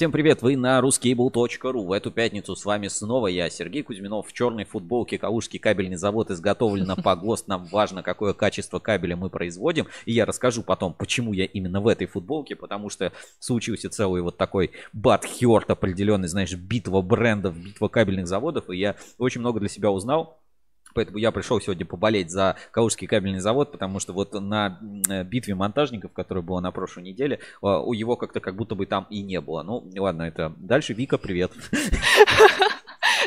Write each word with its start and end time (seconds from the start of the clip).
Всем 0.00 0.12
привет, 0.12 0.40
вы 0.40 0.56
на 0.56 0.78
ruskable.ru. 0.78 1.84
В 1.84 1.92
эту 1.92 2.10
пятницу 2.10 2.56
с 2.56 2.64
вами 2.64 2.88
снова 2.88 3.26
я, 3.26 3.50
Сергей 3.50 3.82
Кузьминов, 3.82 4.28
в 4.28 4.32
черной 4.32 4.64
футболке. 4.64 5.18
Калужский 5.18 5.58
кабельный 5.58 5.96
завод 5.96 6.30
изготовлено 6.30 6.96
по 6.96 7.14
ГОСТ. 7.14 7.48
Нам 7.48 7.66
важно, 7.66 8.02
какое 8.02 8.32
качество 8.32 8.78
кабеля 8.78 9.14
мы 9.16 9.28
производим. 9.28 9.88
И 10.06 10.12
я 10.12 10.24
расскажу 10.24 10.62
потом, 10.62 10.94
почему 10.94 11.34
я 11.34 11.44
именно 11.44 11.82
в 11.82 11.86
этой 11.86 12.06
футболке. 12.06 12.56
Потому 12.56 12.88
что 12.88 13.12
случился 13.40 13.90
целый 13.90 14.22
вот 14.22 14.38
такой 14.38 14.70
бат-хёрт 14.94 15.68
определенный, 15.68 16.28
знаешь, 16.28 16.54
битва 16.54 17.02
брендов, 17.02 17.54
битва 17.54 17.88
кабельных 17.88 18.26
заводов. 18.26 18.70
И 18.70 18.78
я 18.78 18.96
очень 19.18 19.42
много 19.42 19.60
для 19.60 19.68
себя 19.68 19.90
узнал. 19.90 20.39
Поэтому 20.94 21.18
я 21.18 21.30
пришел 21.30 21.60
сегодня 21.60 21.86
поболеть 21.86 22.30
за 22.30 22.56
Калужский 22.70 23.06
кабельный 23.06 23.40
завод, 23.40 23.72
потому 23.72 24.00
что 24.00 24.12
вот 24.12 24.34
на 24.34 24.78
э, 25.08 25.24
битве 25.24 25.54
монтажников, 25.54 26.12
которая 26.12 26.42
была 26.42 26.60
на 26.60 26.70
прошлой 26.70 27.04
неделе, 27.04 27.40
а, 27.62 27.80
у 27.80 27.92
его 27.92 28.16
как-то 28.16 28.40
как 28.40 28.56
будто 28.56 28.74
бы 28.74 28.86
там 28.86 29.06
и 29.10 29.22
не 29.22 29.40
было. 29.40 29.62
Ну, 29.62 29.88
ладно, 29.96 30.22
это 30.22 30.54
дальше. 30.58 30.92
Вика, 30.92 31.18
привет. 31.18 31.52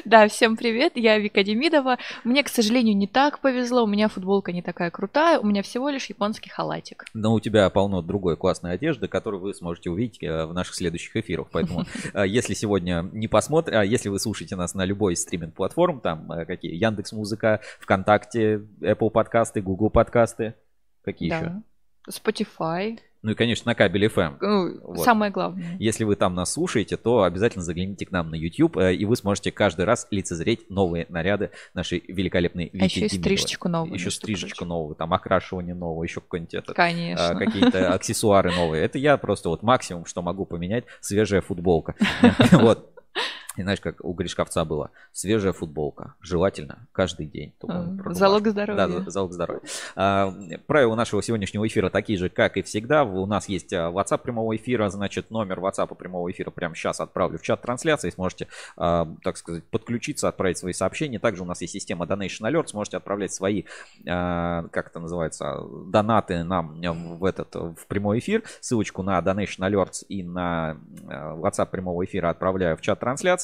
Да, 0.06 0.28
всем 0.28 0.58
привет, 0.58 0.94
я 0.96 1.18
Вика 1.18 1.44
Демидова. 1.44 1.98
Мне, 2.24 2.44
к 2.44 2.50
сожалению, 2.50 2.96
не 2.98 3.08
так 3.08 3.40
повезло, 3.40 3.84
у 3.84 3.88
меня 3.88 4.10
футболка 4.10 4.52
не 4.52 4.62
такая 4.62 4.92
крутая, 4.92 5.40
у 5.40 5.46
меня 5.46 5.64
всего 5.64 5.90
лишь 5.90 6.08
японский 6.08 6.50
халатик. 6.50 7.06
Но 7.14 7.34
у 7.34 7.40
тебя 7.40 7.70
полно 7.70 8.02
другой 8.02 8.36
классной 8.36 8.74
одежды, 8.74 9.08
которую 9.08 9.42
вы 9.42 9.54
сможете 9.54 9.90
увидеть 9.90 10.22
э, 10.22 10.46
в 10.46 10.54
наших 10.54 10.76
следующих 10.76 11.16
эфирах. 11.16 11.48
Поэтому, 11.52 11.86
э, 12.14 12.28
если 12.28 12.54
сегодня 12.54 13.08
не 13.14 13.28
посмотрите, 13.28 13.78
а 13.78 13.84
если 13.84 14.10
вы 14.10 14.20
слушаете 14.20 14.56
нас 14.56 14.74
на 14.74 14.84
любой 14.84 15.16
стриминг-платформ, 15.16 16.02
там 16.02 16.28
какие, 16.48 16.76
Яндекс 16.76 17.14
Музыка, 17.14 17.62
ВКонтакте, 17.80 18.62
Apple 18.82 19.10
подкасты, 19.10 19.62
Google 19.62 19.90
подкасты, 19.90 20.56
какие 21.04 21.30
да. 21.30 21.38
еще? 21.38 21.62
Spotify. 22.10 23.00
Ну 23.24 23.32
и, 23.32 23.36
конечно, 23.36 23.70
на 23.70 23.76
кабеле 23.76 24.08
FM. 24.08 24.36
Ну, 24.42 24.80
вот. 24.84 25.00
Самое 25.00 25.32
главное. 25.32 25.78
Если 25.80 26.04
вы 26.04 26.18
там 26.18 26.36
нас 26.36 26.52
слушаете, 26.52 26.98
то 26.98 27.24
обязательно 27.24 27.64
загляните 27.64 28.06
к 28.06 28.12
нам 28.12 28.30
на 28.30 28.36
YouTube, 28.36 28.76
э, 28.76 28.94
и 28.96 29.06
вы 29.06 29.16
сможете 29.16 29.50
каждый 29.50 29.86
раз 29.86 30.08
лицезреть 30.12 30.70
новые 30.70 31.06
наряды 31.08 31.52
нашей 31.74 32.04
великолепной 32.06 32.66
Вики 32.66 32.82
А 32.82 32.86
еще 32.86 33.06
и 33.06 33.10
стрижечку 33.10 33.70
новую. 33.70 33.94
Еще 33.94 34.12
стрижечку 34.12 34.66
новую, 34.66 34.96
там 34.96 35.14
окрашивание 35.14 35.74
нового, 35.74 36.04
еще 36.04 36.20
какой-нибудь 36.20 36.54
этот, 36.54 36.76
Конечно. 36.76 37.34
какие-то 37.40 37.94
аксессуары 37.94 38.52
новые. 38.52 38.84
Это 38.84 38.98
я 38.98 39.16
просто 39.16 39.48
вот 39.48 39.64
максимум, 39.64 40.06
что 40.06 40.22
могу 40.22 40.46
поменять, 40.46 40.84
свежая 41.00 41.42
футболка. 41.42 41.96
Вот. 42.52 42.93
И 43.58 43.62
знаешь, 43.62 43.80
как 43.80 44.04
у 44.04 44.14
Гришковца 44.14 44.66
было, 44.66 44.90
свежая 45.12 45.54
футболка, 45.54 46.16
желательно 46.22 46.88
каждый 46.92 47.28
день. 47.28 47.54
Залог 47.62 48.48
здоровья. 48.48 48.88
Да, 48.88 49.12
залог 49.12 49.34
здоровья. 49.34 49.62
А, 49.96 50.34
правила 50.66 50.96
нашего 50.96 51.22
сегодняшнего 51.22 51.68
эфира 51.68 51.90
такие 51.90 52.18
же, 52.18 52.30
как 52.30 52.58
и 52.58 52.64
всегда. 52.64 53.04
У 53.04 53.26
нас 53.26 53.48
есть 53.50 53.72
а, 53.74 53.92
WhatsApp 53.92 54.20
прямого 54.20 54.56
эфира, 54.56 54.90
значит, 54.90 55.30
номер 55.30 55.60
WhatsApp 55.60 55.94
прямого 55.96 56.32
эфира 56.32 56.50
прямо 56.50 56.76
сейчас 56.76 57.00
отправлю 57.00 57.38
в 57.38 57.42
чат 57.44 57.62
трансляции. 57.62 58.10
Сможете, 58.10 58.48
а, 58.76 59.08
так 59.24 59.38
сказать, 59.38 59.64
подключиться, 59.66 60.28
отправить 60.28 60.58
свои 60.58 60.74
сообщения. 60.74 61.20
Также 61.20 61.44
у 61.44 61.46
нас 61.46 61.62
есть 61.62 61.74
система 61.74 62.06
Donation 62.06 62.42
Alert, 62.42 62.68
сможете 62.68 62.98
отправлять 62.98 63.34
свои, 63.34 63.64
а, 64.08 64.64
как 64.72 64.88
это 64.88 65.00
называется, 65.00 65.60
донаты 65.88 66.44
нам 66.44 66.80
в 67.18 67.26
этот, 67.26 67.54
в 67.54 67.86
прямой 67.88 68.20
эфир. 68.20 68.44
Ссылочку 68.62 69.04
на 69.04 69.20
Donation 69.20 69.60
Alerts 69.60 70.06
и 70.10 70.24
на 70.24 70.78
а, 71.08 71.36
WhatsApp 71.36 71.68
прямого 71.68 72.04
эфира 72.04 72.30
отправляю 72.30 72.78
в 72.78 72.82
чат 72.82 73.00
трансляции. 73.00 73.43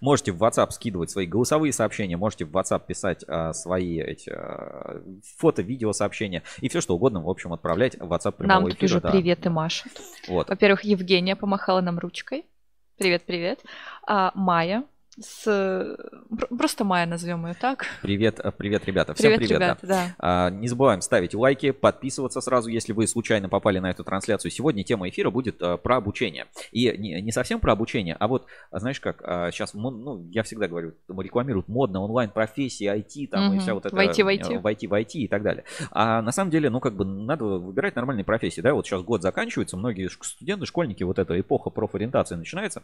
Можете 0.00 0.32
в 0.32 0.42
WhatsApp 0.42 0.70
скидывать 0.70 1.10
свои 1.10 1.26
голосовые 1.26 1.72
сообщения, 1.72 2.16
можете 2.16 2.44
в 2.44 2.56
WhatsApp 2.56 2.86
писать 2.86 3.24
а, 3.28 3.52
свои 3.52 4.00
эти, 4.00 4.30
а, 4.30 5.02
фото, 5.38 5.62
видео 5.62 5.92
сообщения 5.92 6.42
и 6.60 6.68
все 6.68 6.80
что 6.80 6.94
угодно, 6.94 7.22
в 7.22 7.28
общем, 7.28 7.52
отправлять 7.52 7.98
в 7.98 8.12
WhatsApp 8.12 8.32
прямого 8.32 8.60
нам 8.60 8.70
эфира. 8.70 8.94
Нам 8.94 9.00
да. 9.02 9.10
привет 9.10 9.46
и 9.46 9.48
Маша. 9.48 9.88
Вот. 10.28 10.48
Во-первых, 10.48 10.84
Евгения 10.84 11.36
помахала 11.36 11.80
нам 11.80 11.98
ручкой. 11.98 12.44
Привет, 12.96 13.24
привет. 13.26 13.60
А, 14.06 14.32
Майя 14.34 14.84
с... 15.18 15.96
Просто 16.50 16.84
Майя 16.84 17.06
назовем 17.06 17.46
ее 17.46 17.54
так. 17.54 17.86
Привет, 18.02 18.40
э, 18.42 18.50
привет, 18.50 18.84
ребята. 18.86 19.14
Всем 19.14 19.32
привет, 19.32 19.48
привет 19.48 19.60
ребята, 19.60 19.86
да. 19.86 20.06
да. 20.06 20.14
А, 20.18 20.50
не 20.50 20.66
забываем 20.66 21.00
ставить 21.02 21.34
лайки, 21.34 21.70
подписываться 21.70 22.40
сразу, 22.40 22.68
если 22.68 22.92
вы 22.92 23.06
случайно 23.06 23.48
попали 23.48 23.78
на 23.78 23.90
эту 23.90 24.02
трансляцию. 24.02 24.50
Сегодня 24.50 24.82
тема 24.82 25.08
эфира 25.08 25.30
будет 25.30 25.62
а, 25.62 25.76
про 25.76 25.96
обучение. 25.96 26.46
И 26.72 26.96
не, 26.98 27.20
не 27.20 27.32
совсем 27.32 27.60
про 27.60 27.72
обучение, 27.72 28.16
а 28.18 28.26
вот, 28.26 28.46
а, 28.70 28.80
знаешь 28.80 28.98
как, 29.00 29.22
а, 29.22 29.50
сейчас, 29.52 29.74
ну, 29.74 30.28
я 30.30 30.42
всегда 30.42 30.66
говорю, 30.66 30.94
рекламируют 31.08 31.68
модно 31.68 32.00
онлайн-профессии, 32.00 32.92
IT, 32.92 33.28
там, 33.28 33.48
угу. 33.48 33.56
и 33.56 33.58
вся 33.60 33.74
вот 33.74 33.86
это... 33.86 33.94
Войти, 33.94 34.22
войти. 34.22 34.56
Войти, 34.56 34.86
войти 34.88 35.22
и 35.22 35.28
так 35.28 35.42
далее. 35.42 35.64
А 35.90 36.22
на 36.22 36.32
самом 36.32 36.50
деле, 36.50 36.70
ну, 36.70 36.80
как 36.80 36.96
бы, 36.96 37.04
надо 37.04 37.44
выбирать 37.44 37.94
нормальные 37.94 38.24
профессии, 38.24 38.60
да, 38.60 38.74
вот 38.74 38.86
сейчас 38.86 39.02
год 39.02 39.22
заканчивается, 39.22 39.76
многие 39.76 40.08
студенты, 40.08 40.66
школьники, 40.66 41.04
вот 41.04 41.18
эта 41.18 41.38
эпоха 41.38 41.70
профориентации 41.70 42.34
начинается. 42.34 42.82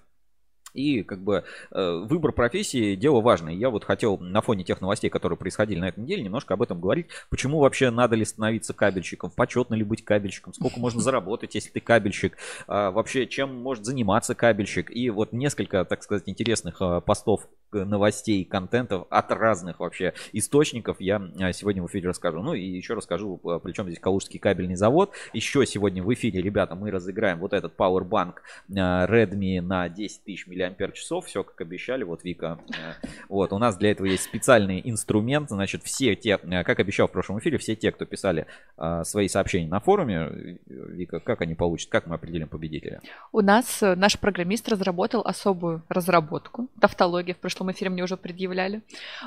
И 0.74 1.02
как 1.02 1.20
бы 1.22 1.44
э, 1.70 2.02
выбор 2.04 2.32
профессии 2.32 2.94
дело 2.94 3.20
важное. 3.20 3.54
Я 3.54 3.70
вот 3.70 3.84
хотел 3.84 4.18
на 4.18 4.40
фоне 4.40 4.64
тех 4.64 4.80
новостей, 4.80 5.10
которые 5.10 5.36
происходили 5.38 5.80
на 5.80 5.88
этой 5.88 6.00
неделе, 6.00 6.22
немножко 6.22 6.54
об 6.54 6.62
этом 6.62 6.80
говорить. 6.80 7.06
Почему 7.28 7.60
вообще 7.60 7.90
надо 7.90 8.16
ли 8.16 8.24
становиться 8.24 8.74
кабельщиком? 8.74 9.30
Почетно 9.30 9.74
ли 9.74 9.84
быть 9.84 10.04
кабельщиком? 10.04 10.54
Сколько 10.54 10.80
можно 10.80 11.00
заработать, 11.00 11.54
если 11.54 11.70
ты 11.70 11.80
кабельщик? 11.80 12.36
А, 12.66 12.90
вообще, 12.90 13.26
чем 13.26 13.54
может 13.54 13.84
заниматься 13.84 14.34
кабельщик? 14.34 14.90
И 14.90 15.10
вот 15.10 15.32
несколько, 15.32 15.84
так 15.84 16.02
сказать, 16.02 16.24
интересных 16.26 16.80
э, 16.80 17.00
постов 17.00 17.48
новостей, 17.72 18.44
контентов 18.44 19.06
от 19.10 19.30
разных 19.32 19.80
вообще 19.80 20.14
источников 20.32 21.00
я 21.00 21.20
э, 21.38 21.52
сегодня 21.52 21.82
в 21.82 21.86
эфире 21.86 22.08
расскажу. 22.08 22.42
Ну 22.42 22.54
и 22.54 22.64
еще 22.64 22.94
расскажу, 22.94 23.36
причем 23.62 23.86
здесь 23.86 23.98
Калужский 23.98 24.38
кабельный 24.38 24.76
завод. 24.76 25.12
Еще 25.32 25.66
сегодня 25.66 26.02
в 26.02 26.12
эфире, 26.12 26.42
ребята, 26.42 26.74
мы 26.74 26.90
разыграем 26.90 27.38
вот 27.38 27.52
этот 27.52 27.76
Powerbank 27.76 28.34
Redmi 28.68 29.60
на 29.60 29.88
10 29.88 30.24
тысяч 30.24 30.46
миллиампер 30.46 30.92
часов, 30.92 31.26
все 31.26 31.44
как 31.44 31.60
обещали, 31.60 32.02
вот 32.02 32.24
Вика. 32.24 32.58
Э, 32.70 33.06
вот, 33.28 33.52
у 33.52 33.58
нас 33.58 33.76
для 33.76 33.90
этого 33.90 34.06
есть 34.06 34.24
специальный 34.24 34.80
инструмент, 34.84 35.50
значит, 35.50 35.82
все 35.82 36.14
те, 36.14 36.38
э, 36.42 36.64
как 36.64 36.80
обещал 36.80 37.08
в 37.08 37.12
прошлом 37.12 37.38
эфире, 37.38 37.58
все 37.58 37.76
те, 37.76 37.92
кто 37.92 38.04
писали 38.04 38.46
а, 38.76 39.04
свои 39.04 39.28
сообщения 39.28 39.68
на 39.68 39.80
форуме, 39.80 40.58
Вика, 40.66 41.20
как 41.20 41.42
они 41.42 41.54
получат, 41.54 41.90
как 41.90 42.06
мы 42.06 42.14
определим 42.14 42.48
победителя? 42.48 43.00
У 43.32 43.40
нас 43.40 43.80
наш 43.80 44.18
программист 44.18 44.68
разработал 44.68 45.22
особую 45.22 45.82
разработку, 45.88 46.68
тавтология, 46.80 47.34
в 47.34 47.38
прошлом 47.38 47.59
эфире 47.72 47.90
мне 47.90 48.04
уже 48.04 48.16
предъявляли. 48.16 48.82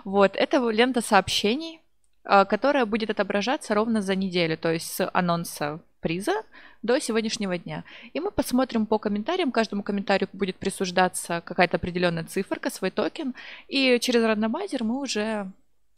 Вот, 0.05 0.35
это 0.35 0.69
лента 0.69 1.01
сообщений, 1.01 1.81
которая 2.23 2.85
будет 2.85 3.09
отображаться 3.09 3.73
ровно 3.73 4.01
за 4.01 4.15
неделю, 4.15 4.57
то 4.57 4.71
есть 4.71 4.87
с 4.93 5.09
анонса 5.13 5.81
приза 5.99 6.33
до 6.81 6.99
сегодняшнего 6.99 7.57
дня. 7.57 7.83
И 8.13 8.19
мы 8.19 8.31
посмотрим 8.31 8.85
по 8.85 8.97
комментариям. 8.97 9.51
Каждому 9.51 9.83
комментарию 9.83 10.27
будет 10.33 10.57
присуждаться 10.57 11.41
какая-то 11.45 11.77
определенная 11.77 12.25
циферка, 12.25 12.69
свой 12.69 12.91
токен. 12.91 13.33
И 13.69 13.99
через 13.99 14.23
рандомайзер 14.23 14.83
мы 14.83 14.99
уже 14.99 15.51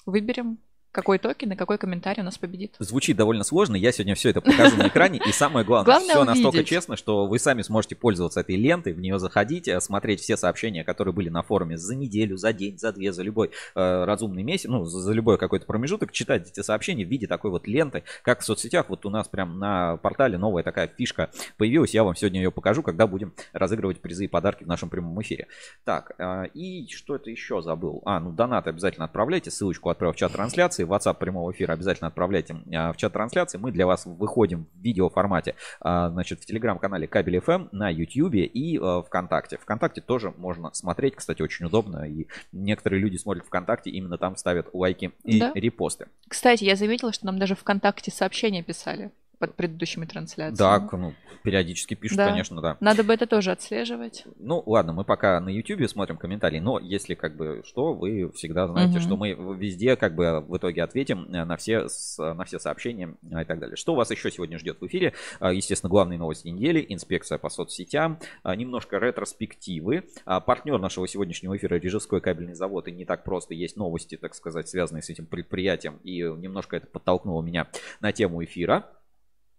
выберем 0.06 0.60
какой 0.96 1.20
токен 1.20 1.52
и 1.52 1.56
какой 1.58 1.78
комментарий 1.78 2.22
у 2.22 2.26
нас 2.26 2.38
победит. 2.38 2.76
Звучит 2.80 3.18
довольно 3.18 3.44
сложно. 3.44 3.76
Я 3.76 3.92
сегодня 3.92 4.16
все 4.16 4.30
это 4.30 4.40
покажу 4.40 4.78
на 4.78 4.88
экране. 4.88 5.20
И 5.28 5.32
самое 5.34 5.66
главное, 5.66 5.86
главное 5.86 6.10
все 6.10 6.20
увидеть. 6.22 6.44
настолько 6.44 6.64
честно, 6.64 6.96
что 6.96 7.28
вы 7.28 7.38
сами 7.38 7.64
сможете 7.64 7.96
пользоваться 7.96 8.40
этой 8.40 8.56
лентой, 8.56 8.94
в 8.94 9.00
нее 9.02 9.20
заходить, 9.20 9.68
э, 9.68 9.82
смотреть 9.82 10.22
все 10.22 10.38
сообщения, 10.38 10.86
которые 10.86 11.14
были 11.14 11.28
на 11.28 11.44
форуме 11.44 11.78
за 11.78 11.96
неделю, 11.96 12.38
за 12.38 12.54
день, 12.54 12.80
за 12.80 12.94
две, 12.94 13.12
за 13.12 13.24
любой 13.24 13.52
э, 13.76 14.04
разумный 14.06 14.44
месяц, 14.44 14.70
ну, 14.70 14.86
за, 14.86 15.02
за 15.02 15.12
любой 15.12 15.38
какой-то 15.38 15.66
промежуток, 15.66 16.14
читать 16.14 16.48
эти 16.50 16.62
сообщения 16.62 17.04
в 17.04 17.10
виде 17.10 17.28
такой 17.28 17.52
вот 17.52 17.68
ленты, 17.68 18.04
как 18.24 18.40
в 18.40 18.46
соцсетях. 18.46 18.86
Вот 18.88 19.06
у 19.06 19.10
нас 19.10 19.28
прям 19.28 19.60
на 19.60 19.98
портале 19.98 20.38
новая 20.38 20.64
такая 20.64 20.88
фишка 20.88 21.30
появилась. 21.58 21.94
Я 21.94 22.06
вам 22.06 22.16
сегодня 22.16 22.42
ее 22.42 22.52
покажу, 22.52 22.84
когда 22.84 23.06
будем 23.06 23.34
разыгрывать 23.52 24.00
призы 24.00 24.26
и 24.26 24.28
подарки 24.30 24.64
в 24.64 24.68
нашем 24.68 24.90
прямом 24.90 25.22
эфире. 25.22 25.48
Так, 25.84 26.14
э, 26.18 26.48
и 26.54 26.88
что 26.88 27.18
это 27.18 27.30
еще 27.30 27.62
забыл? 27.62 28.02
А, 28.06 28.22
ну, 28.22 28.32
донаты 28.32 28.70
обязательно 28.70 29.04
отправляйте. 29.04 29.52
Ссылочку 29.52 29.90
отправил 29.90 30.14
в 30.14 30.16
чат 30.16 30.32
трансляции. 30.32 30.85
WhatsApp 30.86 31.16
прямого 31.16 31.52
эфира 31.52 31.74
обязательно 31.74 32.08
отправляйте 32.08 32.56
а, 32.74 32.94
в 32.94 32.98
чат 32.98 33.14
трансляции. 33.14 33.58
Мы 33.58 33.72
для 33.72 33.86
вас 33.86 34.06
выходим 34.06 34.68
в 34.74 34.82
видеоформате, 34.84 35.56
а, 35.82 36.10
значит, 36.10 36.42
в 36.42 36.46
телеграм-канале 36.46 37.08
Кабель 37.08 37.38
FM, 37.38 37.70
на 37.72 37.90
YouTube 37.90 38.36
и 38.36 38.80
а, 38.82 39.02
ВКонтакте. 39.02 39.58
ВКонтакте 39.58 40.02
тоже 40.02 40.34
можно 40.38 40.74
смотреть, 40.74 41.16
кстати, 41.16 41.42
очень 41.42 41.66
удобно. 41.66 42.06
И 42.08 42.28
некоторые 42.52 43.00
люди 43.00 43.18
смотрят 43.18 43.46
ВКонтакте, 43.46 43.90
именно 43.90 44.18
там 44.18 44.36
ставят 44.36 44.70
лайки 44.74 45.12
и 45.24 45.40
да. 45.40 45.52
репосты. 45.56 46.08
Кстати, 46.28 46.64
я 46.64 46.76
заметила, 46.76 47.12
что 47.14 47.26
нам 47.26 47.40
даже 47.40 47.56
ВКонтакте 47.56 48.12
сообщения 48.12 48.64
писали 48.64 49.12
под 49.38 49.56
предыдущими 49.56 50.06
трансляциями. 50.06 50.58
Да, 50.58 50.98
ну, 50.98 51.14
периодически 51.44 51.94
пишут, 51.94 52.18
да. 52.18 52.30
конечно, 52.30 52.62
да. 52.62 52.78
Надо 52.80 53.04
бы 53.04 53.14
это 53.14 53.28
тоже 53.28 53.52
отслеживать. 53.52 54.26
Ну, 54.40 54.64
ладно, 54.66 54.94
мы 54.94 55.04
пока 55.04 55.40
на 55.40 55.50
YouTube 55.50 55.88
смотрим 55.90 56.18
комментарии, 56.18 56.60
но 56.60 56.80
если 56.80 57.14
как 57.16 57.36
бы 57.36 57.62
что, 57.66 57.94
вы 57.94 58.32
всегда 58.34 58.68
знаете, 58.68 58.98
угу. 58.98 59.02
что 59.02 59.18
мы 59.18 59.32
везде 59.58 59.96
как 59.96 60.16
бы 60.16 60.42
в 60.42 60.58
итоге 60.58 60.84
ответим 60.84 61.26
э, 61.32 61.46
на 61.46 61.58
все, 61.58 61.88
на 62.18 62.46
все 62.46 62.60
сообщения 62.60 63.16
и 63.24 63.46
так 63.46 63.60
далее. 63.60 63.76
Что 63.76 63.96
вас 63.96 64.12
еще 64.12 64.32
сегодня 64.32 64.58
ждет 64.58 64.80
в 64.82 64.88
эфире? 64.88 65.14
А, 65.40 65.54
естественно, 65.54 65.90
главные 65.90 66.20
новости 66.20 66.48
недели, 66.48 66.86
инспекция 66.90 67.38
по 67.38 67.50
соцсетям, 67.50 68.20
а, 68.44 68.56
немножко 68.56 68.98
ретроспективы. 68.98 70.06
А, 70.26 70.40
партнер 70.40 70.80
нашего 70.80 71.08
сегодняшнего 71.08 71.56
эфира 71.56 71.76
Рижевской 71.76 72.22
кабельный 72.22 72.56
завод, 72.56 72.88
и 72.88 72.92
не 72.92 73.06
так 73.06 73.24
просто 73.24 73.54
есть 73.54 73.78
новости, 73.78 74.18
так 74.18 74.34
сказать, 74.36 74.68
связанные 74.68 75.02
с 75.02 75.10
этим 75.10 75.26
предприятием, 75.26 76.00
и 76.04 76.20
немножко 76.20 76.78
это 76.78 76.88
подтолкнуло 76.88 77.42
меня 77.42 77.68
на 78.00 78.12
тему 78.12 78.44
эфира. 78.44 78.90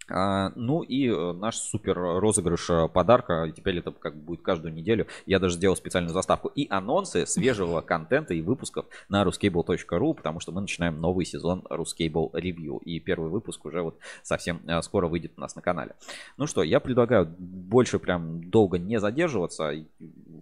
А, 0.09 0.53
ну 0.55 0.83
и 0.83 1.09
э, 1.09 1.33
наш 1.33 1.57
супер 1.57 1.99
розыгрыш 1.99 2.71
э, 2.71 2.89
подарка, 2.89 3.53
теперь 3.55 3.79
это 3.79 3.91
как 3.91 4.17
будет 4.17 4.43
каждую 4.43 4.73
неделю. 4.73 5.07
Я 5.27 5.41
даже 5.41 5.57
сделал 5.57 5.77
специальную 5.77 6.15
заставку 6.15 6.49
и 6.49 6.69
анонсы 6.71 7.27
свежего 7.27 7.81
контента 7.81 8.33
и 8.33 8.41
выпусков 8.41 8.87
на 9.09 9.25
ruscable.ru, 9.25 10.15
потому 10.15 10.39
что 10.39 10.53
мы 10.53 10.61
начинаем 10.61 11.01
новый 11.01 11.25
сезон 11.25 11.67
Ruscable 11.69 12.31
Review. 12.33 12.81
И 12.85 13.01
первый 13.01 13.31
выпуск 13.31 13.65
уже 13.65 13.83
вот 13.83 13.99
совсем 14.23 14.61
э, 14.67 14.81
скоро 14.83 15.09
выйдет 15.09 15.33
у 15.37 15.41
нас 15.41 15.57
на 15.57 15.63
канале. 15.63 15.97
Ну 16.37 16.47
что, 16.47 16.63
я 16.63 16.79
предлагаю 16.79 17.27
больше 17.39 17.99
прям 17.99 18.49
долго 18.49 18.79
не 18.79 19.01
задерживаться. 19.01 19.73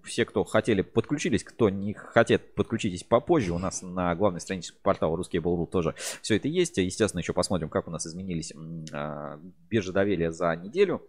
Все, 0.02 0.26
кто 0.26 0.44
хотели, 0.44 0.82
подключились, 0.82 1.42
кто 1.42 1.70
не 1.70 1.94
хотят, 1.94 2.54
подключитесь 2.54 3.02
попозже. 3.02 3.54
У 3.54 3.58
нас 3.58 3.80
на 3.80 4.14
главной 4.14 4.40
странице 4.40 4.74
портала 4.82 5.16
Ruscable.ru 5.16 5.66
тоже 5.66 5.94
все 6.20 6.36
это 6.36 6.48
есть. 6.48 6.76
Естественно, 6.76 7.20
еще 7.20 7.32
посмотрим, 7.32 7.70
как 7.70 7.88
у 7.88 7.90
нас 7.90 8.06
изменились 8.06 8.52
биржи 9.68 9.92
доверия 9.92 10.30
за 10.30 10.54
неделю. 10.56 11.02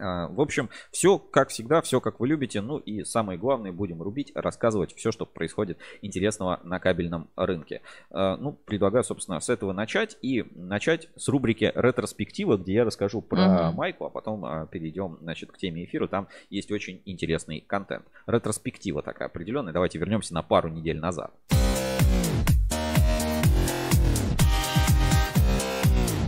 А, 0.00 0.28
в 0.28 0.40
общем, 0.40 0.70
все 0.90 1.18
как 1.18 1.50
всегда, 1.50 1.82
все 1.82 2.00
как 2.00 2.20
вы 2.20 2.28
любите. 2.28 2.60
Ну 2.60 2.78
и 2.78 3.04
самое 3.04 3.38
главное, 3.38 3.70
будем 3.70 4.02
рубить, 4.02 4.32
рассказывать 4.34 4.94
все, 4.94 5.12
что 5.12 5.26
происходит 5.26 5.78
интересного 6.00 6.60
на 6.64 6.80
кабельном 6.80 7.28
рынке. 7.36 7.82
А, 8.10 8.36
ну, 8.36 8.52
предлагаю, 8.52 9.04
собственно, 9.04 9.40
с 9.40 9.50
этого 9.50 9.72
начать. 9.72 10.16
И 10.22 10.46
начать 10.54 11.08
с 11.16 11.28
рубрики 11.28 11.70
ретроспектива, 11.74 12.56
где 12.56 12.74
я 12.74 12.84
расскажу 12.84 13.20
про 13.20 13.68
угу. 13.68 13.76
майку, 13.76 14.06
а 14.06 14.10
потом 14.10 14.44
а, 14.44 14.66
перейдем, 14.66 15.18
значит, 15.20 15.52
к 15.52 15.58
теме 15.58 15.84
эфира. 15.84 16.06
Там 16.06 16.28
есть 16.48 16.72
очень 16.72 17.02
интересный 17.04 17.60
контент. 17.60 18.06
Ретроспектива 18.26 19.02
такая 19.02 19.28
определенная. 19.28 19.72
Давайте 19.72 19.98
вернемся 19.98 20.32
на 20.32 20.42
пару 20.42 20.68
недель 20.68 20.98
назад. 20.98 21.32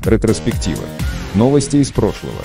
Ретроспектива. 0.04 0.82
Новости 1.34 1.76
из 1.76 1.90
прошлого. 1.90 2.42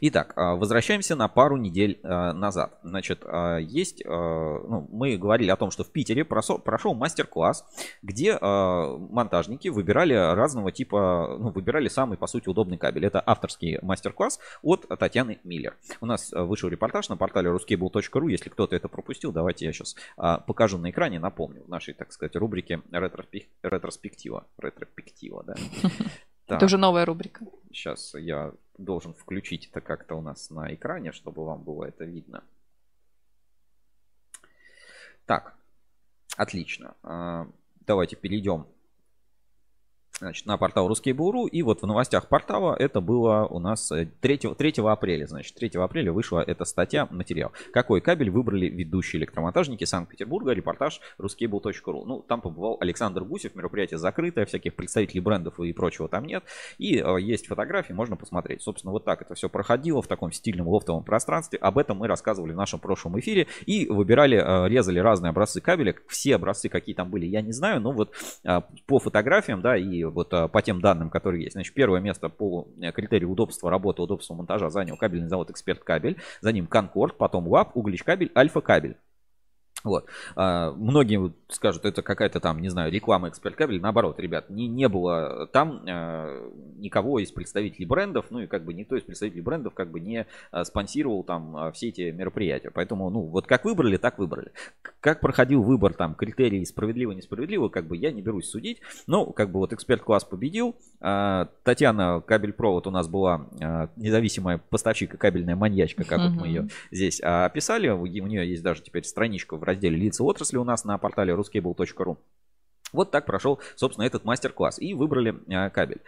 Итак, 0.00 0.32
а, 0.34 0.56
возвращаемся 0.56 1.14
на 1.14 1.28
пару 1.28 1.56
недель 1.56 2.00
а, 2.02 2.32
назад. 2.32 2.80
Значит, 2.82 3.22
а, 3.24 3.58
есть, 3.58 4.02
ну, 4.04 4.88
мы 4.90 5.16
говорили 5.16 5.50
о 5.50 5.56
том, 5.56 5.70
что 5.70 5.84
в 5.84 5.92
Питере 5.92 6.24
прошел, 6.24 6.94
мастер-класс, 6.94 7.64
где 8.02 8.36
монтажники 8.40 9.68
выбирали 9.68 10.14
разного 10.14 10.72
типа, 10.72 11.36
ну, 11.38 11.50
выбирали 11.50 11.86
самый, 11.86 12.18
по 12.18 12.26
сути, 12.26 12.48
удобный 12.48 12.76
кабель. 12.76 13.06
Это 13.06 13.22
авторский 13.24 13.78
мастер-класс 13.82 14.40
от 14.62 14.88
Татьяны 14.98 15.38
Миллер. 15.44 15.76
У 16.00 16.06
нас 16.06 16.32
вышел 16.32 16.68
репортаж 16.68 17.08
на 17.08 17.16
портале 17.16 17.50
ruscable.ru. 17.50 18.30
Если 18.32 18.50
кто-то 18.50 18.74
это 18.74 18.88
пропустил, 18.88 19.30
давайте 19.30 19.66
я 19.66 19.72
сейчас 19.72 19.94
покажу 20.16 20.78
на 20.78 20.90
экране, 20.90 21.20
напомню, 21.20 21.62
в 21.62 21.68
нашей, 21.68 21.94
так 21.94 22.12
сказать, 22.12 22.34
рубрике 22.34 22.82
ретроспектива. 22.90 24.48
Ретроспектива, 24.58 25.44
да. 25.44 25.54
Так. 26.46 26.58
Это 26.58 26.66
уже 26.66 26.78
новая 26.78 27.04
рубрика. 27.04 27.44
Сейчас 27.72 28.14
я 28.14 28.52
должен 28.78 29.14
включить 29.14 29.66
это 29.66 29.80
как-то 29.80 30.14
у 30.14 30.20
нас 30.20 30.50
на 30.50 30.72
экране, 30.72 31.12
чтобы 31.12 31.44
вам 31.44 31.62
было 31.62 31.84
это 31.84 32.04
видно. 32.04 32.44
Так, 35.26 35.56
отлично. 36.36 36.94
А, 37.02 37.48
давайте 37.80 38.14
перейдем 38.14 38.66
значит, 40.18 40.46
на 40.46 40.56
портал 40.56 40.92
Буру. 41.14 41.46
И 41.46 41.62
вот 41.62 41.82
в 41.82 41.86
новостях 41.86 42.28
портала 42.28 42.74
это 42.74 43.00
было 43.00 43.46
у 43.46 43.58
нас 43.58 43.92
3, 44.20 44.40
э, 44.44 44.54
3 44.54 44.72
апреля. 44.86 45.26
Значит, 45.26 45.54
3 45.56 45.70
апреля 45.74 46.12
вышла 46.12 46.40
эта 46.40 46.64
статья, 46.64 47.06
материал. 47.10 47.52
Какой 47.72 48.00
кабель 48.00 48.30
выбрали 48.30 48.66
ведущие 48.66 49.20
электромонтажники 49.20 49.84
Санкт-Петербурга? 49.84 50.52
Репортаж 50.52 51.00
ruskable.ru. 51.18 52.04
Ну, 52.06 52.22
там 52.22 52.40
побывал 52.40 52.78
Александр 52.80 53.24
Гусев. 53.24 53.54
Мероприятие 53.54 53.98
закрытое, 53.98 54.46
всяких 54.46 54.74
представителей 54.74 55.20
брендов 55.20 55.60
и 55.60 55.72
прочего 55.72 56.08
там 56.08 56.24
нет. 56.24 56.44
И 56.78 56.98
э, 56.98 57.20
есть 57.20 57.46
фотографии, 57.46 57.92
можно 57.92 58.16
посмотреть. 58.16 58.62
Собственно, 58.62 58.92
вот 58.92 59.04
так 59.04 59.22
это 59.22 59.34
все 59.34 59.48
проходило 59.48 60.00
в 60.02 60.06
таком 60.06 60.32
стильном 60.32 60.68
лофтовом 60.68 61.04
пространстве. 61.04 61.58
Об 61.58 61.78
этом 61.78 61.98
мы 61.98 62.06
рассказывали 62.06 62.52
в 62.52 62.56
нашем 62.56 62.80
прошлом 62.80 63.18
эфире. 63.20 63.48
И 63.66 63.86
выбирали, 63.86 64.38
э, 64.38 64.68
резали 64.68 64.98
разные 64.98 65.30
образцы 65.30 65.60
кабеля. 65.60 65.94
Все 66.08 66.36
образцы, 66.36 66.68
какие 66.68 66.94
там 66.94 67.10
были, 67.10 67.26
я 67.26 67.42
не 67.42 67.52
знаю. 67.52 67.80
Но 67.80 67.92
вот 67.92 68.14
э, 68.44 68.60
по 68.86 68.98
фотографиям, 68.98 69.60
да, 69.60 69.76
и 69.76 70.05
вот 70.10 70.32
а, 70.32 70.48
по 70.48 70.62
тем 70.62 70.80
данным, 70.80 71.10
которые 71.10 71.44
есть. 71.44 71.54
Значит, 71.54 71.74
первое 71.74 72.00
место 72.00 72.28
по 72.28 72.68
э, 72.80 72.92
критерию 72.92 73.30
удобства 73.30 73.70
работы, 73.70 74.02
удобства 74.02 74.34
монтажа 74.34 74.70
занял 74.70 74.96
кабельный 74.96 75.28
завод 75.28 75.50
Эксперт 75.50 75.82
Кабель, 75.84 76.16
за 76.40 76.52
ним 76.52 76.66
Конкорд, 76.66 77.16
потом 77.16 77.46
ЛАП, 77.48 77.76
Углич 77.76 78.02
Кабель, 78.02 78.32
Альфа 78.36 78.60
Кабель. 78.60 78.96
Вот. 79.86 80.06
А, 80.34 80.72
многие 80.72 81.32
скажут, 81.48 81.84
это 81.84 82.02
какая-то 82.02 82.40
там, 82.40 82.60
не 82.60 82.68
знаю, 82.68 82.92
реклама 82.92 83.28
эксперт 83.28 83.54
кабель. 83.54 83.80
Наоборот, 83.80 84.18
ребят, 84.18 84.50
не, 84.50 84.66
не 84.66 84.88
было 84.88 85.46
там 85.52 85.82
а, 85.88 86.50
никого 86.76 87.20
из 87.20 87.30
представителей 87.30 87.86
брендов, 87.86 88.26
ну 88.30 88.40
и 88.40 88.46
как 88.46 88.64
бы 88.64 88.74
никто 88.74 88.96
из 88.96 89.02
представителей 89.02 89.42
брендов 89.42 89.74
как 89.74 89.90
бы 89.90 90.00
не 90.00 90.26
а, 90.50 90.64
спонсировал 90.64 91.22
там 91.22 91.56
а, 91.56 91.72
все 91.72 91.88
эти 91.88 92.10
мероприятия. 92.10 92.70
Поэтому, 92.70 93.08
ну, 93.10 93.20
вот 93.20 93.46
как 93.46 93.64
выбрали, 93.64 93.96
так 93.96 94.18
выбрали. 94.18 94.50
Как 95.00 95.20
проходил 95.20 95.62
выбор 95.62 95.94
там, 95.94 96.14
критерии 96.14 96.64
справедливо, 96.64 97.12
несправедливо, 97.12 97.68
как 97.68 97.86
бы 97.86 97.96
я 97.96 98.10
не 98.10 98.22
берусь 98.22 98.50
судить. 98.50 98.80
Ну, 99.06 99.26
как 99.26 99.52
бы 99.52 99.60
вот 99.60 99.72
эксперт-класс 99.72 100.24
победил. 100.24 100.74
А, 101.00 101.48
Татьяна 101.62 102.20
Кабель-Провод 102.26 102.88
у 102.88 102.90
нас 102.90 103.06
была 103.06 103.46
а, 103.60 103.88
независимая 103.94 104.58
поставщик 104.58 105.16
кабельная 105.16 105.54
маньячка, 105.54 106.04
как 106.04 106.18
вот 106.18 106.40
мы 106.40 106.48
ее 106.48 106.68
здесь 106.90 107.20
описали. 107.20 107.88
У 107.88 108.04
нее 108.06 108.48
есть 108.48 108.62
даже 108.62 108.82
теперь 108.82 109.04
страничка 109.04 109.56
в 109.56 109.62
разделе 109.76 109.96
лица 109.96 110.24
отрасли 110.24 110.56
у 110.56 110.64
нас 110.64 110.84
на 110.84 110.98
портале 110.98 111.34
ruscable.ru. 111.34 112.16
Вот 112.92 113.10
так 113.10 113.26
прошел, 113.26 113.60
собственно, 113.74 114.04
этот 114.04 114.24
мастер-класс. 114.24 114.78
И 114.78 114.94
выбрали 114.94 115.36
а, 115.52 115.70
кабель. 115.70 116.00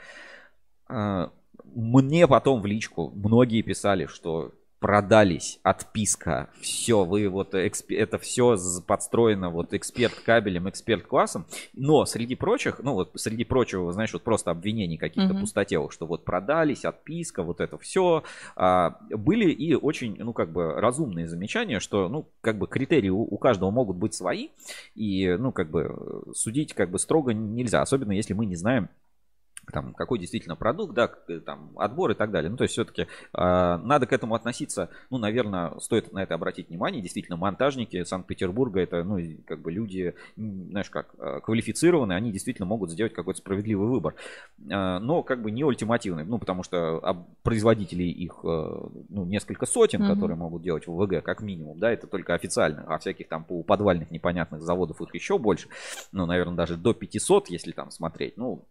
А, 0.89 1.31
мне 1.65 2.27
потом 2.27 2.61
в 2.61 2.67
личку 2.67 3.13
многие 3.15 3.63
писали, 3.63 4.07
что 4.07 4.53
продались, 4.81 5.59
отписка, 5.63 6.51
все, 6.61 7.05
вы 7.05 7.29
вот, 7.29 7.55
это 7.55 8.19
все 8.19 8.57
подстроено 8.87 9.51
вот 9.51 9.75
эксперт 9.75 10.15
кабелем, 10.15 10.69
эксперт 10.69 11.07
классом, 11.07 11.47
но 11.75 12.05
среди 12.05 12.37
прочих, 12.37 12.79
ну 12.81 12.95
вот 12.95 13.11
среди 13.17 13.45
прочего, 13.45 13.93
знаешь, 13.93 14.13
вот 14.13 14.23
просто 14.23 14.51
обвинений 14.51 14.97
каких-то 14.97 15.35
mm-hmm. 15.35 15.41
пустотелых, 15.41 15.93
что 15.93 16.07
вот 16.07 16.25
продались, 16.25 16.85
отписка, 16.85 17.43
вот 17.43 17.61
это 17.61 17.77
все, 17.79 18.23
а, 18.55 18.99
были 19.11 19.51
и 19.51 19.75
очень, 19.75 20.17
ну 20.19 20.33
как 20.33 20.53
бы 20.53 20.75
разумные 20.75 21.27
замечания, 21.27 21.81
что, 21.81 22.09
ну 22.09 22.29
как 22.41 22.59
бы 22.59 22.69
критерии 22.69 23.11
у, 23.11 23.23
у 23.23 23.39
каждого 23.39 23.71
могут 23.71 23.97
быть 23.97 24.15
свои, 24.15 24.51
и, 24.95 25.37
ну 25.39 25.51
как 25.51 25.71
бы 25.71 26.25
судить 26.35 26.73
как 26.73 26.91
бы 26.91 26.99
строго 26.99 27.33
нельзя, 27.33 27.83
особенно 27.83 28.13
если 28.13 28.35
мы 28.35 28.47
не 28.47 28.55
знаем, 28.55 28.89
там, 29.73 29.95
какой 29.95 30.19
действительно 30.19 30.57
продукт, 30.57 30.95
да, 30.95 31.11
э, 31.29 31.41
там, 31.41 31.71
отбор 31.77 32.11
и 32.11 32.15
так 32.15 32.31
далее. 32.31 32.51
Ну, 32.51 32.57
то 32.57 32.65
есть, 32.65 32.73
все-таки 32.73 33.03
э, 33.03 33.07
надо 33.33 34.07
к 34.07 34.13
этому 34.13 34.35
относиться, 34.35 34.91
ну, 35.11 35.19
наверное, 35.19 35.79
стоит 35.81 36.13
на 36.13 36.23
это 36.23 36.35
обратить 36.35 36.69
внимание. 36.69 37.03
Действительно, 37.03 37.37
монтажники 37.37 38.05
Санкт-Петербурга, 38.05 38.81
это, 38.81 39.05
ну, 39.05 39.19
как 39.47 39.61
бы 39.61 39.73
люди, 39.73 40.15
знаешь, 40.37 40.91
как, 40.91 41.15
э, 41.19 41.41
квалифицированные, 41.43 42.17
они 42.17 42.33
действительно 42.33 42.67
могут 42.67 42.91
сделать 42.91 43.13
какой-то 43.13 43.39
справедливый 43.39 43.89
выбор. 43.89 44.15
Э, 44.69 44.99
но, 44.99 45.23
как 45.23 45.43
бы, 45.43 45.51
не 45.51 45.65
ультимативный, 45.65 46.25
ну, 46.25 46.39
потому 46.39 46.63
что 46.63 46.99
а, 47.03 47.27
производителей 47.43 48.11
их, 48.11 48.41
э, 48.45 48.89
ну, 49.09 49.25
несколько 49.25 49.67
сотен, 49.67 50.03
mm-hmm. 50.03 50.15
которые 50.15 50.37
могут 50.37 50.63
делать 50.63 50.87
в 50.87 50.97
ВГ, 50.97 51.23
как 51.23 51.43
минимум, 51.43 51.79
да, 51.79 51.91
это 51.91 52.07
только 52.07 52.35
официально, 52.35 52.85
а 52.87 52.99
всяких 52.99 53.29
там 53.29 53.45
по 53.45 53.63
подвальных 53.63 54.11
непонятных 54.11 54.63
заводов 54.63 55.01
их 55.01 55.15
еще 55.15 55.39
больше, 55.39 55.69
ну, 56.13 56.27
наверное, 56.27 56.57
даже 56.57 56.77
до 56.77 56.95
500, 56.95 57.49
если 57.51 57.73
там 57.73 57.91
смотреть, 57.91 58.37
ну, 58.37 58.65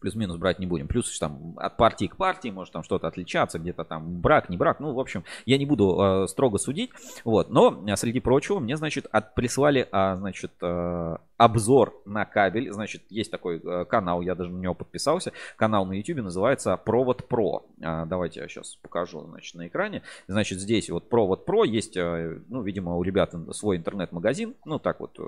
плюс-минус 0.00 0.36
брать 0.36 0.58
не 0.58 0.66
будем. 0.66 0.88
Плюс 0.88 1.18
там 1.18 1.54
от 1.56 1.76
партии 1.76 2.06
к 2.06 2.16
партии 2.16 2.48
может 2.48 2.72
там 2.72 2.82
что-то 2.82 3.06
отличаться, 3.06 3.58
где-то 3.58 3.84
там 3.84 4.20
брак, 4.20 4.48
не 4.48 4.56
брак. 4.56 4.80
Ну, 4.80 4.92
в 4.92 5.00
общем, 5.00 5.24
я 5.46 5.58
не 5.58 5.66
буду 5.66 5.98
э, 6.00 6.28
строго 6.28 6.58
судить. 6.58 6.90
Вот. 7.24 7.50
Но, 7.50 7.84
э, 7.86 7.96
среди 7.96 8.20
прочего, 8.20 8.58
мне, 8.58 8.76
значит, 8.76 9.06
от, 9.10 9.34
прислали, 9.34 9.88
э, 9.90 10.16
значит, 10.16 10.52
э, 10.60 11.16
обзор 11.36 12.02
на 12.04 12.24
кабель. 12.24 12.70
Значит, 12.72 13.02
есть 13.08 13.30
такой 13.30 13.60
э, 13.62 13.84
канал, 13.86 14.20
я 14.20 14.34
даже 14.34 14.50
на 14.50 14.58
него 14.58 14.74
подписался. 14.74 15.32
Канал 15.56 15.86
на 15.86 15.92
YouTube 15.92 16.18
называется 16.18 16.76
Провод 16.76 17.28
Про. 17.28 17.64
Э, 17.80 18.04
давайте 18.06 18.40
я 18.40 18.48
сейчас 18.48 18.76
покажу, 18.76 19.24
значит, 19.24 19.54
на 19.54 19.68
экране. 19.68 20.02
Значит, 20.26 20.58
здесь 20.58 20.90
вот 20.90 21.08
Провод 21.08 21.44
Про 21.46 21.64
есть, 21.64 21.96
э, 21.96 22.40
ну, 22.48 22.62
видимо, 22.62 22.96
у 22.96 23.02
ребят 23.02 23.34
свой 23.52 23.76
интернет-магазин. 23.76 24.54
Ну, 24.64 24.78
так 24.78 25.00
вот, 25.00 25.18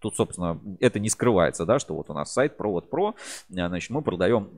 тут, 0.00 0.16
собственно, 0.16 0.58
это 0.80 0.98
не 0.98 1.08
скрывается, 1.08 1.64
да, 1.64 1.78
что 1.78 1.94
вот 1.94 2.10
у 2.10 2.12
нас 2.12 2.32
сайт 2.32 2.56
Провод 2.56 2.90
Про, 2.90 3.14
значит, 3.48 3.79
мы 3.88 4.02
продаем 4.02 4.50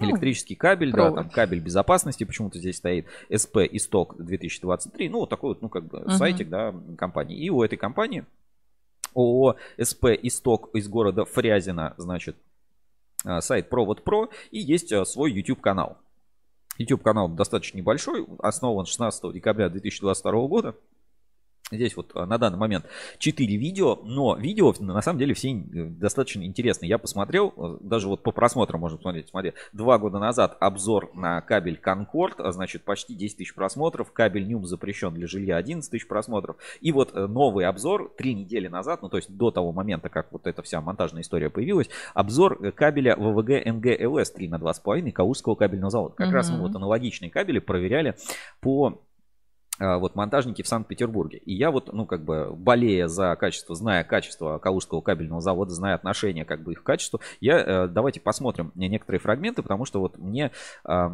ну, 0.00 0.10
электрический 0.10 0.54
кабель, 0.54 0.92
провод. 0.92 1.14
да, 1.14 1.22
там 1.22 1.30
кабель 1.30 1.60
безопасности 1.60 2.24
почему-то 2.24 2.58
здесь 2.58 2.76
стоит, 2.76 3.06
SP 3.28 3.68
Исток 3.72 4.16
2023, 4.18 5.08
ну, 5.08 5.20
вот 5.20 5.30
такой 5.30 5.50
вот, 5.50 5.62
ну, 5.62 5.68
как 5.68 5.84
бы 5.86 5.98
uh-huh. 5.98 6.16
сайтик, 6.16 6.48
да, 6.48 6.74
компании. 6.96 7.36
И 7.38 7.50
у 7.50 7.62
этой 7.62 7.76
компании 7.76 8.24
ООО 9.14 9.56
СП 9.82 10.06
Исток 10.22 10.70
из 10.74 10.88
города 10.88 11.24
Фрязино, 11.24 11.94
значит, 11.96 12.36
а, 13.24 13.40
сайт 13.40 13.68
Провод 13.68 14.04
Про 14.04 14.30
и 14.50 14.58
есть 14.58 14.92
а, 14.92 15.04
свой 15.04 15.32
YouTube 15.32 15.60
канал. 15.60 15.98
YouTube 16.78 17.02
канал 17.02 17.28
достаточно 17.28 17.78
небольшой, 17.78 18.24
основан 18.38 18.86
16 18.86 19.32
декабря 19.32 19.68
2022 19.68 20.46
года. 20.46 20.76
Здесь 21.70 21.96
вот 21.96 22.12
а, 22.14 22.26
на 22.26 22.38
данный 22.38 22.58
момент 22.58 22.86
4 23.18 23.56
видео, 23.56 23.98
но 24.02 24.36
видео 24.36 24.74
на 24.78 25.02
самом 25.02 25.18
деле 25.18 25.34
все 25.34 25.52
достаточно 25.52 26.42
интересные. 26.42 26.88
Я 26.88 26.98
посмотрел, 26.98 27.52
э, 27.56 27.78
даже 27.80 28.08
вот 28.08 28.22
по 28.22 28.32
просмотрам 28.32 28.80
можно 28.80 28.96
посмотреть. 28.96 29.28
Смотри, 29.28 29.52
два 29.72 29.98
года 29.98 30.18
назад 30.18 30.56
обзор 30.60 31.10
на 31.14 31.40
кабель 31.42 31.78
Concord, 31.82 32.34
а 32.38 32.52
значит 32.52 32.84
почти 32.84 33.14
10 33.14 33.36
тысяч 33.36 33.54
просмотров. 33.54 34.12
Кабель 34.12 34.48
Нюм 34.48 34.64
запрещен 34.64 35.12
для 35.12 35.26
жилья 35.26 35.56
11 35.56 35.90
тысяч 35.90 36.08
просмотров. 36.08 36.56
И 36.80 36.90
вот 36.90 37.14
э, 37.14 37.26
новый 37.26 37.66
обзор 37.66 38.14
три 38.16 38.34
недели 38.34 38.68
назад, 38.68 39.02
ну 39.02 39.08
то 39.08 39.18
есть 39.18 39.30
до 39.30 39.50
того 39.50 39.72
момента, 39.72 40.08
как 40.08 40.32
вот 40.32 40.46
эта 40.46 40.62
вся 40.62 40.80
монтажная 40.80 41.22
история 41.22 41.50
появилась, 41.50 41.88
обзор 42.14 42.64
э, 42.64 42.72
кабеля 42.72 43.14
ВВГ 43.16 43.66
НГ 43.66 43.98
3 44.34 44.48
на 44.48 44.56
2,5 44.56 45.12
Калужского 45.12 45.54
кабельного 45.54 45.90
завода. 45.90 46.14
Как 46.14 46.28
угу. 46.28 46.34
раз 46.34 46.50
мы 46.50 46.60
вот 46.60 46.74
аналогичные 46.74 47.30
кабели 47.30 47.58
проверяли 47.58 48.14
по 48.60 49.02
вот 49.78 50.14
монтажники 50.14 50.62
в 50.62 50.68
Санкт-Петербурге. 50.68 51.38
И 51.38 51.54
я 51.54 51.70
вот, 51.70 51.92
ну, 51.92 52.06
как 52.06 52.24
бы, 52.24 52.52
болея 52.54 53.06
за 53.08 53.36
качество, 53.36 53.74
зная 53.74 54.04
качество 54.04 54.58
Калужского 54.58 55.00
кабельного 55.00 55.40
завода, 55.40 55.72
зная 55.72 55.94
отношение, 55.94 56.44
как 56.44 56.62
бы, 56.62 56.72
их 56.72 56.82
к 56.82 56.86
качеству, 56.86 57.20
я, 57.40 57.58
э, 57.58 57.88
давайте 57.88 58.20
посмотрим 58.20 58.72
некоторые 58.74 59.20
фрагменты, 59.20 59.62
потому 59.62 59.84
что 59.84 60.00
вот 60.00 60.18
мне 60.18 60.50
э, 60.84 61.08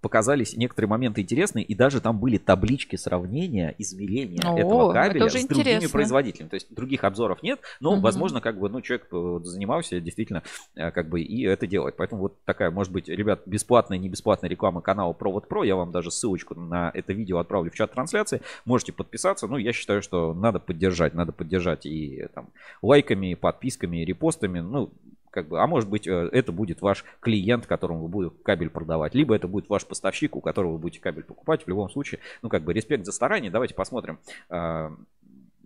показались 0.00 0.56
некоторые 0.56 0.88
моменты 0.88 1.20
интересные, 1.20 1.64
и 1.64 1.74
даже 1.74 2.00
там 2.00 2.18
были 2.18 2.38
таблички 2.38 2.96
сравнения, 2.96 3.74
измерения 3.78 4.42
О, 4.44 4.58
этого 4.58 4.92
кабеля 4.92 5.28
с 5.28 5.36
интересно. 5.36 5.54
другими 5.54 5.90
производителями. 5.90 6.48
То 6.48 6.54
есть 6.54 6.74
других 6.74 7.04
обзоров 7.04 7.42
нет, 7.42 7.60
но, 7.80 7.92
угу. 7.92 8.00
возможно, 8.00 8.40
как 8.40 8.58
бы, 8.58 8.68
ну, 8.68 8.80
человек 8.80 9.08
э, 9.12 9.40
занимался 9.44 10.00
действительно, 10.00 10.42
как 10.74 11.08
бы, 11.08 11.20
и 11.20 11.44
это 11.44 11.66
делает. 11.66 11.96
Поэтому 11.96 12.22
вот 12.22 12.42
такая, 12.44 12.70
может 12.70 12.92
быть, 12.92 13.08
ребят, 13.08 13.42
бесплатная, 13.46 13.98
не 13.98 14.08
бесплатная 14.08 14.48
реклама 14.48 14.80
канала 14.80 15.12
Провод 15.12 15.48
Про, 15.48 15.64
я 15.64 15.76
вам 15.76 15.92
даже 15.92 16.10
ссылочку 16.10 16.54
на 16.54 16.90
это 16.94 17.12
видео 17.12 17.38
отправлю 17.38 17.70
в 17.74 17.76
чат 17.76 17.92
трансляции. 17.92 18.40
Можете 18.64 18.92
подписаться. 18.92 19.46
Ну, 19.46 19.56
я 19.56 19.72
считаю, 19.72 20.02
что 20.02 20.32
надо 20.32 20.58
поддержать. 20.58 21.14
Надо 21.14 21.32
поддержать 21.32 21.86
и 21.86 22.26
там 22.34 22.48
лайками, 22.82 23.34
подписками, 23.34 23.98
репостами. 23.98 24.60
Ну, 24.60 24.92
как 25.30 25.48
бы, 25.48 25.60
а 25.60 25.66
может 25.66 25.90
быть, 25.90 26.06
э, 26.06 26.28
это 26.32 26.52
будет 26.52 26.80
ваш 26.80 27.04
клиент, 27.20 27.66
которому 27.66 28.02
вы 28.02 28.08
будете 28.08 28.36
кабель 28.44 28.70
продавать, 28.70 29.14
либо 29.14 29.34
это 29.34 29.48
будет 29.48 29.68
ваш 29.68 29.84
поставщик, 29.84 30.36
у 30.36 30.40
которого 30.40 30.72
вы 30.72 30.78
будете 30.78 31.00
кабель 31.00 31.24
покупать. 31.24 31.64
В 31.64 31.68
любом 31.68 31.90
случае, 31.90 32.20
ну, 32.40 32.48
как 32.48 32.62
бы, 32.62 32.72
респект 32.72 33.04
за 33.04 33.10
старание. 33.10 33.50
Давайте 33.50 33.74
посмотрим 33.74 34.20
э, 34.48 34.90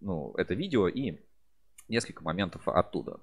ну, 0.00 0.32
это 0.36 0.54
видео 0.54 0.88
и 0.88 1.18
несколько 1.88 2.22
моментов 2.22 2.66
оттуда. 2.66 3.20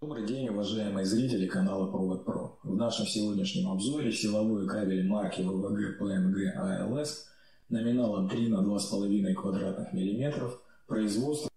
Добрый 0.00 0.26
день, 0.26 0.48
уважаемые 0.48 1.04
зрители 1.04 1.48
канала 1.48 1.90
Провод 1.90 2.24
Про. 2.24 2.60
В 2.62 2.76
нашем 2.76 3.04
сегодняшнем 3.04 3.68
обзоре 3.68 4.12
силовой 4.12 4.68
кабель 4.68 5.04
марки 5.08 5.40
ВВГ 5.40 6.00
PNG 6.00 6.54
ALS 6.56 7.08
номиналом 7.68 8.28
3 8.28 8.48
на 8.48 8.62
2,5 8.62 9.34
квадратных 9.34 9.92
миллиметров 9.92 10.60
производства 10.86 11.50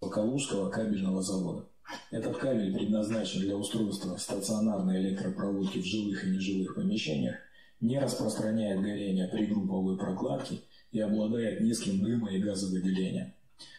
Калужского 0.00 0.70
кабельного 0.70 1.22
завода. 1.22 1.66
Этот 2.10 2.36
кабель 2.38 2.72
предназначен 2.72 3.40
для 3.40 3.56
устройства 3.56 4.16
стационарной 4.16 5.00
электропроводки 5.02 5.78
в 5.78 5.84
жилых 5.84 6.24
и 6.24 6.30
нежилых 6.30 6.74
помещениях, 6.74 7.36
не 7.80 7.98
распространяет 7.98 8.80
горение 8.80 9.28
при 9.28 9.46
групповой 9.46 9.96
прокладке 9.96 10.60
и 10.92 11.00
обладает 11.00 11.60
низким 11.60 12.04
дымо- 12.04 12.30
и 12.30 12.38
газовыделением. 12.38 13.32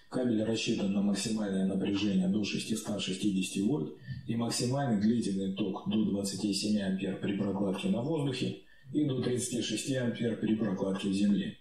Кабель 0.10 0.44
рассчитан 0.44 0.92
на 0.92 1.02
максимальное 1.02 1.66
напряжение 1.66 2.28
до 2.28 2.44
660 2.44 3.64
вольт 3.64 3.94
и 4.28 4.36
максимальный 4.36 5.00
длительный 5.00 5.54
ток 5.54 5.90
до 5.90 6.04
27 6.04 6.82
ампер 6.82 7.20
при 7.22 7.38
прокладке 7.38 7.90
на 7.90 8.02
воздухе 8.02 8.64
и 8.94 9.06
до 9.06 9.22
36 9.22 9.96
ампер 9.96 10.40
при 10.40 10.56
прокладке 10.56 11.10
в 11.10 11.14
земле. 11.14 11.61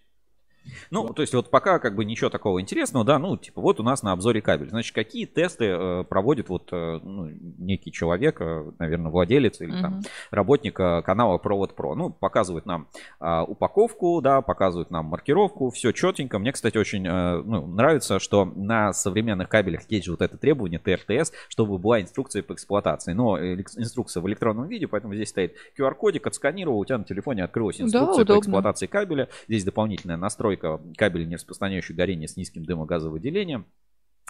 Ну, 0.90 1.08
то 1.08 1.22
есть 1.22 1.34
вот 1.34 1.50
пока 1.50 1.78
как 1.78 1.94
бы 1.94 2.04
ничего 2.04 2.30
такого 2.30 2.60
интересного, 2.60 3.04
да, 3.04 3.18
ну, 3.18 3.36
типа 3.36 3.60
вот 3.60 3.80
у 3.80 3.82
нас 3.82 4.02
на 4.02 4.12
обзоре 4.12 4.40
кабель. 4.40 4.70
Значит, 4.70 4.94
какие 4.94 5.26
тесты 5.26 5.66
э, 5.66 6.04
проводит 6.04 6.48
вот 6.48 6.68
э, 6.72 7.00
ну, 7.02 7.30
некий 7.58 7.92
человек, 7.92 8.40
э, 8.40 8.72
наверное, 8.78 9.10
владелец 9.10 9.60
или 9.60 9.76
uh-huh. 9.76 9.82
там 9.82 10.00
работник 10.30 10.78
э, 10.80 11.02
канала 11.02 11.38
Провод 11.38 11.74
Про. 11.74 11.94
Ну, 11.94 12.10
показывает 12.10 12.66
нам 12.66 12.88
э, 13.20 13.40
упаковку, 13.46 14.20
да, 14.20 14.40
показывает 14.42 14.90
нам 14.90 15.06
маркировку, 15.06 15.70
все 15.70 15.92
четенько. 15.92 16.38
Мне, 16.38 16.52
кстати, 16.52 16.76
очень 16.78 17.06
э, 17.06 17.42
ну, 17.42 17.66
нравится, 17.66 18.18
что 18.18 18.44
на 18.44 18.92
современных 18.92 19.48
кабелях 19.48 19.82
есть 19.88 20.08
вот 20.08 20.22
это 20.22 20.36
требование 20.36 20.78
ТРТС, 20.78 21.32
чтобы 21.48 21.78
была 21.78 22.00
инструкция 22.00 22.42
по 22.42 22.52
эксплуатации. 22.52 23.12
Но 23.12 23.38
инструкция 23.38 24.22
в 24.22 24.28
электронном 24.28 24.68
виде, 24.68 24.86
поэтому 24.86 25.14
здесь 25.14 25.30
стоит 25.30 25.56
QR-кодик, 25.78 26.26
отсканировал, 26.26 26.78
у 26.78 26.84
тебя 26.84 26.98
на 26.98 27.04
телефоне 27.04 27.44
открылась 27.44 27.80
инструкция 27.80 28.24
да, 28.24 28.34
по 28.34 28.40
эксплуатации 28.40 28.86
кабеля. 28.86 29.28
Здесь 29.48 29.64
дополнительная 29.64 30.16
настройка 30.16 30.59
настройка 30.60 30.80
кабеля, 30.96 31.24
не 31.24 31.34
распространяющих 31.36 31.96
горение 31.96 32.28
с 32.28 32.36
низким 32.36 32.64
дымогазовыделением. 32.64 33.66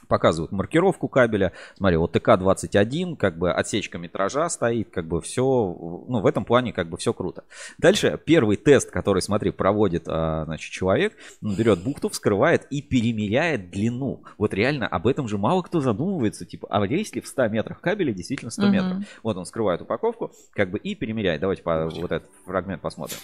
Показывают 0.08 0.50
маркировку 0.50 1.08
кабеля. 1.08 1.52
Смотри, 1.76 1.98
вот 1.98 2.12
ТК-21, 2.12 3.16
как 3.16 3.36
бы 3.36 3.52
отсечка 3.52 3.98
метража 3.98 4.48
стоит, 4.48 4.88
как 4.88 5.06
бы 5.06 5.20
все, 5.20 5.42
ну, 5.44 6.20
в 6.20 6.26
этом 6.26 6.46
плане 6.46 6.72
как 6.72 6.88
бы 6.88 6.96
все 6.96 7.12
круто. 7.12 7.44
Дальше 7.76 8.18
первый 8.24 8.56
тест, 8.56 8.90
который, 8.90 9.20
смотри, 9.20 9.50
проводит, 9.50 10.04
а, 10.06 10.46
значит, 10.46 10.72
человек, 10.72 11.12
берет 11.42 11.82
бухту, 11.82 12.08
вскрывает 12.08 12.66
и 12.70 12.80
перемеряет 12.80 13.70
длину. 13.70 14.24
Вот 14.38 14.54
реально 14.54 14.88
об 14.88 15.06
этом 15.06 15.28
же 15.28 15.36
мало 15.36 15.60
кто 15.60 15.80
задумывается, 15.80 16.46
типа, 16.46 16.66
а 16.70 16.82
если 16.86 17.20
в 17.20 17.26
100 17.26 17.48
метрах 17.48 17.82
кабеля 17.82 18.14
действительно 18.14 18.50
100 18.50 18.62
uh-huh. 18.62 18.70
метров? 18.70 19.04
Вот 19.22 19.36
он 19.36 19.44
скрывает 19.44 19.82
упаковку, 19.82 20.32
как 20.54 20.70
бы 20.70 20.78
и 20.78 20.94
перемеряет. 20.94 21.42
Давайте 21.42 21.62
по, 21.62 21.90
вот 21.90 22.10
этот 22.10 22.30
фрагмент 22.46 22.80
посмотрим. 22.80 23.18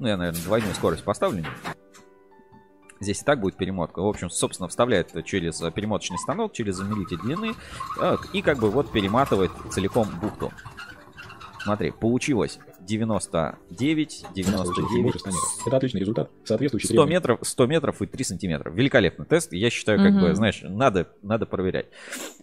Ну, 0.00 0.08
я, 0.08 0.16
наверное, 0.16 0.42
двойную 0.42 0.74
скорость 0.74 1.04
поставлю. 1.04 1.44
Здесь 3.00 3.20
и 3.20 3.24
так 3.24 3.40
будет 3.40 3.56
перемотка. 3.56 4.00
В 4.00 4.06
общем, 4.06 4.30
собственно, 4.30 4.68
вставляет 4.68 5.24
через 5.26 5.58
перемоточный 5.74 6.18
станок, 6.18 6.54
через 6.54 6.76
замеритель 6.76 7.18
длины. 7.18 7.54
Э, 8.00 8.16
и 8.32 8.40
как 8.40 8.58
бы 8.58 8.70
вот 8.70 8.90
перематывает 8.92 9.50
целиком 9.70 10.08
бухту. 10.20 10.52
Смотри, 11.62 11.90
получилось 11.90 12.58
99, 12.90 14.24
99. 14.34 15.14
Это 15.66 15.76
отличный 15.76 16.00
результат, 16.00 16.30
соответствующий 16.44 16.88
100 16.88 17.06
метров, 17.06 17.38
100 17.42 17.66
метров 17.66 18.02
и 18.02 18.06
3 18.06 18.24
сантиметра. 18.24 18.70
Великолепный 18.70 19.26
тест. 19.26 19.52
Я 19.52 19.70
считаю, 19.70 19.98
как 19.98 20.12
угу. 20.12 20.20
бы, 20.20 20.34
знаешь, 20.34 20.60
надо, 20.62 21.08
надо 21.22 21.46
проверять. 21.46 21.86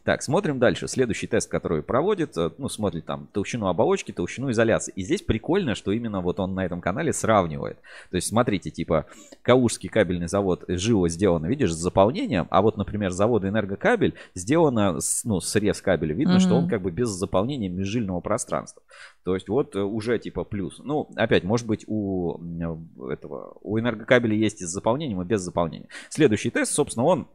Так, 0.04 0.24
смотрим 0.24 0.58
дальше. 0.58 0.88
Следующий 0.88 1.27
тест, 1.27 1.50
который 1.51 1.84
проводит, 1.84 2.38
э, 2.38 2.51
ну, 2.58 2.70
смотрит 2.70 3.06
там 3.06 3.27
толщину 3.34 3.68
оболочки, 3.68 4.13
толщину 4.13 4.50
изоляции. 4.51 4.94
И 4.96 5.04
здесь 5.04 5.22
прикольно, 5.22 5.75
что 5.75 5.92
именно 5.92 6.22
вот 6.22 6.39
он 6.39 6.56
на 6.56 6.66
этом 6.66 6.80
канале 6.80 7.12
сравнивает. 7.12 7.77
То 8.10 8.16
есть, 8.16 8.30
смотрите, 8.30 8.70
типа, 8.70 9.06
Калужский 9.42 9.89
кабельный 9.89 10.30
завод 10.30 10.63
живо 10.70 11.10
сделано, 11.10 11.48
видишь, 11.48 11.74
с 11.74 11.77
заполнением, 11.77 12.48
а 12.51 12.62
вот, 12.62 12.77
например, 12.77 13.12
завод 13.12 13.44
Энергокабель 13.44 14.13
сделано, 14.34 15.01
с, 15.01 15.25
ну, 15.25 15.42
срез 15.42 15.82
кабеля. 15.82 16.16
Видно, 16.16 16.36
угу. 16.36 16.42
что 16.42 16.56
он 16.56 16.70
как 16.70 16.82
бы 16.82 16.92
без 16.92 17.10
заполнения 17.10 17.68
межжильного 17.68 18.22
пространства. 18.22 18.82
То 19.27 19.34
есть, 19.34 19.50
вот 19.50 19.75
э, 19.75 19.81
уже, 19.81 20.19
типа, 20.19 20.46
плюс. 20.46 20.79
Ну, 20.81 21.10
опять, 21.17 21.43
может 21.43 21.67
быть, 21.67 21.84
у 21.86 22.39
этого, 23.10 23.57
у 23.62 23.77
энергокабеля 23.77 24.34
есть 24.34 24.62
и 24.62 24.65
с 24.65 24.69
заполнением, 24.69 25.22
и 25.22 25.25
без 25.25 25.41
заполнения. 25.41 25.89
Следующий 26.07 26.50
тест, 26.50 26.72
собственно, 26.72 27.05
он 27.05 27.27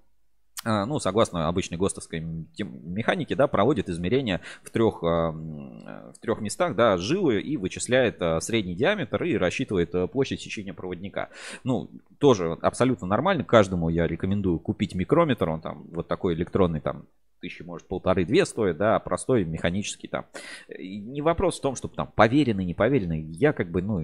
ну, 0.64 0.98
согласно 0.98 1.48
обычной 1.48 1.78
ГОСТовской 1.78 2.20
механике, 2.20 3.34
да, 3.34 3.46
проводит 3.46 3.88
измерения 3.88 4.40
в 4.62 4.70
трех, 4.70 5.02
а, 5.02 5.30
в 5.32 6.18
трех 6.20 6.40
местах, 6.40 6.76
да, 6.76 6.96
жилы 6.96 7.40
и 7.40 7.56
вычисляет 7.56 8.20
а, 8.20 8.40
средний 8.40 8.74
диаметр 8.74 9.24
и 9.24 9.36
рассчитывает 9.36 9.92
площадь 10.12 10.40
сечения 10.40 10.74
проводника. 10.74 11.30
Ну, 11.64 11.90
тоже 12.18 12.56
абсолютно 12.62 13.06
нормально. 13.06 13.44
Каждому 13.44 13.88
я 13.88 14.06
рекомендую 14.06 14.58
купить 14.58 14.94
микрометр, 14.94 15.48
он 15.48 15.60
там 15.60 15.84
вот 15.90 16.08
такой 16.08 16.34
электронный 16.34 16.80
там 16.80 17.06
тысячи, 17.40 17.62
может, 17.62 17.88
полторы-две 17.88 18.46
стоит, 18.46 18.76
да, 18.76 18.98
простой 19.00 19.44
механический 19.44 20.06
там. 20.06 20.26
И 20.68 20.98
не 20.98 21.22
вопрос 21.22 21.58
в 21.58 21.62
том, 21.62 21.74
чтобы 21.74 21.94
там 21.94 22.08
поверенный, 22.14 22.64
не 22.64 22.74
поверенный. 22.74 23.20
Я 23.20 23.52
как 23.52 23.68
бы, 23.68 23.82
ну, 23.82 24.00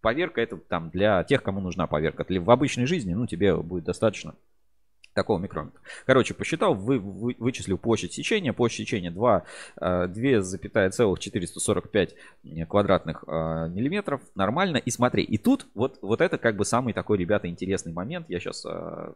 поверка 0.00 0.40
это 0.40 0.56
там 0.56 0.90
для 0.90 1.22
тех, 1.22 1.42
кому 1.42 1.60
нужна 1.60 1.86
поверка. 1.86 2.26
В 2.28 2.50
обычной 2.50 2.86
жизни, 2.86 3.14
ну, 3.14 3.26
тебе 3.26 3.56
будет 3.56 3.84
достаточно 3.84 4.34
такого 5.14 5.38
микрометра. 5.38 5.80
Короче, 6.06 6.34
посчитал, 6.34 6.74
вы, 6.74 6.98
вы, 6.98 7.36
вычислил 7.38 7.78
площадь 7.78 8.12
сечения. 8.12 8.52
Площадь 8.52 8.88
сечения 8.88 9.10
2, 9.10 9.44
2,445 10.08 12.14
э, 12.44 12.66
квадратных 12.66 13.24
э, 13.26 13.68
миллиметров. 13.68 14.20
Нормально. 14.34 14.78
И 14.78 14.90
смотри, 14.90 15.22
и 15.22 15.38
тут 15.38 15.66
вот, 15.74 15.98
вот 16.02 16.20
это 16.20 16.38
как 16.38 16.56
бы 16.56 16.64
самый 16.64 16.94
такой, 16.94 17.18
ребята, 17.18 17.48
интересный 17.48 17.92
момент. 17.92 18.28
Я 18.28 18.40
сейчас 18.40 18.64
э, 18.66 19.12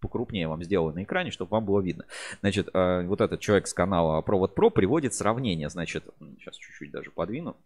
покрупнее 0.00 0.48
вам 0.48 0.62
сделаю 0.62 0.94
на 0.94 1.02
экране, 1.02 1.30
чтобы 1.30 1.50
вам 1.50 1.64
было 1.64 1.80
видно. 1.80 2.04
Значит, 2.40 2.68
вот 2.72 3.20
этот 3.20 3.40
человек 3.40 3.66
с 3.66 3.74
канала 3.74 4.22
Провод 4.22 4.54
Про 4.54 4.70
приводит 4.70 5.14
сравнение. 5.14 5.68
Значит, 5.68 6.04
сейчас 6.38 6.56
чуть-чуть 6.56 6.90
даже 6.90 7.10
подвину. 7.10 7.56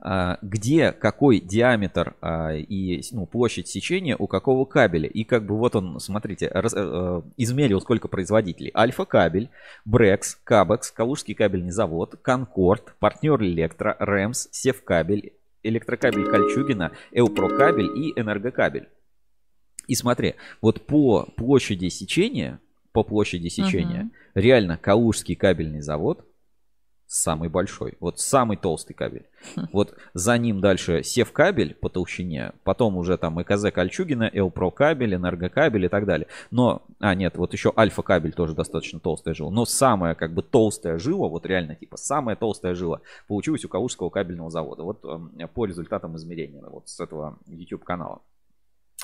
А, 0.00 0.38
где 0.42 0.92
какой 0.92 1.40
диаметр 1.40 2.14
а, 2.20 2.54
и 2.54 3.02
ну, 3.12 3.26
площадь 3.26 3.68
сечения 3.68 4.16
у 4.16 4.26
какого 4.26 4.64
кабеля. 4.64 5.08
И 5.08 5.24
как 5.24 5.44
бы 5.44 5.56
вот 5.56 5.76
он, 5.76 5.98
смотрите, 6.00 6.48
раз, 6.48 6.72
э, 6.76 7.22
измерил 7.36 7.80
сколько 7.80 8.08
производителей. 8.08 8.70
Альфа 8.74 9.04
кабель, 9.04 9.50
Брекс, 9.84 10.38
Кабекс, 10.44 10.90
Калужский 10.90 11.34
кабельный 11.34 11.72
завод, 11.72 12.16
Конкорд, 12.22 12.94
партнер 12.98 13.42
Электро, 13.42 13.96
Рэмс, 13.98 14.48
Севкабель, 14.52 15.32
электрокабель 15.62 16.24
Кольчугина, 16.24 16.92
Эупрокабель 17.12 17.90
и 17.96 18.12
Энергокабель. 18.18 18.88
И 19.86 19.94
смотри, 19.94 20.34
вот 20.60 20.86
по 20.86 21.24
площади 21.36 21.88
сечения, 21.88 22.60
по 22.92 23.02
площади 23.02 23.48
сечения, 23.48 24.02
Мгм. 24.02 24.12
реально 24.34 24.76
Калужский 24.76 25.34
кабельный 25.34 25.80
завод 25.80 26.24
самый 27.08 27.48
большой, 27.48 27.96
вот 28.00 28.20
самый 28.20 28.58
толстый 28.58 28.92
кабель. 28.92 29.26
Вот 29.72 29.94
за 30.14 30.36
ним 30.36 30.60
дальше 30.60 31.02
Севкабель 31.02 31.74
по 31.74 31.88
толщине, 31.88 32.52
потом 32.64 32.96
уже 32.96 33.16
там 33.16 33.40
ЭКЗ 33.40 33.72
Кольчугина, 33.72 34.30
Элпро 34.32 34.70
кабель, 34.70 35.14
Энергокабель 35.14 35.86
и 35.86 35.88
так 35.88 36.04
далее. 36.04 36.28
Но, 36.50 36.82
а 37.00 37.14
нет, 37.14 37.36
вот 37.36 37.54
еще 37.54 37.72
Альфа 37.76 38.02
кабель 38.02 38.32
тоже 38.32 38.54
достаточно 38.54 39.00
толстая 39.00 39.34
жила. 39.34 39.50
Но 39.50 39.64
самая 39.64 40.14
как 40.14 40.34
бы 40.34 40.42
толстая 40.42 40.98
жила, 40.98 41.28
вот 41.28 41.46
реально 41.46 41.74
типа 41.74 41.96
самая 41.96 42.36
толстая 42.36 42.74
жила 42.74 43.00
получилась 43.26 43.64
у 43.64 43.68
Калужского 43.68 44.10
кабельного 44.10 44.50
завода. 44.50 44.82
Вот 44.82 45.04
эм, 45.04 45.32
по 45.54 45.64
результатам 45.64 46.16
измерения 46.16 46.62
вот 46.68 46.88
с 46.88 47.00
этого 47.00 47.38
YouTube 47.46 47.84
канала. 47.84 48.20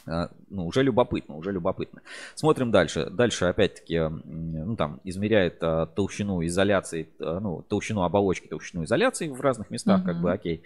А, 0.07 0.29
Ну, 0.51 0.67
уже 0.67 0.83
любопытно, 0.83 1.37
уже 1.37 1.51
любопытно. 1.53 2.03
Смотрим 2.35 2.71
дальше. 2.71 3.09
Дальше, 3.11 3.47
опять-таки, 3.47 3.99
ну, 4.25 4.77
там, 4.77 5.01
измеряет 5.05 5.59
а, 5.63 5.87
толщину 5.87 6.45
изоляции, 6.45 7.09
а, 7.21 7.41
ну, 7.41 7.63
толщину 7.63 8.03
оболочки, 8.03 8.47
толщину 8.47 8.85
изоляции 8.85 9.29
в 9.29 9.41
разных 9.41 9.71
местах, 9.71 10.05
как 10.05 10.15
Мгм. 10.15 10.23
бы, 10.23 10.33
окей. 10.33 10.63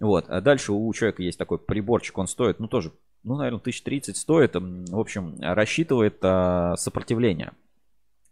Вот. 0.00 0.26
А 0.28 0.40
дальше 0.40 0.72
у 0.72 0.92
человека 0.92 1.22
есть 1.22 1.38
такой 1.38 1.58
приборчик, 1.58 2.18
он 2.18 2.26
стоит, 2.26 2.58
ну, 2.58 2.66
тоже, 2.68 2.92
ну, 3.22 3.36
наверное, 3.36 3.60
1030 3.60 4.16
стоит. 4.16 4.54
В 4.56 4.98
общем, 4.98 5.36
рассчитывает 5.40 6.18
а, 6.22 6.76
сопротивление. 6.76 7.52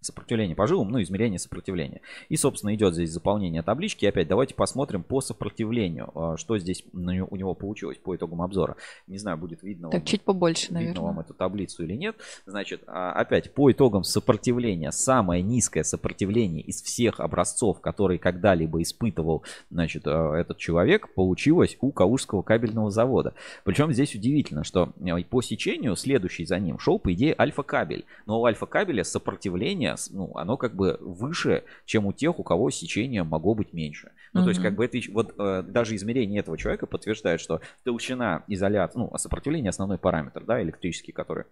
Сопротивление 0.01 0.55
по 0.55 0.67
жилам, 0.67 0.91
ну, 0.91 1.03
измерение 1.03 1.39
сопротивления. 1.39 2.01
И, 2.29 2.37
собственно, 2.37 2.75
идет 2.75 2.95
здесь 2.95 3.11
заполнение 3.11 3.63
таблички. 3.63 4.05
И 4.05 4.09
опять 4.09 4.29
давайте 4.29 4.55
посмотрим 4.55 5.03
по 5.03 5.21
сопротивлению, 5.21 6.11
а, 6.15 6.37
что 6.37 6.59
здесь 6.59 6.85
у 6.93 6.99
него 7.37 7.55
получилось 7.55 7.99
по 7.99 8.15
итогам 8.15 8.43
обзора. 8.43 8.77
Не 9.07 9.19
знаю, 9.19 9.39
будет 9.39 9.63
видно 9.63 9.91
Так, 9.91 10.01
вам 10.01 10.07
чуть 10.07 10.23
побольше, 10.23 10.67
видно 10.69 10.79
вам 10.79 10.87
наверное. 10.87 11.25
эту 11.25 11.35
таблицу 11.35 11.85
или 11.85 11.95
нет. 11.95 12.17
Значит, 12.47 12.83
а, 12.87 13.13
опять 13.13 13.53
по 13.53 13.71
итогам 13.71 14.05
сопротивления, 14.05 14.93
самое 14.93 15.43
низкое 15.43 15.83
сопротивление 15.83 16.63
из 16.63 16.83
всех 16.83 17.21
образцов, 17.21 17.81
которые 17.81 18.19
когда-либо 18.19 18.81
испытывал, 18.83 19.43
значит, 19.71 20.07
а, 20.07 20.35
этот 20.35 20.59
человек, 20.59 21.13
получилось 21.15 21.77
у 21.81 21.91
Калужского 21.91 22.43
кабельного 22.43 22.91
завода. 22.91 23.35
Причем 23.65 23.93
здесь 23.93 24.15
удивительно, 24.15 24.65
что 24.65 24.93
а, 25.01 25.23
по 25.29 25.43
сечению 25.43 25.97
следующий 25.97 26.47
за 26.47 26.59
ним 26.59 26.79
шел, 26.79 26.99
по 26.99 27.13
идее, 27.13 27.35
альфа-кабель. 27.39 28.05
Но 28.27 28.41
у 28.41 28.45
альфа-кабеля 28.45 29.05
сопротивление, 29.05 29.88
с- 29.97 30.11
ну, 30.11 30.33
оно 30.37 30.57
как 30.57 30.75
бы 30.75 30.97
выше, 31.01 31.65
чем 31.85 32.07
у 32.07 32.13
тех, 32.13 32.39
у 32.39 32.43
кого 32.43 32.71
сечение 32.71 33.23
могло 33.25 33.55
быть 33.55 33.73
меньше. 33.73 34.13
Ну, 34.33 34.41
то 34.45 34.51
есть, 34.51 34.61
как 34.61 34.75
бы 34.77 34.85
это 34.85 34.99
вот 35.13 35.35
э, 35.39 35.63
даже 35.63 35.95
измерение 35.97 36.41
этого 36.41 36.59
человека 36.59 36.87
подтверждает, 36.87 37.41
что 37.41 37.61
толщина 37.85 38.45
изоляции, 38.49 38.99
ну, 38.99 39.17
сопротивление 39.17 39.71
основной 39.71 39.99
параметр, 39.99 40.45
да, 40.45 40.63
электрический, 40.63 41.13
который 41.13 41.45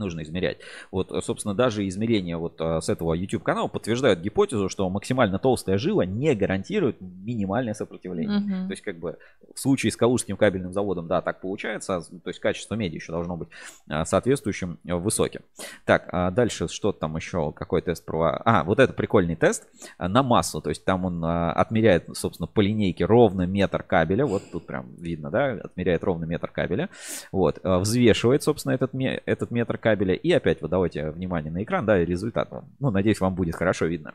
нужно 0.00 0.22
измерять. 0.22 0.58
Вот, 0.90 1.12
э, 1.12 1.20
собственно, 1.22 1.54
даже 1.54 1.86
измерения 1.86 2.36
вот 2.36 2.60
э, 2.60 2.80
с 2.80 2.88
этого 2.88 3.14
YouTube 3.14 3.42
канала 3.42 3.68
подтверждают 3.68 4.20
гипотезу, 4.20 4.68
что 4.68 4.88
максимально 4.90 5.38
толстая 5.38 5.78
жила 5.78 6.04
не 6.04 6.34
гарантирует 6.34 7.00
минимальное 7.00 7.74
сопротивление. 7.74 8.40
Мгм. 8.40 8.66
То 8.66 8.72
есть, 8.72 8.82
как 8.82 8.98
бы, 8.98 9.18
в 9.54 9.60
случае 9.60 9.92
с 9.92 9.96
Калужским 9.96 10.36
кабельным 10.36 10.72
заводом, 10.72 11.06
да, 11.06 11.20
так 11.20 11.40
получается. 11.40 11.96
а, 11.96 12.00
То 12.00 12.28
есть, 12.28 12.40
качество 12.40 12.74
меди 12.74 12.96
еще 12.96 13.12
должно 13.12 13.36
быть 13.36 13.48
а, 13.88 14.04
соответствующим 14.04 14.78
э, 14.84 14.94
высоким. 14.94 15.42
Так, 15.84 16.08
а 16.12 16.30
дальше 16.30 16.68
что 16.68 16.92
там 16.92 17.16
еще? 17.16 17.52
Какой 17.52 17.82
тест 17.82 18.04
про... 18.04 18.40
А, 18.44 18.64
вот 18.64 18.80
это 18.80 18.92
прикольный 18.92 19.36
тест 19.36 19.68
на 19.98 20.22
массу. 20.22 20.60
То 20.60 20.70
есть, 20.70 20.84
там 20.84 21.04
он 21.04 21.24
отмеряет, 21.24 22.08
собственно, 22.14 22.46
по 22.46 22.60
линейке 22.60 23.04
ровно 23.04 23.42
метр 23.42 23.82
кабеля. 23.82 24.24
Вот 24.26 24.42
тут 24.50 24.66
прям 24.66 24.94
видно, 24.96 25.30
да, 25.30 25.52
отмеряет 25.52 26.02
ровно 26.04 26.24
метр 26.24 26.50
кабеля. 26.50 26.88
Вот, 27.32 27.60
взвешивает, 27.62 28.42
собственно, 28.42 28.72
этот, 28.72 28.92
этот 29.26 29.50
метр 29.50 29.76
кабеля. 29.76 29.89
И 30.14 30.32
опять, 30.32 30.60
вот 30.62 30.70
давайте 30.70 31.10
внимание 31.10 31.52
на 31.52 31.62
экран, 31.62 31.86
да, 31.86 32.00
и 32.00 32.04
результат. 32.04 32.50
Ну, 32.78 32.90
надеюсь, 32.90 33.20
вам 33.20 33.34
будет 33.34 33.56
хорошо 33.56 33.86
видно. 33.86 34.14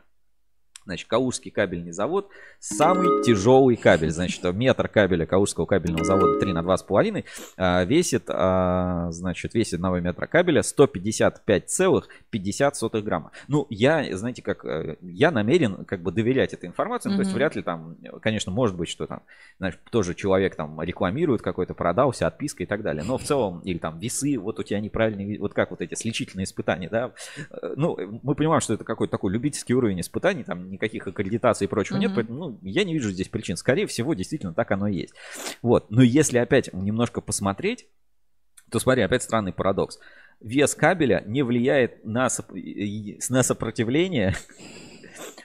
Значит, 0.86 1.08
Калужский 1.08 1.50
кабельный 1.50 1.92
завод. 1.92 2.28
Самый 2.60 3.22
тяжелый 3.24 3.76
кабель. 3.76 4.10
Значит, 4.10 4.42
метр 4.54 4.88
кабеля 4.88 5.26
Калужского 5.26 5.66
кабельного 5.66 6.04
завода 6.04 6.38
3 6.38 6.52
на 6.52 6.60
2,5 6.62 7.24
а, 7.56 7.84
весит, 7.84 8.24
а, 8.28 9.10
значит, 9.10 9.54
весит 9.54 9.74
одного 9.74 9.98
метра 10.00 10.26
кабеля 10.26 10.62
155,50 10.62 13.02
грамма. 13.02 13.32
Ну, 13.48 13.66
я, 13.70 14.16
знаете, 14.16 14.42
как, 14.42 14.64
э, 14.64 14.96
я 15.02 15.30
намерен 15.30 15.84
как 15.84 16.02
бы 16.02 16.12
доверять 16.12 16.54
этой 16.54 16.66
информации. 16.66 17.08
Ну, 17.08 17.16
То 17.16 17.22
есть, 17.22 17.32
вряд 17.34 17.56
ли 17.56 17.62
там, 17.62 17.96
конечно, 18.22 18.52
может 18.52 18.76
быть, 18.76 18.88
что 18.88 19.06
там, 19.06 19.22
знаешь, 19.58 19.78
тоже 19.90 20.14
человек 20.14 20.54
там 20.56 20.80
рекламирует 20.80 21.42
какой-то, 21.42 21.74
продался, 21.74 22.26
отписка 22.26 22.62
и 22.62 22.66
так 22.66 22.82
далее. 22.82 23.04
Но 23.04 23.18
в 23.18 23.22
целом, 23.22 23.60
или 23.60 23.78
там 23.78 23.98
весы, 23.98 24.38
вот 24.38 24.58
у 24.58 24.62
тебя 24.62 24.80
неправильные, 24.80 25.26
ви- 25.26 25.38
вот 25.38 25.54
как 25.54 25.70
вот 25.70 25.80
эти 25.80 25.94
сличительные 25.94 26.44
испытания, 26.44 26.88
да. 26.88 27.12
Э, 27.50 27.74
Ну, 27.76 27.96
мы 28.22 28.34
понимаем, 28.34 28.60
что 28.60 28.74
это 28.74 28.84
какой-то 28.84 29.10
такой 29.10 29.32
любительский 29.32 29.74
уровень 29.74 30.00
испытаний, 30.00 30.44
там 30.44 30.75
никаких 30.76 31.06
аккредитаций 31.06 31.66
и 31.66 31.68
прочего 31.68 31.96
нет, 31.98 32.10
Мгм. 32.10 32.14
поэтому, 32.14 32.38
ну, 32.38 32.58
я 32.62 32.84
не 32.84 32.94
вижу 32.94 33.10
здесь 33.10 33.28
причин. 33.28 33.56
Скорее 33.56 33.86
всего, 33.86 34.14
действительно 34.14 34.54
так 34.54 34.70
оно 34.70 34.86
и 34.88 34.96
есть. 34.96 35.14
Вот. 35.62 35.90
Но 35.90 36.02
если 36.02 36.38
опять 36.38 36.72
немножко 36.72 37.20
посмотреть, 37.20 37.86
то 38.70 38.78
смотри, 38.78 39.02
опять 39.02 39.22
странный 39.22 39.52
парадокс. 39.52 39.98
Вес 40.40 40.74
кабеля 40.74 41.22
не 41.26 41.42
влияет 41.42 42.04
на, 42.04 42.26
соп- 42.26 42.52
на 43.30 43.42
сопротивление 43.42 44.34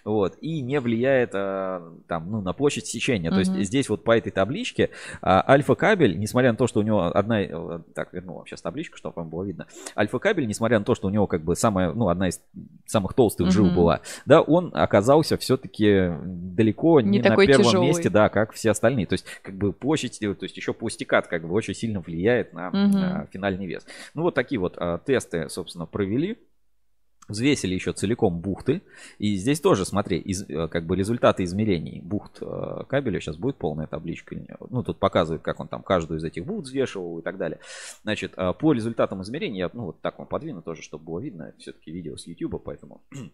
вот, 0.04 0.38
и 0.42 0.62
не 0.62 0.80
влияет 0.80 1.32
а, 1.34 1.94
там, 2.08 2.30
ну, 2.32 2.42
на 2.42 2.54
площадь 2.54 2.86
сечения. 2.88 3.30
То 3.32 3.40
есть 3.40 3.54
здесь 3.54 3.90
вот 3.90 4.04
по 4.04 4.18
этой 4.18 4.32
табличке 4.32 4.90
а, 5.22 5.44
альфа-кабель, 5.48 6.18
несмотря 6.18 6.52
на 6.52 6.58
то, 6.58 6.68
что 6.68 6.80
у 6.80 6.84
него 6.84 7.04
одна... 7.04 7.42
э, 7.42 7.80
Так, 7.94 8.14
верну 8.14 8.34
вам 8.36 8.46
сейчас 8.48 8.62
табличку, 8.62 8.98
чтобы 8.98 9.16
вам 9.18 9.30
было 9.30 9.44
видно. 9.44 9.68
Альфа-кабель, 9.98 10.48
несмотря 10.48 10.80
на 10.80 10.86
то, 10.86 10.96
что 10.96 11.08
у 11.08 11.12
него 11.12 11.28
как 11.28 11.44
бы 11.44 11.56
самая, 11.56 11.92
ну, 11.94 12.10
одна 12.10 12.30
из 12.30 12.42
самых 12.86 13.14
толстых 13.14 13.52
жил 13.52 13.66
Мгм. 13.66 13.76
была, 13.76 14.02
да, 14.26 14.42
он 14.42 14.72
оказался 14.74 15.38
все-таки 15.38 16.12
далеко 16.24 17.02
не, 17.02 17.20
Не 17.20 17.30
на 17.30 17.36
первом 17.38 17.66
тяжелый. 17.66 17.88
месте, 17.88 18.10
да, 18.10 18.30
как 18.30 18.54
все 18.54 18.72
остальные. 18.72 19.06
То 19.08 19.14
есть, 19.14 19.26
как 19.42 19.56
бы 19.56 19.72
площадь, 19.74 20.22
э, 20.22 20.34
то 20.34 20.44
есть 20.46 20.58
еще 20.58 20.74
пластикат 20.74 21.28
как 21.28 21.48
бы 21.48 21.54
очень 21.54 21.74
сильно 21.74 22.00
влияет 22.02 22.54
на 22.54 22.70
Мгм. 22.70 22.96
а, 22.98 23.28
финальный 23.32 23.66
вес. 23.68 23.86
Ну, 24.14 24.24
вот 24.24 24.36
такие 24.36 24.60
вот 24.60 24.76
а, 24.78 24.98
тесты, 25.00 25.50
собственно, 25.50 25.86
провели. 25.86 26.38
Взвесили 27.32 27.74
еще 27.74 27.94
целиком 27.94 28.40
бухты. 28.40 28.82
И 29.18 29.36
здесь 29.36 29.60
тоже, 29.60 29.86
смотри, 29.86 30.20
из, 30.20 30.44
э, 30.50 30.68
как 30.68 30.86
бы 30.86 30.96
результаты 30.96 31.44
измерений 31.44 32.02
бухт 32.02 32.38
э, 32.42 32.84
кабеля. 32.88 33.20
Сейчас 33.20 33.38
будет 33.38 33.58
полная 33.58 33.88
табличка. 33.88 34.36
Ну, 34.70 34.84
тут 34.84 35.00
показывает, 35.00 35.42
как 35.42 35.60
он 35.60 35.68
там 35.68 35.82
каждую 35.84 36.20
из 36.20 36.24
этих 36.24 36.46
бухт 36.46 36.68
взвешивал 36.68 37.20
и 37.20 37.22
так 37.22 37.38
далее. 37.38 37.60
Значит, 38.04 38.34
э, 38.38 38.54
по 38.54 38.74
результатам 38.74 39.22
измерений, 39.24 39.60
я, 39.60 39.70
ну, 39.74 39.86
вот 39.86 40.02
так 40.02 40.20
вам 40.20 40.28
подвину 40.28 40.62
тоже, 40.62 40.82
чтобы 40.82 41.06
было 41.06 41.20
видно. 41.20 41.54
Все-таки 41.58 41.92
видео 41.92 42.18
с 42.18 42.28
YouTube, 42.28 42.62
поэтому... 42.64 43.02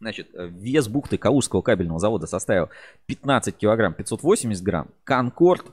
Значит, 0.00 0.28
вес 0.32 0.88
бухты 0.88 1.18
Калужского 1.18 1.60
кабельного 1.60 1.98
завода 1.98 2.26
составил 2.26 2.70
15 3.04 3.54
килограмм 3.54 3.92
580 3.92 4.62
грамм. 4.62 4.88
Конкорд 5.04 5.66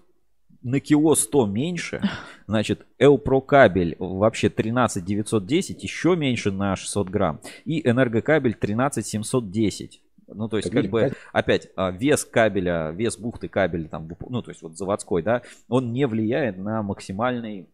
на 0.63 0.79
кило 0.79 1.15
100 1.15 1.45
меньше. 1.45 2.01
Значит, 2.47 2.85
Элпро 2.99 3.41
кабель 3.41 3.95
вообще 3.99 4.49
13 4.49 5.03
910, 5.03 5.83
еще 5.83 6.15
меньше 6.15 6.51
на 6.51 6.75
600 6.75 7.09
грамм. 7.09 7.39
И 7.65 7.87
энергокабель 7.87 8.53
13 8.53 9.05
710. 9.05 10.01
Ну, 10.27 10.49
то 10.49 10.57
есть, 10.57 10.69
как 10.69 10.87
бы, 10.87 11.13
опять, 11.31 11.69
а, 11.77 11.89
вес 11.91 12.25
кабеля, 12.25 12.91
вес 12.91 13.17
бухты 13.17 13.47
кабеля, 13.47 13.87
там, 13.87 14.09
ну, 14.29 14.41
то 14.41 14.51
есть, 14.51 14.61
вот 14.61 14.77
заводской, 14.77 15.23
да, 15.23 15.41
он 15.69 15.93
не 15.93 16.05
влияет 16.05 16.57
на 16.57 16.83
максимальный 16.83 17.67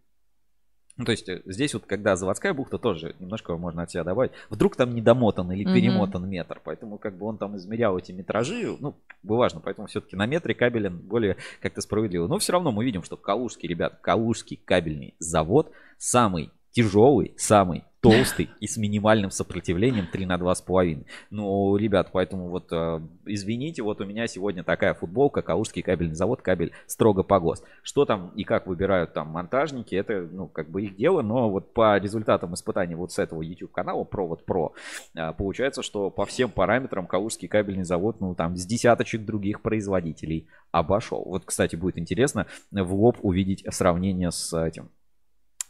ну, 0.96 1.06
то 1.06 1.12
есть 1.12 1.28
э, 1.28 1.42
здесь 1.46 1.74
вот, 1.74 1.86
когда 1.86 2.16
заводская 2.16 2.54
бухта, 2.54 2.78
тоже 2.78 3.16
немножко 3.20 3.58
можно 3.58 3.82
от 3.82 3.92
себя 3.92 4.04
добавить. 4.04 4.32
Вдруг 4.50 4.76
там 4.76 4.94
недомотан 4.94 5.52
или 5.52 5.64
перемотан 5.64 6.30
метр, 6.30 6.62
поэтому 6.64 7.00
как 7.00 7.18
бы 7.18 7.26
он 7.26 7.38
там 7.38 7.58
измерял 7.58 7.98
эти 7.98 8.12
метражи, 8.12 8.76
ну, 8.80 8.96
важно, 9.24 9.60
поэтому 9.60 9.88
все-таки 9.88 10.16
на 10.16 10.28
метре 10.28 10.54
кабеля 10.54 10.92
более 10.92 11.38
как-то 11.62 11.82
справедливо. 11.82 12.28
Но 12.28 12.38
все 12.38 12.54
равно 12.54 12.72
мы 12.72 12.86
видим, 12.86 13.04
что 13.04 13.18
Калужский, 13.18 13.68
ребят, 13.68 14.00
Калужский 14.02 14.58
кабельный 14.64 15.16
завод 15.18 15.72
самый 15.98 16.52
тяжелый, 16.74 17.34
самый 17.38 17.84
толстый 18.04 18.50
и 18.60 18.68
с 18.68 18.76
минимальным 18.76 19.32
сопротивлением 19.32 20.08
3 20.12 20.26
на 20.26 20.36
2,5. 20.36 21.06
Ну, 21.30 21.78
ребят, 21.78 22.10
поэтому 22.12 22.50
вот 22.50 22.68
э, 22.70 23.00
извините, 23.26 23.82
вот 23.82 24.02
у 24.02 24.06
меня 24.06 24.28
сегодня 24.28 24.62
такая 24.62 24.94
футболка, 24.94 25.42
Калужский 25.42 25.82
кабельный 25.82 26.14
завод, 26.14 26.42
кабель 26.42 26.74
строго 26.86 27.24
по 27.24 27.40
ГОСТ. 27.40 27.64
Что 27.82 28.04
там 28.04 28.34
и 28.36 28.44
как 28.44 28.68
выбирают 28.68 29.14
там 29.14 29.30
монтажники, 29.30 29.96
это, 29.96 30.28
ну, 30.30 30.48
как 30.48 30.70
бы 30.70 30.84
их 30.84 30.98
дело, 30.98 31.22
но 31.22 31.50
вот 31.50 31.74
по 31.74 31.98
результатам 31.98 32.54
испытаний 32.56 32.96
вот 32.96 33.14
с 33.14 33.20
этого 33.20 33.42
YouTube 33.42 33.72
канала 33.72 34.04
Провод 34.04 34.46
Про, 34.46 34.74
э, 35.16 35.32
получается, 35.32 35.82
что 35.82 36.10
по 36.10 36.26
всем 36.26 36.52
параметрам 36.52 37.08
Калужский 37.08 37.48
кабельный 37.48 37.86
завод, 37.86 38.20
ну, 38.20 38.36
там 38.36 38.58
с 38.58 38.66
десяточек 38.66 39.24
других 39.24 39.62
производителей 39.62 40.50
обошел. 40.72 41.24
Вот, 41.26 41.46
кстати, 41.46 41.78
будет 41.78 41.98
интересно 41.98 42.48
в 42.70 42.94
лоб 42.94 43.18
увидеть 43.22 43.64
сравнение 43.70 44.32
с 44.32 44.54
этим 44.54 44.90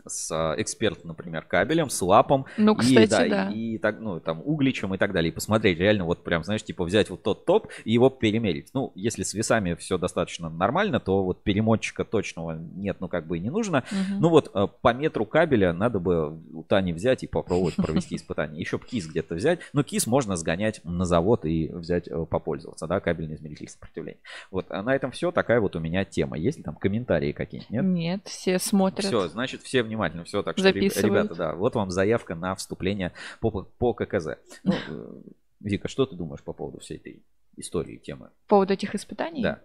с 0.05 0.31
а, 0.31 0.55
экспертом, 0.57 1.09
например, 1.09 1.43
кабелем, 1.43 1.89
с 1.89 2.01
лапом. 2.01 2.45
Ну, 2.57 2.75
кстати, 2.75 3.03
и, 3.03 3.07
да, 3.07 3.27
да. 3.27 3.51
И, 3.51 3.73
и 3.73 3.77
так, 3.77 3.99
ну, 3.99 4.19
там, 4.19 4.41
угличем 4.43 4.93
и 4.93 4.97
так 4.97 5.13
далее. 5.13 5.31
И 5.31 5.33
посмотреть 5.33 5.79
реально 5.79 6.05
вот 6.05 6.23
прям, 6.23 6.43
знаешь, 6.43 6.63
типа 6.63 6.83
взять 6.83 7.09
вот 7.09 7.23
тот 7.23 7.45
топ 7.45 7.67
и 7.85 7.93
его 7.93 8.09
перемерить. 8.09 8.69
Ну, 8.73 8.91
если 8.95 9.23
с 9.23 9.33
весами 9.33 9.75
все 9.75 9.97
достаточно 9.97 10.49
нормально, 10.49 10.99
то 10.99 11.23
вот 11.23 11.43
перемотчика 11.43 12.03
точного 12.03 12.57
нет, 12.57 12.97
ну, 12.99 13.07
как 13.07 13.27
бы 13.27 13.37
и 13.37 13.39
не 13.39 13.49
нужно. 13.49 13.83
Мгм. 13.91 14.21
Ну 14.21 14.29
вот 14.29 14.51
э, 14.53 14.67
по 14.81 14.93
метру 14.93 15.25
кабеля 15.25 15.73
надо 15.73 15.99
бы 15.99 16.39
у 16.53 16.63
Тани 16.63 16.93
взять 16.93 17.23
и 17.23 17.27
попробовать 17.27 17.75
провести 17.75 18.15
испытание. 18.17 18.59
Еще 18.59 18.77
бы 18.77 18.85
кис 18.85 19.07
где-то 19.07 19.35
взять. 19.35 19.59
Но 19.73 19.83
кис 19.83 20.07
можно 20.07 20.35
сгонять 20.35 20.81
на 20.83 21.05
завод 21.05 21.45
и 21.45 21.69
взять 21.71 22.07
э, 22.07 22.25
попользоваться, 22.25 22.87
да, 22.87 22.99
кабельный 22.99 23.35
измеритель 23.35 23.69
сопротивления. 23.69 24.19
Вот, 24.51 24.67
а 24.69 24.81
на 24.81 24.95
этом 24.95 25.11
все. 25.11 25.31
Такая 25.31 25.59
вот 25.59 25.75
у 25.75 25.79
меня 25.79 26.05
тема. 26.05 26.37
Есть 26.37 26.57
ли 26.57 26.63
там 26.63 26.75
комментарии 26.75 27.31
какие-нибудь? 27.31 27.71
Нет? 27.71 27.83
Нет, 27.83 28.21
все 28.25 28.59
смотрят. 28.59 29.05
Все, 29.05 29.27
значит, 29.27 29.61
все 29.61 29.83
внимательно. 29.93 30.23
Все, 30.23 30.43
так 30.43 30.57
что, 30.57 30.69
ребята, 30.69 31.35
да, 31.35 31.55
вот 31.55 31.75
вам 31.75 31.91
заявка 31.91 32.35
на 32.35 32.55
вступление 32.55 33.13
по, 33.39 33.51
по 33.51 33.93
ККЗ. 33.93 34.37
Ну, 34.63 34.73
э, 34.73 35.21
Вика, 35.59 35.87
что 35.87 36.05
ты 36.05 36.15
думаешь 36.15 36.43
по 36.43 36.53
поводу 36.53 36.79
всей 36.79 36.97
этой 36.97 37.23
истории, 37.55 37.97
темы? 37.97 38.29
По 38.47 38.55
поводу 38.55 38.73
этих 38.73 38.95
испытаний? 38.95 39.41
Да. 39.41 39.61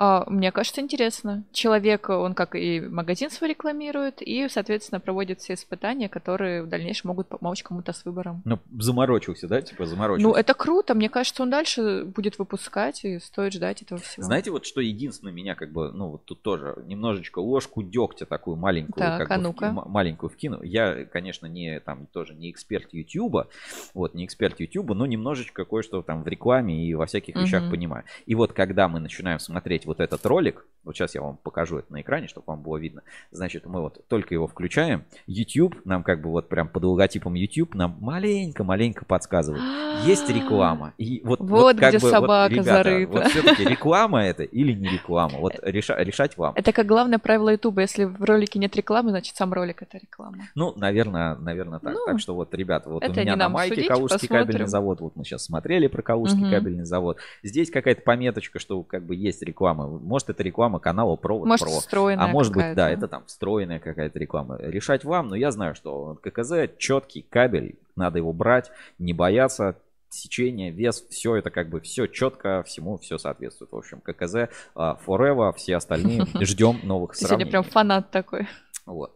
А, 0.00 0.24
мне 0.30 0.52
кажется, 0.52 0.80
интересно. 0.80 1.42
Человек, 1.52 2.08
он 2.08 2.34
как 2.34 2.54
и 2.54 2.78
магазин 2.80 3.30
свой 3.30 3.50
рекламирует, 3.50 4.22
и, 4.22 4.48
соответственно, 4.48 5.00
проводит 5.00 5.40
все 5.40 5.54
испытания, 5.54 6.08
которые 6.08 6.62
в 6.62 6.68
дальнейшем 6.68 7.08
могут 7.08 7.26
помочь 7.26 7.64
кому-то 7.64 7.92
с 7.92 8.04
выбором. 8.04 8.40
Ну, 8.44 8.60
заморочился, 8.78 9.48
да, 9.48 9.60
типа 9.60 9.86
заморочился. 9.86 10.28
Ну, 10.28 10.34
это 10.34 10.54
круто. 10.54 10.94
Мне 10.94 11.08
кажется, 11.08 11.42
он 11.42 11.50
дальше 11.50 12.04
будет 12.04 12.38
выпускать, 12.38 13.04
и 13.04 13.18
стоит 13.18 13.54
ждать 13.54 13.82
этого 13.82 14.00
всего. 14.00 14.24
Знаете, 14.24 14.52
вот 14.52 14.66
что 14.66 14.80
единственное 14.80 15.32
меня 15.32 15.56
как 15.56 15.72
бы, 15.72 15.90
ну 15.90 16.10
вот 16.10 16.24
тут 16.26 16.42
тоже 16.42 16.76
немножечко 16.86 17.40
ложку 17.40 17.82
дегтя 17.82 18.24
такую 18.24 18.56
маленькую, 18.56 19.00
Так, 19.04 19.18
как 19.18 19.30
а 19.32 19.36
бы 19.38 19.42
ну-ка. 19.42 19.66
вки- 19.66 19.68
м- 19.70 19.90
маленькую 19.90 20.30
вкину. 20.30 20.62
Я, 20.62 21.06
конечно, 21.06 21.46
не 21.46 21.80
там 21.80 22.06
тоже 22.06 22.34
не 22.36 22.52
эксперт 22.52 22.92
Ютуба, 22.92 23.48
вот 23.94 24.14
не 24.14 24.24
эксперт 24.24 24.60
Ютуба, 24.60 24.94
но 24.94 25.06
немножечко 25.06 25.64
кое-что 25.64 26.02
там 26.02 26.22
в 26.22 26.28
рекламе 26.28 26.86
и 26.86 26.94
во 26.94 27.06
всяких 27.06 27.34
вещах 27.34 27.62
Мгм. 27.62 27.70
понимаю. 27.72 28.04
И 28.26 28.36
вот 28.36 28.52
когда 28.52 28.86
мы 28.88 29.00
начинаем 29.00 29.40
смотреть 29.40 29.86
вот 29.88 30.00
этот 30.00 30.24
ролик, 30.26 30.64
вот 30.84 30.94
сейчас 30.96 31.14
я 31.14 31.22
вам 31.22 31.36
покажу 31.38 31.78
это 31.78 31.92
на 31.92 32.00
экране, 32.00 32.28
чтобы 32.28 32.44
вам 32.46 32.62
было 32.62 32.76
видно. 32.76 33.02
Значит, 33.30 33.66
мы 33.66 33.80
вот 33.82 34.06
только 34.08 34.34
его 34.34 34.46
включаем, 34.46 35.04
YouTube 35.26 35.80
нам 35.84 36.02
как 36.02 36.22
бы 36.22 36.30
вот 36.30 36.48
прям 36.48 36.68
под 36.68 36.84
логотипом 36.84 37.34
YouTube 37.34 37.74
нам 37.74 37.96
маленько-маленько 38.00 39.04
подсказывает. 39.04 39.62
Есть 40.06 40.28
реклама. 40.30 40.94
И 40.98 41.20
вот, 41.24 41.40
Вот 41.40 41.78
как 41.78 41.90
где 41.94 41.98
бы, 41.98 42.10
собака 42.10 42.52
ребята, 42.52 42.70
зарыта. 42.84 43.12
Вот 43.12 43.24
все-таки 43.28 43.64
реклама 43.64 44.24
это 44.24 44.42
или 44.44 44.72
не 44.72 44.88
реклама? 44.88 45.38
Вот 45.38 45.54
реша- 45.62 45.96
решать 46.02 46.36
вам. 46.38 46.52
Это 46.56 46.72
как 46.72 46.86
главное 46.86 47.18
правило 47.18 47.50
Ютуба. 47.50 47.80
Если 47.82 48.04
в 48.04 48.22
ролике 48.22 48.58
нет 48.58 48.74
рекламы, 48.76 49.10
значит 49.10 49.34
сам 49.36 49.52
ролик 49.52 49.82
это 49.82 49.98
реклама. 49.98 50.48
Ну, 50.54 50.72
наверное, 50.76 51.34
наверное 51.36 51.78
так. 51.80 51.92
Ну, 51.94 52.00
так 52.06 52.20
что 52.20 52.34
вот, 52.34 52.54
ребята, 52.54 52.88
вот 52.90 53.06
у 53.08 53.12
меня 53.12 53.36
на 53.36 53.48
майке 53.48 53.74
судить, 53.76 53.88
Калужский 53.88 54.28
посмотрим. 54.28 54.46
кабельный 54.46 54.68
завод. 54.68 55.00
Вот 55.00 55.16
мы 55.16 55.24
сейчас 55.24 55.44
смотрели 55.44 55.86
про 55.88 56.02
Калужский 56.02 56.42
Мгм. 56.42 56.50
кабельный 56.50 56.84
завод. 56.84 57.18
Здесь 57.42 57.70
какая-то 57.70 58.02
пометочка, 58.02 58.58
что 58.58 58.82
как 58.82 59.04
бы 59.04 59.14
есть 59.16 59.42
реклама. 59.42 59.77
Может, 59.86 60.30
это 60.30 60.42
реклама 60.42 60.78
канала 60.78 61.16
Провод 61.16 61.46
Может, 61.46 61.66
Про. 61.66 61.78
встроенная 61.78 62.24
А 62.24 62.28
может 62.28 62.52
быть, 62.52 62.74
да, 62.74 62.90
это 62.90 63.06
там 63.08 63.24
встроенная 63.26 63.78
какая-то 63.78 64.18
реклама. 64.18 64.56
Решать 64.60 65.04
вам, 65.04 65.28
но 65.28 65.36
я 65.36 65.50
знаю, 65.50 65.74
что 65.74 66.18
ККЗ 66.22 66.70
четкий 66.78 67.22
кабель, 67.22 67.78
надо 67.96 68.18
его 68.18 68.32
брать, 68.32 68.70
не 68.98 69.12
бояться. 69.12 69.76
Сечение, 70.10 70.70
вес, 70.70 71.04
все 71.10 71.36
это 71.36 71.50
как 71.50 71.68
бы 71.68 71.80
все 71.80 72.06
четко, 72.06 72.62
всему 72.62 72.96
все 72.96 73.18
соответствует. 73.18 73.72
В 73.72 73.76
общем, 73.76 74.00
ККЗ, 74.00 74.48
а, 74.74 74.98
Forever, 75.06 75.52
все 75.54 75.76
остальные 75.76 76.24
ждем 76.40 76.80
новых 76.82 77.12
Ты 77.12 77.18
сегодня 77.18 77.28
сравнений. 77.28 77.50
прям 77.50 77.64
фанат 77.64 78.10
такой. 78.10 78.48
Вот. 78.86 79.14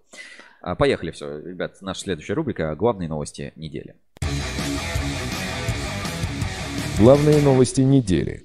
А, 0.60 0.74
Поехали, 0.74 1.10
все, 1.10 1.38
ребят. 1.38 1.78
Наша 1.80 2.00
следующая 2.02 2.34
рубрика 2.34 2.74
«Главные 2.76 3.08
новости 3.08 3.54
недели». 3.56 3.96
Главные 6.98 7.40
новости 7.40 7.80
недели. 7.80 8.44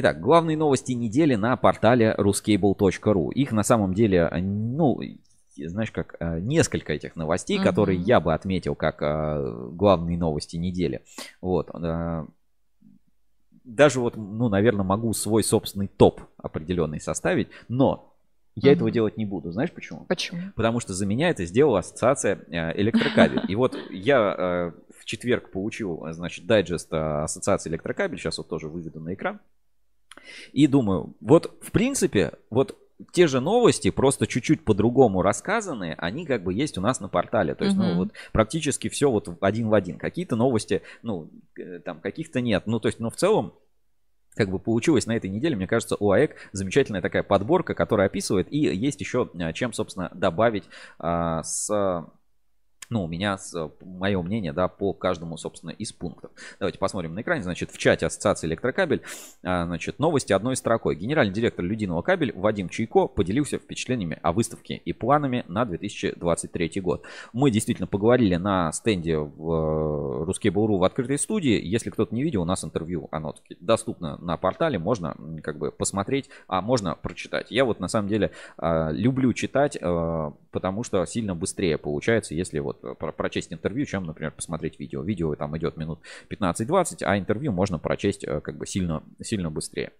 Итак, 0.00 0.20
главные 0.20 0.56
новости 0.56 0.92
недели 0.92 1.34
на 1.34 1.56
портале 1.56 2.14
ruscable.ru. 2.16 3.32
Их 3.32 3.50
на 3.50 3.64
самом 3.64 3.94
деле, 3.94 4.30
ну, 4.32 5.00
знаешь, 5.56 5.90
как 5.90 6.14
э, 6.20 6.38
несколько 6.38 6.92
этих 6.92 7.16
новостей, 7.16 7.56
Мгм. 7.58 7.64
которые 7.64 7.98
я 7.98 8.20
бы 8.20 8.32
отметил 8.32 8.76
как 8.76 9.02
э, 9.02 9.68
главные 9.72 10.16
новости 10.16 10.56
недели. 10.56 11.02
Вот. 11.40 11.70
э, 11.74 12.26
Даже 13.64 13.98
вот, 13.98 14.16
ну, 14.16 14.48
наверное, 14.48 14.84
могу 14.84 15.12
свой 15.14 15.42
собственный 15.42 15.88
топ 15.88 16.20
определенный 16.36 17.00
составить, 17.00 17.48
но 17.66 18.14
я 18.54 18.70
Мгм. 18.70 18.76
этого 18.76 18.90
делать 18.92 19.16
не 19.16 19.26
буду. 19.26 19.50
Знаешь 19.50 19.72
почему? 19.72 20.04
Почему? 20.04 20.42
Потому 20.54 20.78
что 20.78 20.94
за 20.94 21.06
меня 21.06 21.30
это 21.30 21.44
сделала 21.44 21.80
ассоциация 21.80 22.44
электрокабель. 22.76 23.42
И 23.48 23.56
вот 23.56 23.76
я 23.90 24.72
в 24.96 25.04
четверг 25.04 25.50
получил, 25.50 26.06
значит, 26.12 26.46
дайджест 26.46 26.86
ассоциации 26.92 27.68
электрокабель. 27.68 28.16
Сейчас 28.16 28.38
вот 28.38 28.48
тоже 28.48 28.68
выведу 28.68 29.00
на 29.00 29.14
экран. 29.14 29.40
И 30.52 30.66
думаю, 30.66 31.14
вот 31.20 31.58
в 31.62 31.70
принципе, 31.70 32.32
вот 32.50 32.76
те 33.12 33.26
же 33.26 33.40
новости, 33.40 33.90
просто 33.90 34.26
чуть-чуть 34.26 34.64
по-другому 34.64 35.22
рассказанные, 35.22 35.94
они 35.98 36.26
как 36.26 36.42
бы 36.42 36.52
есть 36.52 36.78
у 36.78 36.80
нас 36.80 37.00
на 37.00 37.08
портале. 37.08 37.54
То 37.54 37.64
есть, 37.64 37.76
ну, 37.76 37.90
Мгм. 37.90 37.98
вот 37.98 38.08
практически 38.32 38.88
все 38.88 39.10
вот 39.10 39.28
один 39.40 39.68
в 39.68 39.74
один. 39.74 39.98
Какие-то 39.98 40.36
новости, 40.36 40.82
ну, 41.02 41.30
э, 41.56 41.78
там, 41.78 42.00
каких-то 42.00 42.40
нет. 42.40 42.64
Ну, 42.66 42.80
то 42.80 42.88
есть, 42.88 42.98
но 42.98 43.10
в 43.10 43.16
целом, 43.16 43.54
как 44.34 44.50
бы 44.50 44.58
получилось 44.58 45.06
на 45.06 45.16
этой 45.16 45.30
неделе, 45.30 45.56
мне 45.56 45.66
кажется, 45.66 45.96
у 45.98 46.10
АЭК 46.10 46.36
замечательная 46.52 47.02
такая 47.02 47.22
подборка, 47.22 47.74
которая 47.74 48.06
описывает, 48.06 48.46
и 48.52 48.58
есть 48.58 49.00
еще 49.00 49.30
а, 49.38 49.52
чем, 49.52 49.72
собственно, 49.72 50.10
добавить 50.14 50.64
а, 50.98 51.42
с 51.42 51.68
ну, 52.90 53.04
у 53.04 53.06
меня 53.08 53.36
мое 53.80 54.20
мнение, 54.22 54.52
да, 54.52 54.68
по 54.68 54.92
каждому, 54.92 55.36
собственно, 55.36 55.70
из 55.70 55.92
пунктов. 55.92 56.30
Давайте 56.58 56.78
посмотрим 56.78 57.14
на 57.14 57.20
экране. 57.20 57.42
Значит, 57.42 57.70
в 57.70 57.78
чате 57.78 58.06
Ассоциации 58.06 58.46
Электрокабель, 58.46 59.02
а, 59.42 59.66
значит, 59.66 59.98
новости 59.98 60.32
одной 60.32 60.56
строкой. 60.56 60.96
Генеральный 60.96 61.34
директор 61.34 61.64
Людиного 61.64 62.02
кабель 62.02 62.32
Вадим 62.34 62.68
Чайко 62.68 63.06
поделился 63.06 63.58
впечатлениями 63.58 64.18
о 64.22 64.32
выставке 64.32 64.76
и 64.76 64.92
планами 64.92 65.44
на 65.48 65.66
2023 65.66 66.80
год. 66.80 67.04
Мы 67.32 67.50
действительно 67.50 67.86
поговорили 67.86 68.36
на 68.36 68.72
стенде 68.72 69.18
в 69.18 70.24
Ruskable.ru 70.28 70.78
в 70.78 70.84
открытой 70.84 71.18
студии. 71.18 71.60
Если 71.62 71.90
кто-то 71.90 72.14
не 72.14 72.22
видел, 72.22 72.42
у 72.42 72.46
нас 72.46 72.64
интервью, 72.64 73.08
оно 73.10 73.34
доступно 73.60 74.16
на 74.18 74.36
портале, 74.36 74.78
можно 74.78 75.14
как 75.42 75.58
бы 75.58 75.70
посмотреть, 75.70 76.30
а 76.46 76.62
можно 76.62 76.94
прочитать. 76.94 77.50
Я 77.50 77.64
вот 77.66 77.80
на 77.80 77.88
самом 77.88 78.08
деле 78.08 78.30
а, 78.56 78.90
люблю 78.90 79.32
читать, 79.34 79.76
а, 79.80 80.32
потому 80.50 80.84
что 80.84 81.04
сильно 81.04 81.34
быстрее 81.34 81.76
получается, 81.76 82.34
если 82.34 82.58
вот 82.60 82.77
прочесть 83.16 83.52
интервью, 83.52 83.86
чем, 83.86 84.04
например, 84.04 84.32
посмотреть 84.32 84.78
видео. 84.78 85.02
Видео 85.02 85.34
там 85.34 85.56
идет 85.56 85.76
минут 85.76 86.00
15-20, 86.30 87.02
а 87.02 87.18
интервью 87.18 87.52
можно 87.52 87.78
прочесть 87.78 88.24
э, 88.24 88.40
как 88.40 88.56
бы 88.56 88.66
сильно, 88.66 89.02
сильно 89.20 89.50
быстрее. 89.50 89.92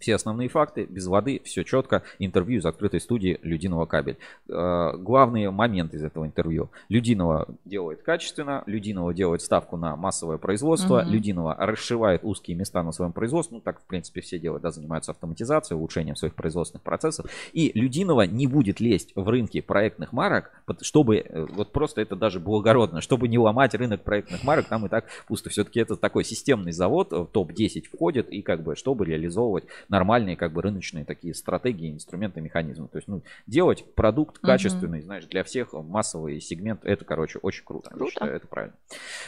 Все 0.00 0.14
основные 0.14 0.48
факты, 0.48 0.86
без 0.86 1.06
воды, 1.06 1.40
все 1.44 1.62
четко. 1.62 2.02
Интервью 2.18 2.58
из 2.58 2.66
открытой 2.66 3.00
студии 3.00 3.38
Людиного 3.42 3.84
кабель. 3.84 4.16
Э, 4.48 4.96
главные 4.96 5.50
моменты 5.50 5.98
из 5.98 6.02
этого 6.02 6.26
интервью. 6.26 6.70
Людинова 6.88 7.46
делает 7.66 8.02
качественно, 8.02 8.64
Людинова 8.66 9.12
делает 9.12 9.42
ставку 9.42 9.76
на 9.76 9.94
массовое 9.96 10.38
производство, 10.38 11.02
Мгм. 11.02 11.10
Людинова 11.10 11.54
расшивает 11.54 12.24
узкие 12.24 12.56
места 12.56 12.82
на 12.82 12.92
своем 12.92 13.12
производстве. 13.12 13.56
Ну, 13.56 13.60
так, 13.60 13.80
в 13.80 13.84
принципе, 13.84 14.22
все 14.22 14.38
делают, 14.38 14.62
да, 14.62 14.70
занимаются 14.70 15.12
автоматизацией, 15.12 15.78
улучшением 15.78 16.16
своих 16.16 16.34
производственных 16.34 16.82
процессов. 16.82 17.26
И 17.52 17.70
Людинова 17.78 18.22
не 18.22 18.46
будет 18.46 18.80
лезть 18.80 19.12
в 19.14 19.28
рынки 19.28 19.60
проектных 19.60 20.14
марок, 20.14 20.50
чтобы, 20.82 21.18
э, 21.18 21.46
вот 21.50 21.72
просто 21.72 22.00
это 22.00 22.16
даже 22.16 22.40
благородно, 22.40 23.00
чтобы 23.00 23.28
не 23.28 23.38
ломать 23.38 23.74
рынок 23.74 24.02
проектных 24.02 24.44
марок, 24.44 24.66
там 24.66 24.86
и 24.86 24.88
так 24.88 25.06
пусто. 25.26 25.50
Все-таки 25.50 25.80
это 25.80 25.96
такой 25.96 26.24
системный 26.24 26.72
завод, 26.72 27.12
в 27.12 27.26
топ-10 27.26 27.84
входит, 27.92 28.28
и 28.30 28.42
как 28.42 28.62
бы, 28.62 28.76
чтобы 28.76 29.04
реализовывать 29.04 29.64
нормальные 29.88 30.36
как 30.36 30.52
бы 30.52 30.62
рыночные 30.62 31.04
такие 31.04 31.34
стратегии, 31.34 31.92
инструменты, 31.92 32.40
механизмы. 32.40 32.88
То 32.88 32.98
есть, 32.98 33.08
ну, 33.08 33.22
делать 33.46 33.84
продукт 33.94 34.38
качественный, 34.38 35.02
знаешь, 35.02 35.26
для 35.26 35.44
всех 35.44 35.72
массовый 35.72 36.40
сегмент, 36.40 36.84
это, 36.84 37.04
короче, 37.04 37.38
очень 37.40 37.64
круто. 37.64 37.90
Круто. 37.90 38.10
считаю, 38.10 38.36
это 38.36 38.46
правильно. 38.46 38.74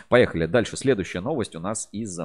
Поехали. 0.09 0.47
Дальше. 0.47 0.77
Следующая 0.77 1.21
новость 1.21 1.55
у 1.57 1.61
нас 1.61 1.89
из 1.93 2.19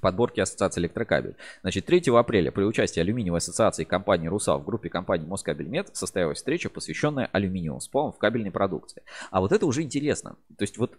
подборки 0.00 0.40
Ассоциации 0.40 0.80
Электрокабель. 0.80 1.36
Значит, 1.62 1.86
3 1.86 2.04
апреля 2.16 2.50
при 2.50 2.64
участии 2.64 3.00
алюминиевой 3.00 3.38
ассоциации 3.38 3.84
компании 3.84 4.28
«Русал» 4.28 4.60
в 4.60 4.64
группе 4.64 4.88
компании 4.88 5.26
«Москабельмет» 5.26 5.94
состоялась 5.94 6.38
встреча, 6.38 6.70
посвященная 6.70 7.28
алюминиевым 7.32 7.80
спалам 7.80 8.12
в 8.12 8.18
кабельной 8.18 8.50
продукции. 8.50 9.02
А 9.30 9.40
вот 9.40 9.52
это 9.52 9.66
уже 9.66 9.82
интересно. 9.82 10.36
То 10.56 10.62
есть 10.62 10.78
вот 10.78 10.98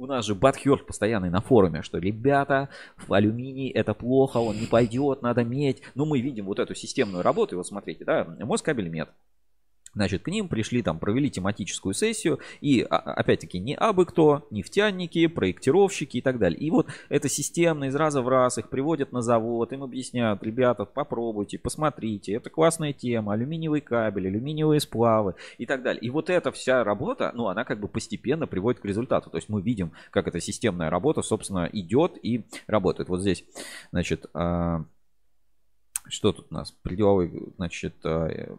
у 0.00 0.06
нас 0.06 0.24
же 0.24 0.34
Батхерт 0.34 0.86
постоянный 0.86 1.28
на 1.28 1.42
форуме, 1.42 1.82
что 1.82 1.98
ребята, 1.98 2.70
в 2.96 3.12
алюминий 3.12 3.68
это 3.68 3.92
плохо, 3.92 4.38
он 4.38 4.56
не 4.56 4.66
пойдет, 4.66 5.20
надо 5.20 5.44
медь. 5.44 5.82
Ну, 5.94 6.06
мы 6.06 6.20
видим 6.20 6.46
вот 6.46 6.58
эту 6.58 6.74
системную 6.74 7.22
работу, 7.22 7.54
и 7.54 7.56
вот 7.56 7.66
смотрите, 7.66 8.04
да, 8.04 8.24
Москабельмет 8.38 9.10
Значит, 9.94 10.22
к 10.22 10.28
ним 10.28 10.48
пришли, 10.48 10.82
там, 10.82 10.98
провели 10.98 11.30
тематическую 11.30 11.94
сессию, 11.94 12.38
и, 12.60 12.82
а, 12.82 12.96
опять-таки, 12.96 13.58
не 13.58 13.74
абы 13.74 14.06
кто, 14.06 14.46
нефтяники, 14.50 15.26
проектировщики 15.26 16.18
и 16.18 16.20
так 16.20 16.38
далее. 16.38 16.58
И 16.60 16.70
вот 16.70 16.86
эта 17.08 17.28
системно 17.28 17.84
из 17.84 17.94
раза 17.96 18.22
в 18.22 18.28
раз 18.28 18.58
их 18.58 18.68
приводят 18.68 19.12
на 19.12 19.20
завод, 19.20 19.72
им 19.72 19.82
объясняют, 19.82 20.42
ребята, 20.42 20.84
попробуйте, 20.84 21.58
посмотрите, 21.58 22.34
это 22.34 22.50
классная 22.50 22.92
тема, 22.92 23.32
алюминиевый 23.32 23.80
кабель, 23.80 24.28
алюминиевые 24.28 24.80
сплавы 24.80 25.34
и 25.58 25.66
так 25.66 25.82
далее. 25.82 26.00
И 26.00 26.10
вот 26.10 26.30
эта 26.30 26.52
вся 26.52 26.84
работа, 26.84 27.32
ну, 27.34 27.48
она 27.48 27.64
как 27.64 27.80
бы 27.80 27.88
постепенно 27.88 28.46
приводит 28.46 28.80
к 28.80 28.84
результату. 28.84 29.30
То 29.30 29.38
есть 29.38 29.48
мы 29.48 29.60
видим, 29.60 29.92
как 30.10 30.28
эта 30.28 30.40
системная 30.40 30.90
работа, 30.90 31.22
собственно, 31.22 31.68
идет 31.72 32.16
и 32.22 32.44
работает. 32.66 33.08
Вот 33.08 33.20
здесь, 33.20 33.44
значит, 33.90 34.26
а, 34.34 34.84
что 36.08 36.32
тут 36.32 36.46
у 36.50 36.54
нас? 36.54 36.72
Пределовый, 36.82 37.52
значит, 37.56 37.94
э, 38.04 38.54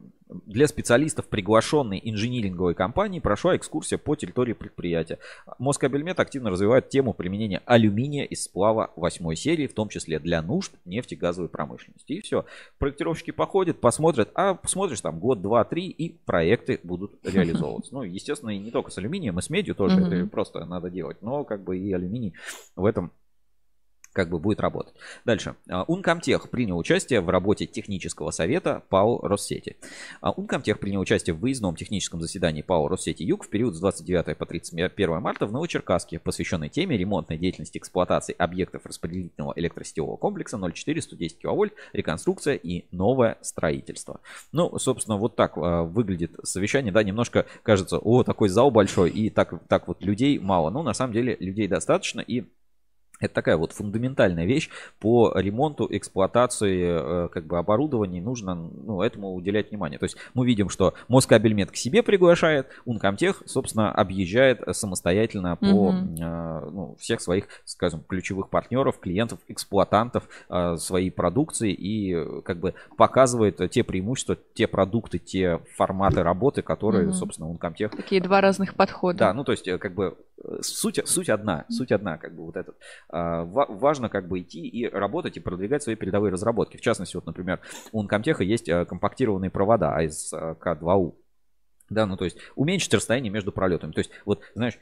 для 0.46 0.68
специалистов 0.68 1.28
приглашенной 1.28 2.02
инжиниринговой 2.04 2.74
компании 2.74 3.20
прошла 3.20 3.56
экскурсия 3.56 3.98
по 3.98 4.16
территории 4.16 4.54
предприятия. 4.54 5.20
Москабельмет 5.60 6.20
активно 6.20 6.50
развивает 6.50 6.90
тему 6.90 7.14
применения 7.14 7.62
алюминия 7.66 8.24
из 8.24 8.44
сплава 8.44 8.92
8 8.96 9.36
серии, 9.36 9.68
в 9.68 9.74
том 9.74 9.90
числе 9.90 10.20
для 10.20 10.42
нужд 10.42 10.74
нефтегазовой 10.86 11.50
промышленности. 11.50 12.14
И 12.14 12.22
все. 12.22 12.46
Проектировщики 12.78 13.32
походят, 13.32 13.80
посмотрят, 13.80 14.30
а 14.36 14.54
посмотришь 14.54 15.02
там 15.02 15.20
год, 15.20 15.42
два, 15.42 15.64
три, 15.64 15.88
и 15.88 16.18
проекты 16.26 16.80
будут 16.84 17.14
реализовываться. 17.24 17.94
Ну, 17.94 18.04
естественно, 18.04 18.52
и 18.52 18.60
не 18.60 18.72
только 18.72 18.92
с 18.92 18.98
алюминием, 18.98 19.38
и 19.38 19.42
с 19.42 19.50
медью 19.50 19.76
тоже 19.76 20.00
это 20.02 20.28
просто 20.28 20.66
надо 20.66 20.90
делать. 20.90 21.22
Но 21.22 21.44
как 21.44 21.64
бы 21.64 21.78
и 21.78 21.92
алюминий 21.92 22.34
в 22.76 22.86
этом 22.86 23.12
как 24.14 24.30
бы 24.30 24.40
будет 24.40 24.60
работать. 24.60 24.94
Дальше. 25.26 25.56
А, 25.70 25.84
Ункомтех 25.84 26.50
принял 26.50 26.78
участие 26.78 27.22
в 27.22 27.30
работе 27.30 27.66
технического 27.66 28.32
совета 28.32 28.84
ПАО 28.90 29.28
Россети. 29.28 29.78
А, 30.20 30.32
Ункомтех 30.32 30.80
принял 30.80 31.00
участие 31.00 31.34
в 31.34 31.40
выездном 31.40 31.76
техническом 31.76 32.22
заседании 32.22 32.62
ПАО 32.62 32.88
Россети 32.88 33.24
Юг 33.24 33.46
в 33.46 33.50
период 33.50 33.76
с 33.76 33.80
29 33.80 34.38
по 34.38 34.46
31 34.46 35.22
марта 35.22 35.46
в 35.46 35.52
Новочеркасске, 35.52 36.20
посвященной 36.20 36.70
теме 36.70 36.98
ремонтной 36.98 37.38
деятельности 37.38 37.78
эксплуатации 37.78 38.36
объектов 38.38 38.86
распределительного 38.86 39.54
электросетевого 39.56 40.18
комплекса 40.18 40.58
0,4-110 40.58 41.38
кВт, 41.42 41.74
реконструкция 41.94 42.56
и 42.56 42.86
новое 42.92 43.38
строительство. 43.42 44.20
Ну, 44.52 44.78
собственно, 44.78 45.18
вот 45.18 45.36
так 45.36 45.54
а, 45.56 45.84
выглядит 45.84 46.36
совещание. 46.44 46.92
Да, 46.92 47.04
немножко 47.04 47.46
кажется, 47.64 47.98
о, 47.98 48.24
такой 48.24 48.50
зал 48.50 48.72
большой 48.72 49.10
и 49.10 49.30
так, 49.30 49.54
так 49.68 49.88
вот 49.88 50.04
людей 50.04 50.38
мало. 50.40 50.70
Но 50.70 50.84
на 50.84 50.94
самом 50.94 51.14
деле 51.14 51.38
людей 51.40 51.68
достаточно 51.68 52.20
и 52.20 52.46
это 53.22 53.34
такая 53.34 53.56
вот 53.56 53.72
фундаментальная 53.72 54.46
вещь 54.46 54.70
по 55.00 55.32
ремонту, 55.36 55.88
эксплуатации 55.90 57.26
э, 57.26 57.30
как 57.30 57.46
бы 57.46 57.58
оборудования. 57.58 58.22
Нужно 58.22 58.56
ну, 58.56 59.02
этому 59.02 59.34
уделять 59.34 59.70
внимание. 59.70 60.00
То 60.00 60.06
есть 60.06 60.18
мы 60.34 60.46
видим, 60.46 60.70
что 60.70 60.96
Москабельмет 61.08 61.72
к 61.72 61.76
себе 61.76 62.04
приглашает, 62.04 62.68
Ункомтех, 62.86 63.44
собственно, 63.46 63.92
объезжает 63.92 64.62
самостоятельно 64.76 65.56
по 65.56 65.66
угу. 65.66 65.96
ну, 65.96 66.96
всех 67.00 67.22
своих, 67.22 67.46
скажем, 67.64 68.04
ключевых 68.08 68.50
партнеров, 68.50 69.00
клиентов, 69.00 69.40
эксплуатантов 69.48 70.28
э, 70.50 70.76
своей 70.78 71.12
продукции 71.12 71.72
и 71.72 72.42
как 72.42 72.60
бы 72.60 72.74
показывает 72.98 73.70
те 73.72 73.84
преимущества, 73.84 74.38
те 74.54 74.68
продукты, 74.68 75.20
те 75.20 75.60
форматы 75.76 76.24
работы, 76.24 76.64
которые, 76.64 77.10
угу. 77.10 77.14
собственно, 77.14 77.50
Ункомтех. 77.50 77.92
Такие 77.92 78.22
два 78.22 78.42
разных 78.42 78.74
подхода. 78.74 79.20
Да, 79.20 79.34
ну 79.34 79.44
то 79.44 79.52
есть 79.52 79.70
как 79.80 79.94
бы 79.94 80.18
суть, 80.62 81.00
суть 81.06 81.30
одна, 81.30 81.66
суть 81.70 81.92
одна, 81.92 82.18
как 82.18 82.36
бы 82.36 82.46
вот 82.46 82.58
этот. 82.58 82.76
А, 83.12 83.44
важно 83.44 84.08
как 84.08 84.28
бы 84.28 84.40
идти 84.40 84.66
и 84.66 84.88
работать 84.88 85.36
и 85.36 85.42
продвигать 85.42 85.84
свои 85.84 85.96
передовые 85.96 86.32
разработки. 86.32 86.78
В 86.78 86.82
частности, 86.82 87.18
вот, 87.18 87.26
например, 87.26 87.60
у 87.92 88.04
Uncomtech 88.04 88.42
есть 88.44 88.70
а, 88.70 88.86
компактированные 88.86 89.52
провода 89.52 90.02
ASK2U. 90.02 91.16
Да, 91.90 92.06
ну 92.06 92.16
то 92.16 92.24
есть 92.24 92.38
уменьшить 92.56 92.94
расстояние 92.94 93.34
между 93.34 93.52
пролетами. 93.52 93.92
То 93.92 94.00
есть 94.00 94.12
вот, 94.24 94.42
знаешь, 94.56 94.80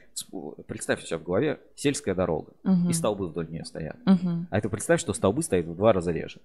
представь 0.68 1.04
себя 1.04 1.18
в 1.18 1.24
голове 1.24 1.58
сельская 1.74 2.14
дорога, 2.14 2.52
uh 2.64 2.88
и 2.88 2.92
столбы 2.92 3.26
вдоль 3.26 3.48
нее 3.50 3.64
стоят. 3.64 3.96
uh 4.06 4.44
А 4.48 4.58
это 4.58 4.68
представь, 4.68 5.00
что 5.00 5.12
столбы 5.12 5.42
стоят 5.42 5.66
в 5.66 5.74
два 5.74 5.92
раза 5.92 6.12
реже. 6.12 6.40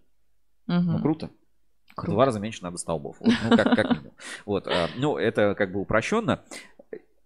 uh 0.68 0.80
Ну 0.80 1.00
круто. 1.02 1.30
Круто. 1.94 2.12
В 2.12 2.14
два 2.16 2.26
раза 2.26 2.40
меньше 2.40 2.64
надо 2.64 2.78
столбов. 2.78 3.18
Вот, 3.20 3.32
ну, 3.44 3.56
как, 3.56 3.76
как 3.76 3.92
минимум. 3.92 4.14
Вот, 4.48 4.68
а, 4.68 4.90
ну, 4.98 5.18
это 5.18 5.54
как 5.54 5.72
бы 5.72 5.80
упрощенно. 5.80 6.44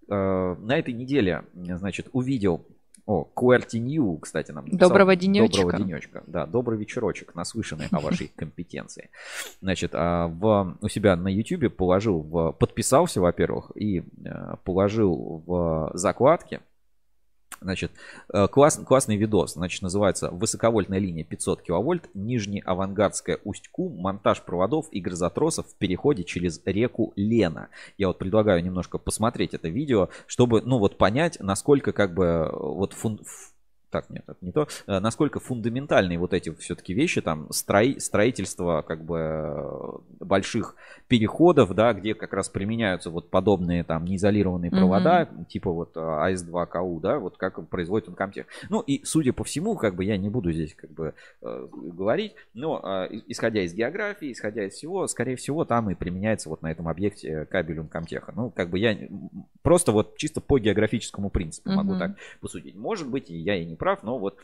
На 0.08 0.78
этой 0.78 0.94
неделе, 0.94 1.46
значит, 1.54 2.10
увидел 2.12 2.66
о, 3.10 3.28
QWERTY 3.36 3.80
New, 3.80 4.20
кстати, 4.20 4.52
нам 4.52 4.66
написал. 4.66 4.90
Доброго 4.90 5.16
денечка. 5.16 5.62
Доброго 5.64 5.84
денечка. 5.84 6.24
Да, 6.28 6.46
добрый 6.46 6.78
вечерочек, 6.78 7.34
наслышанный 7.34 7.88
о 7.90 8.00
вашей 8.00 8.28
компетенции. 8.36 9.10
Значит, 9.62 9.92
а, 9.96 10.28
в, 10.28 10.78
у 10.80 10.88
себя 10.90 11.16
на 11.16 11.28
YouTube 11.28 11.76
положил, 11.76 12.22
в, 12.22 12.52
подписался, 12.52 13.20
во-первых, 13.20 13.72
и 13.74 14.04
э, 14.26 14.56
положил 14.64 15.42
в 15.48 15.92
закладке 15.96 16.62
Значит, 17.62 17.92
э, 18.34 18.48
класс, 18.48 18.80
классный 18.86 19.18
видос, 19.18 19.54
значит, 19.54 19.82
называется 19.82 20.30
«Высоковольтная 20.32 21.00
линия 21.00 21.24
500 21.24 21.62
киловольт, 21.62 22.10
Нижнеавангардская 22.14 23.40
Усть-Ку, 23.44 23.90
монтаж 23.90 24.42
проводов 24.44 24.88
и 24.92 25.02
грозотросов 25.02 25.68
в 25.68 25.76
переходе 25.76 26.24
через 26.24 26.62
реку 26.66 27.14
Лена». 27.16 27.70
Я 27.98 28.08
вот 28.08 28.18
предлагаю 28.18 28.64
немножко 28.64 28.98
посмотреть 28.98 29.54
это 29.54 29.68
видео, 29.68 30.10
чтобы, 30.26 30.62
ну 30.62 30.80
вот, 30.80 30.98
понять, 30.98 31.38
насколько 31.40 31.92
как 31.92 32.14
бы 32.14 32.24
э, 32.24 32.50
вот 32.52 32.94
фун, 32.94 33.20
так, 33.90 34.10
нет, 34.10 34.24
это 34.28 34.38
не 34.42 34.52
то. 34.52 34.68
Э, 34.88 35.00
насколько 35.00 35.40
фундаментальные 35.40 36.20
вот 36.20 36.34
эти 36.34 36.54
все-таки 36.56 36.94
вещи, 36.94 37.22
там, 37.22 37.52
строи, 37.52 37.98
строительство 38.00 38.82
как 38.82 39.04
бы 39.04 39.18
э, 39.20 39.98
больших 40.20 40.76
переходов, 41.08 41.74
да, 41.74 41.94
где 41.94 42.14
как 42.14 42.34
раз 42.34 42.50
применяются 42.50 43.10
вот 43.10 43.30
подобные 43.30 43.84
там 43.84 44.06
неизолированные 44.06 44.72
провода, 44.72 45.24
mm-hmm. 45.24 45.46
типа 45.46 45.72
вот 45.72 45.98
АС-2КУ, 45.98 47.00
да, 47.02 47.20
вот 47.20 47.38
как 47.38 47.68
производит 47.70 48.10
он 48.10 48.16
Комтех. 48.16 48.46
Ну 48.70 48.82
и, 48.82 49.04
судя 49.04 49.34
по 49.34 49.44
всему, 49.44 49.76
как 49.76 49.96
бы 49.96 50.04
я 50.04 50.18
не 50.18 50.30
буду 50.30 50.52
здесь 50.52 50.76
как 50.76 50.92
бы 50.92 51.14
э, 51.42 51.68
говорить, 51.72 52.36
но 52.54 52.80
э, 52.84 53.22
исходя 53.28 53.62
из 53.64 53.74
географии, 53.74 54.32
исходя 54.32 54.66
из 54.66 54.74
всего, 54.74 55.08
скорее 55.08 55.36
всего, 55.36 55.66
там 55.66 55.90
и 55.90 55.96
применяется 55.96 56.50
вот 56.50 56.62
на 56.62 56.72
этом 56.72 56.88
объекте 56.88 57.46
кабель 57.46 57.80
Uncomtech. 57.80 58.32
Ну, 58.36 58.52
как 58.52 58.70
бы 58.70 58.78
я 58.78 58.98
просто 59.64 59.92
вот 59.92 60.18
чисто 60.18 60.42
по 60.42 60.60
географическому 60.60 61.30
принципу 61.30 61.70
mm-hmm. 61.70 61.76
могу 61.76 61.98
так 61.98 62.12
посудить. 62.40 62.76
Может 62.76 63.10
быть, 63.10 63.30
я 63.30 63.56
и 63.56 63.66
не 63.66 63.76
прав, 63.80 64.04
но 64.04 64.20
вот 64.20 64.40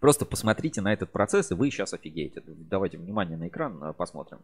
просто 0.00 0.24
посмотрите 0.24 0.80
на 0.80 0.92
этот 0.92 1.12
процесс, 1.12 1.50
и 1.50 1.54
вы 1.54 1.70
сейчас 1.70 1.92
офигеете. 1.92 2.42
Давайте 2.46 2.96
внимание 2.96 3.36
на 3.36 3.48
экран, 3.48 3.82
э, 3.82 3.92
посмотрим. 3.92 4.40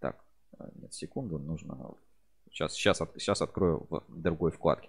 Так, 0.00 0.22
э, 0.58 0.64
нет, 0.74 0.92
секунду, 0.92 1.38
нужно... 1.38 1.94
Сейчас, 2.50 2.74
сейчас, 2.74 2.98
сейчас 3.16 3.40
открою 3.40 3.86
в 3.88 4.04
другой 4.08 4.50
вкладке. 4.50 4.88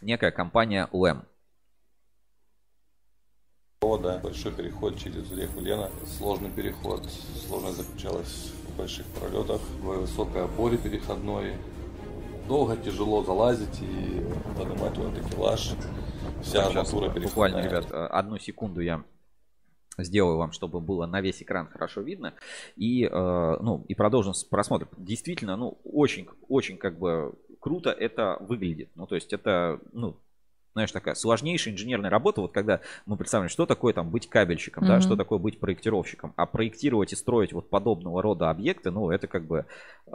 Некая 0.00 0.30
компания 0.30 0.88
LEM. 0.92 1.24
О, 3.82 3.98
да, 3.98 4.18
большой 4.18 4.52
переход 4.52 4.96
через 4.96 5.30
реку 5.32 5.60
Лена. 5.60 5.90
Сложный 6.18 6.50
переход. 6.50 7.04
Сложность 7.46 7.78
заключалась 7.78 8.52
в 8.68 8.76
больших 8.76 9.06
пролетах, 9.06 9.60
в 9.60 10.00
высокой 10.00 10.44
опоре 10.44 10.78
переходной, 10.78 11.56
долго, 12.46 12.76
тяжело 12.76 13.22
залазить 13.22 13.80
и 13.80 14.24
поднимать 14.56 14.96
вот 14.98 15.14
такелаж. 15.14 15.74
Вся 16.42 16.66
арматура 16.66 17.08
Буквально, 17.08 17.60
ребят, 17.60 17.86
э, 17.90 18.06
одну 18.06 18.38
секунду 18.38 18.80
я 18.80 19.04
сделаю 19.98 20.38
вам, 20.38 20.52
чтобы 20.52 20.80
было 20.80 21.06
на 21.06 21.20
весь 21.20 21.42
экран 21.42 21.68
хорошо 21.68 22.00
видно. 22.00 22.34
И, 22.76 23.04
э, 23.04 23.56
ну, 23.60 23.84
и 23.88 23.94
продолжим 23.94 24.32
просмотр. 24.50 24.88
Действительно, 24.96 25.56
ну, 25.56 25.78
очень, 25.84 26.26
очень 26.48 26.78
как 26.78 26.98
бы 26.98 27.34
круто 27.60 27.90
это 27.90 28.38
выглядит. 28.40 28.90
Ну, 28.94 29.06
то 29.06 29.14
есть 29.14 29.32
это, 29.32 29.78
ну, 29.92 30.16
знаешь, 30.72 30.92
такая 30.92 31.14
сложнейшая 31.14 31.74
инженерная 31.74 32.10
работа, 32.10 32.40
вот 32.40 32.52
когда 32.52 32.80
мы 33.06 33.16
представляем, 33.16 33.50
что 33.50 33.66
такое 33.66 33.92
там 33.92 34.10
быть 34.10 34.28
кабельщиком, 34.28 34.84
mm-hmm. 34.84 34.88
да, 34.88 35.00
что 35.00 35.16
такое 35.16 35.38
быть 35.38 35.58
проектировщиком, 35.58 36.32
а 36.36 36.46
проектировать 36.46 37.12
и 37.12 37.16
строить 37.16 37.52
вот 37.52 37.68
подобного 37.68 38.22
рода 38.22 38.50
объекты, 38.50 38.90
ну, 38.90 39.10
это 39.10 39.26
как 39.26 39.46
бы 39.46 39.66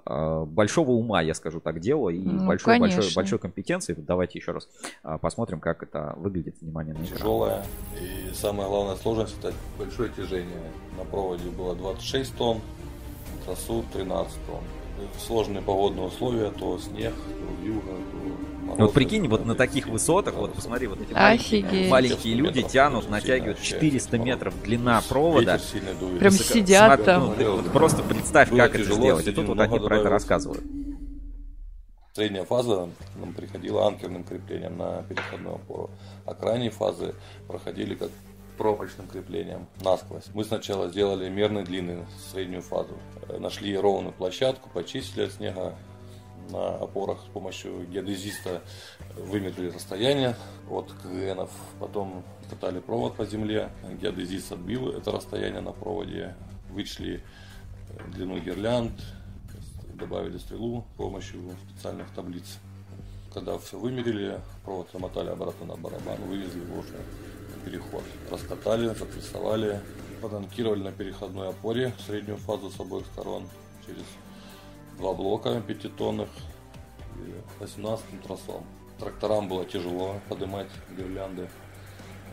э, 0.06 0.43
большого 0.46 0.91
ума, 0.91 1.22
я 1.22 1.34
скажу 1.34 1.60
так, 1.60 1.80
дело, 1.80 2.10
и 2.10 2.20
ну, 2.20 2.48
большой, 2.48 2.80
большой, 2.80 3.04
большой 3.15 3.39
компетенции. 3.39 3.93
Давайте 3.93 4.39
еще 4.39 4.52
раз 4.52 4.67
э, 5.04 5.17
посмотрим, 5.22 5.60
как 5.60 5.84
это 5.84 6.13
выглядит, 6.17 6.56
внимание 6.62 6.93
на 6.93 7.04
экран. 7.04 7.17
Тяжелая, 7.17 7.65
и 8.02 8.34
самая 8.34 8.67
главная 8.67 8.96
сложность, 8.96 9.38
это 9.39 9.54
большое 9.78 10.10
тяжение. 10.10 10.72
На 10.98 11.04
проводе 11.06 11.50
было 11.50 11.76
26 11.76 12.36
тонн, 12.38 12.62
тросу 13.46 13.84
13 13.93 14.34
тонн. 14.48 14.63
Сложные 15.20 15.62
погодные 15.62 16.08
условия, 16.08 16.52
то 16.52 16.78
снег, 16.80 17.14
то 17.14 17.64
вьюга, 17.64 17.92
то 17.92 18.84
вот 18.84 18.94
прикинь, 18.94 19.28
вот 19.28 19.46
на 19.46 19.56
таких 19.56 19.88
высотах, 19.88 20.36
вот 20.36 20.54
посмотри, 20.54 20.88
вот 20.88 21.00
эти 21.02 21.14
маленькие, 21.14 21.90
маленькие 21.90 22.36
люди 22.36 22.62
тянут, 22.62 23.10
натягивают 23.10 23.62
400 23.62 24.18
метров 24.18 24.62
длина 24.62 25.02
провода. 25.08 25.60
Прям 26.20 26.32
сидят 26.32 27.06
там. 27.06 27.36
Ну, 27.38 27.56
вот 27.58 27.72
просто 27.72 28.04
представь, 28.04 28.50
как 28.56 28.76
это 28.76 28.94
сделать. 28.94 29.28
И 29.28 29.32
тут 29.32 29.48
вот 29.48 29.60
они 29.60 29.80
про 29.80 30.00
это 30.00 30.10
рассказывают. 30.10 30.64
Средняя 32.14 32.46
фаза 32.46 32.90
нам 33.20 33.34
приходила 33.34 33.86
анкерным 33.86 34.24
креплением 34.24 34.78
на 34.78 35.04
переходную 35.04 35.56
опору, 35.56 35.92
а 36.26 36.34
крайние 36.34 36.72
фазы 36.72 37.14
проходили 37.48 37.94
как 37.94 38.10
проволочным 38.58 39.08
креплением 39.08 39.67
насквозь. 39.82 40.26
Мы 40.34 40.43
сначала 40.43 40.89
сделали 40.89 41.30
мерной 41.30 41.63
длины 41.63 42.06
среднюю 42.32 42.62
фазу. 42.62 42.98
Э, 43.30 43.38
нашли 43.38 43.78
ровную 43.78 44.13
площадку, 44.13 44.70
почистили 44.70 45.26
от 45.26 45.32
снега 45.34 45.76
на 46.50 46.76
опорах 46.76 47.20
с 47.20 47.30
помощью 47.30 47.86
геодезиста 47.88 48.62
вымерили 49.15 49.70
расстояние 49.70 50.36
от 50.70 50.91
КГНов, 51.04 51.52
потом 51.80 52.24
катали 52.50 52.80
провод 52.80 53.15
по 53.15 53.26
земле, 53.26 53.70
геодезист 54.02 54.52
отбил 54.52 54.89
это 54.89 55.12
расстояние 55.12 55.62
на 55.62 55.72
проводе, 55.72 56.36
вычли 56.70 57.22
э, 57.89 58.12
длину 58.12 58.39
гирлянд, 58.39 58.93
добавили 59.96 60.38
стрелу 60.38 60.86
с 60.93 60.98
помощью 60.98 61.41
специальных 61.70 62.10
таблиц. 62.13 62.60
Когда 63.34 63.58
все 63.58 63.78
вымерили, 63.78 64.39
провод 64.63 64.89
замотали 64.91 65.30
обратно 65.30 65.65
на 65.67 65.76
барабан, 65.76 66.17
вывезли 66.24 66.62
его 66.62 66.80
уже 66.80 66.96
переход. 67.67 68.03
Раскатали, 68.32 68.88
запрессовали, 68.93 69.82
поданкировали 70.21 70.84
на 70.84 70.91
переходной 70.91 71.49
опоре 71.49 71.93
среднюю 72.06 72.38
фазу 72.38 72.69
с 72.69 72.80
обоих 72.80 73.06
сторон 73.08 73.47
через 73.86 74.03
два 74.97 75.13
блока 75.13 75.62
пятитонных 75.62 76.30
и 77.17 77.34
18 77.60 78.23
тросом. 78.23 78.63
Тракторам 78.99 79.47
было 79.47 79.65
тяжело 79.65 80.19
поднимать 80.30 80.69
гирлянды. 80.97 81.49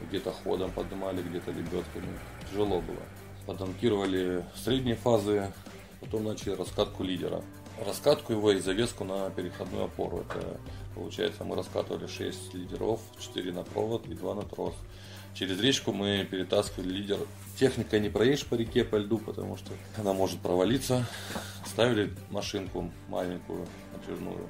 Где-то 0.08 0.32
ходом 0.32 0.70
поднимали, 0.70 1.22
где-то 1.22 1.50
лебедками. 1.50 2.18
Тяжело 2.50 2.80
было. 2.80 3.02
Поданкировали 3.46 4.44
средние 4.56 4.96
фазы, 4.96 5.52
потом 6.00 6.24
начали 6.24 6.54
раскатку 6.54 7.02
лидера. 7.02 7.42
Раскатку 7.84 8.32
его 8.32 8.52
и 8.52 8.60
завеску 8.60 9.04
на 9.04 9.30
переходную 9.30 9.84
опору. 9.84 10.20
Это 10.20 10.58
получается 10.94 11.44
мы 11.44 11.56
раскатывали 11.56 12.06
6 12.06 12.54
лидеров, 12.54 13.00
4 13.18 13.52
на 13.52 13.64
провод 13.64 14.06
и 14.06 14.14
2 14.14 14.34
на 14.34 14.42
трос. 14.42 14.74
Через 15.34 15.60
речку 15.60 15.92
мы 15.92 16.24
перетаскивали 16.30 16.88
лидер. 16.88 17.18
Техника 17.58 17.98
не 17.98 18.08
проедешь 18.08 18.46
по 18.46 18.54
реке, 18.54 18.84
по 18.84 18.96
льду, 18.96 19.18
потому 19.18 19.56
что 19.56 19.72
она 19.98 20.12
может 20.12 20.38
провалиться. 20.38 21.04
Ставили 21.66 22.12
машинку 22.30 22.92
маленькую, 23.08 23.66
натяжную. 23.92 24.48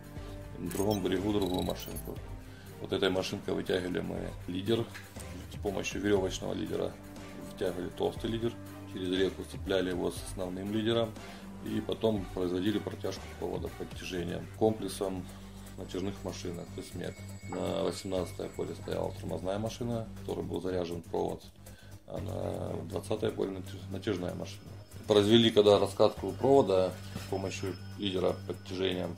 На 0.59 0.71
другом 0.71 1.03
берегу 1.03 1.33
другую 1.33 1.63
машинку. 1.63 2.19
Вот 2.83 2.93
этой 2.93 3.09
машинкой 3.09 3.55
вытягивали 3.55 4.01
мы 4.01 4.19
лидер. 4.47 4.85
С 5.55 5.63
помощью 5.63 6.03
веревочного 6.03 6.53
лидера 6.53 6.93
вытягивали 7.51 7.89
толстый 7.97 8.31
лидер. 8.31 8.53
Через 8.93 9.09
реку 9.19 9.43
цепляли 9.51 9.91
его 9.91 10.11
с 10.11 10.23
основным 10.31 10.71
лидером. 10.71 11.15
И 11.65 11.81
потом 11.81 12.27
производили 12.35 12.79
протяжку 12.79 13.23
провода 13.39 13.69
подтяжением 13.79 14.47
комплексом 14.59 15.25
натяжных 15.79 16.15
машинах 16.25 16.65
Тесмет. 16.77 17.15
На 17.49 17.89
18-й 17.89 18.49
поле 18.51 18.75
стояла 18.75 19.13
тормозная 19.13 19.59
машина, 19.59 20.07
в 20.17 20.21
которой 20.21 20.45
был 20.45 20.61
заряжен 20.61 21.03
провод, 21.03 21.43
а 22.07 22.19
на 22.19 22.95
20-й 22.95 23.31
поле 23.33 23.63
натяжная 23.91 24.35
машина. 24.35 24.71
Произвели 25.07 25.51
когда 25.51 25.79
раскатку 25.79 26.33
провода 26.33 26.93
с 27.27 27.31
помощью 27.31 27.75
лидера 27.99 28.35
подтяжением, 28.47 29.17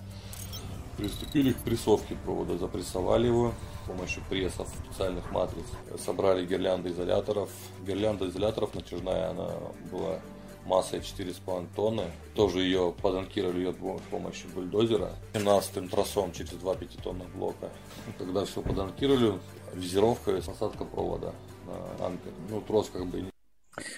приступили 0.96 1.52
к 1.52 1.58
прессовке 1.58 2.16
провода, 2.24 2.56
запрессовали 2.58 3.26
его 3.26 3.52
с 3.84 3.86
помощью 3.86 4.22
прессов 4.28 4.68
специальных 4.68 5.30
матриц, 5.30 5.66
собрали 6.04 6.44
гирлянды 6.44 6.90
изоляторов. 6.90 7.50
Гирлянда 7.86 8.28
изоляторов 8.28 8.74
натяжная, 8.74 9.30
она 9.30 9.50
была 9.92 10.18
массой 10.66 11.00
4,5 11.00 11.68
тонны. 11.74 12.10
Тоже 12.34 12.60
ее 12.60 12.94
поданкировали 13.00 13.58
ее 13.58 13.72
с 13.72 14.10
помощью 14.10 14.50
бульдозера. 14.50 15.12
17 15.34 15.90
тросом 15.90 16.32
через 16.32 16.52
два 16.52 16.74
пятитонных 16.74 17.28
блока. 17.34 17.70
Когда 18.18 18.44
все 18.44 18.60
поданкировали, 18.60 19.38
визировка 19.72 20.32
и 20.32 20.42
посадка 20.42 20.84
провода 20.84 21.32
на 21.66 22.06
анкер. 22.06 22.32
Ну, 22.50 22.60
трос 22.60 22.90
как 22.92 23.06
бы 23.06 23.30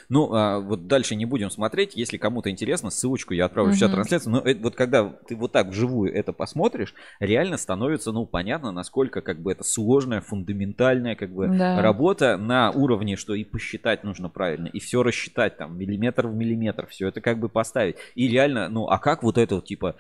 ну, 0.08 0.32
а, 0.32 0.60
вот 0.60 0.86
дальше 0.86 1.14
не 1.14 1.24
будем 1.24 1.50
смотреть. 1.50 1.94
Если 1.94 2.16
кому-то 2.16 2.50
интересно, 2.50 2.90
ссылочку 2.90 3.34
я 3.34 3.46
отправлю 3.46 3.72
mm-hmm. 3.72 3.76
в 3.76 3.80
чат 3.80 3.92
трансляции. 3.92 4.30
Но 4.30 4.40
это, 4.40 4.60
вот 4.60 4.74
когда 4.74 5.08
ты 5.08 5.36
вот 5.36 5.52
так 5.52 5.68
вживую 5.68 6.12
это 6.14 6.32
посмотришь, 6.32 6.94
реально 7.20 7.56
становится, 7.56 8.12
ну, 8.12 8.26
понятно, 8.26 8.72
насколько 8.72 9.20
как 9.20 9.40
бы 9.40 9.52
это 9.52 9.64
сложная, 9.64 10.20
фундаментальная 10.20 11.14
как 11.14 11.32
бы 11.32 11.48
да. 11.48 11.80
работа 11.80 12.36
на 12.36 12.70
уровне, 12.70 13.16
что 13.16 13.34
и 13.34 13.44
посчитать 13.44 14.04
нужно 14.04 14.28
правильно, 14.28 14.66
и 14.66 14.80
все 14.80 15.02
рассчитать 15.02 15.56
там 15.56 15.78
миллиметр 15.78 16.26
в 16.26 16.34
миллиметр, 16.34 16.86
все 16.86 17.08
это 17.08 17.20
как 17.20 17.38
бы 17.38 17.48
поставить. 17.48 17.96
И 18.14 18.28
реально, 18.28 18.68
ну, 18.68 18.88
а 18.88 18.98
как 18.98 19.22
вот 19.22 19.38
это 19.38 19.56
вот 19.56 19.66
типа 19.66 19.96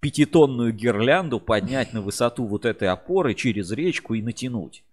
пятитонную 0.00 0.72
гирлянду 0.72 1.38
поднять 1.40 1.92
на 1.92 2.02
высоту 2.02 2.44
вот 2.44 2.64
этой 2.64 2.88
опоры 2.88 3.34
через 3.34 3.70
речку 3.70 4.14
и 4.14 4.22
натянуть? 4.22 4.84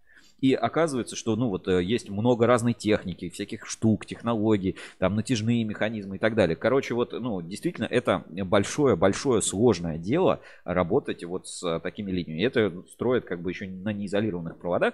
И 0.42 0.54
оказывается, 0.54 1.16
что 1.16 1.36
ну 1.36 1.50
вот 1.50 1.68
э, 1.68 1.84
есть 1.84 2.10
много 2.10 2.48
разной 2.48 2.74
техники, 2.74 3.30
всяких 3.30 3.66
штук, 3.66 4.06
технологий, 4.06 4.76
там 4.98 5.16
натяжные 5.16 5.64
механизмы 5.64 6.16
и 6.16 6.20
так 6.20 6.36
далее. 6.36 6.56
Короче, 6.56 6.94
вот, 6.94 7.14
ну, 7.14 7.42
действительно, 7.42 7.86
это 7.86 8.24
большое-большое 8.30 9.42
сложное 9.42 9.98
дело 9.98 10.42
работать 10.64 11.24
вот 11.24 11.48
с 11.48 11.80
такими 11.80 12.12
линиями. 12.12 12.44
Это 12.44 12.84
строят 12.92 13.26
как 13.26 13.42
бы 13.42 13.52
еще 13.52 13.68
на 13.68 13.94
неизолированных 13.94 14.58
проводах. 14.58 14.94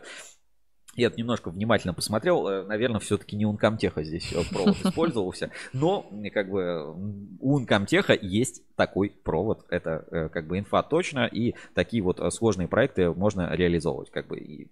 Я 0.95 1.11
немножко 1.15 1.49
внимательно 1.49 1.93
посмотрел, 1.93 2.47
э, 2.47 2.63
наверное, 2.63 2.99
все-таки 3.01 3.35
не 3.35 3.43
Uncomtech 3.43 4.01
здесь 4.03 4.33
провод 4.49 4.77
использовался, 4.83 5.51
но 5.73 6.09
как 6.33 6.49
бы 6.49 6.93
у 7.39 7.59
Uncomtech 7.59 8.17
есть 8.21 8.63
такой 8.75 9.09
провод, 9.23 9.65
это 9.69 10.05
э, 10.09 10.29
как 10.29 10.47
бы 10.47 10.57
инфа 10.57 10.83
точно, 10.83 11.25
и 11.25 11.53
такие 11.73 12.01
вот 12.01 12.21
сложные 12.33 12.69
проекты 12.69 13.11
можно 13.11 13.53
реализовывать, 13.53 14.09
как 14.09 14.27
бы 14.27 14.39
и 14.39 14.69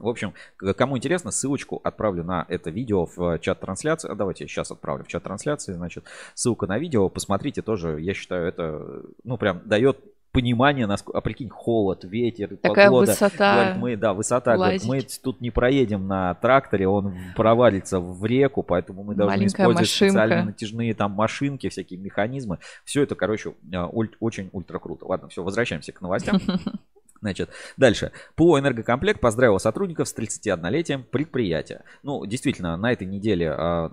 в 0.00 0.08
общем, 0.08 0.34
кому 0.76 0.96
интересно, 0.96 1.30
ссылочку 1.30 1.80
отправлю 1.84 2.24
на 2.24 2.46
это 2.48 2.70
видео 2.70 3.06
в 3.06 3.38
чат 3.38 3.60
трансляции. 3.60 4.10
А 4.10 4.14
давайте 4.14 4.44
я 4.44 4.48
сейчас 4.48 4.70
отправлю 4.70 5.04
в 5.04 5.08
чат 5.08 5.22
трансляции. 5.22 5.72
Значит, 5.72 6.04
ссылка 6.34 6.66
на 6.66 6.78
видео. 6.78 7.08
Посмотрите 7.08 7.62
тоже. 7.62 8.00
Я 8.00 8.14
считаю, 8.14 8.46
это, 8.46 9.02
ну, 9.24 9.36
прям 9.36 9.62
дает 9.64 9.98
понимание, 10.32 10.86
насколько, 10.86 11.18
а 11.18 11.20
прикинь, 11.20 11.48
холод, 11.48 12.04
ветер, 12.04 12.56
Такая 12.56 12.86
погода. 12.86 13.12
высота. 13.12 13.54
Говорит, 13.54 13.76
мы, 13.76 13.96
да, 13.96 14.14
высота. 14.14 14.54
Говорит, 14.56 14.84
мы 14.84 15.00
тут 15.22 15.40
не 15.40 15.50
проедем 15.50 16.06
на 16.06 16.34
тракторе, 16.34 16.86
он 16.88 17.14
провалится 17.36 18.00
в 18.00 18.24
реку, 18.24 18.62
поэтому 18.62 19.02
мы 19.02 19.14
должны 19.14 19.38
Маленькая 19.38 19.62
использовать 19.62 19.80
машинка. 19.80 20.12
специальные 20.12 20.44
натяжные 20.44 20.94
там 20.94 21.12
машинки, 21.12 21.68
всякие 21.68 21.98
механизмы. 21.98 22.58
Все 22.84 23.02
это, 23.02 23.14
короче, 23.14 23.54
а, 23.74 23.86
очень 23.86 24.50
ультра 24.52 24.78
круто. 24.78 25.06
Ладно, 25.06 25.28
все, 25.28 25.42
возвращаемся 25.42 25.92
к 25.92 26.00
новостям. 26.00 26.40
Значит, 27.20 27.50
дальше. 27.76 28.12
ПО 28.34 28.58
«Энергокомплект» 28.58 29.20
поздравил 29.20 29.58
сотрудников 29.58 30.08
с 30.08 30.14
31-летием 30.16 31.04
предприятия. 31.04 31.84
Ну, 32.02 32.24
действительно, 32.24 32.76
на 32.76 32.92
этой 32.92 33.06
неделе... 33.06 33.50
А, 33.50 33.92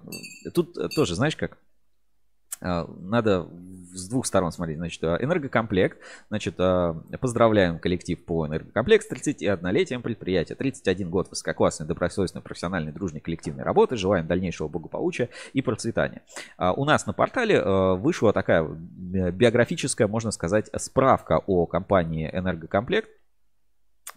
тут 0.53 0.77
тоже, 0.95 1.15
знаешь 1.15 1.35
как, 1.35 1.57
надо 2.61 3.47
с 3.97 4.07
двух 4.07 4.25
сторон 4.25 4.51
смотреть. 4.51 4.77
Значит, 4.77 5.03
а, 5.03 5.17
энергокомплект. 5.19 5.99
Значит, 6.29 6.55
а, 6.59 6.93
поздравляем 7.19 7.79
коллектив 7.79 8.23
по 8.23 8.47
энергокомплект 8.47 9.05
с 9.05 9.11
31-летием 9.11 10.01
предприятия. 10.01 10.55
31 10.55 11.09
год 11.09 11.29
высококлассной, 11.29 11.87
добросовестной, 11.87 12.41
профессиональной, 12.41 12.91
дружной 12.91 13.21
коллективной 13.21 13.63
работы. 13.63 13.95
Желаем 13.97 14.27
дальнейшего 14.27 14.67
благополучия 14.67 15.29
и 15.53 15.61
процветания. 15.61 16.21
У 16.57 16.85
нас 16.85 17.05
на 17.05 17.13
портале 17.13 17.61
вышла 17.95 18.33
такая 18.33 18.63
биографическая, 18.63 20.07
можно 20.07 20.31
сказать, 20.31 20.69
справка 20.77 21.41
о 21.45 21.65
компании 21.65 22.29
Энергокомплект. 22.31 23.09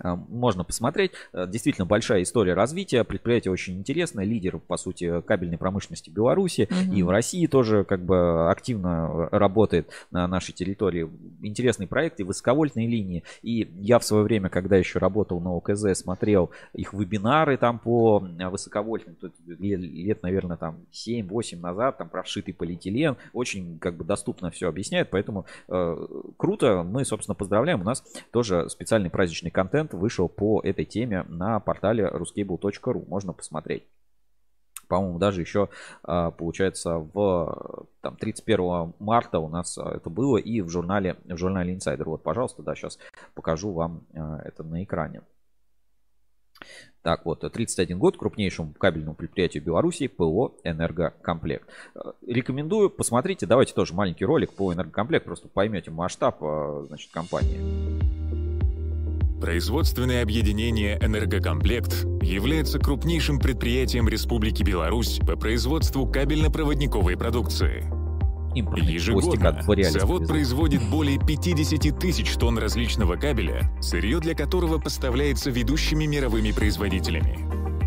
А, 0.03 0.17
можно 0.17 0.65
посмотреть. 0.65 1.13
Э, 1.33 1.47
действительно 1.47 1.87
большая 1.87 2.23
история 2.23 2.55
развития. 2.55 3.05
Предприятие 3.05 3.53
очень 3.53 3.79
интересное. 3.79 4.25
Лидер, 4.25 4.59
по 4.59 4.77
сути, 4.77 5.21
кабельной 5.23 5.59
промышленности 5.59 6.11
Беларуси. 6.11 6.69
Угу. 6.71 6.95
И 6.95 7.03
в 7.03 7.11
России 7.11 7.47
тоже 7.47 7.85
как 7.85 8.05
бы 8.05 8.51
активно 8.51 9.29
работает 9.31 9.89
на 10.11 10.27
нашей 10.27 10.53
территории. 10.53 11.09
Интересный 11.43 11.87
проект 11.87 12.21
и 12.21 12.25
высоковольтные 12.25 12.89
линии. 12.89 13.25
И 13.43 13.71
я 13.79 13.99
в 13.99 14.05
свое 14.05 14.25
время, 14.25 14.49
когда 14.49 14.77
еще 14.77 14.99
работал 14.99 15.41
на 15.41 15.55
ОКЗ, 15.57 15.99
смотрел 15.99 16.51
их 16.73 16.93
вебинары 16.93 17.57
там 17.57 17.79
по 17.79 18.19
высоковольтным. 18.19 19.17
Тут 19.17 19.35
лет, 19.47 20.23
наверное, 20.23 20.57
там 20.57 20.79
7-8 20.93 21.61
назад. 21.61 21.99
Там 21.99 22.09
про 22.09 22.23
вшитый 22.23 22.55
полиэтилен. 22.55 23.17
Очень 23.33 23.79
как 23.79 23.97
бы 23.97 24.05
доступно 24.05 24.51
все 24.51 24.69
объясняет. 24.69 25.11
Поэтому 25.11 25.47
э, 25.69 26.07
круто. 26.37 26.83
Мы, 26.83 27.05
собственно, 27.05 27.35
поздравляем. 27.35 27.81
У 27.83 27.85
нас 27.85 28.03
тоже 28.31 28.69
специальный 28.71 29.11
праздничный 29.11 29.51
контент 29.51 29.90
контент 29.91 29.95
вышел 29.95 30.29
по 30.29 30.61
этой 30.63 30.85
теме 30.85 31.25
на 31.29 31.61
портале 31.61 32.05
ruscable.ru. 32.05 33.09
Можно 33.09 33.33
посмотреть. 33.33 33.85
По-моему, 34.89 35.19
даже 35.19 35.41
еще, 35.41 35.69
а, 36.03 36.33
получается, 36.33 36.99
в 36.99 37.87
там, 38.01 38.17
31 38.17 38.93
марта 38.99 39.39
у 39.39 39.49
нас 39.49 39.79
а, 39.79 39.97
это 39.97 40.11
было 40.11 40.37
и 40.37 40.63
в 40.63 40.69
журнале, 40.69 41.17
в 41.25 41.37
журнале 41.37 41.75
Insider. 41.75 42.05
Вот, 42.05 42.23
пожалуйста, 42.25 42.63
да, 42.63 42.75
сейчас 42.75 42.99
покажу 43.35 43.73
вам 43.73 44.03
а, 44.15 44.41
это 44.45 44.65
на 44.65 44.83
экране. 44.83 45.23
Так 47.03 47.25
вот, 47.25 47.41
31 47.41 47.99
год 47.99 48.19
крупнейшему 48.19 48.75
кабельному 48.75 49.15
предприятию 49.15 49.63
Беларуси 49.63 50.09
ПО 50.09 50.57
«Энергокомплект». 50.65 51.67
Рекомендую, 52.27 52.91
посмотрите, 52.91 53.47
давайте 53.47 53.73
тоже 53.73 53.95
маленький 53.95 54.27
ролик 54.27 54.53
по 54.53 54.75
«Энергокомплект», 54.75 55.25
просто 55.25 55.49
поймете 55.49 55.91
масштаб 55.91 56.39
значит, 56.89 57.11
компании. 57.13 58.30
Производственное 59.41 60.23
объединение 60.23 60.99
«Энергокомплект» 61.01 62.05
является 62.23 62.79
крупнейшим 62.79 63.39
предприятием 63.39 64.07
Республики 64.07 64.63
Беларусь 64.63 65.19
по 65.27 65.35
производству 65.35 66.07
кабельно-проводниковой 66.07 67.17
продукции. 67.17 67.87
Ежегодно 68.55 69.63
завод 69.91 70.29
производит 70.29 70.83
более 70.91 71.19
50 71.19 71.99
тысяч 71.99 72.35
тонн 72.35 72.59
различного 72.59 73.17
кабеля, 73.17 73.73
сырье 73.81 74.21
для 74.21 74.35
которого 74.35 74.79
поставляется 74.79 75.51
ведущими 75.51 76.05
мировыми 76.05 76.51
производителями. 76.51 77.39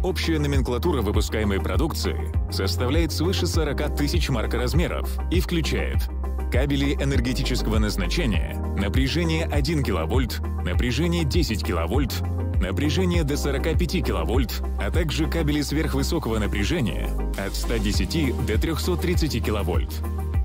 Общая 0.04 0.40
номенклатура 0.40 1.02
выпускаемой 1.02 1.60
продукции 1.60 2.32
составляет 2.52 3.12
свыше 3.12 3.46
40 3.46 3.96
тысяч 3.96 4.30
маркоразмеров 4.30 5.08
и 5.32 5.40
включает 5.40 6.10
кабели 6.52 6.94
энергетического 6.94 7.80
назначения, 7.80 8.63
напряжение 8.78 9.46
1 9.46 9.84
киловольт, 9.84 10.40
напряжение 10.64 11.24
10 11.24 11.66
киловольт, 11.66 12.22
напряжение 12.62 13.24
до 13.24 13.38
45 13.38 14.06
киловольт, 14.06 14.62
а 14.80 14.92
также 14.92 15.30
кабели 15.30 15.62
сверхвысокого 15.62 16.40
напряжения 16.40 17.10
от 17.38 17.54
110 17.56 18.46
до 18.46 18.60
330 18.60 19.46
киловольт. 19.46 19.92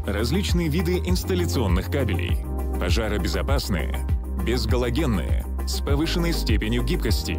Различные 0.07 0.68
виды 0.68 0.99
инсталляционных 0.99 1.91
кабелей. 1.91 2.37
Пожаробезопасные, 2.81 4.07
безгалогенные, 4.47 5.45
с 5.66 5.81
повышенной 5.81 6.33
степенью 6.33 6.85
гибкости. 6.85 7.39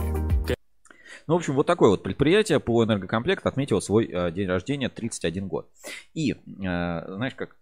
Ну, 1.28 1.36
в 1.36 1.38
общем, 1.38 1.54
вот 1.54 1.68
такое 1.68 1.90
вот 1.90 2.02
предприятие 2.02 2.60
по 2.60 2.84
энергокомплект 2.84 3.46
отметило 3.46 3.80
свой 3.80 4.08
э, 4.08 4.32
день 4.32 4.48
рождения 4.48 4.90
31 4.90 5.48
год. 5.48 5.70
И, 6.16 6.32
э, 6.32 6.36
знаешь 6.48 7.36
как, 7.36 7.56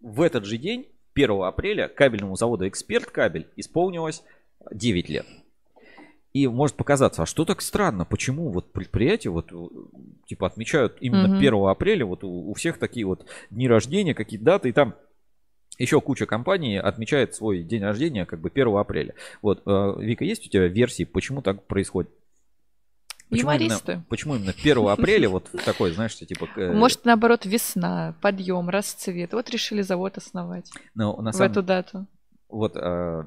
в 0.00 0.20
этот 0.20 0.44
же 0.44 0.58
день, 0.58 0.86
1 1.18 1.42
апреля, 1.42 1.88
кабельному 1.88 2.36
заводу 2.36 2.68
«Эксперт 2.68 3.10
Кабель» 3.10 3.48
исполнилось 3.56 4.22
9 4.70 5.08
лет. 5.08 5.26
И 6.32 6.46
может 6.46 6.76
показаться, 6.76 7.22
а 7.22 7.26
что 7.26 7.44
так 7.44 7.60
странно, 7.62 8.04
почему 8.04 8.50
вот 8.50 8.70
предприятия 8.70 9.30
вот 9.30 9.50
э, 9.50 9.56
типа 10.26 10.46
отмечают 10.46 10.98
именно 11.00 11.26
Мгм. 11.26 11.38
1 11.38 11.54
апреля, 11.68 12.06
вот 12.06 12.22
у, 12.22 12.50
у 12.50 12.54
всех 12.54 12.78
такие 12.78 13.06
вот 13.06 13.26
дни 13.50 13.66
рождения, 13.66 14.14
какие-то 14.14 14.44
даты, 14.44 14.68
и 14.68 14.72
там 14.72 14.94
еще 15.78 16.00
куча 16.00 16.26
компаний 16.26 16.76
отмечает 16.76 17.34
свой 17.34 17.62
день 17.62 17.82
рождения 17.82 18.24
как 18.24 18.40
бы 18.40 18.50
1 18.54 18.76
апреля. 18.76 19.14
Вот, 19.42 19.62
э, 19.66 19.94
Вика, 19.98 20.24
есть 20.24 20.46
у 20.46 20.50
тебя 20.50 20.68
версии, 20.68 21.04
почему 21.04 21.42
так 21.42 21.66
происходит? 21.66 22.10
Почему 23.30 23.52
именно, 23.52 24.04
почему 24.08 24.36
именно 24.36 24.52
1 24.52 24.88
апреля 24.88 25.28
вот 25.28 25.50
такой, 25.64 25.92
знаешь, 25.92 26.12
что 26.12 26.24
типа... 26.24 26.48
э, 26.56 26.72
Может, 26.72 27.04
наоборот, 27.04 27.44
весна, 27.44 28.14
подъем, 28.20 28.68
расцвет. 28.68 29.32
Вот 29.32 29.50
решили 29.50 29.82
завод 29.82 30.16
основать 30.16 30.70
ну, 30.94 31.20
на 31.20 31.32
в 31.32 31.34
самом- 31.34 31.50
эту 31.50 31.62
дату. 31.62 32.06
Вот 32.48 32.72
э, 32.76 33.24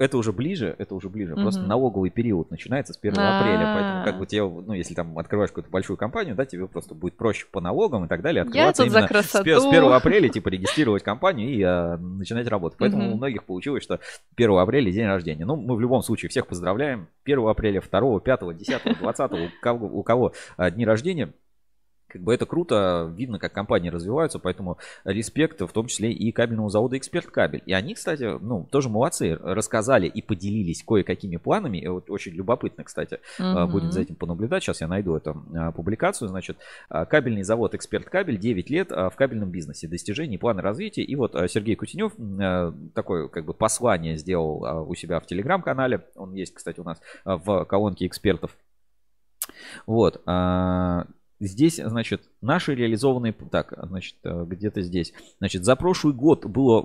это 0.00 0.16
уже 0.16 0.32
ближе, 0.32 0.74
это 0.78 0.94
уже 0.94 1.10
ближе. 1.10 1.34
Просто 1.34 1.60
Мгм. 1.60 1.68
налоговый 1.68 2.08
период 2.08 2.50
начинается 2.50 2.94
с 2.94 2.96
1 2.96 3.20
А. 3.20 3.36
апреля. 3.38 3.70
Поэтому 3.74 4.04
как 4.04 4.18
бы 4.18 4.26
тебе, 4.26 4.42
ну, 4.42 4.72
если 4.72 4.94
там 4.94 5.18
открываешь 5.18 5.50
какую-то 5.50 5.68
большую 5.70 5.98
компанию, 5.98 6.34
да, 6.34 6.46
тебе 6.46 6.66
просто 6.66 6.94
будет 6.94 7.18
проще 7.18 7.46
по 7.52 7.60
налогам 7.60 8.06
и 8.06 8.08
так 8.08 8.22
далее 8.22 8.38
Я 8.40 8.42
открываться 8.44 8.84
именно 8.84 9.06
с, 9.06 9.28
с 9.28 9.34
1 9.66 9.92
апреля, 9.92 10.28
типа, 10.30 10.48
регистрировать 10.48 11.02
компанию 11.02 11.50
и 11.50 11.60
э, 11.60 11.96
начинать 11.98 12.48
работать. 12.48 12.78
Поэтому 12.78 13.02
Мгм. 13.04 13.12
у 13.12 13.16
многих 13.18 13.44
получилось, 13.44 13.82
что 13.82 14.00
1 14.36 14.50
апреля 14.58 14.90
день 14.90 15.06
рождения. 15.06 15.44
Ну, 15.44 15.56
мы 15.56 15.76
в 15.76 15.80
любом 15.80 16.02
случае 16.02 16.30
всех 16.30 16.46
поздравляем. 16.46 17.06
1 17.24 17.46
апреля, 17.46 17.82
2, 17.82 18.20
5, 18.20 18.56
10, 18.56 18.98
20, 18.98 19.32
у 19.32 19.50
кого, 19.60 19.86
у 19.86 20.02
кого 20.02 20.32
э, 20.56 20.70
дни 20.70 20.86
рождения. 20.86 21.30
Как 22.10 22.22
бы 22.22 22.34
это 22.34 22.46
круто, 22.46 23.12
видно, 23.16 23.38
как 23.38 23.52
компании 23.52 23.90
развиваются, 23.90 24.38
поэтому 24.38 24.78
респект, 25.04 25.60
в 25.60 25.68
том 25.68 25.86
числе 25.86 26.12
и 26.12 26.32
кабельному 26.32 26.68
заводу 26.68 26.96
«Эксперт 26.96 27.26
Кабель». 27.26 27.62
И 27.66 27.72
они, 27.72 27.94
кстати, 27.94 28.38
ну, 28.40 28.66
тоже 28.70 28.88
молодцы, 28.88 29.36
рассказали 29.36 30.06
и 30.06 30.22
поделились 30.22 30.82
кое-какими 30.82 31.36
планами. 31.36 31.78
И 31.78 31.88
вот 31.88 32.10
очень 32.10 32.32
любопытно, 32.32 32.84
кстати, 32.84 33.20
Мгм. 33.38 33.70
Будем 33.70 33.92
за 33.92 34.00
этим 34.02 34.14
понаблюдать. 34.14 34.62
Сейчас 34.62 34.80
я 34.80 34.88
найду 34.88 35.16
эту 35.16 35.42
а, 35.54 35.72
публикацию. 35.72 36.28
Значит, 36.28 36.58
а, 36.88 37.04
кабельный 37.04 37.42
завод 37.42 37.74
«Эксперт 37.74 38.08
Кабель» 38.08 38.38
9 38.38 38.70
лет 38.70 38.90
в 38.90 39.12
кабельном 39.16 39.50
бизнесе. 39.50 39.88
Достижения, 39.88 40.38
планы 40.38 40.62
развития. 40.62 41.02
И 41.02 41.16
вот 41.16 41.34
Сергей 41.48 41.76
Кутенев 41.76 42.12
такое 42.94 43.28
как 43.28 43.44
бы 43.44 43.54
послание 43.54 44.16
сделал 44.16 44.88
у 44.88 44.94
себя 44.94 45.20
в 45.20 45.26
Телеграм-канале. 45.26 46.06
Он 46.16 46.34
есть, 46.34 46.54
кстати, 46.54 46.80
у 46.80 46.84
нас 46.84 47.00
в 47.24 47.64
колонке 47.64 48.06
экспертов. 48.06 48.56
Вот. 49.86 50.22
Здесь, 51.40 51.76
значит, 51.76 52.22
наши 52.42 52.74
реализованные... 52.74 53.32
Так, 53.32 53.72
значит, 53.76 54.16
э, 54.24 54.44
где-то 54.46 54.82
здесь. 54.82 55.14
Значит, 55.38 55.64
за 55.64 55.74
прошлый 55.74 56.12
год 56.12 56.44
было 56.44 56.84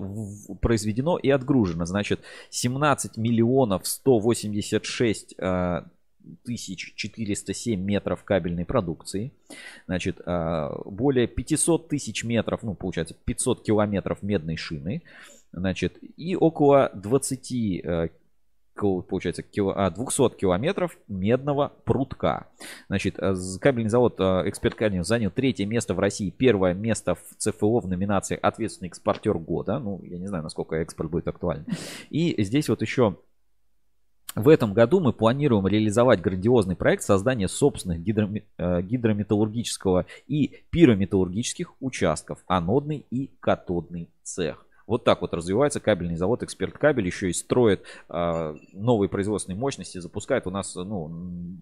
произведено 0.62 1.18
и 1.18 1.30
отгружено, 1.30 1.86
значит, 1.86 2.22
17 2.52 3.18
миллионов 3.18 3.86
186 3.86 5.36
э, 5.38 5.82
тысяч 6.46 6.94
407 6.96 7.80
метров 7.82 8.24
кабельной 8.24 8.66
продукции. 8.66 9.34
Значит, 9.88 10.22
э, 10.26 10.70
более 10.86 11.28
500 11.28 11.90
тысяч 11.90 12.24
метров, 12.24 12.64
ну, 12.64 12.76
получается, 12.76 13.14
500 13.26 13.62
километров 13.62 14.24
медной 14.24 14.56
шины. 14.56 15.04
Значит, 15.52 15.98
и 16.18 16.36
около 16.38 16.92
20 16.94 17.52
э, 17.52 18.10
кил- 18.10 18.10
получается, 18.76 19.42
кило- 19.42 19.74
а, 19.76 19.90
200 19.90 20.36
километров 20.38 20.98
медного 21.08 21.74
прутка. 21.84 22.48
Значит, 22.88 23.16
э, 23.18 23.34
кабельный 23.60 23.90
завод 23.90 24.16
э, 24.20 24.44
«Эксперт 24.46 24.76
Кабель» 24.76 25.04
занял 25.04 25.32
третье 25.32 25.66
место 25.66 25.94
в 25.94 26.00
России, 26.00 26.30
первое 26.30 26.74
место 26.74 27.16
в 27.16 27.24
ЦФО 27.38 27.80
в 27.80 27.88
номинации 27.88 28.38
«Ответственный 28.42 28.90
экспортер 28.90 29.38
года». 29.38 29.80
Ну, 29.80 30.02
я 30.04 30.18
не 30.20 30.28
знаю, 30.28 30.44
насколько 30.44 30.76
экспорт 30.76 31.10
будет 31.10 31.28
актуален. 31.28 31.66
И 32.10 32.36
здесь 32.44 32.70
вот 32.70 32.82
еще 32.82 33.18
в 34.36 34.50
этом 34.50 34.74
году 34.74 35.00
мы 35.00 35.14
планируем 35.14 35.66
реализовать 35.66 36.22
грандиозный 36.22 36.76
проект 36.76 37.04
создания 37.04 37.48
собственных 37.48 38.02
гидроме- 38.02 38.44
э, 38.58 38.82
гидрометаллургического 38.82 40.06
и 40.28 40.64
пирометаллургических 40.72 41.74
участков, 41.80 42.40
анодный 42.48 43.06
и 43.10 43.32
катодный 43.40 44.10
цех. 44.24 44.65
Вот 44.88 45.04
так 45.04 45.22
вот 45.22 45.34
развивается 45.34 45.80
кабельный 45.80 46.16
завод 46.16 46.44
«Эксперт 46.44 46.78
Кабель», 46.78 47.06
еще 47.08 47.30
и 47.30 47.34
строит 47.34 47.84
э, 48.10 48.56
новые 48.74 49.10
производственные 49.10 49.60
мощности, 49.60 49.98
запускает 49.98 50.46
у 50.48 50.52
нас, 50.52 50.76
ну, 50.76 51.12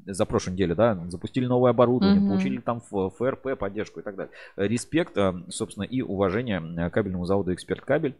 за 0.05 0.26
прошлую 0.26 0.55
неделю, 0.55 0.76
да, 0.76 0.99
запустили 1.07 1.45
новое 1.45 1.71
оборудование, 1.71 2.19
Мгм. 2.19 2.28
получили 2.30 2.57
там 2.57 2.82
ФРП, 2.82 3.57
поддержку 3.57 3.99
и 3.99 4.03
так 4.03 4.15
далее. 4.15 4.32
Респект, 4.57 5.17
э, 5.17 5.34
собственно, 5.49 5.84
и 5.84 6.01
уважение 6.01 6.61
э, 6.78 6.89
кабельному 6.89 7.26
заводу 7.26 7.53
«Эксперт 7.53 7.82
Кабель». 7.82 8.15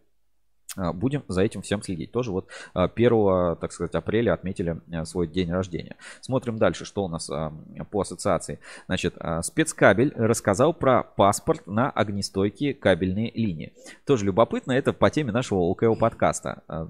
А, 0.76 0.94
Будем 0.94 1.24
за 1.28 1.42
этим 1.42 1.62
всем 1.62 1.82
следить. 1.82 2.12
Тоже 2.12 2.32
вот 2.32 2.48
а, 2.74 2.86
1, 2.86 3.58
так 3.58 3.72
сказать, 3.72 3.96
апреля 3.96 4.34
отметили 4.34 4.82
а, 4.92 5.06
свой 5.06 5.28
день 5.28 5.52
рождения. 5.52 5.96
Смотрим 6.22 6.58
дальше, 6.58 6.86
что 6.86 7.04
у 7.04 7.08
нас 7.08 7.30
а, 7.30 7.54
по 7.92 8.02
ассоциации. 8.02 8.60
Значит, 8.88 9.16
а, 9.20 9.42
спецкабель 9.42 10.14
рассказал 10.16 10.74
про 10.74 11.04
паспорт 11.04 11.68
на 11.68 11.90
огнестойкие 11.90 12.74
кабельные 12.74 13.32
линии. 13.32 13.74
Тоже 14.06 14.26
любопытно, 14.26 14.72
это 14.72 14.94
по 14.94 15.10
теме 15.10 15.32
нашего 15.32 15.60
ОКО 15.60 15.96
подкаста. 15.96 16.64
А, 16.68 16.90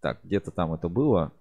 Так, 0.00 0.20
где-то 0.22 0.50
там 0.50 0.72
это 0.74 0.88
было. 0.88 1.32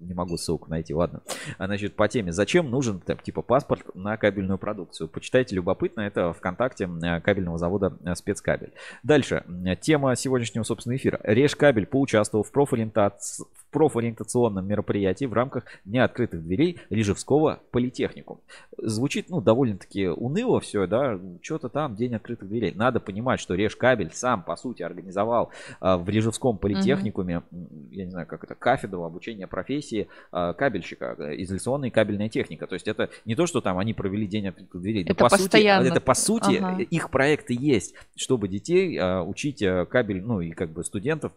Не 0.00 0.14
могу 0.14 0.36
ссылку 0.36 0.68
найти, 0.70 0.94
ладно. 0.94 1.22
А, 1.58 1.66
Значит, 1.66 1.96
по 1.96 2.06
теме, 2.08 2.32
зачем 2.32 2.70
нужен 2.70 3.00
так, 3.00 3.22
типа 3.22 3.42
паспорт 3.42 3.82
на 3.94 4.16
кабельную 4.16 4.58
продукцию? 4.58 5.08
Почитайте, 5.08 5.54
любопытно, 5.54 6.02
это 6.02 6.32
ВКонтакте 6.34 6.84
м, 6.84 7.20
кабельного 7.22 7.58
завода 7.58 7.96
э, 8.04 8.14
спецкабель. 8.14 8.72
Дальше. 9.02 9.44
Тема 9.80 10.14
сегодняшнего, 10.16 10.64
собственно, 10.64 10.96
эфира. 10.96 11.20
Решкабель 11.22 11.86
поучаствовал 11.86 12.44
в, 12.44 12.52
профориентац- 12.52 13.40
в 13.54 13.65
профориентационном 13.76 14.66
мероприятии 14.66 15.26
в 15.26 15.34
рамках 15.34 15.64
Дня 15.84 16.04
открытых 16.04 16.42
дверей 16.42 16.78
Рижевского 16.88 17.60
политехникум. 17.72 18.40
Звучит, 18.78 19.28
ну, 19.28 19.42
довольно-таки 19.42 20.06
уныло 20.08 20.60
все, 20.60 20.86
да, 20.86 21.20
что-то 21.42 21.68
там, 21.68 21.94
День 21.94 22.14
открытых 22.14 22.48
дверей. 22.48 22.72
Надо 22.74 23.00
понимать, 23.00 23.38
что 23.38 23.54
Решкабель 23.54 24.12
сам, 24.14 24.42
по 24.42 24.56
сути, 24.56 24.82
организовал 24.82 25.50
а, 25.78 25.98
в 25.98 26.08
Рижевском 26.08 26.56
политехникуме, 26.56 27.42
м, 27.52 27.68
я 27.90 28.06
не 28.06 28.10
знаю, 28.10 28.26
как 28.26 28.44
это, 28.44 28.54
кафедру 28.54 29.04
обучения 29.04 29.46
профессии 29.46 30.08
а, 30.32 30.54
кабельщика, 30.54 31.14
э, 31.18 31.34
изоляционная 31.42 31.90
и 31.90 31.92
кабельная 31.92 32.30
техника. 32.30 32.66
То 32.66 32.76
есть 32.76 32.88
это 32.88 33.10
не 33.26 33.34
то, 33.34 33.44
что 33.44 33.60
там 33.60 33.76
они 33.76 33.92
провели 33.92 34.26
День 34.26 34.48
открытых 34.48 34.80
дверей. 34.80 35.04
Да 35.04 35.12
Это 35.12 35.24
по 35.24 35.28
сути, 35.28 35.42
постоянно. 35.42 35.86
это 35.86 36.00
по 36.00 36.14
сути 36.14 36.56
Ага. 36.56 36.80
их 36.80 37.10
проекты 37.10 37.54
есть, 37.60 37.94
чтобы 38.14 38.48
детей 38.48 38.98
а, 38.98 39.22
учить 39.22 39.62
а, 39.62 39.84
кабель, 39.84 40.22
ну 40.22 40.40
и 40.40 40.52
как 40.52 40.70
бы 40.70 40.82
студентов 40.82 41.32
а, 41.32 41.34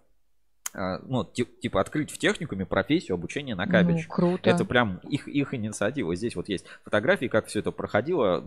ну, 0.74 1.24
ти- 1.24 1.45
типа 1.45 1.82
открыть 1.82 2.11
в 2.11 2.17
техникуме 2.17 2.65
профессию 2.65 3.15
обучения 3.15 3.55
на 3.55 3.65
Ну, 3.65 3.72
кабельщика. 3.72 4.13
круто. 4.15 4.49
Это 4.49 4.65
прям 4.65 4.97
их, 5.09 5.28
их 5.28 5.53
инициатива. 5.53 6.15
Здесь 6.15 6.36
вот 6.36 6.47
есть 6.49 6.65
фотографии, 6.84 7.26
как 7.28 7.47
все 7.47 7.59
это 7.59 7.72
проходило. 7.72 8.43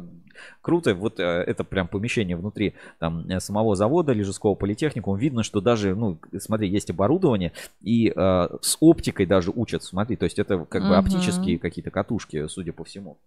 Круто. 0.61 0.95
Вот 0.95 1.19
э, 1.19 1.23
это 1.25 1.65
прям 1.65 1.89
помещение 1.89 2.37
внутри 2.37 2.75
там, 2.99 3.27
э, 3.29 3.41
самого 3.41 3.75
завода 3.75 4.13
Лежеского 4.13 4.55
политехникума. 4.55 5.19
Видно, 5.19 5.43
что 5.43 5.61
даже, 5.61 5.95
ну, 5.95 6.19
смотри, 6.39 6.69
есть 6.69 6.91
оборудование, 6.91 7.53
и 7.81 8.09
э, 8.15 8.49
с 8.61 8.77
оптикой 8.81 9.27
даже 9.27 9.51
учат. 9.55 9.83
Смотри, 9.83 10.17
то 10.17 10.25
есть 10.25 10.39
это 10.39 10.65
как 10.65 10.83
бы 10.83 10.89
Мгм. 10.91 10.99
оптические 10.99 11.59
какие-то 11.59 11.91
катушки, 11.91 12.47
судя 12.47 12.73
по 12.73 12.85
всему. 12.85 13.19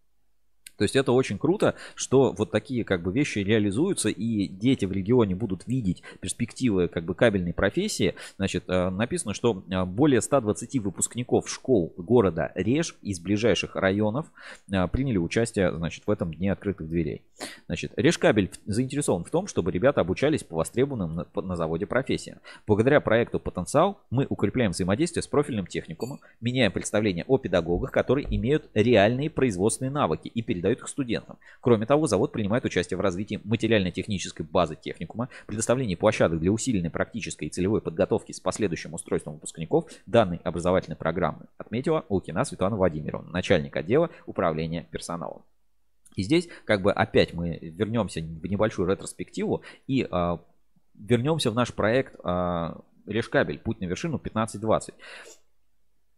То 0.77 0.83
есть 0.83 0.95
это 0.95 1.11
очень 1.11 1.37
круто, 1.37 1.75
что 1.95 2.33
вот 2.33 2.51
такие 2.51 2.83
как 2.83 3.01
бы 3.01 3.11
вещи 3.11 3.39
реализуются, 3.39 4.09
и 4.09 4.47
дети 4.47 4.85
в 4.85 4.91
регионе 4.91 5.35
будут 5.35 5.67
видеть 5.67 6.03
перспективы 6.19 6.87
как 6.87 7.05
бы 7.05 7.15
кабельной 7.15 7.53
профессии. 7.53 8.15
Значит, 8.37 8.65
э, 8.67 8.89
написано, 8.89 9.33
что 9.33 9.63
э, 9.69 9.85
более 9.85 10.21
120 10.21 10.79
выпускников 10.79 11.49
школ 11.49 11.93
города 11.97 12.51
Реж 12.55 12.95
из 13.01 13.19
ближайших 13.19 13.75
районов 13.75 14.27
э, 14.71 14.87
приняли 14.87 15.17
участие, 15.17 15.75
значит, 15.75 16.03
в 16.05 16.11
этом 16.11 16.33
дне 16.33 16.51
открытых 16.51 16.87
дверей. 16.87 17.23
Значит, 17.67 17.93
Решкабель 17.95 18.51
заинтересован 18.65 19.23
в 19.23 19.29
том, 19.29 19.47
чтобы 19.47 19.71
ребята 19.71 20.01
обучались 20.01 20.43
по 20.43 20.55
востребованным 20.57 21.15
на, 21.15 21.41
на 21.41 21.55
заводе 21.55 21.85
профессиям. 21.85 22.39
Благодаря 22.67 22.99
проекту 23.01 23.39
«Потенциал» 23.39 23.99
мы 24.09 24.25
укрепляем 24.29 24.71
взаимодействие 24.71 25.23
с 25.23 25.27
профильным 25.27 25.67
техникумом, 25.67 26.19
меняем 26.41 26.71
представление 26.71 27.25
о 27.27 27.37
педагогах, 27.37 27.91
которые 27.91 28.27
имеют 28.35 28.69
реальные 28.73 29.29
производственные 29.29 29.91
навыки 29.91 30.27
и 30.27 30.41
передают 30.41 30.64
передают 30.65 30.79
их 30.79 30.87
студентам. 30.87 31.37
Кроме 31.61 31.85
того, 31.85 32.07
завод 32.07 32.31
принимает 32.31 32.65
участие 32.65 32.97
в 32.97 33.01
развитии 33.01 33.39
материально-технической 33.43 34.45
базы 34.45 34.75
техникума, 34.75 35.29
предоставлении 35.45 35.95
площадок 35.95 36.39
для 36.39 36.51
усиленной 36.51 36.89
практической 36.89 37.45
и 37.45 37.49
целевой 37.49 37.81
подготовки 37.81 38.31
с 38.31 38.39
последующим 38.39 38.93
устройством 38.93 39.35
выпускников 39.35 39.85
данной 40.05 40.37
образовательной 40.43 40.97
программы, 40.97 41.45
отметила 41.57 42.05
Лукина 42.09 42.43
Светлана 42.45 42.75
Владимировна, 42.75 43.31
начальник 43.31 43.75
отдела 43.75 44.09
управления 44.25 44.87
персоналом. 44.91 45.43
И 46.15 46.23
здесь 46.23 46.47
как 46.65 46.81
бы 46.81 46.91
опять 46.91 47.33
мы 47.33 47.59
вернемся 47.61 48.21
в 48.21 48.45
небольшую 48.45 48.89
ретроспективу 48.89 49.61
и 49.85 50.07
э, 50.09 50.37
вернемся 50.95 51.51
в 51.51 51.55
наш 51.55 51.73
проект 51.73 52.15
э, 52.23 52.75
Решкабель, 53.05 53.59
путь 53.59 53.81
на 53.81 53.85
вершину 53.85 54.15
1520. 54.15 54.95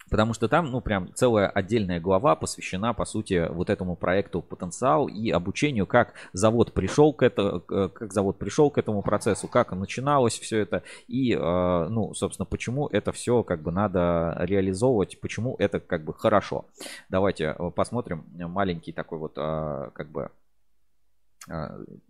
Потому 0.10 0.34
что 0.34 0.48
там, 0.48 0.72
ну, 0.72 0.82
прям 0.82 1.14
целая 1.14 1.48
отдельная 1.48 2.00
глава 2.00 2.36
посвящена, 2.36 2.94
по 2.94 3.06
сути, 3.06 3.48
вот 3.50 3.70
этому 3.70 3.96
проекту 3.96 4.42
потенциал 4.42 5.08
и 5.08 5.30
обучению, 5.32 5.86
как 5.86 6.14
завод 6.34 6.74
пришел 6.74 7.14
к 7.14 7.24
этому, 7.24 7.62
как 7.62 8.14
завод 8.14 8.38
пришел 8.38 8.70
к 8.70 8.78
этому 8.78 9.02
процессу, 9.02 9.48
как 9.48 9.72
начиналось 9.72 10.40
все 10.40 10.60
это 10.60 10.84
и, 11.08 11.34
э, 11.34 11.88
ну, 11.90 12.14
собственно, 12.14 12.46
почему 12.46 12.88
это 12.88 13.12
все 13.12 13.44
как 13.44 13.62
бы 13.62 13.72
надо 13.72 14.36
реализовывать, 14.40 15.20
почему 15.20 15.56
это 15.60 15.80
как 15.80 16.04
бы 16.04 16.14
хорошо. 16.14 16.66
Давайте 17.10 17.56
э, 17.58 17.72
посмотрим 17.72 18.26
маленький 18.34 18.92
такой 18.92 19.20
вот 19.20 19.34
э, 19.38 19.90
как 19.94 20.12
бы 20.12 20.32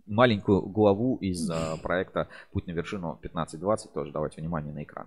маленькую 0.04 0.62
главу 0.62 1.16
из 1.18 1.48
проекта 1.80 2.26
«Путь 2.50 2.66
на 2.66 2.72
вершину 2.72 3.20
1520». 3.22 3.92
Тоже 3.92 4.10
давайте 4.10 4.40
внимание 4.40 4.72
на 4.72 4.82
экран. 4.82 5.06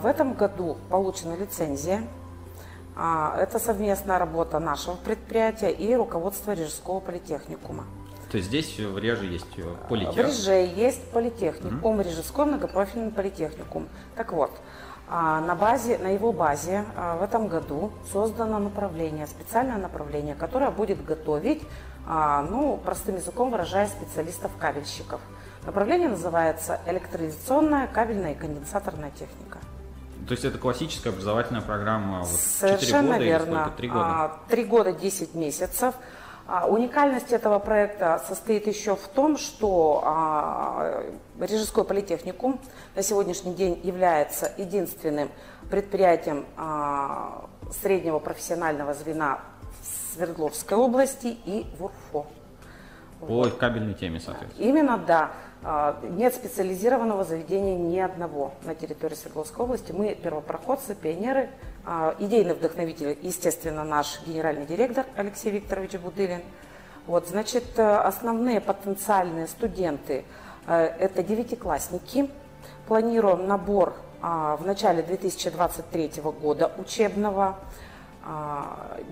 В 0.00 0.06
этом 0.06 0.34
году 0.34 0.76
получена 0.90 1.34
лицензия. 1.34 2.02
А, 2.94 3.36
это 3.38 3.58
совместная 3.58 4.18
работа 4.18 4.58
нашего 4.58 4.96
предприятия 4.96 5.70
и 5.70 5.94
руководства 5.94 6.52
Рижского 6.52 7.00
политехникума. 7.00 7.84
То 8.30 8.36
есть 8.36 8.48
здесь 8.48 8.78
в 8.78 8.98
Реже 8.98 9.26
есть 9.26 9.46
э, 9.56 9.62
политех? 9.88 10.14
В 10.14 10.18
Реже 10.18 10.52
есть 10.52 11.02
политехникум, 11.10 12.00
mm-hmm. 12.00 12.04
Рижской 12.04 12.46
многопрофильный 12.46 13.10
политехникум. 13.10 13.88
Так 14.14 14.32
вот, 14.32 14.50
а, 15.08 15.40
на, 15.40 15.54
базе, 15.54 15.98
на 15.98 16.08
его 16.08 16.32
базе 16.32 16.84
а, 16.96 17.16
в 17.16 17.22
этом 17.22 17.48
году 17.48 17.92
создано 18.10 18.58
направление, 18.58 19.26
специальное 19.26 19.78
направление, 19.78 20.34
которое 20.34 20.70
будет 20.70 21.04
готовить, 21.04 21.62
ну, 22.04 22.80
простым 22.84 23.14
языком 23.14 23.52
выражая, 23.52 23.86
специалистов-кабельщиков. 23.86 25.20
Направление 25.64 26.08
называется 26.08 26.80
электролизационная 26.86 27.86
кабельная 27.86 28.32
и 28.32 28.34
конденсаторная 28.34 29.12
техника. 29.12 29.58
То 30.32 30.34
есть 30.34 30.46
это 30.46 30.56
классическая 30.56 31.10
образовательная 31.10 31.60
программа 31.60 32.20
вот 32.20 32.40
Совершенно 32.40 33.18
4 33.18 33.18
года 33.18 33.22
верно. 33.22 33.64
Или 33.66 33.76
3 33.76 33.88
года? 33.88 34.32
3 34.48 34.64
года 34.64 34.92
10 34.92 35.34
месяцев. 35.34 35.94
А, 36.46 36.66
уникальность 36.66 37.32
этого 37.32 37.58
проекта 37.58 38.18
состоит 38.26 38.66
еще 38.66 38.96
в 38.96 39.08
том, 39.08 39.36
что 39.36 40.02
а, 40.02 41.04
Рижской 41.38 41.84
политехникум 41.84 42.58
на 42.96 43.02
сегодняшний 43.02 43.54
день 43.54 43.78
является 43.82 44.50
единственным 44.56 45.28
предприятием 45.70 46.46
а, 46.56 47.44
среднего 47.82 48.18
профессионального 48.18 48.94
звена 48.94 49.40
в 49.82 50.14
Свердловской 50.14 50.78
области 50.78 51.36
и 51.44 51.66
в 51.78 51.84
УРФО. 51.84 52.26
По 53.20 53.26
вот. 53.26 53.58
кабельной 53.58 53.92
теме, 53.92 54.18
соответственно. 54.18 54.66
Именно, 54.66 54.96
да. 54.96 55.32
А, 55.64 56.00
нет 56.02 56.34
специализированного 56.34 57.22
заведения 57.24 57.76
ни 57.76 57.98
одного 57.98 58.52
на 58.64 58.74
территории 58.74 59.14
Свердловской 59.14 59.64
области. 59.64 59.92
Мы 59.92 60.14
первопроходцы, 60.14 60.96
пионеры, 60.96 61.50
а, 61.84 62.16
идейный 62.18 62.54
вдохновитель, 62.54 63.16
естественно, 63.22 63.84
наш 63.84 64.20
генеральный 64.26 64.66
директор 64.66 65.06
Алексей 65.14 65.50
Викторович 65.50 65.98
Будылин. 66.00 66.42
Вот, 67.06 67.28
значит, 67.28 67.78
э, 67.78 67.96
основные 67.96 68.60
потенциальные 68.60 69.48
студенты 69.48 70.24
э,– 70.66 70.84
это 71.00 71.22
девятиклассники. 71.22 72.30
Планируем 72.86 73.46
набор 73.46 73.94
а, 74.20 74.56
в 74.56 74.66
начале 74.66 75.02
2023 75.02 76.22
года 76.40 76.72
учебного. 76.78 77.58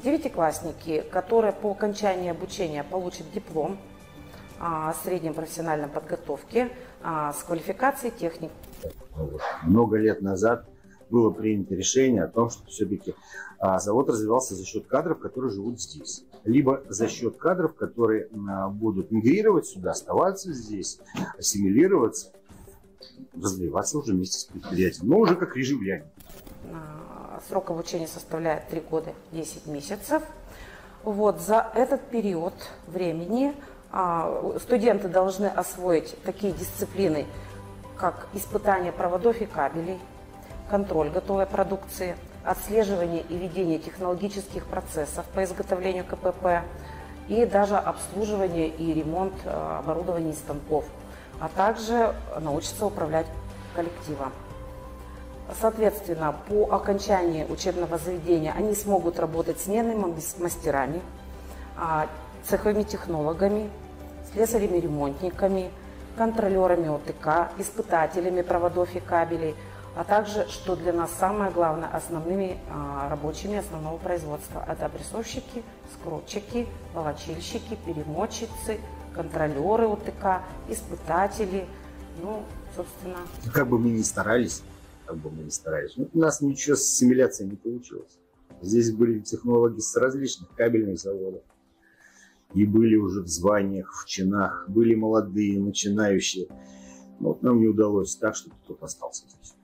Девятиклассники, 0.05 1.01
которые 1.11 1.53
по 1.53 1.73
окончании 1.73 2.31
обучения 2.31 2.85
получат 2.85 3.29
диплом 3.33 3.77
о 4.61 4.93
среднем 4.93 5.33
профессиональной 5.33 5.89
подготовке 5.89 6.71
а, 7.03 7.33
с 7.33 7.43
квалификацией 7.43 8.13
техник. 8.17 8.51
Много 9.63 9.97
лет 9.97 10.21
назад 10.21 10.69
было 11.09 11.31
принято 11.31 11.75
решение 11.75 12.23
о 12.25 12.29
том, 12.29 12.51
что 12.51 12.67
все-таки 12.67 13.15
а, 13.59 13.79
завод 13.81 14.11
развивался 14.11 14.55
за 14.55 14.65
счет 14.67 14.87
кадров, 14.87 15.19
которые 15.19 15.51
живут 15.51 15.81
здесь. 15.81 16.25
Либо 16.45 16.83
за 16.89 17.09
счет 17.09 17.39
кадров, 17.39 17.75
которые 17.75 18.29
а, 18.49 18.69
будут 18.69 19.11
мигрировать 19.11 19.67
сюда, 19.67 19.93
оставаться 19.93 20.53
здесь, 20.53 21.01
ассимилироваться, 21.39 22.33
развиваться 23.35 23.99
уже 23.99 24.13
вместе 24.13 24.41
с 24.41 24.45
предприятием, 24.45 25.09
но 25.09 25.19
уже 25.19 25.37
как 25.37 25.57
режимляне. 25.57 26.05
Срок 27.49 27.71
обучения 27.71 28.07
составляет 28.07 28.69
3 28.69 28.81
года 28.83 29.15
10 29.33 29.67
месяцев. 29.67 30.23
Вот, 31.03 31.41
за 31.41 31.71
этот 31.75 32.03
период 32.11 32.53
времени 32.87 33.55
а, 33.55 33.70
студенты 34.61 35.09
должны 35.09 35.47
освоить 35.47 36.17
такие 36.23 36.53
дисциплины, 36.53 37.27
как 37.97 38.29
испытание 38.35 38.93
проводов 38.93 39.41
и 39.41 39.47
кабелей, 39.47 39.99
контроль 40.71 41.11
готовой 41.11 41.47
продукции, 41.47 42.17
отслеживание 42.45 43.23
и 43.23 43.37
ведение 43.37 43.79
технологических 43.79 44.65
процессов 44.65 45.25
по 45.35 45.45
изготовлению 45.45 46.05
КПП 46.05 46.63
и 47.29 47.45
даже 47.45 47.77
обслуживание 47.77 48.69
и 48.69 48.95
ремонт 48.95 49.35
а, 49.45 49.81
оборудования 49.81 50.31
и 50.31 50.35
станков, 50.35 50.85
а 51.39 51.49
также 51.49 52.15
научиться 52.41 52.87
управлять 52.87 53.27
коллективом. 53.75 54.33
Соответственно, 55.61 56.35
по 56.49 56.73
окончании 56.75 57.45
учебного 57.45 57.99
заведения 57.99 58.55
они 58.57 58.75
смогут 58.75 59.19
работать 59.19 59.61
сменными 59.61 60.15
мастерами, 60.39 61.03
а, 61.77 62.07
цеховыми 62.45 62.83
технологами, 62.83 63.71
слесарями-ремонтниками, 64.33 65.71
контролерами 66.17 66.89
ОТК, 66.89 67.53
испытателями 67.59 68.43
проводов 68.43 68.95
и 68.95 69.01
кабелей, 69.01 69.55
а 69.97 70.05
также, 70.05 70.47
что 70.49 70.77
для 70.77 70.93
нас 70.93 71.11
самое 71.19 71.51
главное, 71.51 71.89
основными 71.89 72.59
а, 72.71 73.09
рабочими 73.09 73.57
основного 73.57 73.99
производства. 73.99 74.65
Это 74.69 74.87
опрессовщики, 74.87 75.63
скрутчики, 75.93 76.69
волочильщики, 76.95 77.77
перемотчицы, 77.87 78.79
контролеры 79.15 79.89
ОТК, 79.89 80.43
испытатели, 80.69 81.67
ну, 82.23 82.45
собственно. 82.77 83.19
Как 83.53 83.69
бы 83.69 83.79
мы 83.79 83.91
ни 83.91 84.03
старались, 84.03 84.63
как 85.07 85.17
бы 85.17 85.31
мы 85.31 85.43
ни 85.45 85.51
старались, 85.51 85.95
ну, 85.97 86.09
у 86.13 86.19
нас 86.19 86.41
ничего 86.41 86.77
с 86.77 86.81
ассимиляцией 86.81 87.51
не 87.51 87.57
получилось. 87.57 88.19
Здесь 88.63 88.93
были 88.93 89.21
технологи 89.21 89.81
с 89.81 89.97
различных 89.97 90.55
кабельных 90.55 91.01
заводов, 91.01 91.43
и 92.55 92.67
были 92.67 92.97
уже 92.97 93.23
в 93.23 93.29
званиях, 93.29 93.93
в 93.93 94.07
чинах, 94.07 94.69
были 94.69 94.95
молодые, 94.95 95.61
начинающие. 95.61 96.49
Но 97.21 97.29
вот 97.29 97.43
нам 97.43 97.61
не 97.61 97.69
удалось 97.69 98.17
так, 98.17 98.35
чтобы 98.35 98.57
кто-то 98.65 98.87
остался 98.87 99.27
здесь. 99.29 99.55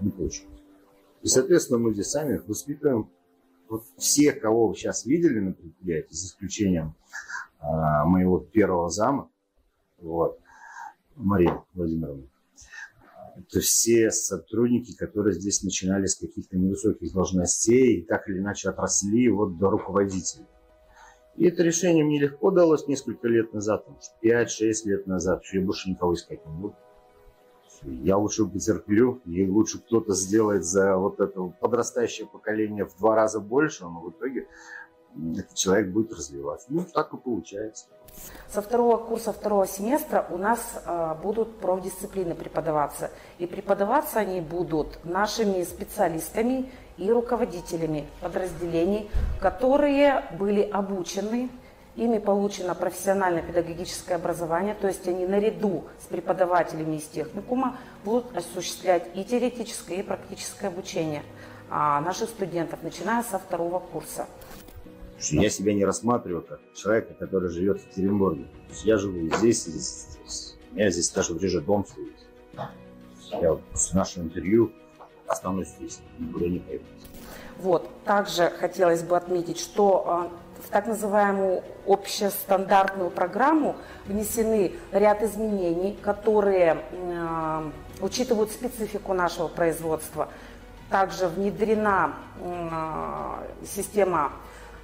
Не 0.00 0.10
получилось. 0.10 0.60
И, 1.22 1.26
соответственно, 1.26 1.78
мы 1.78 1.92
здесь 1.92 2.08
сами 2.08 2.40
воспитываем 2.46 3.10
вот 3.68 3.84
все, 3.96 4.32
кого 4.32 4.68
вы 4.68 4.74
сейчас 4.74 5.04
видели 5.04 5.40
на 5.40 5.52
предприятии, 5.52 6.14
за 6.14 6.26
исключением 6.26 6.94
а, 7.58 8.04
моего 8.04 8.38
первого 8.38 8.88
зама, 8.88 9.30
вот, 9.98 10.38
Мария 11.16 11.64
Владимировна. 11.74 12.28
Это 13.36 13.60
все 13.60 14.10
сотрудники, 14.10 14.96
которые 14.96 15.34
здесь 15.34 15.62
начинали 15.62 16.06
с 16.06 16.16
каких-то 16.16 16.56
невысоких 16.56 17.12
должностей 17.12 17.98
и 17.98 18.02
так 18.02 18.28
или 18.28 18.38
иначе 18.38 18.68
отросли 18.68 19.28
вот 19.28 19.58
до 19.58 19.70
руководителей. 19.70 20.46
И 21.38 21.46
это 21.46 21.62
решение 21.62 22.04
мне 22.04 22.18
легко 22.18 22.50
далось 22.50 22.88
несколько 22.88 23.28
лет 23.28 23.54
назад, 23.54 23.86
5-6 24.24 24.72
лет 24.86 25.06
назад, 25.06 25.44
что 25.44 25.58
я 25.58 25.64
больше 25.64 25.88
никого 25.88 26.14
искать 26.14 26.44
не 26.44 26.52
буду. 26.52 26.74
Я 27.84 28.16
лучше 28.16 28.44
потерплю, 28.44 29.20
и 29.24 29.46
лучше 29.46 29.78
кто-то 29.78 30.14
сделает 30.14 30.64
за 30.64 30.96
вот 30.96 31.20
это 31.20 31.40
подрастающее 31.60 32.26
поколение 32.26 32.86
в 32.86 32.96
два 32.98 33.14
раза 33.14 33.38
больше, 33.38 33.84
но 33.84 34.00
в 34.00 34.10
итоге 34.10 34.48
этот 35.14 35.54
человек 35.54 35.92
будет 35.92 36.12
развиваться. 36.12 36.66
Ну, 36.70 36.84
так 36.92 37.14
и 37.14 37.16
получается. 37.16 37.86
Со 38.48 38.60
второго 38.60 38.96
курса 38.96 39.32
второго 39.32 39.66
семестра 39.68 40.26
у 40.30 40.38
нас 40.38 40.82
э, 40.84 41.14
будут 41.22 41.56
профдисциплины 41.58 42.34
преподаваться. 42.34 43.12
И 43.38 43.46
преподаваться 43.46 44.18
они 44.18 44.40
будут 44.40 44.98
нашими 45.04 45.62
специалистами 45.62 46.68
и 46.98 47.10
руководителями 47.10 48.06
подразделений, 48.20 49.08
которые 49.40 50.24
были 50.38 50.62
обучены, 50.62 51.48
ими 51.96 52.18
получено 52.18 52.74
профессиональное 52.74 53.42
педагогическое 53.42 54.16
образование, 54.16 54.74
то 54.74 54.86
есть 54.86 55.06
они 55.08 55.26
наряду 55.26 55.84
с 56.00 56.06
преподавателями 56.06 56.96
из 56.96 57.04
техникума 57.04 57.76
будут 58.04 58.36
осуществлять 58.36 59.04
и 59.14 59.24
теоретическое, 59.24 59.96
и 59.96 60.02
практическое 60.02 60.68
обучение 60.68 61.22
а, 61.70 62.00
наших 62.00 62.30
студентов, 62.30 62.80
начиная 62.82 63.22
со 63.22 63.38
второго 63.38 63.80
курса. 63.80 64.26
Я 65.30 65.50
себя 65.50 65.74
не 65.74 65.84
рассматриваю 65.84 66.42
как 66.42 66.60
человека, 66.74 67.14
который 67.14 67.50
живет 67.50 67.80
в 67.80 67.86
Екатеринбурге. 67.86 68.46
Я 68.84 68.98
живу 68.98 69.28
здесь, 69.36 69.64
здесь, 69.64 70.06
здесь. 70.10 70.56
У 70.70 70.76
меня 70.76 70.90
здесь 70.90 71.10
даже 71.10 71.34
ближе 71.34 71.60
дом 71.60 71.84
стоит. 71.84 72.14
Я 73.32 73.54
вот 73.54 73.62
с 73.74 73.92
нашего 73.92 74.22
интервью 74.22 74.72
останусь 75.28 75.68
здесь, 75.68 76.00
никуда 76.18 76.46
не 76.46 76.58
поеду. 76.58 76.84
Вот. 77.58 77.88
Также 78.04 78.50
хотелось 78.50 79.02
бы 79.02 79.16
отметить, 79.16 79.58
что 79.58 80.04
а, 80.06 80.30
в 80.64 80.70
так 80.70 80.86
называемую 80.86 81.62
общестандартную 81.86 83.10
программу 83.10 83.76
внесены 84.06 84.72
ряд 84.92 85.22
изменений, 85.22 85.98
которые 86.02 86.78
э, 86.90 87.70
учитывают 88.00 88.50
специфику 88.50 89.14
нашего 89.14 89.48
производства. 89.48 90.28
Также 90.90 91.26
внедрена 91.28 92.14
э, 92.40 93.66
система 93.66 94.32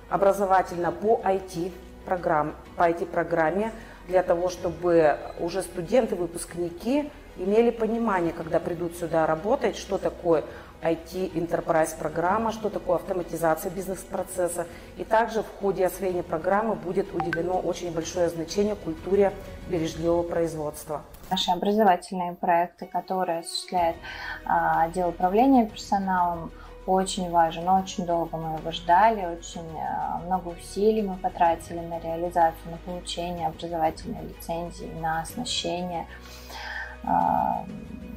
образовательно 0.08 0.92
по 0.92 1.20
IT 1.24 1.72
программ, 2.06 2.54
по 2.76 2.88
IT 2.88 3.06
программе 3.06 3.72
для 4.08 4.22
того, 4.22 4.48
чтобы 4.48 5.16
уже 5.40 5.62
студенты, 5.62 6.14
выпускники 6.14 7.10
имели 7.36 7.70
понимание, 7.70 8.32
когда 8.32 8.60
придут 8.60 8.96
сюда 8.96 9.26
работать, 9.26 9.76
что 9.76 9.98
такое 9.98 10.44
IT 10.82 11.32
Enterprise 11.32 11.96
программа, 11.98 12.52
что 12.52 12.68
такое 12.68 12.96
автоматизация 12.96 13.70
бизнес-процесса. 13.70 14.66
И 14.98 15.04
также 15.04 15.42
в 15.42 15.48
ходе 15.60 15.86
освоения 15.86 16.22
программы 16.22 16.74
будет 16.74 17.12
уделено 17.14 17.58
очень 17.58 17.92
большое 17.92 18.28
значение 18.28 18.76
культуре 18.76 19.32
бережливого 19.68 20.22
производства. 20.22 21.02
Наши 21.30 21.50
образовательные 21.50 22.34
проекты, 22.34 22.86
которые 22.86 23.40
осуществляет 23.40 23.96
а, 24.44 24.82
отдел 24.84 25.08
управления 25.08 25.66
персоналом, 25.66 26.52
очень 26.86 27.30
важен, 27.30 27.66
очень 27.66 28.04
долго 28.04 28.36
мы 28.36 28.58
его 28.58 28.70
ждали, 28.70 29.24
очень 29.24 29.66
а, 29.78 30.18
много 30.26 30.48
усилий 30.48 31.00
мы 31.00 31.16
потратили 31.16 31.78
на 31.78 31.98
реализацию, 31.98 32.70
на 32.70 32.76
получение 32.76 33.48
образовательной 33.48 34.22
лицензии, 34.22 34.90
на 35.00 35.22
оснащение 35.22 36.06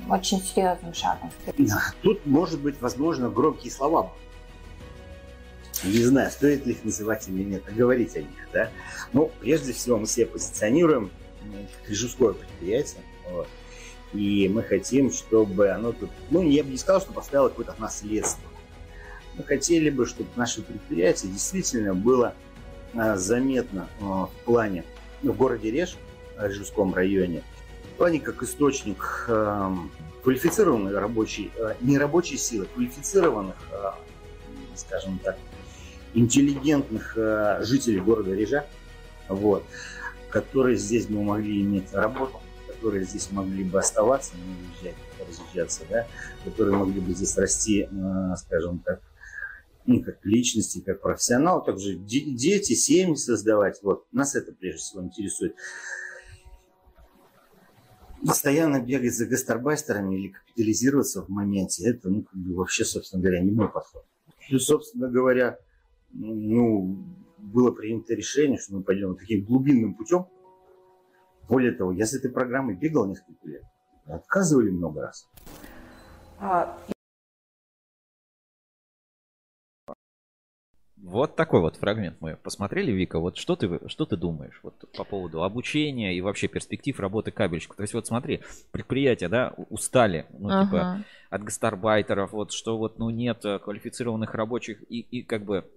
очень 0.10 0.42
серьезным 0.42 0.94
шагом. 0.94 1.32
Тут, 2.02 2.26
может 2.26 2.60
быть, 2.60 2.80
возможно, 2.82 3.30
громкие 3.30 3.72
слова. 3.72 4.12
Не 5.84 6.04
знаю, 6.04 6.32
стоит 6.32 6.66
ли 6.66 6.74
их 6.74 6.84
называть 6.84 7.28
или 7.28 7.44
нет, 7.44 7.64
а 7.68 7.72
говорить 7.72 8.16
о 8.16 8.22
них, 8.22 8.50
да. 8.52 8.70
Ну, 9.14 9.32
прежде 9.40 9.74
всего, 9.74 9.98
мы 9.98 10.08
себя 10.08 10.26
позиционируем 10.26 11.12
как 11.40 11.90
режиссерское 11.90 12.34
предприятие, 12.34 13.02
вот. 13.32 13.48
И 14.14 14.50
мы 14.50 14.64
хотим, 14.64 15.12
чтобы 15.12 15.70
оно 15.70 15.92
тут, 15.92 16.10
ну, 16.32 16.42
я 16.42 16.64
бы 16.64 16.72
не 16.72 16.78
сказал, 16.78 17.02
что 17.02 17.14
поставило 17.14 17.50
какое-то 17.50 17.76
наследство. 17.78 18.50
Мы 19.36 19.44
хотели 19.44 19.90
бы, 19.90 20.06
чтобы 20.06 20.30
наше 20.36 20.62
предприятие 20.62 21.32
действительно 21.32 21.94
было 21.94 22.34
а, 22.96 23.18
заметно 23.18 23.88
а, 24.02 24.26
в 24.26 24.32
плане 24.46 24.84
ну, 25.22 25.34
в 25.34 25.38
городе 25.38 25.70
Реж, 25.70 25.96
в 26.38 26.44
Рижском 26.44 26.94
районе, 26.94 27.44
плане 27.98 28.20
как 28.20 28.44
источник 28.44 29.26
э, 29.28 29.72
квалифицированной 30.24 30.94
рабочей, 30.94 31.52
э, 31.58 31.76
не 31.82 31.98
рабочей 31.98 32.38
силы, 32.38 32.68
квалифицированных, 32.74 33.56
э, 33.72 33.92
скажем 34.76 35.20
так, 35.20 35.38
интеллигентных 36.14 37.18
э, 37.18 37.60
жителей 37.64 38.00
города 38.00 38.34
Рижа, 38.34 38.66
вот, 39.28 39.64
которые 40.30 40.78
здесь 40.78 41.08
бы 41.08 41.22
могли 41.22 41.62
иметь 41.62 41.94
работу, 41.94 42.40
которые 42.68 43.06
здесь 43.06 43.32
могли 43.32 43.64
бы 43.64 43.80
оставаться, 43.80 44.34
не 44.36 44.68
уезжать, 44.68 44.96
разъезжаться, 45.28 45.82
да, 45.90 46.08
которые 46.46 46.78
могли 46.78 47.02
бы 47.02 47.14
здесь 47.14 47.38
расти, 47.38 47.90
э, 47.90 48.36
скажем 48.38 48.80
так, 48.80 49.02
ну, 49.86 50.04
как 50.04 50.18
личности, 50.26 50.84
как 50.86 51.02
профессионал, 51.02 51.64
также 51.64 51.96
дети, 51.96 52.74
семьи 52.74 53.16
создавать. 53.16 53.80
Вот. 53.82 54.06
Нас 54.12 54.36
это 54.36 54.52
прежде 54.52 54.80
всего 54.80 55.02
интересует 55.02 55.56
постоянно 58.26 58.82
бегать 58.82 59.16
за 59.16 59.26
гастарбайстерами 59.26 60.16
или 60.16 60.28
капитализироваться 60.30 61.22
в 61.24 61.30
моменте, 61.30 61.90
это 61.90 62.10
ну, 62.10 62.24
как 62.24 62.40
бы 62.40 62.56
вообще, 62.56 62.86
собственно 62.86 63.22
говоря, 63.22 63.42
не 63.42 63.52
мой 63.52 63.70
подход. 63.70 64.06
И, 64.50 64.58
собственно 64.58 65.10
говоря, 65.10 65.58
ну, 66.12 67.04
было 67.38 67.72
принято 67.72 68.14
решение, 68.14 68.58
что 68.58 68.76
мы 68.76 68.84
пойдем 68.84 69.16
таким 69.16 69.44
глубинным 69.44 69.94
путем. 69.94 70.28
Более 71.48 71.72
того, 71.72 71.92
я 71.92 72.06
с 72.06 72.14
этой 72.14 72.32
программой 72.32 72.76
бегал 72.76 73.08
несколько 73.08 73.48
лет. 73.48 73.64
Отказывали 74.06 74.70
много 74.70 75.02
раз. 75.02 75.30
Вот 81.04 81.36
такой 81.36 81.62
вот 81.62 81.76
фрагмент 81.76 82.18
мы 82.22 82.38
посмотрели, 82.38 82.92
Вика. 82.92 83.20
Вот 83.20 83.38
что 83.38 83.56
ты, 83.56 83.80
что 83.88 84.06
ты 84.06 84.18
думаешь 84.18 84.60
вот, 84.64 84.84
по 84.96 85.04
поводу 85.04 85.44
обучения 85.44 86.16
и 86.16 86.22
вообще 86.22 86.48
перспектив 86.48 87.00
работы 87.00 87.32
кабельщика? 87.32 87.76
То 87.76 87.84
есть 87.84 87.94
вот 87.94 88.08
смотри, 88.08 88.42
предприятия, 88.72 89.30
да, 89.30 89.54
устали, 89.70 90.26
ну, 90.32 90.50
типа, 90.50 90.58
ага. 90.58 90.98
типа, 90.98 91.06
от 91.30 91.44
гастарбайтеров, 91.44 92.32
вот, 92.32 92.52
что 92.52 92.78
вот, 92.78 92.98
ну, 92.98 93.12
нет 93.12 93.44
квалифицированных 93.64 94.34
рабочих 94.34 94.82
и, 94.90 95.02
и 95.02 95.22
как 95.22 95.46
бы, 95.46 95.70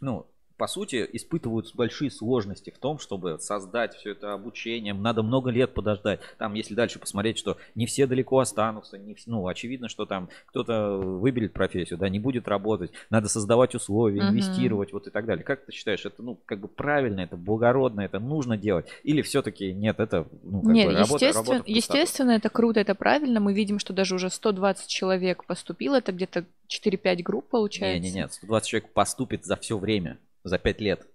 ну, 0.00 0.26
по 0.56 0.66
сути, 0.68 1.08
испытывают 1.12 1.74
большие 1.74 2.10
сложности 2.10 2.70
в 2.70 2.78
том, 2.78 2.98
чтобы 2.98 3.38
создать 3.40 3.96
все 3.96 4.12
это 4.12 4.32
обучение. 4.32 4.94
Надо 4.94 5.22
много 5.22 5.50
лет 5.50 5.74
подождать. 5.74 6.20
Там, 6.38 6.54
если 6.54 6.74
дальше 6.74 6.98
посмотреть, 6.98 7.38
что 7.38 7.56
не 7.74 7.86
все 7.86 8.06
далеко 8.06 8.38
останутся, 8.38 8.96
не 8.98 9.16
ну, 9.26 9.46
очевидно, 9.48 9.88
что 9.88 10.06
там 10.06 10.28
кто-то 10.46 10.96
выберет 10.96 11.52
профессию, 11.52 11.98
да, 11.98 12.08
не 12.08 12.20
будет 12.20 12.46
работать. 12.46 12.92
Надо 13.10 13.28
создавать 13.28 13.74
условия, 13.74 14.20
uh-huh. 14.20 14.30
инвестировать, 14.30 14.92
вот 14.92 15.06
и 15.06 15.10
так 15.10 15.26
далее. 15.26 15.44
Как 15.44 15.64
ты 15.64 15.72
считаешь, 15.72 16.04
это, 16.04 16.22
ну, 16.22 16.38
как 16.46 16.60
бы 16.60 16.68
правильно, 16.68 17.20
это 17.20 17.36
благородно, 17.36 18.02
это 18.02 18.20
нужно 18.20 18.56
делать? 18.56 18.86
Или 19.02 19.22
все-таки 19.22 19.72
нет, 19.72 19.98
это, 19.98 20.28
ну, 20.42 20.62
как 20.62 20.72
нет, 20.72 20.86
бы 20.86 20.92
работа, 20.94 21.24
естественно, 21.24 21.52
работа 21.52 21.70
естественно, 21.70 22.30
это 22.30 22.48
круто, 22.48 22.80
это 22.80 22.94
правильно. 22.94 23.40
Мы 23.40 23.54
видим, 23.54 23.78
что 23.78 23.92
даже 23.92 24.14
уже 24.14 24.30
120 24.30 24.86
человек 24.86 25.44
поступило, 25.44 25.96
это 25.96 26.12
где-то 26.12 26.44
4-5 26.68 27.22
групп 27.22 27.48
получается. 27.48 28.04
Нет, 28.04 28.14
нет, 28.14 28.24
нет, 28.24 28.32
120 28.32 28.68
человек 28.68 28.92
поступит 28.92 29.44
за 29.44 29.56
все 29.56 29.78
время 29.78 30.18
за 30.44 30.58
пять 30.58 30.80
лет. 30.80 31.06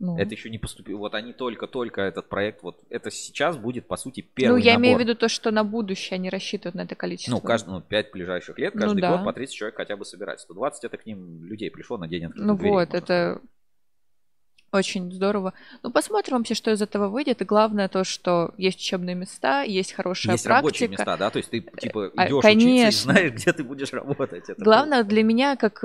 Ну. 0.00 0.18
Это 0.18 0.34
еще 0.34 0.50
не 0.50 0.58
поступило. 0.58 0.98
Вот 0.98 1.14
они 1.14 1.32
только-только 1.32 2.00
этот 2.02 2.28
проект, 2.28 2.62
вот 2.64 2.82
это 2.90 3.10
сейчас 3.12 3.56
будет, 3.56 3.86
по 3.86 3.96
сути, 3.96 4.20
первый 4.22 4.58
Ну, 4.58 4.64
я 4.64 4.72
набор. 4.72 4.82
имею 4.82 4.96
в 4.98 5.00
виду 5.00 5.14
то, 5.14 5.28
что 5.28 5.52
на 5.52 5.62
будущее 5.62 6.16
они 6.16 6.28
рассчитывают 6.30 6.74
на 6.74 6.82
это 6.82 6.96
количество. 6.96 7.30
Ну, 7.30 7.40
каждый, 7.40 7.70
ну, 7.70 7.80
5 7.80 8.10
ближайших 8.12 8.58
лет, 8.58 8.74
каждый 8.74 8.96
ну, 8.96 9.00
да. 9.00 9.16
год 9.16 9.24
по 9.24 9.32
30 9.32 9.54
человек 9.54 9.76
хотя 9.76 9.96
бы 9.96 10.04
собирать. 10.04 10.40
120 10.40 10.84
это 10.84 10.96
к 10.98 11.06
ним 11.06 11.44
людей 11.44 11.70
пришло 11.70 11.96
на 11.96 12.08
день 12.08 12.24
открытых 12.26 12.46
Ну 12.46 12.56
дверей, 12.56 12.72
вот, 12.72 12.88
это 12.92 13.04
сказать. 13.36 13.42
очень 14.72 15.12
здорово. 15.12 15.54
Ну, 15.84 15.92
посмотрим 15.92 16.38
вообще, 16.38 16.54
что 16.54 16.72
из 16.72 16.82
этого 16.82 17.08
выйдет. 17.08 17.40
И 17.40 17.44
главное 17.44 17.88
то, 17.88 18.02
что 18.02 18.52
есть 18.58 18.80
учебные 18.80 19.14
места, 19.14 19.62
есть 19.62 19.92
хорошая 19.92 20.32
есть 20.34 20.44
практика. 20.44 20.66
рабочие 20.66 20.88
места, 20.88 21.16
да? 21.16 21.30
То 21.30 21.38
есть 21.38 21.50
ты, 21.50 21.60
типа, 21.60 22.10
идешь 22.16 22.42
Конечно. 22.42 22.72
учиться 22.72 22.88
и 22.88 22.90
знаешь, 22.90 23.32
где 23.32 23.52
ты 23.52 23.62
будешь 23.62 23.92
работать. 23.92 24.48
Это 24.48 24.60
главное 24.62 24.98
круто. 25.02 25.10
для 25.14 25.22
меня, 25.22 25.54
как 25.56 25.84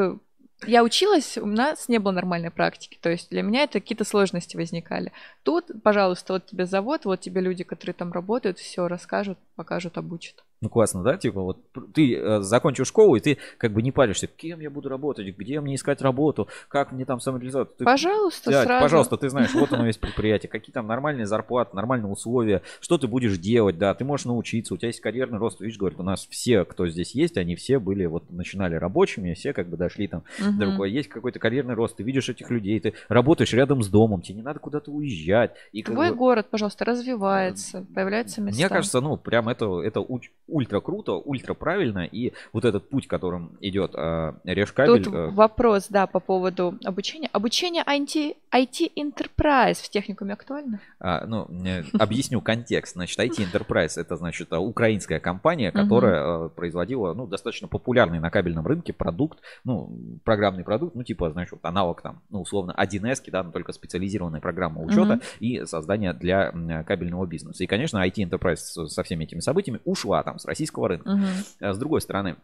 я 0.66 0.84
училась, 0.84 1.38
у 1.38 1.46
нас 1.46 1.88
не 1.88 2.00
было 2.00 2.12
нормальной 2.12 2.52
практики. 2.52 2.98
То 3.02 3.10
есть 3.10 3.30
для 3.30 3.42
меня 3.42 3.64
это 3.64 3.80
какие-то 3.80 4.04
сложности 4.04 4.58
возникали. 4.58 5.12
Тут, 5.44 5.66
пожалуйста, 5.84 6.34
вот 6.34 6.46
тебе 6.48 6.66
завод, 6.66 7.06
вот 7.06 7.22
тебе 7.22 7.42
люди, 7.42 7.64
которые 7.64 7.94
там 7.94 8.12
работают, 8.12 8.60
все 8.60 8.88
расскажут, 8.88 9.38
покажут, 9.56 9.98
обучат. 9.98 10.44
Ну 10.62 10.68
классно, 10.68 11.04
да? 11.04 11.16
Типа 11.18 11.42
вот 11.42 11.58
ты 11.94 12.16
э, 12.16 12.42
закончил 12.42 12.84
школу, 12.84 13.16
и 13.16 13.22
ты 13.22 13.38
как 13.58 13.72
бы 13.72 13.82
не 13.82 13.92
паришься, 13.94 14.28
кем 14.28 14.60
я 14.60 14.70
буду 14.70 14.90
работать, 14.90 15.26
где 15.38 15.62
мне 15.62 15.76
искать 15.76 16.02
работу, 16.02 16.50
как 16.68 16.92
мне 16.92 17.06
там 17.06 17.22
самореализоваться. 17.22 17.76
Ты, 17.78 17.86
Пожалуйста, 17.86 18.52
да, 18.52 18.64
сразу. 18.66 18.84
Пожалуйста, 18.84 19.18
ты 19.18 19.30
знаешь, 19.30 19.54
вот 19.54 19.72
оно 19.72 19.88
есть 19.88 20.02
предприятие, 20.02 20.50
какие 20.50 20.74
там 20.74 20.86
нормальные 20.88 21.28
зарплаты, 21.28 21.76
нормальные 21.78 22.12
условия, 22.12 22.62
что 22.82 22.98
ты 22.98 23.08
будешь 23.08 23.38
делать, 23.38 23.78
да, 23.78 23.94
ты 23.94 24.04
можешь 24.04 24.26
научиться, 24.26 24.74
у 24.74 24.78
тебя 24.78 24.88
есть 24.90 25.00
карьерный 25.00 25.38
рост. 25.38 25.62
Видишь, 25.62 25.78
говорит, 25.78 25.98
у 26.00 26.04
нас 26.04 26.28
все, 26.30 26.66
кто 26.66 26.88
здесь 26.90 27.16
есть, 27.16 27.38
они 27.38 27.56
все 27.56 27.80
были, 27.80 28.06
вот 28.06 28.30
начинали 28.30 28.76
рабочими, 28.76 29.34
все 29.36 29.54
как 29.54 29.70
бы 29.70 29.78
дошли 29.78 30.08
там 30.10 30.24
Мгм. 30.40 30.78
до. 30.78 30.84
Есть 30.84 31.08
какой-то 31.08 31.40
карьерный 31.40 31.74
рост, 31.76 31.96
ты 31.96 32.04
видишь 32.04 32.28
этих 32.28 32.50
людей, 32.50 32.78
ты 32.82 32.94
работаешь 33.08 33.54
рядом 33.54 33.82
с 33.82 33.88
домом, 33.88 34.22
тебе 34.22 34.36
не 34.36 34.42
надо 34.42 34.60
куда-то 34.60 34.92
уезжать. 34.92 35.54
И 35.72 35.84
как 35.84 35.96
Твой 35.96 36.10
бы- 36.10 36.16
город, 36.18 36.48
пожалуйста, 36.52 36.84
развивается, 36.84 37.86
появляются 37.96 38.42
места. 38.42 38.60
мне 38.60 38.68
кажется, 38.70 39.00
ну, 39.00 39.16
прям 39.16 39.48
это, 39.50 39.82
это 39.82 40.00
уч- 40.02 40.30
ультра 40.50 40.80
круто, 40.80 41.14
ультра 41.14 41.54
правильно, 41.54 42.06
и 42.06 42.34
вот 42.54 42.66
этот 42.66 42.90
путь, 42.90 43.08
которым 43.08 43.58
идет 43.62 43.92
э, 43.96 44.34
Решкабель, 44.44 45.04
Тут 45.04 45.14
э, 45.14 45.28
вопрос, 45.30 45.88
да, 45.90 46.08
по 46.08 46.20
поводу 46.20 46.78
обучения. 46.84 47.30
Обучение 47.32 47.84
IT, 47.84 48.36
IT 48.54 48.92
Enterprise 48.96 49.76
в 49.84 49.90
техникуме 49.90 50.34
актуально? 50.34 50.80
а, 51.00 51.26
ну, 51.26 51.48
э, 51.66 51.84
объясню 52.00 52.42
контекст. 52.42 52.94
Значит, 52.94 53.20
IT 53.20 53.38
Enterprise 53.52 54.00
это, 54.00 54.16
значит, 54.16 54.52
украинская 54.52 55.20
компания, 55.20 55.72
которая 55.72 56.46
э, 56.46 56.50
производила, 56.50 57.14
ну, 57.14 57.28
достаточно 57.28 57.68
популярный 57.68 58.20
на 58.20 58.30
кабельном 58.30 58.66
рынке 58.66 58.92
продукт, 58.94 59.40
ну, 59.64 60.20
программный 60.24 60.64
продукт, 60.64 60.96
ну, 60.96 61.04
типа, 61.04 61.32
значит, 61.32 61.52
вот 61.52 61.64
аналог 61.64 62.02
там, 62.02 62.22
ну, 62.30 62.42
условно, 62.42 62.74
1С, 62.78 63.30
да, 63.32 63.44
но 63.44 63.52
только 63.52 63.72
специализированная 63.72 64.42
программа 64.42 64.82
учета 64.82 65.16
Мгм. 65.16 65.22
и 65.40 65.66
создания 65.66 66.14
для 66.14 66.52
кабельного 66.84 67.26
бизнеса. 67.26 67.64
И, 67.64 67.68
конечно, 67.68 68.04
IT 68.06 68.16
Enterprise 68.16 68.88
со 68.88 69.04
всеми 69.04 69.26
этими 69.26 69.40
событиями 69.42 69.80
ушла 69.86 70.24
там 70.24 70.40
с 70.40 70.46
российского 70.46 70.88
рынка. 70.90 71.20
А 71.60 71.74
С 71.74 71.78
другой 71.78 72.02
стороны, 72.02 72.36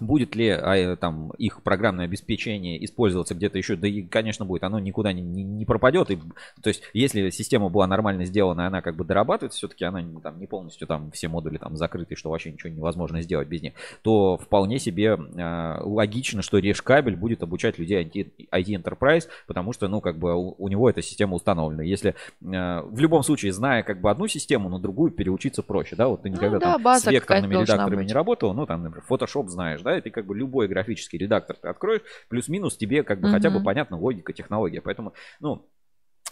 Будет 0.00 0.34
ли 0.34 0.48
а, 0.48 0.96
там 0.96 1.30
их 1.38 1.62
программное 1.62 2.06
обеспечение 2.06 2.84
использоваться 2.84 3.34
где-то 3.34 3.58
еще? 3.58 3.76
Да 3.76 3.86
и, 3.86 4.02
конечно, 4.02 4.44
будет. 4.44 4.64
Оно 4.64 4.80
никуда 4.80 5.12
не, 5.12 5.22
не, 5.22 5.44
не 5.44 5.64
пропадет. 5.64 6.10
И, 6.10 6.18
то 6.62 6.68
есть, 6.68 6.82
если 6.92 7.30
система 7.30 7.68
была 7.68 7.86
нормально 7.86 8.24
сделана, 8.24 8.66
она 8.66 8.82
как 8.82 8.96
бы 8.96 9.04
дорабатывается, 9.04 9.58
все-таки 9.58 9.84
она 9.84 10.02
не, 10.02 10.20
там, 10.20 10.40
не 10.40 10.46
полностью 10.46 10.88
там 10.88 11.12
все 11.12 11.28
модули 11.28 11.58
там 11.58 11.76
закрыты, 11.76 12.16
что 12.16 12.30
вообще 12.30 12.50
ничего 12.50 12.72
невозможно 12.72 13.22
сделать 13.22 13.46
без 13.46 13.62
них, 13.62 13.74
то 14.02 14.36
вполне 14.36 14.80
себе 14.80 15.16
а, 15.38 15.80
логично, 15.84 16.42
что 16.42 16.58
Решкабель 16.58 17.16
будет 17.16 17.44
обучать 17.44 17.78
людей 17.78 18.04
IT, 18.04 18.48
IT 18.50 18.82
Enterprise, 18.82 19.28
потому 19.46 19.72
что, 19.72 19.86
ну, 19.86 20.00
как 20.00 20.18
бы 20.18 20.34
у, 20.34 20.56
у 20.58 20.68
него 20.68 20.90
эта 20.90 21.02
система 21.02 21.36
установлена. 21.36 21.84
Если 21.84 22.16
а, 22.44 22.82
в 22.82 22.98
любом 22.98 23.22
случае, 23.22 23.52
зная 23.52 23.84
как 23.84 24.00
бы 24.00 24.10
одну 24.10 24.26
систему, 24.26 24.68
на 24.68 24.80
другую 24.80 25.12
переучиться 25.12 25.62
проще, 25.62 25.94
да, 25.94 26.08
вот 26.08 26.22
ты 26.22 26.30
никогда 26.30 26.54
Ну 26.54 26.60
да, 26.60 26.78
там 26.78 26.98
с 26.98 27.06
векторными 27.06 27.54
редакторами 27.54 28.04
не 28.04 28.12
работал, 28.12 28.52
ну, 28.54 28.66
там, 28.66 28.82
например, 28.82 29.04
Photoshop 29.08 29.48
знаешь, 29.48 29.83
да, 29.84 29.96
и 29.96 30.00
ты 30.00 30.10
как 30.10 30.26
бы 30.26 30.36
любой 30.36 30.66
графический 30.66 31.18
редактор 31.18 31.56
ты 31.56 31.68
откроешь, 31.68 32.02
плюс-минус 32.28 32.76
тебе 32.76 33.04
как 33.04 33.20
бы 33.20 33.28
хотя 33.30 33.50
бы 33.50 33.62
понятна 33.62 33.96
логика, 33.96 34.32
технология. 34.32 34.80
Поэтому, 34.80 35.14
ну, 35.40 35.68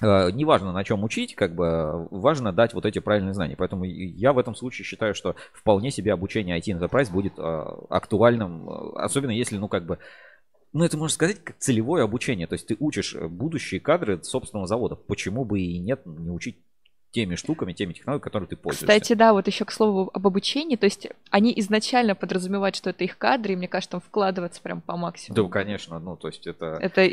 э, 0.00 0.30
неважно 0.32 0.72
на 0.72 0.82
чем 0.82 1.05
учить, 1.05 1.34
как 1.36 1.55
бы 1.55 2.09
важно 2.11 2.53
дать 2.53 2.74
вот 2.74 2.86
эти 2.86 2.98
правильные 2.98 3.34
знания. 3.34 3.57
Поэтому 3.57 3.84
я 3.84 4.32
в 4.32 4.38
этом 4.38 4.55
случае 4.55 4.84
считаю, 4.84 5.14
что 5.14 5.36
вполне 5.53 5.90
себе 5.90 6.12
обучение 6.12 6.59
IT 6.59 6.78
Enterprise 6.78 7.12
будет 7.12 7.38
э, 7.38 7.64
актуальным, 7.90 8.68
э, 8.68 8.92
особенно 8.96 9.30
если, 9.30 9.59
ну, 9.59 9.68
как 9.68 9.86
бы, 9.86 9.98
ну, 10.72 10.84
это 10.84 10.96
можно 10.96 11.14
сказать 11.14 11.44
как 11.44 11.59
целевое 11.59 12.03
обучение. 12.03 12.46
То 12.46 12.55
есть 12.55 12.66
ты 12.66 12.76
учишь 12.80 13.14
будущие 13.14 13.80
кадры 13.80 14.22
собственного 14.24 14.66
завода. 14.66 14.96
Почему 14.96 15.44
бы 15.44 15.61
и 15.61 15.78
нет 15.78 16.05
не 16.07 16.30
учить 16.30 16.59
теми 17.12 17.36
штуками, 17.36 17.72
теми 17.72 17.92
технологиями, 17.92 18.24
которыми 18.24 18.48
ты 18.48 18.56
пользуешься. 18.56 18.86
Кстати, 18.86 19.12
да, 19.12 19.32
вот 19.32 19.46
еще 19.46 19.64
к 19.64 19.70
слову 19.70 20.10
об 20.12 20.26
обучении, 20.26 20.76
то 20.76 20.86
есть 20.86 21.08
они 21.30 21.52
изначально 21.58 22.14
подразумевают, 22.14 22.74
что 22.74 22.90
это 22.90 23.04
их 23.04 23.18
кадры, 23.18 23.52
и 23.52 23.56
мне 23.56 23.68
кажется, 23.68 23.92
там 23.92 24.00
вкладываться 24.00 24.60
прям 24.60 24.80
по 24.80 24.96
максимуму. 24.96 25.48
Да, 25.48 25.48
конечно, 25.50 25.98
ну, 25.98 26.16
то 26.16 26.28
есть 26.28 26.46
это... 26.46 26.78
Это 26.80 27.08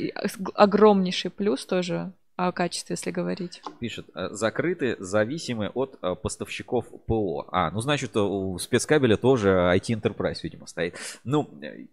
огромнейший 0.56 1.32
плюс 1.32 1.66
тоже 1.66 2.14
о 2.40 2.54
качестве, 2.54 2.94
если 2.94 3.12
говорить. 3.12 3.62
Пишет, 3.80 4.06
э, 4.16 4.30
закрыты, 4.32 4.96
зависимы 5.00 5.70
от 5.74 6.00
э, 6.02 6.16
поставщиков 6.16 6.86
ПО. 7.06 7.46
А, 7.52 7.70
ну, 7.72 7.82
значит, 7.82 8.16
у 8.16 8.58
спецкабеля 8.58 9.18
тоже 9.18 9.50
IT 9.50 10.00
Enterprise, 10.00 10.38
видимо, 10.44 10.66
стоит. 10.66 10.96
Ну, 11.26 11.50
э, 11.62 11.88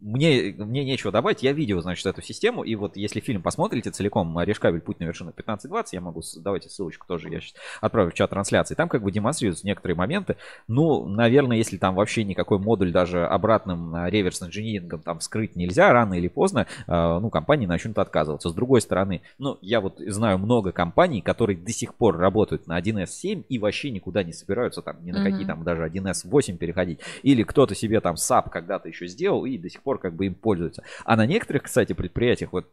мне, 0.00 0.54
мне 0.56 0.84
нечего 0.84 1.12
добавить. 1.12 1.42
Я 1.42 1.52
видел, 1.52 1.80
значит, 1.80 2.06
эту 2.06 2.22
систему. 2.22 2.62
И 2.62 2.74
вот 2.74 2.96
если 2.96 3.20
фильм 3.20 3.42
посмотрите 3.42 3.90
целиком, 3.90 4.38
Решкабель, 4.40 4.80
путь 4.80 5.00
на 5.00 5.04
вершину 5.04 5.32
15-20, 5.36 5.86
я 5.92 6.00
могу, 6.00 6.22
давайте 6.38 6.68
ссылочку 6.68 7.06
тоже, 7.06 7.28
я 7.28 7.40
сейчас 7.40 7.54
отправлю 7.80 8.10
в 8.10 8.14
чат 8.14 8.30
трансляции. 8.30 8.74
Там 8.74 8.88
как 8.88 9.02
бы 9.02 9.12
демонстрируются 9.12 9.66
некоторые 9.66 9.96
моменты. 9.96 10.36
Ну, 10.68 11.06
наверное, 11.06 11.56
если 11.56 11.76
там 11.76 11.94
вообще 11.94 12.24
никакой 12.24 12.58
модуль 12.58 12.92
даже 12.92 13.26
обратным 13.26 13.94
э, 13.94 14.10
реверс 14.10 14.42
инжинирингом 14.42 15.00
там 15.00 15.18
вскрыть 15.18 15.56
нельзя, 15.56 15.92
рано 15.92 16.14
или 16.14 16.28
поздно, 16.28 16.66
э, 16.86 17.18
ну, 17.20 17.30
компании 17.30 17.66
начнут 17.66 17.98
отказываться. 17.98 18.48
С 18.48 18.54
другой 18.54 18.80
стороны, 18.80 19.22
ну, 19.38 19.58
я 19.60 19.80
вот 19.80 19.98
знаю 19.98 20.38
много 20.38 20.72
компаний, 20.72 21.20
которые 21.20 21.56
до 21.56 21.72
сих 21.72 21.94
пор 21.94 22.16
работают 22.16 22.66
на 22.66 22.78
1С7 22.80 23.44
и 23.48 23.58
вообще 23.58 23.90
никуда 23.90 24.22
не 24.22 24.32
собираются 24.32 24.82
там 24.82 25.04
ни 25.04 25.12
на 25.12 25.22
какие 25.22 25.40
Мгм. 25.40 25.46
там 25.46 25.64
даже 25.64 25.84
1С8 25.84 26.56
переходить. 26.56 27.00
Или 27.22 27.42
кто-то 27.42 27.74
себе 27.74 28.00
там 28.00 28.14
SAP 28.14 28.50
когда-то 28.50 28.88
еще 28.88 29.06
сделал 29.06 29.44
и 29.44 29.58
до 29.58 29.68
сих 29.68 29.82
пор 29.82 29.89
как 29.98 30.14
бы 30.14 30.26
им 30.26 30.34
пользуется. 30.34 30.84
А 31.04 31.16
на 31.16 31.26
некоторых, 31.26 31.64
кстати, 31.64 31.92
предприятиях, 31.92 32.52
вот 32.52 32.70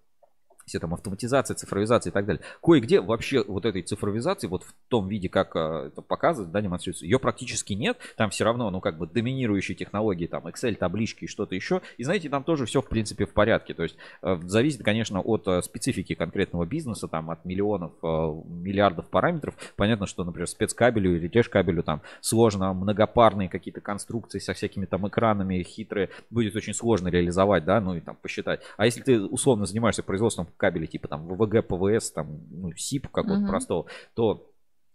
все 0.68 0.80
там 0.80 0.94
автоматизация, 0.94 1.56
цифровизация 1.56 2.12
и 2.12 2.14
так 2.14 2.26
далее. 2.26 2.44
Кое-где 2.62 3.02
вообще 3.02 3.44
вот 3.44 3.66
этой 3.66 3.82
цифровизации, 3.82 4.48
вот 4.48 4.64
в 4.64 4.74
том 4.90 5.08
виде, 5.08 5.30
как 5.30 5.56
э, 5.56 5.88
это 5.88 6.02
показывает, 6.02 6.52
да, 6.52 6.62
демонстрируется, 6.62 7.06
ее 7.06 7.20
практически 7.20 7.74
нет. 7.74 7.98
Там 8.18 8.30
все 8.30 8.44
равно, 8.44 8.70
ну, 8.70 8.82
как 8.82 8.98
бы 8.98 9.08
доминирующие 9.08 9.76
технологии, 9.76 10.28
там, 10.28 10.46
Excel, 10.48 10.76
таблички 10.76 11.24
и 11.24 11.28
что-то 11.28 11.56
еще. 11.56 11.82
И 11.98 12.04
знаете, 12.04 12.30
там 12.30 12.44
тоже 12.44 12.66
все, 12.66 12.82
в 12.82 12.88
принципе, 12.88 13.26
в 13.26 13.34
порядке. 13.34 13.74
То 13.74 13.84
есть 13.84 13.96
э, 14.22 14.40
зависит, 14.44 14.84
конечно, 14.84 15.22
от 15.22 15.48
э, 15.48 15.62
специфики 15.62 16.16
конкретного 16.16 16.66
бизнеса, 16.66 17.08
там, 17.08 17.32
от 17.32 17.46
миллионов, 17.46 17.94
миллиардов 18.04 19.08
параметров. 19.08 19.56
Понятно, 19.76 20.06
что, 20.06 20.24
например, 20.24 20.48
спецкабелю 20.48 21.16
или 21.16 21.28
кабелю 21.44 21.84
там 21.84 22.02
сложно 22.22 22.74
многопарные 22.74 23.48
какие-то 23.48 23.80
конструкции 23.80 24.40
со 24.40 24.54
всякими 24.54 24.86
там 24.86 25.08
экранами 25.08 25.64
хитрые 25.64 26.10
будет 26.30 26.56
очень 26.56 26.74
сложно 26.74 27.08
реализовать, 27.08 27.64
да, 27.64 27.80
ну 27.80 27.96
и 27.96 28.02
там 28.02 28.18
посчитать. 28.22 28.62
А 28.76 28.86
если 28.86 29.02
ты 29.02 29.22
условно 29.22 29.66
занимаешься 29.66 30.04
производством 30.04 30.48
кабелей 30.58 30.88
типа 30.88 31.08
там 31.08 31.28
ВВГ, 31.28 31.66
ПВС, 31.68 32.12
там, 32.12 32.42
ну, 32.52 32.72
СИП 32.76 33.08
какого-то 33.10 33.40
Мгм. 33.42 33.50
простого, 33.50 33.86
то 34.16 34.50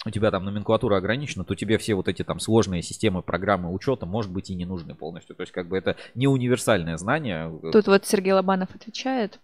у 0.05 0.11
тебя 0.11 0.33
там 0.33 0.45
номенклатура 0.45 0.97
ограничена, 0.97 1.45
то 1.45 1.55
тебе 1.55 1.79
все 1.79 1.95
вот 1.95 2.09
эти 2.09 2.25
там 2.25 2.41
сложные 2.41 2.83
системы, 2.83 3.23
программы 3.23 3.73
учета, 3.73 4.05
может 4.05 4.33
быть, 4.33 4.51
и 4.51 4.55
не 4.57 4.65
нужны 4.65 4.97
полностью. 4.97 5.37
То 5.37 5.43
есть, 5.45 5.53
как 5.53 5.69
бы 5.69 5.79
это 5.79 5.95
не 6.17 6.27
универсальное 6.27 6.97
знание. 6.97 7.57
Тут 7.71 7.87
вот 7.87 8.05
Сергей 8.05 8.33
Лобанов 8.33 8.75
отвечает. 8.75 9.39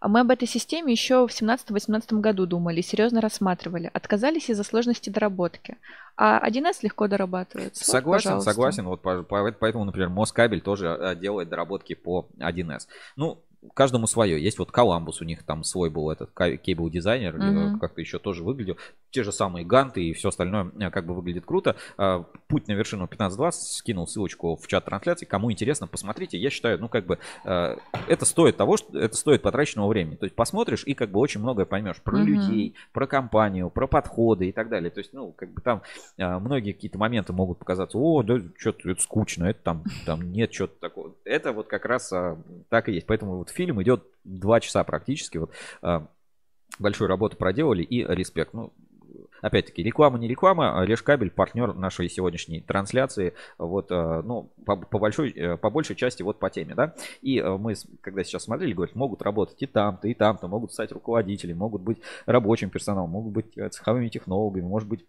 А 0.00 0.08
мы 0.08 0.20
об 0.20 0.30
этой 0.30 0.46
системе 0.46 0.92
еще 0.92 1.26
в 1.26 1.30
17-18 1.30 2.20
году 2.20 2.44
думали, 2.44 2.82
серьезно 2.82 3.22
рассматривали. 3.22 3.90
Отказались 3.94 4.50
из-за 4.50 4.64
сложности 4.64 5.08
доработки. 5.08 5.78
А 6.18 6.46
1С 6.46 6.80
легко 6.82 7.08
дорабатывается. 7.08 7.82
Вот, 7.82 7.90
Согласен, 7.90 8.24
пожалуйста. 8.28 8.50
согласен. 8.50 8.84
Вот 8.84 9.00
по- 9.00 9.22
по- 9.22 9.52
поэтому, 9.58 9.84
например, 9.86 10.10
Москабель 10.10 10.60
тоже 10.60 10.88
э, 10.88 11.16
делает 11.16 11.48
доработки 11.48 11.94
по 11.94 12.28
1С. 12.38 12.86
Ну, 13.16 13.42
каждому 13.74 14.06
свое. 14.06 14.42
Есть 14.42 14.58
вот 14.58 14.70
Коламбус, 14.72 15.20
у 15.20 15.24
них 15.24 15.42
там 15.44 15.64
свой 15.64 15.90
был 15.90 16.10
этот 16.10 16.30
кейбл 16.60 16.90
дизайнер, 16.90 17.36
Мгм. 17.36 17.78
как-то 17.78 18.00
еще 18.00 18.18
тоже 18.18 18.42
выглядел. 18.42 18.76
Те 19.10 19.22
же 19.22 19.32
самые 19.32 19.64
ганты 19.64 20.02
и 20.02 20.12
все 20.14 20.28
остальное 20.30 20.70
э, 20.80 20.90
как 20.90 21.06
бы 21.06 21.14
выглядит 21.14 21.44
круто. 21.44 21.76
А, 21.96 22.24
Путь 22.48 22.68
на 22.68 22.72
вершину 22.72 23.06
15.20 23.06 23.52
скинул 23.52 24.06
ссылочку 24.06 24.56
в 24.56 24.66
чат 24.66 24.84
трансляции. 24.84 25.24
Кому 25.26 25.50
интересно, 25.50 25.86
посмотрите. 25.86 26.38
Я 26.38 26.50
считаю, 26.50 26.78
ну 26.78 26.88
как 26.88 27.06
бы 27.06 27.18
э, 27.44 27.76
это 28.08 28.24
стоит 28.24 28.56
того, 28.56 28.76
что 28.76 28.98
это 28.98 29.16
стоит 29.16 29.42
потраченного 29.42 29.88
времени. 29.88 30.16
То 30.16 30.24
есть 30.24 30.34
посмотришь 30.36 30.84
и 30.84 30.94
как 30.94 31.10
бы 31.10 31.20
очень 31.20 31.40
многое 31.40 31.64
поймешь 31.66 32.00
про 32.02 32.16
Мгм. 32.18 32.26
людей, 32.26 32.74
про 32.92 33.06
компанию, 33.06 33.70
про 33.70 33.86
подходы 33.86 34.48
и 34.48 34.52
так 34.52 34.68
далее. 34.68 34.90
То 34.90 34.98
есть, 34.98 35.12
ну, 35.12 35.32
как 35.32 35.50
бы 35.52 35.60
там 35.60 35.82
а, 36.18 36.38
многие 36.40 36.72
какие-то 36.72 36.98
моменты 36.98 37.32
могут 37.32 37.58
показаться, 37.58 37.96
о, 37.98 38.22
да, 38.22 38.38
что-то 38.58 38.90
это 38.90 39.00
скучно, 39.00 39.44
это 39.44 39.60
там, 39.62 39.84
там 40.04 40.32
нет 40.32 40.50
чего-то 40.50 40.74
такого. 40.80 41.14
Это 41.24 41.52
вот 41.52 41.68
как 41.68 41.84
раз 41.86 42.12
а, 42.12 42.36
так 42.68 42.88
и 42.88 42.92
есть. 42.92 43.06
Поэтому 43.06 43.36
вот 43.36 43.50
фильм 43.52 43.82
идет 43.82 44.04
два 44.24 44.60
часа 44.60 44.84
практически. 44.84 45.38
Вот 45.38 45.52
а, 45.82 46.08
большую 46.78 47.08
работу 47.08 47.36
проделали 47.36 47.82
и 47.82 48.04
респект. 48.04 48.52
Ну, 48.52 48.72
Опять-таки, 49.42 49.82
реклама 49.82 50.18
не 50.18 50.28
реклама, 50.28 50.80
а 50.80 50.86
Решкабель 50.86 51.30
партнер 51.30 51.74
нашей 51.74 52.08
сегодняшней 52.08 52.60
трансляции, 52.60 53.34
вот, 53.58 53.90
а, 53.90 54.22
ну, 54.22 54.52
по, 54.64 54.76
по 54.76 55.00
большой, 55.00 55.30
э, 55.30 55.56
по 55.56 55.68
большей 55.68 55.96
части 55.96 56.22
вот 56.22 56.38
по 56.38 56.48
теме, 56.48 56.76
да, 56.76 56.94
и 57.22 57.38
э, 57.38 57.56
мы, 57.56 57.74
когда 58.00 58.22
сейчас 58.22 58.44
смотрели, 58.44 58.72
говорят, 58.72 58.94
могут 58.94 59.20
работать 59.20 59.60
и 59.60 59.66
там-то, 59.66 60.06
и 60.06 60.14
там-то, 60.14 60.46
могут 60.46 60.72
стать 60.72 60.92
руководителями, 60.92 61.58
могут 61.58 61.82
быть 61.82 61.98
рабочим 62.24 62.70
персоналом, 62.70 63.10
могут 63.10 63.32
быть 63.32 63.58
э, 63.58 63.68
цеховыми 63.68 64.08
технологами, 64.08 64.62
может 64.62 64.88
быть 64.88 65.04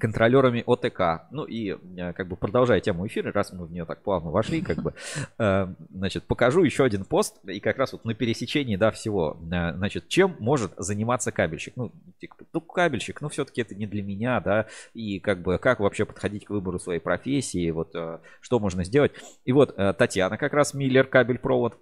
контролерами 0.00 0.64
ОТК. 0.66 1.28
Ну 1.30 1.44
и 1.44 1.76
э, 1.96 2.12
как 2.14 2.26
бы 2.26 2.36
продолжая 2.36 2.80
тему 2.80 3.06
эфира, 3.06 3.30
раз 3.32 3.52
мы 3.52 3.66
в 3.66 3.72
нее 3.72 3.84
так 3.84 4.02
плавно 4.02 4.30
вошли, 4.30 4.62
как 4.62 4.78
бы, 4.78 4.94
э, 5.38 5.66
значит, 5.90 6.24
покажу 6.24 6.64
еще 6.64 6.84
один 6.84 7.04
пост, 7.04 7.36
и 7.44 7.60
как 7.60 7.78
раз 7.78 7.92
вот 7.92 8.04
на 8.04 8.14
пересечении, 8.14 8.76
да, 8.76 8.90
всего, 8.90 9.38
э, 9.52 9.74
значит, 9.74 10.08
чем 10.08 10.34
может 10.40 10.72
заниматься 10.76 11.30
кабельщик? 11.30 11.74
Ну, 11.76 11.92
типа, 12.18 12.36
ну, 12.52 12.60
кабельщик, 12.60 13.20
ну, 13.20 13.28
все-таки 13.28 13.60
это 13.60 13.74
не 13.74 13.86
для 13.86 14.02
меня, 14.02 14.40
да, 14.40 14.66
и 14.94 15.20
как 15.20 15.42
бы, 15.42 15.58
как 15.58 15.78
вообще 15.80 16.04
подходить 16.04 16.46
к 16.46 16.50
выбору 16.50 16.78
своей 16.78 17.00
профессии, 17.00 17.70
вот, 17.70 17.94
что 18.40 18.58
можно 18.58 18.82
сделать. 18.84 19.12
И 19.44 19.52
вот 19.52 19.76
Татьяна 19.76 20.38
как 20.38 20.54
раз 20.54 20.74
Миллер, 20.74 21.06
кабель-провод, 21.06 21.78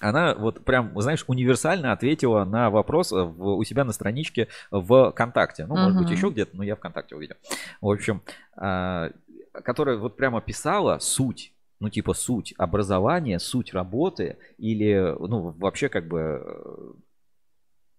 она 0.00 0.34
вот 0.34 0.64
прям, 0.64 1.00
знаешь, 1.00 1.24
универсально 1.26 1.92
ответила 1.92 2.44
на 2.44 2.70
вопрос 2.70 3.12
в, 3.12 3.56
у 3.56 3.64
себя 3.64 3.84
на 3.84 3.92
страничке 3.92 4.48
в 4.70 5.10
ВКонтакте. 5.12 5.66
Ну, 5.66 5.76
может 5.76 5.96
uh-huh. 5.96 6.02
быть, 6.02 6.10
еще 6.10 6.30
где-то, 6.30 6.56
но 6.56 6.62
я 6.62 6.76
ВКонтакте 6.76 7.16
увидел. 7.16 7.36
В 7.80 7.90
общем, 7.90 8.22
а, 8.56 9.10
которая 9.52 9.96
вот 9.96 10.16
прямо 10.16 10.40
писала 10.40 10.98
суть 10.98 11.54
ну, 11.80 11.90
типа 11.90 12.14
суть 12.14 12.54
образования, 12.56 13.38
суть 13.38 13.74
работы 13.74 14.38
или, 14.56 15.14
ну, 15.18 15.50
вообще 15.58 15.90
как 15.90 16.08
бы, 16.08 16.96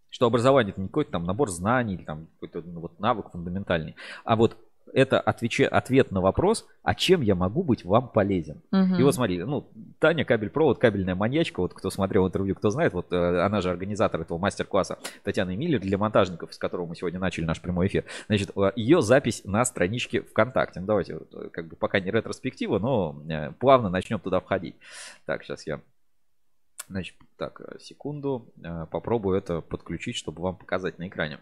что 0.09 0.25
образование 0.25 0.71
это 0.71 0.81
не 0.81 0.87
какой-то 0.87 1.11
там 1.11 1.25
набор 1.25 1.51
знаний 1.51 1.93
или 1.93 2.03
там 2.03 2.27
какой-то 2.39 2.67
ну, 2.67 2.79
вот 2.79 2.99
навык 2.99 3.29
фундаментальный, 3.31 3.95
а 4.23 4.35
вот 4.35 4.57
это 4.93 5.19
отвечи, 5.19 5.63
ответ 5.63 6.11
на 6.11 6.21
вопрос, 6.21 6.65
а 6.83 6.95
чем 6.95 7.21
я 7.21 7.35
могу 7.35 7.63
быть 7.63 7.83
вам 7.83 8.07
полезен. 8.07 8.61
Угу. 8.71 8.95
И 8.99 9.03
вот 9.03 9.15
смотри, 9.15 9.43
ну, 9.43 9.69
Таня 9.99 10.25
кабель-провод, 10.25 10.79
кабельная 10.79 11.15
маньячка, 11.15 11.61
вот 11.61 11.73
кто 11.73 11.89
смотрел 11.89 12.27
интервью, 12.27 12.55
кто 12.55 12.69
знает, 12.69 12.93
вот 12.93 13.11
э, 13.11 13.41
она 13.41 13.61
же 13.61 13.69
организатор 13.69 14.21
этого 14.21 14.37
мастер-класса 14.37 14.97
Татьяна 15.23 15.55
Миллер 15.55 15.79
для 15.79 15.97
монтажников, 15.97 16.53
с 16.53 16.57
которого 16.57 16.85
мы 16.85 16.95
сегодня 16.95 17.19
начали 17.19 17.45
наш 17.45 17.61
прямой 17.61 17.87
эфир. 17.87 18.05
Значит, 18.27 18.51
э, 18.55 18.71
ее 18.75 19.01
запись 19.01 19.41
на 19.43 19.65
страничке 19.65 20.21
ВКонтакте. 20.21 20.79
Ну, 20.79 20.85
давайте, 20.85 21.15
вот, 21.15 21.33
э, 21.33 21.49
как 21.49 21.67
бы 21.67 21.75
пока 21.75 21.99
не 21.99 22.11
ретроспектива, 22.11 22.79
но 22.79 23.21
э, 23.29 23.51
плавно 23.53 23.89
начнем 23.89 24.19
туда 24.19 24.39
входить. 24.39 24.75
Так, 25.25 25.43
сейчас 25.43 25.67
я 25.67 25.81
Значит, 26.87 27.15
так, 27.35 27.61
секунду. 27.79 28.53
Попробую 28.91 29.35
это 29.39 29.61
подключить, 29.61 30.17
чтобы 30.17 30.43
вам 30.43 30.55
показать 30.55 30.99
на 30.99 31.07
экране. 31.07 31.39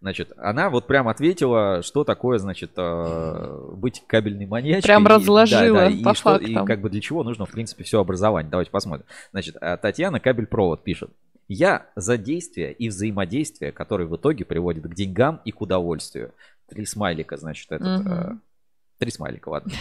Значит, 0.00 0.32
она 0.36 0.70
вот 0.70 0.86
прям 0.86 1.08
ответила, 1.08 1.82
что 1.82 2.04
такое, 2.04 2.38
значит, 2.38 2.72
э, 2.76 3.70
быть 3.72 4.04
кабельной 4.06 4.46
маньячкой. 4.46 4.82
Прям 4.82 5.06
разложила 5.06 5.78
да, 5.78 5.90
да, 5.90 5.90
по 5.90 5.92
и 5.92 6.02
фактам. 6.14 6.14
Что, 6.14 6.62
и 6.62 6.66
как 6.66 6.80
бы 6.80 6.90
для 6.90 7.00
чего 7.00 7.22
нужно, 7.22 7.46
в 7.46 7.50
принципе, 7.50 7.84
все 7.84 8.00
образование. 8.00 8.50
Давайте 8.50 8.70
посмотрим. 8.70 9.06
Значит, 9.32 9.56
э, 9.60 9.76
Татьяна 9.78 10.20
Кабель-провод 10.20 10.84
пишет. 10.84 11.10
Я 11.48 11.86
за 11.94 12.18
действия 12.18 12.72
и 12.72 12.88
взаимодействие, 12.88 13.72
которые 13.72 14.08
в 14.08 14.16
итоге 14.16 14.44
приводят 14.44 14.84
к 14.84 14.94
деньгам 14.94 15.40
и 15.44 15.52
к 15.52 15.60
удовольствию. 15.60 16.32
Три 16.68 16.84
смайлика, 16.84 17.36
значит, 17.36 17.70
этот... 17.70 18.06
Угу. 18.06 18.38
Три 18.98 19.10
смайлика, 19.10 19.50
ладно. 19.50 19.72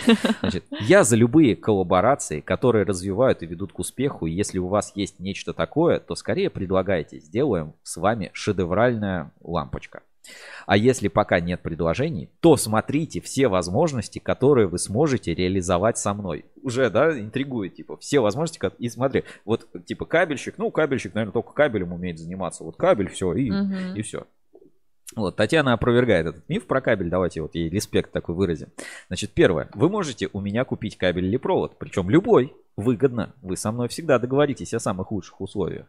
Значит, 0.41 0.65
я 0.81 1.03
за 1.05 1.15
любые 1.15 1.55
коллаборации, 1.55 2.41
которые 2.41 2.83
развивают 2.83 3.43
и 3.43 3.45
ведут 3.45 3.71
к 3.71 3.79
успеху. 3.79 4.25
И 4.25 4.31
если 4.31 4.59
у 4.59 4.67
вас 4.67 4.91
есть 4.95 5.19
нечто 5.19 5.53
такое, 5.53 5.99
то 5.99 6.15
скорее 6.15 6.49
предлагайте, 6.49 7.19
сделаем 7.19 7.73
с 7.83 7.95
вами 7.95 8.29
шедевральная 8.33 9.31
лампочка. 9.41 10.01
А 10.65 10.77
если 10.77 11.07
пока 11.07 11.39
нет 11.39 11.61
предложений, 11.61 12.29
то 12.39 12.57
смотрите 12.57 13.21
все 13.21 13.47
возможности, 13.47 14.19
которые 14.19 14.67
вы 14.67 14.79
сможете 14.79 15.33
реализовать 15.33 15.97
со 15.97 16.13
мной. 16.13 16.45
Уже, 16.61 16.89
да, 16.89 17.17
интригует, 17.17 17.75
типа, 17.75 17.97
все 17.97 18.19
возможности. 18.19 18.59
И 18.79 18.89
смотри, 18.89 19.23
вот, 19.45 19.67
типа, 19.85 20.05
кабельщик, 20.05 20.55
ну, 20.57 20.71
кабельщик, 20.71 21.13
наверное, 21.13 21.33
только 21.33 21.53
кабелем 21.53 21.93
умеет 21.93 22.19
заниматься. 22.19 22.63
Вот 22.63 22.75
кабель, 22.75 23.09
все, 23.09 23.33
и, 23.33 23.51
угу. 23.51 23.95
и 23.95 24.01
все. 24.01 24.25
Вот, 25.15 25.35
Татьяна 25.35 25.73
опровергает 25.73 26.27
этот 26.27 26.49
миф 26.49 26.65
про 26.65 26.81
кабель. 26.81 27.09
Давайте 27.09 27.41
вот 27.41 27.55
ей 27.55 27.69
респект 27.69 28.11
такой 28.11 28.35
выразим. 28.35 28.69
Значит, 29.07 29.31
первое. 29.31 29.69
Вы 29.73 29.89
можете 29.89 30.29
у 30.33 30.41
меня 30.41 30.65
купить 30.65 30.97
кабель 30.97 31.25
или 31.25 31.37
провод. 31.37 31.77
Причем 31.77 32.09
любой. 32.09 32.53
Выгодно. 32.75 33.33
Вы 33.41 33.55
со 33.55 33.71
мной 33.71 33.87
всегда 33.87 34.19
договоритесь 34.19 34.73
о 34.73 34.79
самых 34.79 35.11
лучших 35.11 35.39
условиях. 35.39 35.85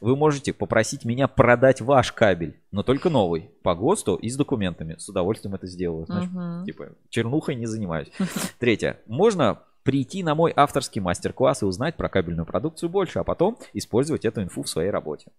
Вы 0.00 0.16
можете 0.16 0.52
попросить 0.52 1.04
меня 1.04 1.28
продать 1.28 1.80
ваш 1.80 2.12
кабель, 2.12 2.60
но 2.70 2.82
только 2.82 3.10
новый, 3.10 3.50
по 3.62 3.74
ГОСТу 3.74 4.16
и 4.16 4.28
с 4.28 4.36
документами. 4.36 4.96
С 4.98 5.08
удовольствием 5.08 5.54
это 5.54 5.66
сделаю. 5.66 6.06
Значит, 6.06 6.32
uh-huh. 6.32 6.64
типа, 6.64 6.88
чернухой 7.08 7.54
не 7.54 7.66
занимаюсь. 7.66 8.08
Третье. 8.58 9.00
Можно 9.06 9.60
прийти 9.82 10.22
на 10.22 10.34
мой 10.34 10.52
авторский 10.54 11.00
мастер-класс 11.00 11.62
и 11.62 11.64
узнать 11.64 11.96
про 11.96 12.08
кабельную 12.08 12.46
продукцию 12.46 12.88
больше, 12.88 13.18
а 13.18 13.24
потом 13.24 13.58
использовать 13.72 14.24
эту 14.24 14.42
инфу 14.42 14.62
в 14.62 14.68
своей 14.68 14.90
работе. 14.90 15.30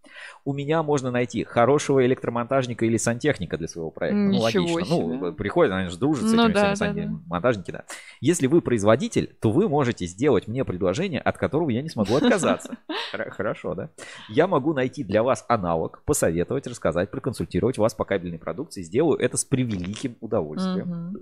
У 0.45 0.53
меня 0.53 0.81
можно 0.83 1.11
найти 1.11 1.43
хорошего 1.43 2.05
электромонтажника 2.05 2.85
или 2.85 2.97
сантехника 2.97 3.57
для 3.57 3.67
своего 3.67 3.91
проекта. 3.91 4.17
Ну, 4.17 4.31
Ничего 4.31 4.67
ну, 4.67 4.73
логично. 4.73 4.95
Себе. 4.95 5.17
Ну, 5.17 5.33
приходят, 5.33 5.73
они 5.73 5.89
же 5.89 5.97
дружат 5.97 6.27
с 6.27 6.31
ну, 6.31 6.45
этими 6.45 6.53
да, 6.53 6.75
всеми 6.75 7.01
да, 7.01 7.07
да. 7.07 7.19
монтажники, 7.27 7.71
да. 7.71 7.83
Если 8.21 8.47
вы 8.47 8.61
производитель, 8.61 9.35
то 9.39 9.51
вы 9.51 9.69
можете 9.69 10.05
сделать 10.05 10.47
мне 10.47 10.65
предложение, 10.65 11.21
от 11.21 11.37
которого 11.37 11.69
я 11.69 11.81
не 11.81 11.89
смогу 11.89 12.15
отказаться. 12.15 12.77
Хорошо, 13.11 13.75
да? 13.75 13.89
Я 14.29 14.47
могу 14.47 14.73
найти 14.73 15.03
для 15.03 15.23
вас 15.23 15.45
аналог, 15.47 16.03
посоветовать, 16.05 16.67
рассказать, 16.67 17.11
проконсультировать 17.11 17.77
вас 17.77 17.93
по 17.93 18.05
кабельной 18.05 18.39
продукции. 18.39 18.81
Сделаю 18.81 19.19
это 19.19 19.37
с 19.37 19.45
превеликим 19.45 20.15
удовольствием 20.21 21.13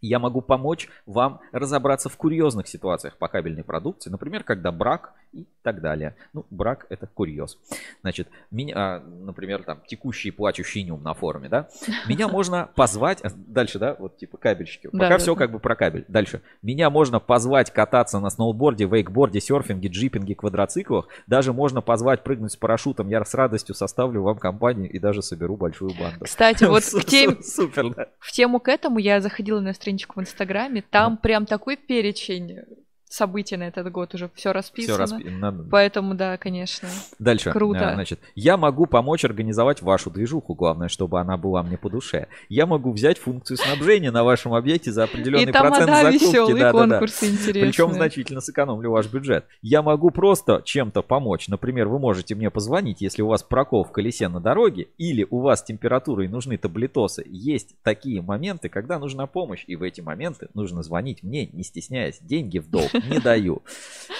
я 0.00 0.18
могу 0.18 0.40
помочь 0.40 0.88
вам 1.06 1.40
разобраться 1.52 2.08
в 2.08 2.16
курьезных 2.16 2.68
ситуациях 2.68 3.16
по 3.16 3.28
кабельной 3.28 3.64
продукции, 3.64 4.10
например, 4.10 4.44
когда 4.44 4.72
брак 4.72 5.14
и 5.36 5.46
так 5.62 5.80
далее. 5.80 6.14
Ну, 6.32 6.46
брак 6.50 6.86
это 6.88 7.06
курьез. 7.06 7.58
Значит, 8.02 8.28
меня, 8.50 8.74
а, 8.76 9.00
например, 9.00 9.62
там 9.64 9.82
текущий 9.86 10.30
плачущий 10.30 10.82
нюм 10.82 11.02
на 11.02 11.14
форуме, 11.14 11.48
да? 11.48 11.68
Меня 12.08 12.28
можно 12.28 12.70
позвать, 12.74 13.20
а, 13.22 13.30
дальше, 13.34 13.78
да, 13.78 13.96
вот 13.98 14.16
типа 14.16 14.38
кабельщики. 14.38 14.88
Пока 14.88 15.10
да, 15.10 15.18
все 15.18 15.34
да. 15.34 15.38
как 15.40 15.52
бы 15.52 15.58
про 15.58 15.76
кабель. 15.76 16.04
Дальше. 16.08 16.40
Меня 16.62 16.88
можно 16.90 17.20
позвать 17.20 17.70
кататься 17.70 18.18
на 18.18 18.30
сноуборде, 18.30 18.86
вейкборде, 18.86 19.40
серфинге, 19.40 19.88
джипинге, 19.88 20.34
квадроциклах. 20.34 21.08
Даже 21.26 21.52
можно 21.52 21.80
позвать 21.80 22.22
прыгнуть 22.22 22.52
с 22.52 22.56
парашютом. 22.56 23.08
Я 23.08 23.24
с 23.24 23.34
радостью 23.34 23.74
составлю 23.74 24.22
вам 24.22 24.38
компанию 24.38 24.90
и 24.90 24.98
даже 24.98 25.22
соберу 25.22 25.56
большую 25.56 25.92
банду. 25.98 26.24
Кстати, 26.24 26.64
вот 26.64 26.82
к 26.82 27.04
тем... 27.04 27.42
Супер, 27.42 27.94
да. 27.94 28.08
В 28.18 28.32
тему 28.32 28.60
к 28.60 28.68
этому 28.68 28.98
я 28.98 29.20
заходила 29.20 29.60
на 29.60 29.72
страничку 29.72 30.20
в 30.20 30.22
Инстаграме, 30.22 30.82
там 30.82 31.16
прям 31.16 31.46
такой 31.46 31.76
перечень 31.76 32.60
события 33.08 33.56
на 33.56 33.64
этот 33.64 33.90
год 33.90 34.14
уже 34.14 34.30
все 34.34 34.52
расписано. 34.52 35.06
Все 35.06 35.16
распи... 35.16 35.68
Поэтому, 35.70 36.14
да, 36.14 36.36
конечно. 36.36 36.88
Дальше. 37.18 37.50
Круто. 37.52 37.90
А, 37.90 37.94
значит, 37.94 38.20
я 38.34 38.56
могу 38.56 38.86
помочь 38.86 39.24
организовать 39.24 39.82
вашу 39.82 40.10
движуху, 40.10 40.54
главное, 40.54 40.88
чтобы 40.88 41.20
она 41.20 41.36
была 41.36 41.62
мне 41.62 41.78
по 41.78 41.88
душе. 41.88 42.28
Я 42.48 42.66
могу 42.66 42.92
взять 42.92 43.18
функцию 43.18 43.56
снабжения 43.56 44.10
на 44.10 44.24
вашем 44.24 44.54
объекте 44.54 44.92
за 44.92 45.04
определенный 45.04 45.44
и 45.44 45.52
процент 45.52 45.86
там, 45.86 46.04
закупки. 46.04 46.24
Веселые 46.24 46.56
да, 46.56 46.72
конкурсы 46.72 47.30
да, 47.30 47.52
да. 47.52 47.60
Причем 47.60 47.92
значительно 47.92 48.40
сэкономлю 48.40 48.90
ваш 48.90 49.06
бюджет. 49.06 49.46
Я 49.62 49.82
могу 49.82 50.10
просто 50.10 50.62
чем-то 50.64 51.02
помочь. 51.02 51.48
Например, 51.48 51.88
вы 51.88 51.98
можете 51.98 52.34
мне 52.34 52.50
позвонить, 52.50 53.00
если 53.00 53.22
у 53.22 53.28
вас 53.28 53.42
прокол 53.42 53.84
в 53.84 53.92
колесе 53.92 54.28
на 54.28 54.40
дороге, 54.40 54.88
или 54.98 55.26
у 55.28 55.40
вас 55.40 55.62
температура 55.62 56.24
и 56.24 56.28
нужны 56.28 56.58
таблетосы. 56.58 57.24
Есть 57.26 57.76
такие 57.82 58.20
моменты, 58.22 58.68
когда 58.68 58.98
нужна 58.98 59.26
помощь, 59.26 59.64
и 59.66 59.76
в 59.76 59.82
эти 59.82 60.00
моменты 60.00 60.48
нужно 60.54 60.82
звонить 60.82 61.22
мне, 61.22 61.46
не 61.46 61.62
стесняясь, 61.62 62.18
деньги 62.20 62.58
в 62.58 62.68
долг 62.68 62.90
не 63.10 63.18
даю. 63.18 63.62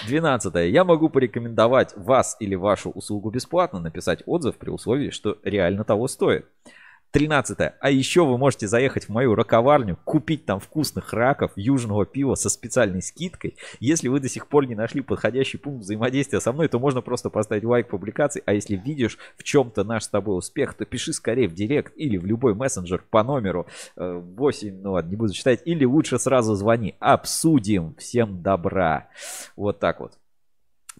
Двенадцатое. 0.07 0.67
Я 0.67 0.85
могу 0.85 1.09
порекомендовать 1.09 1.97
вас 1.97 2.37
или 2.41 2.55
вашу 2.55 2.91
услугу 2.91 3.31
бесплатно, 3.31 3.81
написать 3.81 4.23
отзыв 4.27 4.57
при 4.57 4.71
условии, 4.71 5.11
что 5.11 5.39
реально 5.43 5.85
того 5.85 6.09
стоит. 6.09 6.47
13. 7.13 7.59
А 7.81 7.91
еще 7.91 8.25
вы 8.25 8.37
можете 8.39 8.69
заехать 8.69 9.05
в 9.05 9.09
мою 9.09 9.35
раковарню, 9.35 9.99
купить 10.05 10.45
там 10.45 10.61
вкусных 10.61 11.13
раков, 11.13 11.53
южного 11.57 12.05
пива 12.05 12.35
со 12.35 12.51
специальной 12.51 13.03
скидкой. 13.03 13.57
Если 13.81 14.09
вы 14.09 14.21
до 14.21 14.29
сих 14.29 14.49
пор 14.49 14.67
не 14.67 14.75
нашли 14.75 15.01
подходящий 15.01 15.59
пункт 15.59 15.83
взаимодействия 15.83 16.41
со 16.41 16.53
мной, 16.53 16.69
то 16.69 16.79
можно 16.79 17.01
просто 17.01 17.31
поставить 17.31 17.65
лайк 17.65 17.89
публикации. 17.89 18.43
А 18.45 18.53
если 18.53 18.77
видишь 18.77 19.19
в 19.37 19.45
чем-то 19.45 19.85
наш 19.85 20.05
с 20.05 20.09
тобой 20.09 20.37
успех, 20.39 20.75
то 20.75 20.85
пиши 20.85 21.13
скорее 21.13 21.49
в 21.49 21.55
директ 21.55 21.93
или 21.97 22.17
в 22.17 22.27
любой 22.27 22.55
мессенджер 22.55 23.03
по 23.11 23.23
номеру 23.23 23.67
8, 23.97 24.69
э, 24.69 24.73
ну 24.83 24.93
ладно, 24.93 25.11
не 25.11 25.17
буду 25.17 25.33
читать, 25.33 25.63
или 25.65 25.85
лучше 25.85 26.19
сразу 26.19 26.55
звони. 26.55 26.97
Обсудим. 27.01 27.95
Всем 27.99 28.43
добра. 28.43 29.09
Вот 29.57 29.79
так 29.79 30.01
вот. 30.01 30.13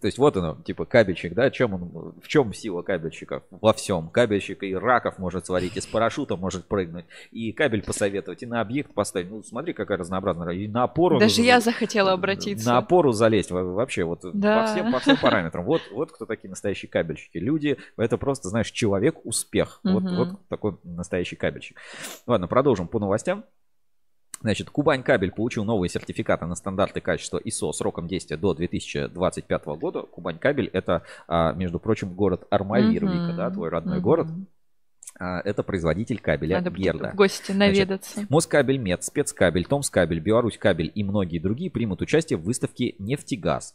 То 0.01 0.07
есть 0.07 0.19
вот 0.19 0.37
оно, 0.37 0.57
типа 0.65 0.85
кабельщик, 0.85 1.33
да, 1.33 1.51
чем 1.51 1.75
он, 1.75 2.15
в 2.23 2.29
чем 2.29 2.53
сила 2.53 2.83
кабельщика? 2.83 3.43
Во 3.51 3.73
всем. 3.73 4.09
Кабельщик 4.11 4.63
и 4.63 4.75
раков 4.75 5.19
может 5.19 5.47
сварить, 5.47 5.77
и 5.77 5.81
с 5.81 5.87
парашюта 5.87 6.37
может 6.37 6.67
прыгнуть, 6.67 7.07
и 7.31 7.53
кабель 7.53 7.83
посоветовать, 7.83 8.43
и 8.43 8.47
на 8.47 8.61
объект 8.61 8.93
поставить. 8.93 9.31
Ну, 9.31 9.43
смотри, 9.43 9.73
какая 9.73 9.97
разнообразная. 9.97 10.53
И 10.53 10.69
на 10.69 10.83
опору... 10.83 11.19
Даже 11.19 11.41
я 11.41 11.61
захотела 11.61 12.13
обратиться. 12.13 12.69
На 12.69 12.79
опору 12.79 13.13
залезть 13.13 13.51
вообще, 13.51 14.05
вот 14.05 14.21
да. 14.35 14.63
по, 14.63 14.67
всем, 14.67 14.93
по 14.93 14.99
всем 15.01 15.17
параметрам. 15.17 15.65
Вот, 15.65 15.81
вот 15.91 16.13
кто 16.13 16.27
такие 16.27 16.51
настоящие 16.51 16.91
кабельщики. 16.91 17.39
Люди, 17.39 17.79
это 17.97 18.19
просто, 18.19 18.49
знаешь, 18.49 18.71
человек-успех. 18.71 19.81
Вот, 19.83 20.03
вот 20.03 20.29
такой 20.49 20.77
настоящий 20.85 21.37
кабельщик. 21.37 21.79
Ладно, 22.27 22.49
продолжим 22.49 22.87
по 22.87 22.99
новостям. 22.99 23.45
Значит, 24.47 24.71
Кубань 24.71 25.03
кабель 25.03 25.33
получил 25.33 25.65
новые 25.65 25.91
сертификаты 25.91 26.47
на 26.47 26.55
стандарты 26.55 27.01
качества 27.01 27.41
ISO 27.45 27.73
сроком 27.73 28.07
действия 28.07 28.37
до 28.37 28.55
2025 28.55 29.67
года. 29.77 30.03
Кубань 30.03 30.39
кабель 30.39 30.71
это, 30.73 31.03
а, 31.27 31.53
между 31.53 31.81
прочим, 31.81 32.15
город 32.15 32.47
Армавир, 32.49 33.07
да, 33.37 33.51
твой 33.51 33.71
родной 33.71 34.01
город. 34.01 34.29
А, 35.19 35.41
Это 35.41 35.65
производитель 35.65 36.21
кабеля 36.21 36.59
Надо 36.59 36.71
Герда. 36.71 37.11
в 37.11 37.17
гости 37.17 37.51
наведаться. 37.51 38.25
Москабель, 38.29 38.79
Мед, 38.79 39.03
Спецкабель, 39.03 39.65
Томскабель, 39.65 40.21
Беларусь 40.21 40.59
Кабель 40.59 40.93
и 40.95 41.03
многие 41.03 41.41
другие 41.41 41.69
примут 41.69 42.01
участие 42.01 42.39
в 42.39 42.45
выставке 42.45 42.95
«Нефтегаз». 43.01 43.75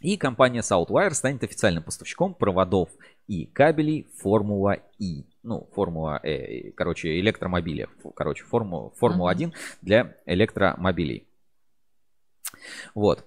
И 0.00 0.16
компания 0.16 0.60
Southwire 0.60 1.10
станет 1.10 1.44
официальным 1.44 1.82
поставщиком 1.82 2.34
проводов 2.34 2.88
и 3.26 3.44
кабелей 3.46 4.08
Формула 4.16 4.78
И. 4.98 5.26
Ну, 5.42 5.68
Формула, 5.74 6.18
э, 6.22 6.70
короче, 6.72 7.20
электромобили. 7.20 7.88
Фу, 8.02 8.10
Короче, 8.10 8.44
Форму, 8.44 8.94
Формула 8.96 9.30
1 9.30 9.52
для 9.82 10.16
электромобилей. 10.26 11.26
Вот. 12.94 13.26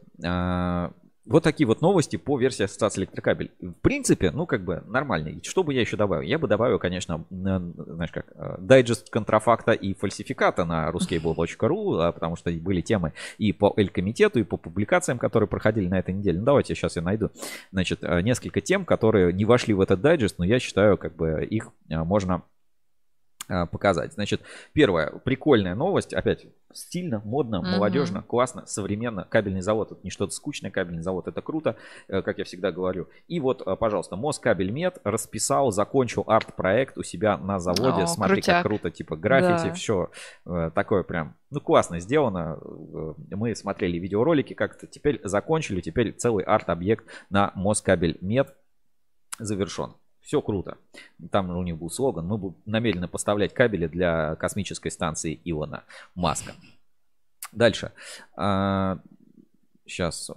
Вот 1.26 1.44
такие 1.44 1.66
вот 1.66 1.82
новости 1.82 2.18
по 2.18 2.38
версии 2.38 2.64
Ассоциации 2.64 3.02
Электрокабель. 3.02 3.52
В 3.62 3.74
принципе, 3.82 4.32
ну, 4.32 4.46
как 4.46 4.66
бы 4.66 4.84
нормально. 4.88 5.30
И 5.30 5.44
что 5.44 5.64
бы 5.64 5.74
я 5.74 5.80
еще 5.80 5.96
добавил? 5.96 6.22
Я 6.22 6.38
бы 6.38 6.50
добавил, 6.50 6.80
конечно, 6.80 7.24
н- 7.32 7.74
знаешь 7.78 8.12
как, 8.12 8.26
э, 8.36 8.56
дайджест 8.60 9.10
контрафакта 9.10 9.72
и 9.72 9.94
фальсификата 9.94 10.66
на 10.66 10.90
ruskable.ru, 10.90 12.02
а, 12.02 12.12
потому 12.12 12.36
что 12.36 12.52
были 12.52 12.82
темы 12.82 13.14
и 13.38 13.54
по 13.54 13.74
Эль-комитету, 13.78 14.40
и 14.40 14.44
по 14.44 14.58
публикациям, 14.58 15.18
которые 15.18 15.48
проходили 15.48 15.88
на 15.88 15.98
этой 16.00 16.14
неделе. 16.14 16.40
Ну, 16.40 16.46
давайте 16.46 16.76
сейчас 16.76 16.98
я 16.98 17.02
найду, 17.02 17.30
значит, 17.72 18.00
э, 18.02 18.22
несколько 18.22 18.60
тем, 18.60 18.84
которые 18.84 19.32
не 19.32 19.46
вошли 19.46 19.74
в 19.74 19.80
этот 19.80 20.02
дайджест, 20.02 20.40
но 20.40 20.46
я 20.46 20.60
считаю, 20.60 20.98
как 20.98 21.16
бы 21.16 21.46
их 21.46 21.70
э, 21.90 22.04
можно 22.04 22.44
показать. 23.72 24.14
Значит, 24.14 24.42
первая 24.74 25.10
прикольная 25.24 25.76
новость, 25.76 26.14
опять 26.14 26.46
стильно, 26.74 27.22
модно, 27.24 27.62
Мгм. 27.62 27.72
молодежно, 27.72 28.22
классно, 28.24 28.66
современно. 28.66 29.26
Кабельный 29.30 29.62
завод 29.62 29.92
это 29.92 30.00
не 30.04 30.10
что-то 30.10 30.34
скучное, 30.34 30.72
кабельный 30.72 31.04
завод 31.04 31.28
это 31.28 31.42
круто, 31.42 31.76
э, 32.08 32.22
как 32.24 32.40
я 32.40 32.46
всегда 32.46 32.72
говорю. 32.72 33.08
И 33.28 33.40
вот, 33.40 33.62
э, 33.66 33.76
пожалуйста, 33.76 34.16
Москабельмет 34.16 34.98
расписал, 35.04 35.72
закончил 35.72 36.24
арт-проект 36.26 36.98
у 36.98 37.04
себя 37.04 37.38
на 37.38 37.60
заводе. 37.60 38.04
О, 38.04 38.08
Смотри, 38.08 38.36
крутяк. 38.38 38.56
как 38.64 38.66
круто, 38.66 38.90
типа 38.90 39.16
граффити, 39.16 39.68
Да. 39.68 39.74
все 39.74 40.10
такое 40.74 41.04
прям, 41.04 41.36
ну 41.52 41.60
классно 41.62 42.00
сделано. 42.00 42.58
Э, 42.62 43.14
Мы 43.36 43.56
смотрели 43.56 43.98
видеоролики 44.00 44.54
как-то, 44.54 44.88
теперь 44.88 45.20
закончили, 45.24 45.82
теперь 45.82 46.14
целый 46.14 46.44
арт-объект 46.44 47.06
на 47.30 47.52
Москабельмет 47.56 48.56
завершен. 49.40 49.94
Все 50.24 50.42
круто. 50.42 50.78
Там 51.32 51.50
у 51.56 51.62
них 51.64 51.78
был 51.78 51.90
слоган. 51.90 52.26
Мы 52.26 52.38
будем 52.38 52.56
намерены 52.66 53.08
поставлять 53.08 53.54
кабели 53.54 53.88
для 53.88 54.36
космической 54.36 54.90
станции 54.90 55.40
Илона 55.44 55.84
Маска. 56.16 56.54
Дальше. 57.52 57.92
Сейчас. 59.86 60.32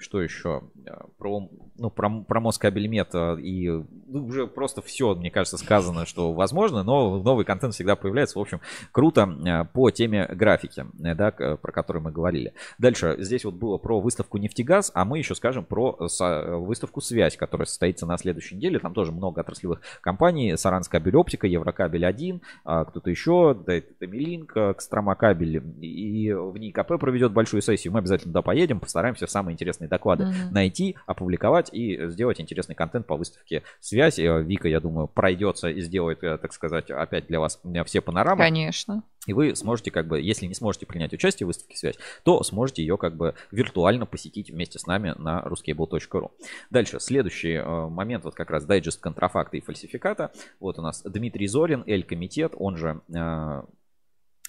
Что 0.00 0.22
еще? 0.22 0.62
А, 0.88 1.06
Про, 1.18 1.50
ну, 1.76 1.90
про, 1.90 2.08
про 2.26 2.40
Москабельмет 2.40 3.10
а, 3.12 3.34
и 3.34 3.68
ну, 3.68 4.24
уже 4.24 4.46
просто 4.46 4.80
все, 4.80 5.14
мне 5.14 5.30
кажется, 5.30 5.58
сказано, 5.58 6.06
что 6.06 6.32
возможно, 6.32 6.82
но 6.82 7.22
новый 7.22 7.44
контент 7.44 7.74
всегда 7.74 7.96
появляется. 7.96 8.38
В 8.38 8.42
общем, 8.42 8.62
круто 8.92 9.28
а, 9.46 9.64
по 9.64 9.90
теме 9.90 10.26
графики, 10.26 10.86
э, 11.04 11.14
да, 11.14 11.30
про 11.30 11.72
которую 11.72 12.02
мы 12.02 12.12
говорили. 12.12 12.54
Дальше 12.78 13.16
здесь 13.18 13.44
вот 13.44 13.54
было 13.54 13.76
про 13.76 14.00
выставку 14.00 14.38
«Нефтегаз», 14.38 14.90
а 14.94 15.04
мы 15.04 15.18
еще 15.18 15.34
скажем 15.34 15.66
про 15.66 15.98
выставку 15.98 17.02
«Связь», 17.02 17.36
которая 17.36 17.66
состоится 17.66 18.06
на 18.06 18.16
следующей 18.16 18.56
неделе. 18.56 18.78
Там 18.78 18.94
тоже 18.94 19.12
много 19.12 19.40
отраслевых 19.40 19.82
компаний. 20.00 20.56
Саранскабель 20.56 21.16
Оптика, 21.16 21.46
Еврокабель 21.46 22.06
1, 22.06 22.40
а, 22.64 22.86
кто-то 22.86 23.10
еще, 23.10 23.54
Томилинк, 23.54 24.52
Кострома 24.52 25.14
Кабель. 25.14 25.62
И 25.82 26.32
в 26.32 26.56
НИКП 26.56 26.98
проведет 26.98 27.32
большую 27.32 27.60
сессию. 27.60 27.92
Мы 27.92 27.98
обязательно 27.98 28.32
туда 28.32 28.42
поедем, 28.42 28.80
постараемся 28.80 29.26
самые 29.26 29.52
интересные 29.52 29.89
доклады 29.90 30.26
Мгм. 30.26 30.52
найти, 30.52 30.96
опубликовать 31.06 31.68
и 31.72 32.08
сделать 32.08 32.40
интересный 32.40 32.74
контент 32.74 33.06
по 33.06 33.16
выставке 33.16 33.62
«Связь». 33.80 34.18
Э, 34.18 34.42
Вика, 34.42 34.68
я 34.68 34.80
думаю, 34.80 35.08
пройдется 35.08 35.68
и 35.68 35.80
сделает, 35.82 36.24
э, 36.24 36.38
так 36.38 36.52
сказать, 36.54 36.90
опять 36.90 37.26
для 37.26 37.40
вас 37.40 37.60
все 37.84 38.00
панорамы. 38.00 38.42
Конечно. 38.42 39.02
И 39.26 39.34
вы 39.34 39.54
сможете, 39.54 39.90
как 39.90 40.06
бы, 40.06 40.20
если 40.20 40.46
не 40.46 40.54
сможете 40.54 40.86
принять 40.86 41.12
участие 41.12 41.44
в 41.44 41.48
выставке 41.48 41.76
«Связь», 41.76 41.96
то 42.24 42.42
сможете 42.42 42.82
ее, 42.82 42.96
как 42.96 43.16
бы, 43.16 43.34
виртуально 43.50 44.06
посетить 44.06 44.50
вместе 44.50 44.78
с 44.78 44.86
нами 44.86 45.14
на 45.18 45.40
ruscable.ru. 45.40 46.30
Дальше, 46.70 47.00
следующий 47.00 47.54
э, 47.54 47.88
момент, 47.88 48.24
вот 48.24 48.34
как 48.34 48.50
раз 48.50 48.64
дайджест 48.64 49.00
контрафакта 49.00 49.58
и 49.58 49.60
фальсификата. 49.60 50.32
Вот 50.58 50.78
у 50.78 50.82
нас 50.82 51.02
Дмитрий 51.02 51.48
Зорин, 51.48 51.84
Эль-Комитет, 51.86 52.54
он 52.56 52.76
же 52.76 53.00
э, 53.12 53.62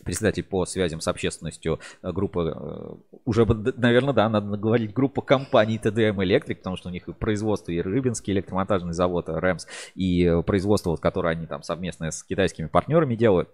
председатель 0.03 0.43
по 0.43 0.65
связям 0.65 1.01
с 1.01 1.07
общественностью 1.07 1.79
э, 2.01 2.11
группы, 2.11 2.53
э, 2.55 3.17
уже, 3.25 3.45
наверное, 3.45 4.13
да, 4.13 4.29
надо 4.29 4.57
говорить, 4.57 4.93
группа 4.93 5.21
компаний 5.21 5.77
ТДМ 5.77 6.21
Электрик, 6.23 6.59
потому 6.59 6.77
что 6.77 6.89
у 6.89 6.91
них 6.91 7.07
и 7.07 7.13
производство, 7.13 7.71
и 7.71 7.81
Рыбинский 7.81 8.33
электромонтажный 8.33 8.93
завод, 8.93 9.29
э, 9.29 9.37
РЭМС, 9.37 9.67
и 9.95 10.41
производство, 10.45 10.91
вот, 10.91 10.99
которое 10.99 11.29
они 11.29 11.47
там 11.47 11.63
совместно 11.63 12.11
с 12.11 12.23
китайскими 12.23 12.67
партнерами 12.67 13.15
делают. 13.15 13.49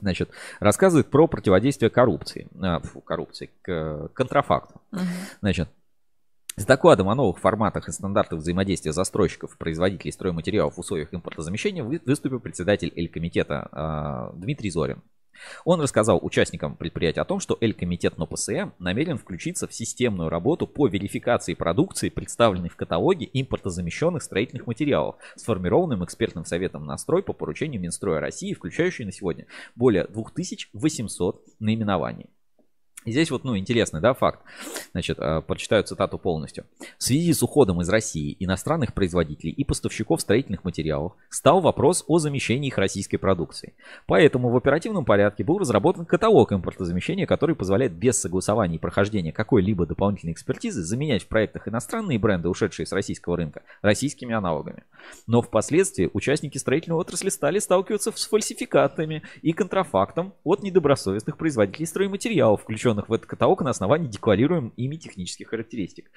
Значит, 0.00 0.30
рассказывает 0.58 1.10
про 1.10 1.28
противодействие 1.28 1.88
коррупции, 1.88 2.48
а, 2.60 2.80
фу, 2.80 3.00
коррупции, 3.00 3.50
к 3.62 4.08
контрафакту. 4.14 4.80
Значит, 5.40 5.68
с 6.56 6.66
докладом 6.66 7.08
о 7.08 7.14
новых 7.14 7.38
форматах 7.38 7.88
и 7.88 7.92
стандартах 7.92 8.40
взаимодействия 8.40 8.92
застройщиков 8.92 9.56
производителей 9.56 10.12
стройматериалов 10.12 10.74
в 10.74 10.80
условиях 10.80 11.14
импортозамещения 11.14 11.82
вы- 11.82 12.00
выступил 12.04 12.40
председатель 12.40 12.92
Эль-комитета 12.94 13.68
а, 13.72 14.32
Дмитрий 14.34 14.70
Зорин. 14.70 15.02
Он 15.64 15.80
рассказал 15.80 16.18
участникам 16.22 16.76
предприятия 16.76 17.20
о 17.20 17.24
том, 17.24 17.40
что 17.40 17.56
Эль-комитет 17.60 18.18
НОПСМ 18.18 18.70
намерен 18.78 19.18
включиться 19.18 19.66
в 19.66 19.74
системную 19.74 20.28
работу 20.28 20.66
по 20.66 20.86
верификации 20.88 21.54
продукции, 21.54 22.08
представленной 22.08 22.68
в 22.68 22.76
каталоге 22.76 23.28
импортозамещенных 23.32 24.22
строительных 24.22 24.66
материалов, 24.66 25.16
сформированным 25.36 26.04
экспертным 26.04 26.44
советом 26.44 26.86
на 26.86 26.96
строй 26.98 27.22
по 27.22 27.32
поручению 27.32 27.80
Минстроя 27.80 28.20
России, 28.20 28.54
включающий 28.54 29.04
на 29.04 29.12
сегодня 29.12 29.46
более 29.74 30.04
2800 30.04 31.44
наименований. 31.58 32.30
Здесь 33.04 33.30
вот, 33.30 33.44
ну, 33.44 33.56
интересный, 33.56 34.00
да, 34.00 34.14
факт. 34.14 34.40
Значит, 34.92 35.18
э, 35.18 35.42
прочитаю 35.42 35.82
цитату 35.82 36.18
полностью. 36.18 36.64
В 36.98 37.02
связи 37.02 37.32
с 37.32 37.42
уходом 37.42 37.80
из 37.80 37.88
России 37.88 38.36
иностранных 38.38 38.94
производителей 38.94 39.52
и 39.52 39.64
поставщиков 39.64 40.20
строительных 40.20 40.64
материалов 40.64 41.12
стал 41.28 41.60
вопрос 41.60 42.04
о 42.06 42.18
замещении 42.18 42.68
их 42.68 42.78
российской 42.78 43.16
продукции. 43.16 43.74
Поэтому 44.06 44.50
в 44.50 44.56
оперативном 44.56 45.04
порядке 45.04 45.42
был 45.44 45.58
разработан 45.58 46.04
каталог 46.04 46.52
импортозамещения, 46.52 47.26
который 47.26 47.56
позволяет 47.56 47.92
без 47.92 48.20
согласования 48.20 48.76
и 48.76 48.78
прохождения 48.78 49.32
какой-либо 49.32 49.86
дополнительной 49.86 50.32
экспертизы 50.32 50.82
заменять 50.82 51.24
в 51.24 51.28
проектах 51.28 51.66
иностранные 51.68 52.18
бренды, 52.18 52.48
ушедшие 52.48 52.86
с 52.86 52.92
российского 52.92 53.36
рынка, 53.36 53.62
российскими 53.82 54.34
аналогами. 54.34 54.84
Но 55.26 55.42
впоследствии 55.42 56.10
участники 56.12 56.58
строительной 56.58 56.96
отрасли 56.96 57.30
стали 57.30 57.58
сталкиваться 57.58 58.12
с 58.14 58.26
фальсификатами 58.26 59.22
и 59.42 59.52
контрафактом 59.52 60.34
от 60.44 60.62
недобросовестных 60.62 61.36
производителей 61.36 61.86
стройматериалов, 61.86 62.62
включенных 62.62 62.91
в 62.94 63.12
этот 63.12 63.26
каталог 63.26 63.62
на 63.62 63.70
основании 63.70 64.08
декларируемых 64.08 64.72
ими 64.76 64.96
технических 64.96 65.48
характеристик. 65.48 66.10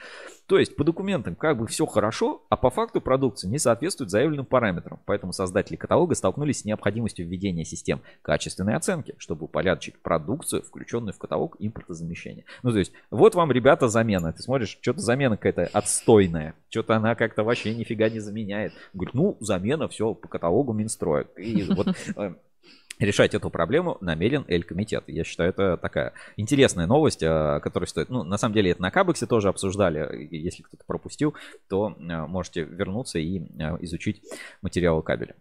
То 0.47 0.59
есть 0.59 0.75
по 0.75 0.83
документам 0.83 1.35
как 1.35 1.57
бы 1.57 1.67
все 1.67 1.85
хорошо, 1.85 2.43
а 2.49 2.57
по 2.57 2.69
факту 2.69 3.01
продукция 3.01 3.49
не 3.49 3.59
соответствует 3.59 4.09
заявленным 4.11 4.45
параметрам. 4.45 4.99
Поэтому 5.05 5.33
создатели 5.33 5.75
каталога 5.75 6.15
столкнулись 6.15 6.61
с 6.61 6.65
необходимостью 6.65 7.27
введения 7.27 7.65
систем 7.65 8.01
качественной 8.21 8.75
оценки, 8.75 9.15
чтобы 9.17 9.45
упорядочить 9.45 9.97
продукцию, 9.99 10.63
включенную 10.63 11.13
в 11.13 11.17
каталог 11.17 11.55
импортозамещения. 11.59 12.43
Ну 12.63 12.71
то 12.71 12.79
есть 12.79 12.91
вот 13.09 13.35
вам, 13.35 13.51
ребята, 13.51 13.87
замена. 13.87 14.33
Ты 14.33 14.43
смотришь, 14.43 14.77
что-то 14.81 14.99
замена 14.99 15.37
какая-то 15.37 15.69
отстойная. 15.77 16.55
Что-то 16.69 16.95
она 16.95 17.15
как-то 17.15 17.43
вообще 17.43 17.73
нифига 17.73 18.09
не 18.09 18.19
заменяет. 18.19 18.73
Говорит, 18.93 19.13
ну 19.13 19.37
замена, 19.39 19.87
все 19.87 20.13
по 20.13 20.27
каталогу 20.27 20.73
Минстроя. 20.73 21.25
И 21.37 21.63
вот 21.63 21.87
э, 22.15 22.35
решать 22.99 23.33
эту 23.33 23.49
проблему 23.49 23.97
намерен 24.01 24.45
Эль-комитет. 24.47 25.03
Я 25.07 25.23
считаю, 25.23 25.49
это 25.49 25.77
такая 25.77 26.13
интересная 26.37 26.87
новость, 26.87 27.23
э, 27.23 27.59
которая 27.61 27.87
стоит... 27.87 28.09
Ну, 28.09 28.23
на 28.23 28.37
самом 28.37 28.53
деле, 28.53 28.71
это 28.71 28.81
на 28.81 28.91
Кабексе 28.91 29.25
тоже 29.25 29.49
обсуждали. 29.49 30.27
Если 30.31 30.63
кто-то 30.63 30.83
пропустил, 30.85 31.35
то 31.67 31.95
э, 31.97 32.25
можете 32.27 32.63
вернуться 32.63 33.19
и 33.19 33.39
э, 33.39 33.77
изучить 33.81 34.21
материалы 34.61 35.01
кабеля. 35.01 35.35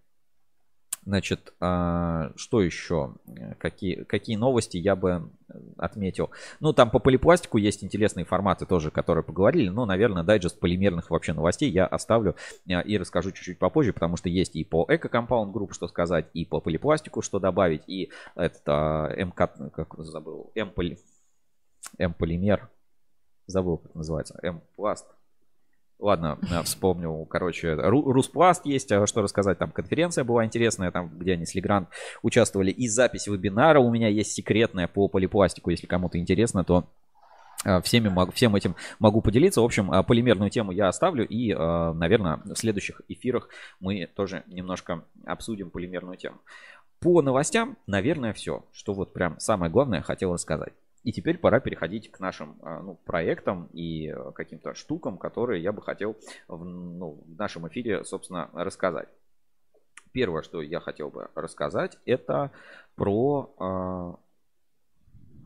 Значит, 1.06 1.52
а, 1.60 2.32
что 2.36 2.62
еще? 2.62 3.14
Какие, 3.58 4.04
какие 4.04 4.36
новости 4.36 4.78
я 4.78 4.96
бы 4.96 5.30
э, 5.48 5.54
отметил? 5.76 6.30
Ну, 6.60 6.72
там 6.72 6.90
по 6.90 6.98
полипластику 6.98 7.58
есть 7.58 7.84
интересные 7.84 8.24
форматы 8.24 8.64
тоже, 8.64 8.90
которые 8.90 9.22
поговорили. 9.22 9.68
Но, 9.68 9.84
наверное, 9.84 10.22
дайджест 10.22 10.58
полимерных 10.58 11.10
вообще 11.10 11.34
новостей 11.34 11.70
я 11.70 11.86
оставлю 11.86 12.36
э, 12.66 12.82
и 12.82 12.96
расскажу 12.96 13.32
чуть-чуть 13.32 13.58
попозже, 13.58 13.92
потому 13.92 14.16
что 14.16 14.30
есть 14.30 14.56
и 14.56 14.64
по 14.64 14.86
эко-компаунд 14.88 15.52
групп 15.52 15.74
что 15.74 15.88
сказать, 15.88 16.26
и 16.32 16.46
по 16.46 16.60
полипластику 16.60 17.20
что 17.20 17.38
добавить, 17.38 17.82
и 17.86 18.10
этот 18.34 18.62
а, 18.66 19.08
МК, 19.14 19.48
как 19.74 19.94
забыл, 19.98 20.52
М-поли, 20.54 20.98
М-полимер, 21.98 22.70
забыл, 23.46 23.78
как 23.78 23.94
называется, 23.94 24.38
М-пласт. 24.42 25.06
Ладно, 26.04 26.38
э, 26.50 26.62
вспомнил, 26.64 27.24
короче, 27.24 27.68
Ру- 27.68 28.12
Руспласт 28.12 28.66
есть, 28.66 28.92
а 28.92 29.06
что 29.06 29.22
рассказать, 29.22 29.56
там 29.58 29.70
конференция 29.70 30.22
была 30.22 30.44
интересная, 30.44 30.90
там, 30.90 31.08
где 31.08 31.32
они 31.32 31.46
с 31.46 31.54
Легранд 31.54 31.88
участвовали, 32.20 32.70
и 32.70 32.88
запись 32.88 33.26
вебинара 33.26 33.80
у 33.80 33.90
меня 33.90 34.08
есть 34.08 34.32
секретная 34.32 34.86
по 34.86 35.08
полипластику, 35.08 35.70
если 35.70 35.86
кому-то 35.86 36.18
интересно, 36.18 36.62
то 36.62 36.84
Э, 37.64 37.80
всеми, 37.80 38.12
всем 38.32 38.54
этим 38.54 38.76
могу 38.98 39.22
поделиться. 39.22 39.62
В 39.62 39.64
общем, 39.64 39.90
э, 39.90 40.02
полимерную 40.02 40.50
тему 40.50 40.72
я 40.72 40.88
оставлю. 40.88 41.26
И, 41.26 41.54
наверное, 41.54 42.40
в 42.44 42.54
следующих 42.56 43.00
эфирах 43.08 43.48
мы 43.80 44.06
тоже 44.14 44.42
немножко 44.48 45.04
обсудим 45.24 45.70
полимерную 45.70 46.18
тему. 46.18 46.36
По 47.00 47.22
новостям, 47.22 47.78
наверное, 47.86 48.34
все, 48.34 48.66
что 48.72 48.92
вот 48.92 49.14
прям 49.14 49.40
самое 49.40 49.72
главное 49.72 50.02
хотела 50.02 50.36
сказать. 50.36 50.74
И 51.04 51.12
теперь 51.12 51.38
пора 51.38 51.60
переходить 51.60 52.10
к 52.10 52.18
нашим 52.18 52.56
ну, 52.62 52.98
проектам 53.04 53.68
и 53.72 54.14
каким-то 54.34 54.74
штукам, 54.74 55.18
которые 55.18 55.62
я 55.62 55.70
бы 55.70 55.82
хотел 55.82 56.16
в, 56.48 56.64
ну, 56.64 57.22
в 57.26 57.38
нашем 57.38 57.68
эфире, 57.68 58.04
собственно, 58.04 58.50
рассказать. 58.54 59.08
Первое, 60.12 60.42
что 60.42 60.62
я 60.62 60.80
хотел 60.80 61.10
бы 61.10 61.28
рассказать, 61.34 61.98
это 62.06 62.50
про 62.96 64.18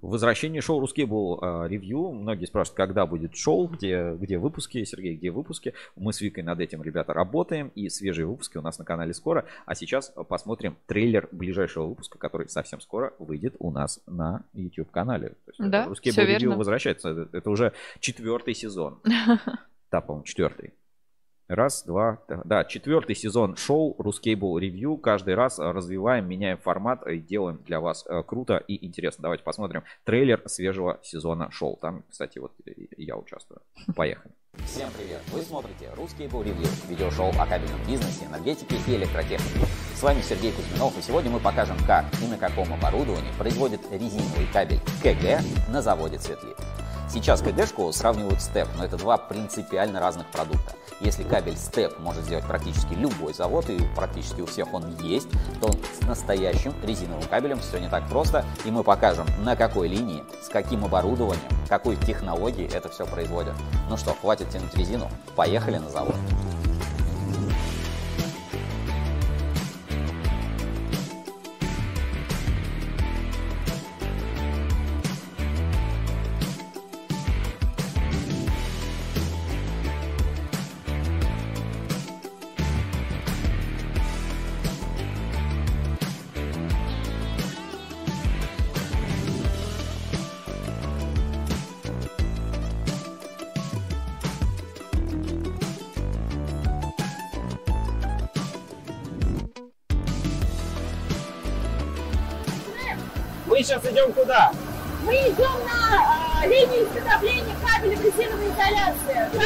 Возвращение 0.01 0.61
шоу 0.61 0.81
«Русский 0.81 1.05
был 1.05 1.41
ревью». 1.67 2.13
Многие 2.13 2.47
спрашивают, 2.47 2.77
когда 2.77 3.07
будет 3.07 3.37
шоу, 3.37 3.67
где, 3.69 4.13
где 4.13 4.39
выпуски. 4.39 4.85
Сергей, 4.85 5.17
где 5.17 5.31
выпуски? 5.31 5.75
Мы 5.97 6.13
с 6.13 6.21
Викой 6.21 6.43
над 6.45 6.61
этим, 6.61 6.83
ребята, 6.83 7.13
работаем. 7.13 7.73
И 7.75 7.89
свежие 7.89 8.27
выпуски 8.27 8.59
у 8.59 8.63
нас 8.63 8.79
на 8.79 8.85
канале 8.85 9.13
скоро. 9.15 9.45
А 9.67 9.75
сейчас 9.75 10.13
посмотрим 10.29 10.77
трейлер 10.87 11.29
ближайшего 11.33 11.87
выпуска, 11.87 12.19
который 12.19 12.49
совсем 12.49 12.81
скоро 12.81 13.15
выйдет 13.19 13.57
у 13.59 13.71
нас 13.71 14.01
на 14.07 14.45
YouTube-канале. 14.53 15.35
Да, 15.59 15.87
«Русский 15.87 16.13
был 16.13 16.23
ревью» 16.23 16.57
возвращается. 16.57 17.29
Это 17.33 17.51
уже 17.51 17.73
четвертый 18.01 18.55
сезон. 18.55 19.01
Да, 19.91 20.03
по-моему, 20.03 20.25
четвертый. 20.25 20.75
Раз, 21.49 21.83
два, 21.85 22.19
да, 22.45 22.65
четвертый 22.65 23.17
сезон 23.17 23.57
шоу 23.57 23.97
Ruscable 23.99 24.61
Review. 24.61 24.99
Каждый 24.99 25.35
раз 25.35 25.59
э, 25.59 25.63
развиваем, 25.63 26.29
меняем 26.29 26.59
формат 26.59 27.07
и 27.07 27.21
делаем 27.21 27.63
для 27.65 27.81
вас 27.81 28.05
э, 28.07 28.23
круто 28.23 28.59
и 28.69 28.85
интересно. 28.85 29.23
Давайте 29.23 29.45
посмотрим 29.45 29.83
трейлер 30.05 30.43
свежего 30.45 31.01
сезона 31.03 31.51
шоу. 31.51 31.79
Там, 31.81 32.05
кстати, 32.11 32.39
вот 32.39 32.53
я 32.99 33.17
участвую. 33.17 33.63
Поехали. 33.97 34.31
Всем 34.67 34.91
привет! 34.99 35.23
Вы 35.33 35.41
смотрите 35.41 35.87
Ruscable 35.97 36.45
Review, 36.45 36.69
видеошоу 36.91 37.31
о 37.31 37.47
кабельном 37.47 37.81
бизнесе, 37.89 38.27
энергетике 38.27 38.77
и 38.87 38.97
электротехнике. 38.97 39.67
С 39.95 40.03
вами 40.03 40.21
Сергей 40.21 40.53
Кузьминов, 40.53 40.99
и 40.99 41.03
сегодня 41.03 41.31
мы 41.31 41.41
покажем, 41.41 41.79
как 41.87 42.05
и 42.23 42.27
на 42.27 42.37
каком 42.37 42.71
оборудовании 42.75 43.33
производит 43.39 43.81
резиновый 43.91 44.47
кабель 44.53 44.81
КГ 45.03 45.41
на 45.73 45.81
заводе 45.81 46.19
Цветлит. 46.19 46.57
Сейчас 47.11 47.41
КГшку 47.41 47.91
сравнивают 47.93 48.43
с 48.43 48.49
ТЭП, 48.49 48.69
но 48.77 48.85
это 48.85 48.99
два 48.99 49.17
принципиально 49.17 49.99
разных 49.99 50.27
продукта. 50.27 50.73
Если 51.01 51.23
кабель 51.23 51.57
СТЕП 51.57 51.99
может 52.01 52.25
сделать 52.25 52.45
практически 52.45 52.93
любой 52.93 53.33
завод, 53.33 53.71
и 53.71 53.79
практически 53.97 54.43
у 54.43 54.47
всех 54.47 54.75
он 54.75 54.95
есть, 55.01 55.29
то 55.61 55.71
с 55.73 56.07
настоящим 56.07 56.75
резиновым 56.83 57.23
кабелем 57.29 57.61
все 57.61 57.79
не 57.79 57.89
так 57.89 58.07
просто, 58.09 58.45
и 58.67 58.71
мы 58.71 58.85
покажем, 58.85 59.27
на 59.43 59.57
какой 59.57 59.89
линии, 59.89 60.23
с 60.43 60.49
каким 60.49 60.85
оборудованием, 60.85 61.49
какой 61.69 61.97
технологией 61.97 62.69
это 62.69 62.91
все 62.91 63.07
производят. 63.07 63.55
Ну 63.89 63.97
что, 63.97 64.13
хватит 64.13 64.51
тянуть 64.51 64.75
резину, 64.75 65.09
поехали 65.35 65.79
на 65.79 65.89
завод. 65.89 66.17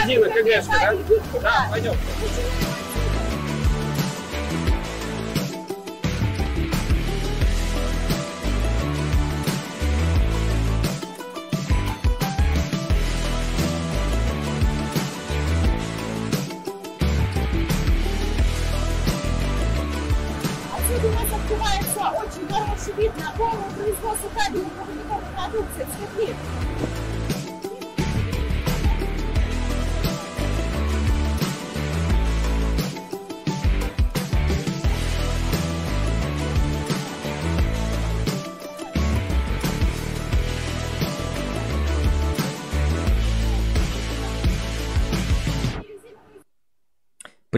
Резина 0.03 0.29
КГшка? 0.29 0.97
Да, 1.35 1.41
да, 1.41 1.67
пойдем. 1.71 1.95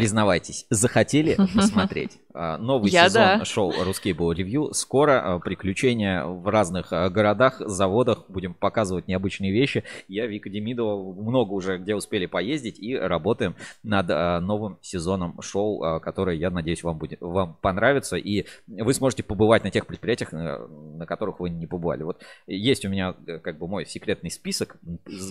Признавайтесь, 0.05 0.67
захотели 0.69 1.35
посмотреть 1.55 2.19
а, 2.35 2.59
новый 2.59 2.91
Я 2.91 3.09
сезон 3.09 3.23
да. 3.23 3.45
шоу 3.45 3.73
«Русский 3.85 4.13
был 4.13 4.33
ревью». 4.33 4.75
Скоро 4.75 5.37
а, 5.37 5.39
приключения 5.39 6.25
в 6.25 6.49
разных 6.49 6.93
а, 6.93 7.09
городах, 7.09 7.61
заводах. 7.61 8.25
Будем 8.29 8.55
показывать 8.55 9.07
необычные 9.07 9.53
вещи. 9.53 9.85
Я, 10.09 10.27
Вика 10.27 10.51
Демидова, 10.51 11.13
много 11.15 11.53
уже 11.53 11.79
где 11.79 11.95
успели 11.95 12.27
поездить 12.27 12.81
и 12.81 12.97
работаем 12.97 13.55
над 13.85 14.09
новым 14.43 14.79
сезоном 14.83 15.41
шоу, 15.41 16.01
который, 16.01 16.39
я 16.39 16.51
надеюсь, 16.51 16.83
вам, 16.83 16.99
будет, 16.99 17.21
вам 17.21 17.57
понравится. 17.61 18.17
И 18.17 18.47
вы 18.67 18.93
сможете 18.95 19.23
побывать 19.23 19.63
на 19.63 19.71
тех 19.71 19.87
предприятиях, 19.87 20.35
э, 20.35 20.67
на 20.97 21.07
которых 21.07 21.39
вы 21.39 21.51
не 21.51 21.69
побывали. 21.69 22.03
Вот 22.03 22.23
есть 22.49 22.85
у 22.85 22.89
меня 22.89 23.15
э, 23.27 23.39
как 23.39 23.59
бы 23.59 23.69
мой 23.69 23.87
секретный 23.87 24.33
список 24.33 24.77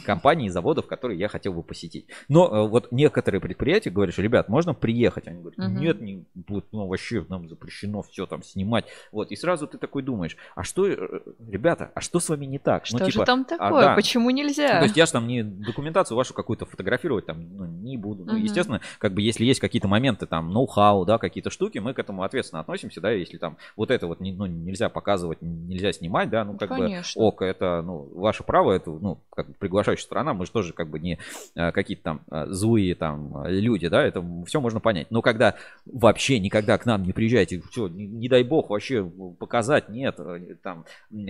компаний 0.05 0.45
и 0.45 0.49
заводов, 0.49 0.88
которые 0.88 1.19
я 1.19 1.28
хотел 1.28 1.53
бы 1.53 1.63
посетить. 1.63 2.07
Но 2.30 2.47
э, 2.47 2.67
вот 2.67 2.91
некоторые 2.91 3.41
предприятия 3.41 3.89
говорят, 3.89 4.13
что, 4.13 4.21
ребят, 4.21 4.47
можно 4.47 4.62
приехать? 4.72 5.28
Они 5.28 5.41
говорят, 5.41 5.57
Мгм. 5.57 5.80
нет, 5.80 5.99
не 5.99 6.24
будет, 6.34 6.66
ну 6.72 6.88
вообще 6.88 7.26
нам 7.28 7.49
запрещено 7.49 8.01
все 8.03 8.26
там 8.26 8.41
снимать. 8.43 8.86
Вот, 9.11 9.32
и 9.32 9.36
сразу 9.36 9.68
ты 9.68 9.78
такой 9.78 10.01
думаешь, 10.03 10.38
а 10.55 10.64
что, 10.64 10.88
э, 10.88 10.95
ребята, 11.49 11.91
а 11.93 11.99
что 11.99 12.22
с 12.22 12.30
вами 12.30 12.45
не 12.45 12.59
так? 12.59 12.86
Что 12.86 12.99
ну, 12.99 13.05
же 13.05 13.11
типа, 13.11 13.26
там 13.26 13.41
а, 13.41 13.43
такое? 13.43 13.82
да. 13.82 13.95
Почему 13.95 14.30
Ну, 14.30 14.38
нельзя? 14.38 14.80
то 14.80 14.84
есть 14.84 14.95
я 14.95 15.05
же 15.05 15.11
там 15.11 15.28
не 15.28 15.43
документацию 15.43 16.16
вашу 16.16 16.34
какую-то 16.34 16.66
фотографировать 16.66 17.26
там 17.26 17.57
ну, 17.57 17.66
не 17.66 17.97
буду. 17.97 18.24
Ну, 18.24 18.34
Мгм. 18.34 18.43
естественно, 18.43 18.80
как 18.99 19.14
бы 19.14 19.22
если 19.22 19.43
есть 19.43 19.59
какие-то 19.59 19.88
моменты 19.88 20.26
там 20.26 20.51
ноу-хау, 20.51 21.03
да, 21.05 21.18
какие-то 21.18 21.49
штуки, 21.49 21.80
мы 21.80 21.93
к 21.93 21.99
этому 21.99 22.24
ответственно 22.24 22.61
относимся, 22.61 23.01
да, 23.01 23.11
если 23.11 23.38
там 23.38 23.57
вот 23.76 23.91
это 23.91 24.07
вот 24.07 24.20
не- 24.20 24.32
ну, 24.32 24.45
нельзя 24.45 24.88
показывать, 24.89 25.39
нельзя 25.41 25.91
снимать, 25.91 26.30
да, 26.30 26.45
ну 26.45 26.57
как 26.57 26.70
Конечно. 26.70 27.20
бы 27.20 27.28
ок, 27.28 27.41
это 27.41 27.82
ну 27.82 28.07
ваше 28.14 28.43
право, 28.43 28.72
это 28.72 28.91
ну 28.91 29.20
как 29.36 29.47
бы 29.47 29.53
приглашающая 29.59 30.03
сторона, 30.05 30.34
мы 30.34 30.45
же 30.45 30.51
тоже 30.51 30.74
как 30.74 30.89
бы 30.89 30.99
не 30.99 31.20
э, 31.55 31.72
какие-то 31.72 32.03
там 32.03 32.22
э, 32.30 32.45
злые 32.49 32.95
там 32.95 33.45
люди, 33.47 33.88
да, 33.88 34.03
это 34.03 34.24
все 34.45 34.53
можно 34.60 34.80
понять. 34.80 35.08
Но 35.10 35.22
когда 35.22 35.56
вообще 35.86 36.39
никогда 36.39 36.78
к 36.78 36.86
нам 36.86 37.04
не 37.04 37.14
приезжаете, 37.14 37.62
все, 37.72 37.88
не, 37.88 38.08
не 38.08 38.30
дай 38.30 38.43
бог 38.43 38.70
вообще 38.70 39.04
показать, 39.39 39.89
нет, 39.89 40.16
э, 40.20 40.56
там 40.62 40.86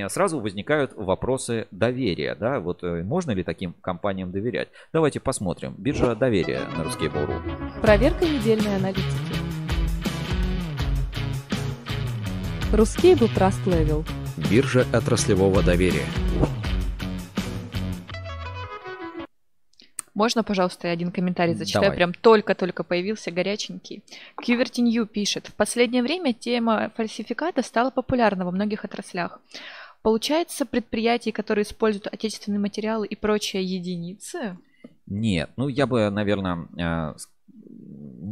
сразу 0.08 0.40
возникают 0.40 0.94
вопросы 0.96 1.68
доверия, 1.72 2.36
да, 2.36 2.60
вот 2.60 2.84
э, 2.84 3.04
можно 3.04 3.32
ли 3.32 3.44
таким 3.44 3.74
компаниям 3.82 4.32
доверять? 4.32 4.70
Давайте 4.92 5.20
посмотрим. 5.20 5.76
Биржа 5.78 6.16
доверия 6.16 6.62
на 6.78 6.84
русский 6.84 7.08
Бору. 7.08 7.34
Проверка 7.82 8.26
недельной 8.26 8.76
аналитики. 8.76 9.04
Ruscable 12.72 13.30
Trust 13.36 13.64
Level. 13.66 14.04
Биржа 14.50 14.86
отраслевого 14.92 15.62
доверия. 15.62 16.06
Можно, 20.14 20.44
пожалуйста, 20.44 20.88
я 20.88 20.94
один 20.94 21.12
комментарий 21.12 21.56
зачитаю? 21.56 21.86
Давай. 21.86 21.98
Прям 21.98 22.14
только-только 22.14 22.84
появился, 22.84 23.32
горяченький. 23.32 24.04
QWERTY 24.38 24.82
New 24.82 25.06
пишет. 25.08 25.48
В 25.48 25.54
последнее 25.56 26.04
время 26.04 26.34
тема 26.34 26.92
фальсификата 26.96 27.64
стала 27.64 27.90
популярна 27.90 28.46
во 28.46 28.52
многих 28.52 28.86
отраслях. 28.86 29.40
Получается, 30.04 30.66
предприятия, 30.66 31.32
которые 31.32 31.64
используют 31.64 32.08
отечественные 32.08 32.60
материалы 32.60 33.08
и 33.08 33.16
прочие 33.16 33.64
единицы, 33.64 34.58
Нет, 35.08 35.50
ну 35.56 35.68
я 35.68 35.88
бы, 35.88 36.10
наверное, 36.10 36.68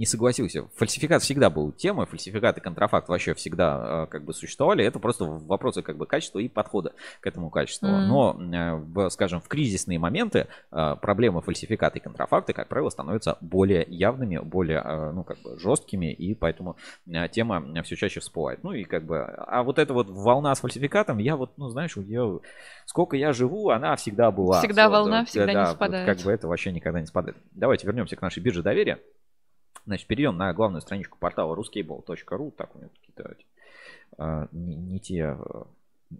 не 0.01 0.07
согласился. 0.07 0.67
Фальсификат 0.77 1.21
всегда 1.21 1.51
был 1.51 1.71
темой, 1.71 2.07
фальсификат 2.07 2.57
и 2.57 2.59
контрафакт 2.59 3.07
вообще 3.07 3.35
всегда 3.35 4.07
как 4.09 4.25
бы 4.25 4.33
существовали. 4.33 4.83
Это 4.83 4.97
просто 4.97 5.25
вопросы 5.25 5.83
как 5.83 5.95
бы 5.95 6.07
качества 6.07 6.39
и 6.39 6.49
подхода 6.49 6.93
к 7.19 7.27
этому 7.27 7.51
качеству. 7.51 7.87
Mm-hmm. 7.87 8.05
Но, 8.07 8.33
в, 8.79 9.09
скажем, 9.11 9.41
в 9.41 9.47
кризисные 9.47 9.99
моменты 9.99 10.47
проблемы 10.71 11.43
фальсификата 11.43 11.99
и 11.99 12.01
контрафакта, 12.01 12.51
как 12.51 12.67
правило, 12.67 12.89
становятся 12.89 13.37
более 13.41 13.85
явными, 13.87 14.39
более, 14.39 15.11
ну, 15.13 15.23
как 15.23 15.39
бы 15.43 15.59
жесткими, 15.59 16.11
и 16.11 16.33
поэтому 16.33 16.77
тема 17.31 17.83
все 17.83 17.95
чаще 17.95 18.21
всплывает. 18.21 18.63
Ну 18.63 18.71
и 18.71 18.83
как 18.83 19.05
бы, 19.05 19.19
а 19.21 19.61
вот 19.61 19.77
эта 19.77 19.93
вот 19.93 20.09
волна 20.09 20.55
с 20.55 20.61
фальсификатом, 20.61 21.19
я 21.19 21.35
вот, 21.35 21.51
ну, 21.57 21.69
знаешь, 21.69 21.95
я, 21.95 22.27
сколько 22.87 23.15
я 23.17 23.33
живу, 23.33 23.69
она 23.69 23.95
всегда 23.97 24.31
была. 24.31 24.61
Всегда 24.61 24.89
Вот, 24.89 24.95
волна, 24.95 25.19
вот, 25.19 25.29
всегда 25.29 25.45
да, 25.45 25.53
не 25.53 25.59
вот 25.59 25.75
спадает. 25.75 26.07
как 26.07 26.25
бы 26.25 26.31
это 26.31 26.47
вообще 26.47 26.71
никогда 26.71 26.99
не 26.99 27.05
спадает. 27.05 27.37
Давайте 27.51 27.85
вернемся 27.85 28.15
к 28.15 28.21
нашей 28.23 28.41
бирже 28.41 28.63
доверия. 28.63 28.97
Значит, 29.85 30.07
перейдем 30.07 30.37
на 30.37 30.53
главную 30.53 30.81
страничку 30.81 31.17
портала 31.19 31.55
ruscable.ru. 31.55 32.51
Так, 32.51 32.75
у 32.75 32.79
меня 32.79 32.89
какие-то 32.89 33.35
а, 34.17 34.47
не, 34.51 34.75
не 34.75 34.99
те, 34.99 35.25
а, 35.25 35.67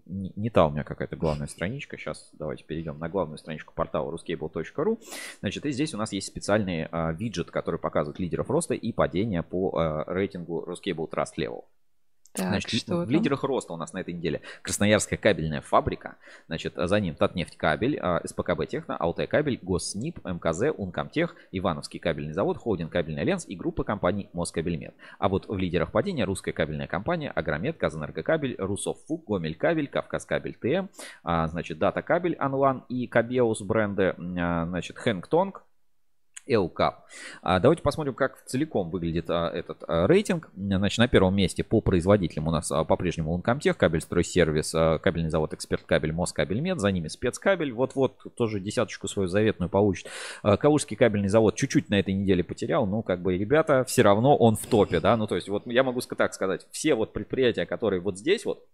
не, 0.06 0.32
не 0.36 0.50
та 0.50 0.66
у 0.66 0.72
меня 0.72 0.84
какая-то 0.84 1.16
главная 1.16 1.48
страничка. 1.48 1.98
Сейчас 1.98 2.30
давайте 2.34 2.64
перейдем 2.64 3.00
на 3.00 3.10
главную 3.10 3.38
страничку 3.38 3.74
портала 3.74 4.12
ruscable.ru. 4.12 5.00
Значит, 5.40 5.66
и 5.66 5.72
здесь 5.72 5.94
у 5.94 5.98
нас 5.98 6.12
есть 6.14 6.28
специальный 6.28 6.88
а, 6.92 7.12
виджет, 7.12 7.52
который 7.52 7.80
показывает 7.80 8.20
лидеров 8.20 8.50
роста 8.50 8.74
и 8.74 8.92
падения 8.92 9.44
по 9.44 9.78
а, 9.78 10.04
рейтингу 10.08 10.66
RusCable 10.68 11.10
Trust 11.10 11.38
Level. 11.38 11.64
Так, 12.34 12.48
Значит, 12.48 12.72
что 12.80 12.98
в 12.98 13.04
там? 13.04 13.10
лидерах 13.10 13.44
роста 13.44 13.74
у 13.74 13.78
нас 13.78 13.92
на 13.92 14.00
этой 14.00 14.14
неделе 14.14 14.42
Красноярская 14.62 15.20
кабельная 15.20 15.60
фабрика, 15.60 16.16
значит, 16.48 16.76
за 16.78 17.00
ним 17.00 17.16
Татнефть 17.16 17.58
кабель, 17.58 18.00
а, 18.02 18.22
СПКБ 18.26 18.68
Техно, 18.68 18.96
Алтай 18.96 19.28
кабель, 19.28 19.60
Госснип, 19.62 20.24
МКЗ, 20.24 20.74
Ункомтех, 20.78 21.36
Ивановский 21.52 22.00
кабельный 22.00 22.34
завод, 22.34 22.58
Холдинг 22.58 22.92
Кабельный 22.92 23.24
Альянс 23.24 23.46
и 23.48 23.56
группа 23.56 23.84
компаний 23.84 24.30
Москабельмет. 24.32 24.94
А 25.20 25.28
вот 25.28 25.50
в 25.50 25.58
лидерах 25.58 25.92
падения 25.92 26.24
Русская 26.24 26.54
кабельная 26.54 26.88
компания, 26.88 27.30
Агромет, 27.32 27.78
Казэнергокабель, 27.78 28.56
Русоффук, 28.58 29.26
Гомель 29.26 29.56
кабель, 29.56 29.90
Кавказ 29.90 30.26
кабель 30.26 30.56
ТМ, 30.56 30.88
а, 31.24 31.48
значит, 31.48 31.80
Дата 31.80 32.02
кабель, 32.02 32.36
Анлан 32.36 32.86
и 32.88 33.08
Кабеус 33.08 33.62
бренды, 33.62 34.16
а, 34.18 34.66
значит, 34.68 34.98
Хэнгтонг, 34.98 35.52
Элкап. 35.52 35.71
А, 37.42 37.60
Давайте 37.60 37.82
посмотрим, 37.82 38.14
как 38.14 38.44
целиком 38.46 38.90
выглядит 38.90 39.30
а, 39.30 39.50
этот 39.50 39.84
а, 39.88 40.08
рейтинг. 40.08 40.50
Значит, 40.56 41.00
на 41.00 41.08
первом 41.08 41.36
месте 41.36 41.64
по 41.64 41.82
производителям 41.82 42.48
у 42.48 42.52
нас 42.52 42.70
по-прежнему 42.70 43.34
Ункомтех, 43.34 43.78
Кабельстройсервис, 43.78 44.72
кабельный 45.02 45.30
завод 45.30 45.54
Эксперт 45.54 45.84
Кабель, 45.86 46.12
Москабельмет, 46.12 46.80
за 46.80 46.92
ними 46.92 47.08
Спецкабель. 47.08 47.72
Вот-вот 47.72 48.36
тоже 48.36 48.60
десяточку 48.60 49.08
свою 49.08 49.28
заветную 49.28 49.70
получит. 49.70 50.08
Калужский 50.42 50.98
кабельный 50.98 51.30
завод 51.30 51.56
чуть-чуть 51.56 51.90
на 51.90 52.00
этой 52.00 52.14
неделе 52.14 52.44
потерял, 52.44 52.86
но 52.86 53.02
как 53.02 53.22
бы, 53.22 53.38
ребята, 53.38 53.84
все 53.86 54.02
равно 54.02 54.36
он 54.36 54.56
в 54.56 54.66
топе, 54.66 55.00
да, 55.00 55.16
ну 55.18 55.28
то 55.28 55.36
есть 55.36 55.50
вот 55.50 55.66
я 55.68 55.84
могу 55.84 56.02
так 56.02 56.34
сказать, 56.34 56.68
все 56.72 56.96
вот 56.96 57.14
предприятия, 57.14 57.66
которые 57.66 58.02
вот 58.02 58.18
здесь 58.18 58.46
вот, 58.46 58.66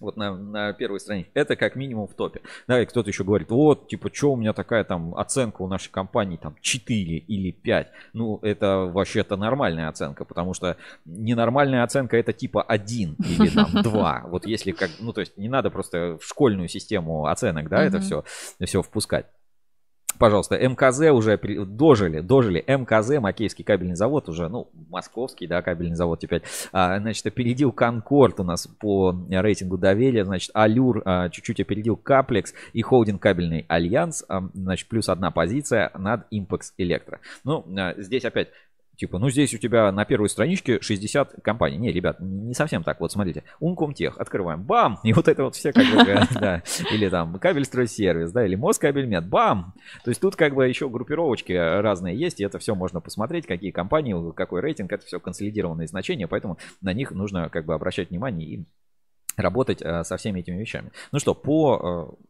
вот 0.00 0.16
на, 0.16 0.34
на 0.34 0.72
первой 0.72 0.98
странице, 1.00 1.30
это 1.34 1.56
как 1.56 1.76
минимум 1.76 2.08
в 2.08 2.14
топе. 2.14 2.40
Да, 2.66 2.80
и 2.82 2.86
кто-то 2.86 3.10
еще 3.10 3.24
говорит, 3.24 3.50
вот, 3.50 3.88
типа, 3.88 4.10
что 4.12 4.32
у 4.32 4.36
меня 4.36 4.52
такая 4.52 4.84
там 4.84 5.14
оценка 5.14 5.62
у 5.62 5.68
нашей 5.68 5.90
компании 5.90 6.36
там 6.36 6.56
4 6.60 7.18
или 7.18 7.50
5. 7.50 7.88
Ну, 8.14 8.38
это 8.42 8.90
вообще-то 8.92 9.36
нормальная 9.36 9.88
оценка, 9.88 10.24
потому 10.24 10.54
что 10.54 10.76
ненормальная 11.04 11.82
оценка 11.82 12.16
это 12.16 12.32
типа 12.32 12.62
1 12.62 13.16
или 13.18 13.48
там 13.48 13.70
2. 13.82 14.24
Вот 14.28 14.46
если 14.46 14.72
как, 14.72 14.90
ну, 14.98 15.12
то 15.12 15.20
есть 15.20 15.36
не 15.36 15.48
надо 15.48 15.70
просто 15.70 16.18
в 16.20 16.26
школьную 16.26 16.68
систему 16.68 17.26
оценок, 17.26 17.68
да, 17.68 17.84
это 17.84 18.00
все, 18.00 18.24
все 18.64 18.82
впускать. 18.82 19.26
Пожалуйста, 20.20 20.58
МКЗ 20.58 21.12
уже 21.12 21.38
дожили, 21.38 22.20
дожили. 22.20 22.62
МКЗ, 22.66 23.20
Макеевский 23.20 23.64
кабельный 23.64 23.96
завод 23.96 24.28
уже, 24.28 24.50
ну, 24.50 24.68
московский, 24.90 25.46
да, 25.46 25.62
кабельный 25.62 25.96
завод 25.96 26.20
теперь. 26.20 26.42
А, 26.72 26.98
значит, 26.98 27.24
опередил 27.24 27.72
Конкорд 27.72 28.38
у 28.38 28.44
нас 28.44 28.66
по 28.66 29.14
рейтингу 29.30 29.78
доверия. 29.78 30.26
Значит, 30.26 30.50
Алюр 30.52 31.00
а, 31.06 31.30
чуть-чуть 31.30 31.60
опередил 31.60 31.96
Каплекс 31.96 32.52
и 32.74 32.82
холдинг 32.82 33.22
кабельный 33.22 33.64
Альянс. 33.66 34.22
а, 34.28 34.42
значит, 34.52 34.90
плюс 34.90 35.08
одна 35.08 35.30
позиция 35.30 35.90
над 35.96 36.26
Импекс 36.30 36.74
Электро. 36.76 37.20
Ну, 37.44 37.64
здесь 37.96 38.26
опять 38.26 38.48
Типа, 39.00 39.18
ну 39.18 39.30
здесь 39.30 39.54
у 39.54 39.56
тебя 39.56 39.90
на 39.92 40.04
первой 40.04 40.28
страничке 40.28 40.78
60 40.78 41.36
компаний. 41.42 41.78
Не, 41.78 41.90
ребят, 41.90 42.18
не 42.20 42.52
совсем 42.52 42.84
так. 42.84 43.00
Вот 43.00 43.10
смотрите, 43.10 43.44
Uncomtech, 43.58 44.12
открываем, 44.18 44.62
бам! 44.62 44.98
И 45.04 45.14
вот 45.14 45.26
это 45.26 45.44
вот 45.44 45.54
все 45.54 45.72
как 45.72 45.86
бы, 45.86 46.04
да. 46.38 46.62
Или 46.92 47.08
там 47.08 47.38
Кабельстройсервис, 47.38 48.30
да, 48.30 48.44
или 48.44 48.56
Москабельмет, 48.56 49.26
бам! 49.26 49.72
То 50.04 50.10
есть 50.10 50.20
тут 50.20 50.36
как 50.36 50.54
бы 50.54 50.68
еще 50.68 50.90
группировочки 50.90 51.52
разные 51.52 52.14
есть, 52.14 52.40
и 52.40 52.44
это 52.44 52.58
все 52.58 52.74
можно 52.74 53.00
посмотреть, 53.00 53.46
какие 53.46 53.70
компании, 53.70 54.14
какой 54.32 54.60
рейтинг, 54.60 54.92
это 54.92 55.06
все 55.06 55.18
консолидированные 55.18 55.88
значения, 55.88 56.28
поэтому 56.28 56.58
на 56.82 56.92
них 56.92 57.10
нужно 57.12 57.48
как 57.48 57.64
бы 57.64 57.72
обращать 57.72 58.10
внимание 58.10 58.46
и 58.46 58.64
работать 59.38 59.80
э, 59.80 60.04
со 60.04 60.18
всеми 60.18 60.40
этими 60.40 60.60
вещами. 60.60 60.90
Ну 61.10 61.20
что, 61.20 61.34
по 61.34 62.18
э, 62.20 62.24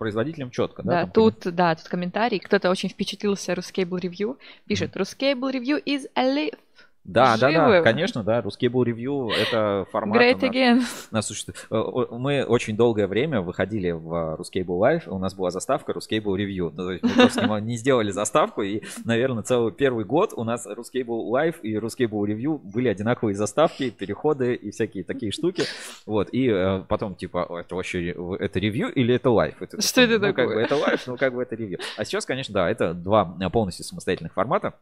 производителям 0.00 0.50
четко, 0.50 0.82
да? 0.82 1.04
Да, 1.04 1.10
тут, 1.10 1.40
да, 1.54 1.74
тут 1.74 1.86
комментарий. 1.86 2.40
Кто-то 2.40 2.70
очень 2.70 2.88
впечатлился 2.88 3.52
Ruscable 3.52 4.00
Review. 4.00 4.38
Пишет, 4.66 4.96
Ruscable 4.96 5.52
Review 5.52 5.84
is 5.84 6.06
alive. 6.16 6.56
Да, 7.04 7.36
да, 7.38 7.50
да, 7.50 7.66
Живы. 7.70 7.82
конечно, 7.82 8.22
да. 8.22 8.40
Ruscable 8.40 8.84
Review 8.84 9.30
это 9.32 9.86
формат. 9.90 10.20
Great 10.20 10.40
again. 10.40 10.82
нас 11.10 11.26
существует- 11.26 11.66
э, 11.70 12.06
Мы 12.16 12.44
очень 12.44 12.76
долгое 12.76 13.06
время 13.06 13.40
выходили 13.40 13.90
в 13.90 14.36
Ruscable 14.38 14.78
Live, 14.78 15.08
у 15.08 15.18
нас 15.18 15.34
была 15.34 15.50
заставка 15.50 15.92
Ruscable 15.92 16.36
Review. 16.36 16.70
Ну, 16.76 16.84
то 16.84 16.92
есть 16.92 17.02
мы 17.02 17.10
просто 17.10 17.46
не- 17.60 17.76
сделали 17.76 18.10
заставку, 18.10 18.62
и, 18.62 18.82
наверное, 19.04 19.42
целый 19.42 19.72
первый 19.72 20.04
год 20.04 20.34
у 20.36 20.44
нас 20.44 20.66
Ruscable 20.66 21.30
Live 21.30 21.60
и 21.62 21.74
Ruscable 21.76 22.22
Review 22.26 22.58
были 22.58 22.88
одинаковые 22.88 23.34
заставки, 23.34 23.90
переходы 23.90 24.54
и 24.54 24.70
всякие 24.70 25.02
такие 25.02 25.32
штуки. 25.32 25.64
Вот, 26.06 26.28
и 26.32 26.48
э, 26.48 26.82
потом, 26.86 27.14
типа, 27.14 27.44
«О, 27.44 27.58
это 27.60 27.74
вообще, 27.76 28.10
это 28.38 28.58
review 28.58 28.92
или 28.92 29.14
это 29.14 29.30
live? 29.30 29.60
Это, 29.60 29.80
Что 29.80 30.02
это 30.02 30.18
ну, 30.18 30.26
как 30.26 30.36
такое? 30.36 30.54
бы 30.54 30.60
это 30.60 30.76
live, 30.76 31.02
ну, 31.06 31.16
как 31.16 31.34
бы 31.34 31.42
это 31.42 31.56
review. 31.56 31.78
А 31.96 32.04
сейчас, 32.04 32.26
конечно, 32.26 32.52
да, 32.52 32.70
это 32.70 32.92
два 32.94 33.36
э, 33.40 33.48
полностью 33.50 33.84
самостоятельных 33.86 34.34
формата. 34.34 34.74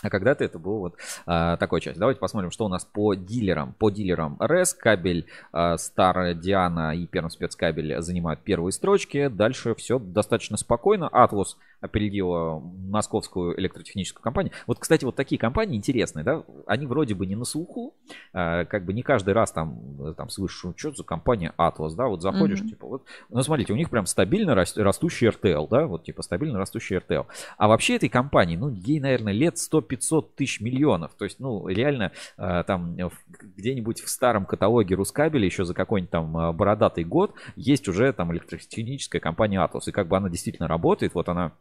А 0.00 0.10
когда-то 0.10 0.44
это 0.44 0.60
был 0.60 0.78
вот 0.78 0.96
а, 1.26 1.56
такой 1.56 1.80
часть. 1.80 1.98
Давайте 1.98 2.20
посмотрим, 2.20 2.52
что 2.52 2.64
у 2.64 2.68
нас 2.68 2.84
по 2.84 3.14
дилерам. 3.14 3.72
По 3.72 3.90
дилерам 3.90 4.36
РЭС, 4.38 4.72
кабель, 4.72 5.26
а, 5.52 5.76
Стар 5.76 6.34
Диана 6.34 6.94
и 6.94 7.06
Перм 7.06 7.30
спецкабель 7.30 8.00
занимают 8.00 8.40
первые 8.40 8.72
строчки. 8.72 9.26
Дальше 9.28 9.74
все 9.74 9.98
достаточно 9.98 10.56
спокойно. 10.56 11.08
Атлус 11.08 11.58
опередила 11.80 12.58
московскую 12.58 13.58
электротехническую 13.58 14.22
компанию. 14.22 14.52
Вот, 14.66 14.78
кстати, 14.78 15.04
вот 15.04 15.16
такие 15.16 15.38
компании 15.38 15.76
интересные, 15.76 16.24
да, 16.24 16.44
они 16.66 16.86
вроде 16.86 17.14
бы 17.14 17.26
не 17.26 17.36
на 17.36 17.44
слуху, 17.44 17.94
а, 18.32 18.64
как 18.64 18.84
бы 18.84 18.92
не 18.92 19.02
каждый 19.02 19.34
раз 19.34 19.52
там, 19.52 20.14
там 20.16 20.28
слышишь, 20.28 20.64
«Ну, 20.64 20.74
что 20.76 20.92
за 20.92 21.04
компания 21.04 21.52
Атлас, 21.56 21.94
да, 21.94 22.06
вот 22.06 22.22
заходишь, 22.22 22.60
Мгм. 22.60 22.68
типа, 22.68 22.86
вот, 22.86 23.04
ну, 23.28 23.42
смотрите, 23.42 23.72
у 23.72 23.76
них 23.76 23.90
прям 23.90 24.06
стабильно 24.06 24.54
рас- 24.54 24.76
растущий 24.76 25.28
RTL, 25.28 25.68
да, 25.68 25.86
вот, 25.86 26.04
типа, 26.04 26.22
стабильно 26.22 26.58
растущий 26.58 26.96
RTL. 26.96 27.26
А 27.56 27.68
вообще 27.68 27.96
этой 27.96 28.08
компании, 28.08 28.56
ну, 28.56 28.68
ей, 28.68 29.00
наверное, 29.00 29.32
лет 29.32 29.56
100-500 29.58 30.34
тысяч 30.34 30.60
миллионов. 30.60 31.12
То 31.14 31.24
есть, 31.24 31.40
ну, 31.40 31.66
реально, 31.68 32.12
э, 32.36 32.64
там, 32.66 32.96
где-нибудь 33.56 34.00
в 34.00 34.08
старом 34.08 34.46
каталоге 34.46 34.94
Рускабеля 34.94 35.44
еще 35.44 35.64
за 35.64 35.74
какой-нибудь 35.74 36.10
там 36.10 36.36
э, 36.36 36.52
бородатый 36.52 37.04
год 37.04 37.34
есть 37.56 37.88
уже 37.88 38.12
там 38.12 38.32
электротехническая 38.32 39.20
компания 39.20 39.60
Атлас. 39.60 39.88
И 39.88 39.92
как 39.92 40.08
бы 40.08 40.16
она 40.16 40.28
действительно 40.28 40.68
работает, 40.68 41.14
вот 41.14 41.28
она 41.28 41.52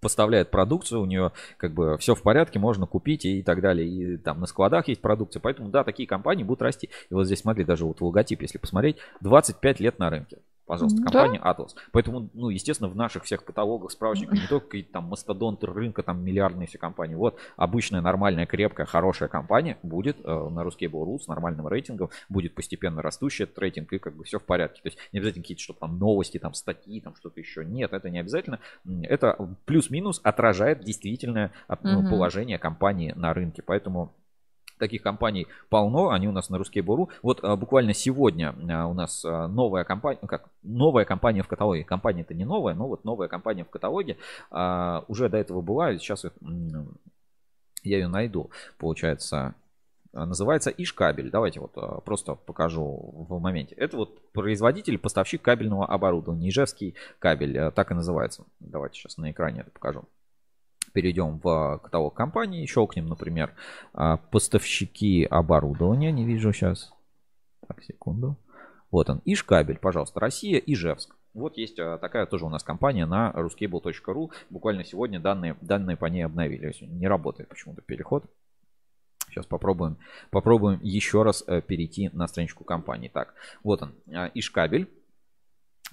поставляет 0.00 0.50
продукцию, 0.50 1.00
у 1.00 1.06
нее 1.06 1.32
как 1.56 1.72
бы 1.72 1.98
все 1.98 2.14
в 2.14 2.22
порядке, 2.22 2.58
можно 2.58 2.86
купить 2.86 3.24
и 3.24 3.42
так 3.42 3.60
далее. 3.60 3.88
И 3.88 4.16
там 4.16 4.40
на 4.40 4.46
складах 4.46 4.88
есть 4.88 5.00
продукция. 5.00 5.40
Поэтому, 5.40 5.68
да, 5.68 5.84
такие 5.84 6.08
компании 6.08 6.44
будут 6.44 6.62
расти. 6.62 6.88
И 7.10 7.14
вот 7.14 7.24
здесь, 7.24 7.40
смотри, 7.40 7.64
даже 7.64 7.84
вот 7.84 8.00
логотип, 8.00 8.42
если 8.42 8.58
посмотреть, 8.58 8.96
25 9.20 9.80
лет 9.80 9.98
на 9.98 10.10
рынке. 10.10 10.38
Пожалуйста, 10.68 11.00
Да. 11.02 11.10
компания 11.10 11.40
Atlas. 11.42 11.70
Поэтому, 11.92 12.28
ну, 12.34 12.50
естественно, 12.50 12.90
в 12.90 12.94
наших 12.94 13.24
всех 13.24 13.42
каталогах, 13.44 13.90
справочниках 13.90 14.34
не 14.34 14.46
только 14.46 14.66
какие-то 14.66 14.92
там 14.92 15.04
мастодонты 15.04 15.66
рынка, 15.66 16.02
там 16.02 16.22
миллиардные 16.22 16.68
все 16.68 16.76
компании. 16.78 17.14
Вот 17.14 17.38
обычная, 17.56 18.02
нормальная, 18.02 18.44
крепкая, 18.46 18.86
хорошая 18.86 19.30
компания 19.30 19.78
будет 19.82 20.18
э, 20.22 20.48
на 20.50 20.62
русский 20.62 20.86
Rules 20.86 21.20
с 21.20 21.26
нормальным 21.26 21.66
рейтингом, 21.66 22.10
будет 22.28 22.54
постепенно 22.54 23.00
растущий 23.00 23.44
этот 23.44 23.58
рейтинг, 23.58 23.92
и 23.94 23.98
как 23.98 24.14
бы 24.14 24.24
все 24.24 24.38
в 24.38 24.44
порядке. 24.44 24.82
То 24.82 24.88
есть 24.88 24.98
не 25.12 25.18
обязательно 25.18 25.42
какие-то, 25.42 25.62
чтобы 25.62 25.78
там 25.80 25.98
новости, 25.98 26.38
там 26.38 26.52
статьи, 26.52 27.00
там 27.00 27.16
что-то 27.16 27.40
еще. 27.40 27.64
Нет, 27.64 27.94
это 27.94 28.10
не 28.10 28.18
обязательно. 28.18 28.60
Это 29.02 29.56
плюс-минус 29.64 30.20
отражает 30.22 30.84
действительное 30.84 31.52
от- 31.66 31.82
ну, 31.82 32.08
положение 32.10 32.58
компании 32.58 33.12
на 33.16 33.32
рынке. 33.32 33.62
Поэтому 33.62 34.12
Таких 34.78 35.02
компаний 35.02 35.46
полно, 35.68 36.10
они 36.10 36.28
у 36.28 36.32
нас 36.32 36.50
на 36.50 36.58
Русский 36.58 36.80
Буру. 36.80 37.10
Вот 37.22 37.42
а, 37.42 37.56
буквально 37.56 37.94
сегодня 37.94 38.54
а, 38.70 38.86
у 38.86 38.94
нас 38.94 39.24
а, 39.24 39.48
новая 39.48 39.84
компания, 39.84 40.20
как, 40.26 40.48
новая 40.62 41.04
компания 41.04 41.42
в 41.42 41.48
каталоге. 41.48 41.84
Компания 41.84 42.22
это 42.22 42.34
не 42.34 42.44
новая, 42.44 42.74
но 42.74 42.88
вот 42.88 43.04
новая 43.04 43.28
компания 43.28 43.64
в 43.64 43.70
каталоге. 43.70 44.16
уже 44.50 45.28
до 45.28 45.36
этого 45.36 45.60
была, 45.60 45.92
сейчас 45.98 46.24
их, 46.24 46.32
я 47.82 47.98
ее 47.98 48.08
найду. 48.08 48.50
Получается, 48.78 49.54
называется 50.12 50.70
Ишкабель. 50.70 51.30
Давайте 51.30 51.60
вот 51.60 52.04
просто 52.04 52.34
покажу 52.34 53.26
в 53.28 53.40
моменте. 53.40 53.74
Это 53.74 53.96
вот 53.96 54.32
производитель, 54.32 54.98
поставщик 54.98 55.42
кабельного 55.42 55.86
оборудования. 55.86 56.48
Ижевский 56.48 56.94
кабель, 57.18 57.70
так 57.72 57.90
и 57.90 57.94
называется. 57.94 58.44
Давайте 58.60 58.98
сейчас 58.98 59.16
на 59.16 59.30
экране 59.30 59.60
это 59.60 59.70
покажу. 59.70 60.04
Перейдем 60.98 61.38
в 61.44 61.78
каталог 61.84 62.14
компании, 62.14 62.66
щелкнем, 62.66 63.06
например, 63.06 63.54
а, 63.92 64.16
поставщики 64.16 65.24
оборудования, 65.24 66.10
не 66.10 66.24
вижу 66.24 66.52
сейчас. 66.52 66.92
Так, 67.68 67.84
секунду. 67.84 68.36
Вот 68.90 69.08
он, 69.08 69.22
Ишкабель, 69.24 69.78
пожалуйста, 69.78 70.18
Россия, 70.18 70.58
Ижевск. 70.58 71.14
Вот 71.34 71.56
есть 71.56 71.78
а, 71.78 71.98
такая 71.98 72.26
тоже 72.26 72.46
у 72.46 72.48
нас 72.48 72.64
компания 72.64 73.06
на 73.06 73.30
ruscable.ru. 73.30 74.32
Буквально 74.50 74.82
сегодня 74.82 75.20
данные, 75.20 75.56
данные 75.60 75.96
по 75.96 76.06
ней 76.06 76.22
обновили. 76.22 76.74
Не 76.80 77.06
работает 77.06 77.48
почему-то 77.48 77.80
переход. 77.80 78.24
Сейчас 79.28 79.46
попробуем, 79.46 79.98
попробуем 80.30 80.80
еще 80.82 81.22
раз 81.22 81.44
э, 81.46 81.62
перейти 81.62 82.10
на 82.12 82.26
страничку 82.26 82.64
компании. 82.64 83.08
Так, 83.08 83.34
вот 83.62 83.82
он, 83.82 83.94
а, 84.12 84.32
Ишкабель 84.34 84.88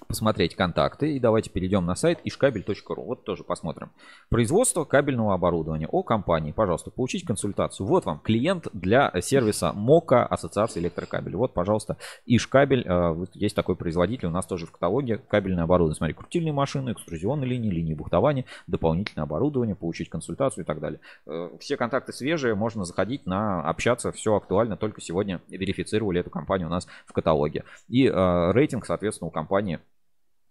посмотреть 0.08 0.54
контакты. 0.54 1.16
И 1.16 1.20
давайте 1.20 1.50
перейдем 1.50 1.84
на 1.84 1.94
сайт 1.94 2.20
ishkabel.ru. 2.24 3.04
Вот 3.04 3.24
тоже 3.24 3.44
посмотрим. 3.44 3.90
Производство 4.28 4.84
кабельного 4.84 5.34
оборудования. 5.34 5.88
О 5.88 6.02
компании. 6.02 6.52
Пожалуйста, 6.52 6.90
получить 6.90 7.24
консультацию. 7.24 7.86
Вот 7.86 8.04
вам 8.04 8.20
клиент 8.20 8.68
для 8.72 9.12
сервиса 9.20 9.72
МОКа 9.72 10.24
Ассоциации 10.26 10.80
электрокабель. 10.80 11.36
Вот, 11.36 11.54
пожалуйста, 11.54 11.96
Ишкабель. 12.26 12.86
Э, 12.86 13.12
вот 13.12 13.30
есть 13.34 13.56
такой 13.56 13.76
производитель 13.76 14.28
у 14.28 14.30
нас 14.30 14.46
тоже 14.46 14.66
в 14.66 14.72
каталоге. 14.72 15.18
Кабельное 15.18 15.64
оборудование. 15.64 15.96
Смотри, 15.96 16.14
крутильные 16.14 16.52
машины, 16.52 16.92
экструзионные 16.92 17.48
линии, 17.48 17.70
линии 17.70 17.94
бухтования, 17.94 18.44
дополнительное 18.66 19.24
оборудование, 19.24 19.74
получить 19.74 20.08
консультацию 20.08 20.64
и 20.64 20.66
так 20.66 20.80
далее. 20.80 21.00
Э, 21.26 21.50
все 21.60 21.76
контакты 21.76 22.12
свежие. 22.12 22.54
Можно 22.54 22.84
заходить 22.84 23.26
на 23.26 23.62
общаться. 23.62 24.12
Все 24.12 24.34
актуально. 24.34 24.76
Только 24.76 25.00
сегодня 25.00 25.40
верифицировали 25.48 26.20
эту 26.20 26.30
компанию 26.30 26.68
у 26.68 26.70
нас 26.70 26.86
в 27.06 27.12
каталоге. 27.12 27.64
И 27.88 28.06
э, 28.06 28.52
рейтинг, 28.52 28.86
соответственно, 28.86 29.28
у 29.28 29.30
компании 29.30 29.80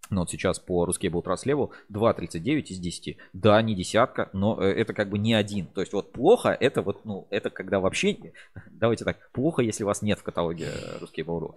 ну, 0.10 0.22
вот 0.22 0.30
сейчас 0.30 0.60
по 0.60 0.86
Trust 0.86 1.46
Level 1.46 1.72
2.39 1.92 2.64
из 2.68 2.80
10. 2.80 3.18
Да, 3.34 3.62
не 3.62 3.76
десятка, 3.76 4.30
но 4.34 4.62
э, 4.62 4.72
это 4.72 4.94
как 4.94 5.10
бы 5.10 5.18
не 5.18 5.34
один. 5.34 5.68
То 5.68 5.82
есть 5.82 5.94
вот 5.94 6.12
плохо, 6.12 6.50
это 6.50 6.82
вот, 6.82 7.06
ну, 7.06 7.28
это 7.30 7.50
когда 7.50 7.80
вообще, 7.80 8.18
давайте 8.72 9.06
так, 9.06 9.30
плохо, 9.32 9.62
если 9.62 9.84
вас 9.84 10.02
нет 10.02 10.20
в 10.20 10.24
каталоге 10.24 10.70
Ruscable.ru. 11.02 11.56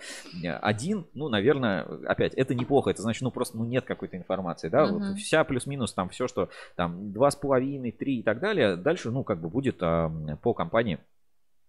Один, 0.61 1.07
ну, 1.15 1.29
наверное, 1.29 1.83
опять, 2.07 2.35
это 2.35 2.55
неплохо, 2.55 2.91
это 2.91 3.03
значит, 3.03 3.23
ну, 3.23 3.31
просто, 3.31 3.57
ну, 3.57 3.65
нет 3.65 3.85
какой-то 3.85 4.17
информации, 4.17 4.69
да, 4.69 4.85
uh-huh. 4.85 4.93
вот 4.93 5.19
вся 5.19 5.45
плюс-минус 5.45 5.93
там 5.93 6.09
все, 6.09 6.29
что 6.29 6.49
там 6.77 7.13
2,5, 7.13 7.93
3 7.93 8.19
и 8.19 8.23
так 8.23 8.41
далее, 8.41 8.77
дальше, 8.77 9.11
ну, 9.11 9.25
как 9.25 9.41
бы 9.41 9.49
будет 9.49 9.79
а, 9.81 10.11
по 10.43 10.55
компании 10.55 10.99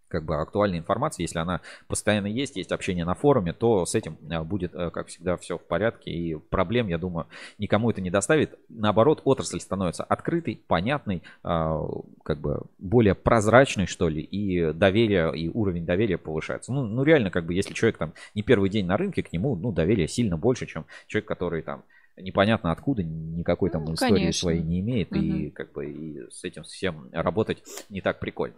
как 0.10 0.26
бы 0.26 0.36
актуальной 0.36 0.80
информации, 0.80 1.22
если 1.22 1.40
она 1.40 1.62
постоянно 1.88 2.28
есть, 2.28 2.58
есть 2.58 2.72
общение 2.72 3.06
на 3.06 3.14
форуме, 3.14 3.54
то 3.54 3.86
с 3.86 3.96
этим 3.96 4.18
э, 4.30 4.42
будет, 4.42 4.76
э, 4.76 4.90
как 4.90 5.08
всегда, 5.08 5.38
все 5.38 5.58
в 5.58 5.64
порядке. 5.64 6.12
И 6.12 6.36
проблем, 6.36 6.88
я 6.88 6.98
думаю, 6.98 7.28
никому 7.58 7.90
это 7.90 8.02
не 8.02 8.10
доставит. 8.10 8.60
Наоборот, 8.68 9.22
отрасль 9.24 9.60
становится 9.60 10.04
открытой, 10.04 10.62
понятной, 10.68 11.24
э, 11.44 11.80
как 12.24 12.40
бы 12.40 12.64
более 12.80 13.16
прозрачной, 13.16 13.86
что 13.86 14.10
ли, 14.10 14.22
и 14.22 14.74
доверие, 14.74 15.32
и 15.38 15.48
уровень 15.50 15.86
доверия 15.86 16.18
повышается. 16.18 16.74
Ну, 16.74 16.86
ну 16.86 17.04
реально, 17.04 17.30
как 17.30 17.46
бы, 17.46 17.54
если 17.54 17.74
человек 17.74 17.98
там 17.98 18.14
не 18.34 18.42
первый 18.42 18.70
день 18.70 18.86
на 18.86 18.98
рынке, 18.98 19.24
к 19.24 19.32
нему, 19.32 19.56
ну, 19.56 19.72
доверие 19.72 20.08
сильно 20.08 20.38
больше, 20.38 20.66
чем 20.66 20.86
человек, 21.08 21.28
который 21.28 21.62
там 21.62 21.84
непонятно 22.18 22.72
откуда, 22.72 23.04
никакой 23.04 23.70
там 23.70 23.86
ну, 23.86 23.94
истории 23.94 24.14
конечно. 24.14 24.40
своей 24.40 24.62
не 24.62 24.80
имеет, 24.80 25.12
угу. 25.12 25.20
и 25.20 25.50
как 25.52 25.72
бы 25.72 25.86
и 25.86 26.30
с 26.30 26.44
этим 26.44 26.64
всем 26.64 27.10
работать 27.12 27.64
не 27.90 28.02
так 28.02 28.20
прикольно. 28.20 28.56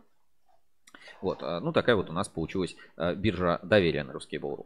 Вот, 1.22 1.40
а, 1.42 1.60
ну 1.60 1.72
такая 1.72 1.96
вот 1.96 2.10
у 2.10 2.14
нас 2.14 2.30
получилась 2.30 2.76
а, 2.98 3.14
биржа 3.14 3.60
доверия 3.64 4.04
на 4.04 4.14
русский 4.14 4.38
Ruskable.ru. 4.38 4.66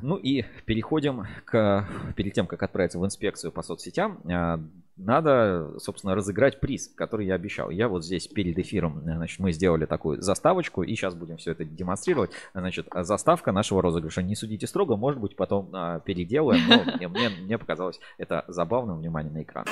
Ну 0.00 0.16
и 0.16 0.44
переходим 0.64 1.26
к, 1.44 1.86
перед 2.16 2.32
тем, 2.32 2.46
как 2.46 2.62
отправиться 2.62 2.98
в 2.98 3.04
инспекцию 3.04 3.52
по 3.52 3.62
соцсетям, 3.62 4.18
а, 4.24 4.58
надо, 4.96 5.74
собственно, 5.78 6.14
разыграть 6.14 6.60
приз, 6.60 6.88
который 6.88 7.26
я 7.26 7.34
обещал. 7.34 7.68
Я 7.68 7.88
вот 7.88 8.04
здесь 8.04 8.28
перед 8.28 8.58
эфиром, 8.58 9.00
значит, 9.02 9.40
мы 9.40 9.52
сделали 9.52 9.86
такую 9.86 10.22
заставочку, 10.22 10.82
и 10.82 10.94
сейчас 10.94 11.14
будем 11.14 11.36
все 11.36 11.50
это 11.50 11.64
демонстрировать. 11.64 12.30
Значит, 12.54 12.88
заставка 12.94 13.52
нашего 13.52 13.82
розыгрыша. 13.82 14.22
Не 14.22 14.36
судите 14.36 14.66
строго, 14.66 14.96
может 14.96 15.20
быть, 15.20 15.36
потом 15.36 15.70
переделаем, 16.04 16.62
но 16.68 17.08
мне, 17.08 17.28
мне 17.28 17.58
показалось 17.58 18.00
это 18.18 18.44
забавным. 18.48 18.98
Внимание 18.98 19.32
на 19.32 19.42
экран. 19.42 19.66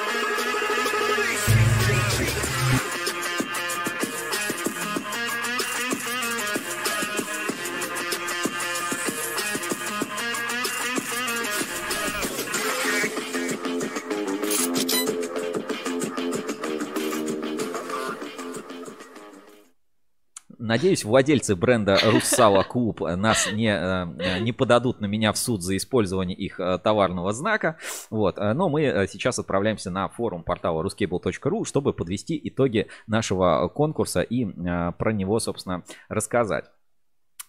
Надеюсь, 20.73 21.05
владельцы 21.05 21.55
бренда 21.55 21.99
Руссала 22.03 22.63
Клуб 22.63 23.03
нас 23.03 23.47
не, 23.53 23.69
э, 23.69 24.39
не 24.41 24.53
подадут 24.53 25.03
на 25.03 25.05
меня 25.05 25.31
в 25.35 25.37
суд 25.37 25.61
за 25.61 25.77
использование 25.77 26.35
их 26.35 26.59
э, 26.59 26.79
товарного 26.79 27.35
знака. 27.35 27.77
Вот. 28.09 28.39
Э, 28.39 28.55
но 28.55 28.71
мы 28.71 29.07
сейчас 29.07 29.39
отправляемся 29.39 29.91
на 29.91 30.09
форум 30.09 30.43
портала 30.43 30.83
ruscable.ru, 30.83 31.67
чтобы 31.67 31.93
подвести 31.93 32.41
итоги 32.43 32.89
нашего 33.07 33.69
конкурса 33.69 34.23
и 34.23 34.47
про 34.47 35.13
него, 35.13 35.41
собственно, 35.41 35.85
рассказать. 36.09 36.71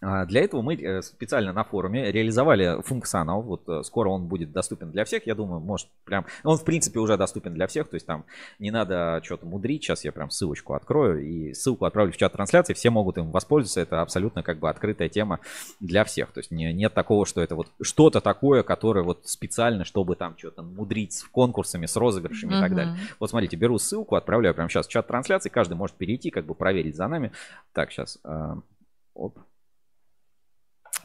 А, 0.04 0.26
для 0.26 0.42
этого 0.42 0.62
мы 0.62 0.76
э, 0.76 1.02
специально 1.02 1.54
на 1.54 1.64
форуме 1.64 2.12
реализовали 2.12 2.82
функционал. 2.82 3.42
Вот 3.42 3.68
э, 3.70 3.84
скоро 3.84 4.10
он 4.10 4.28
будет 4.28 4.52
доступен 4.52 4.92
для 4.92 5.06
всех. 5.06 5.26
Я 5.26 5.36
думаю, 5.36 5.62
может 5.62 5.88
прям... 6.04 6.26
Он, 6.44 6.58
в 6.58 6.66
принципе, 6.66 7.00
уже 7.00 7.18
доступен 7.18 7.54
для 7.54 7.68
всех. 7.68 7.88
То 7.90 7.96
есть 7.96 8.06
там 8.06 8.26
не 8.60 8.70
надо 8.70 9.22
что-то 9.24 9.46
мудрить. 9.46 9.84
Сейчас 9.84 10.04
я 10.04 10.12
прям 10.12 10.30
ссылочку 10.30 10.74
открою 10.74 11.26
и 11.26 11.54
ссылку 11.54 11.86
отправлю 11.86 12.12
в 12.12 12.18
чат 12.18 12.34
трансляции. 12.34 12.74
Все 12.74 12.90
могут 12.90 13.18
им 13.18 13.32
воспользоваться. 13.32 13.82
Это 13.82 14.02
абсолютно 14.02 14.44
как 14.44 14.60
бы 14.60 14.70
открытая 14.70 15.08
тема 15.08 15.40
для 15.80 16.04
всех. 16.04 16.32
То 16.32 16.40
есть 16.40 16.52
не, 16.52 16.74
нет 16.74 16.94
такого, 16.94 17.26
что 17.26 17.42
это 17.42 17.56
вот 17.56 17.72
что-то 17.82 18.20
такое, 18.20 18.64
которое 18.64 19.04
вот 19.04 19.22
специально, 19.24 19.86
чтобы 19.86 20.16
там 20.16 20.38
что-то 20.38 20.64
мудрить 20.64 21.14
с 21.14 21.24
конкурсами, 21.24 21.86
с 21.86 21.96
розыгрышами 21.96 22.54
uh-huh. 22.54 22.58
и 22.58 22.62
так 22.62 22.76
далее. 22.76 22.98
Вот 23.20 23.30
смотрите, 23.30 23.56
беру 23.56 23.78
ссылку, 23.78 24.16
отправляю 24.16 24.54
прямо 24.54 24.70
сейчас 24.70 24.88
в 24.88 24.92
чат 24.92 25.08
трансляции. 25.08 25.50
Каждый 25.50 25.76
может 25.76 25.96
перейти, 25.96 26.30
как 26.30 26.46
бы 26.46 26.56
проверить 26.56 26.96
за 26.96 27.08
нами. 27.08 27.32
Так, 27.74 27.92
сейчас. 27.92 28.20
Э, 28.26 28.56
оп. 29.14 29.38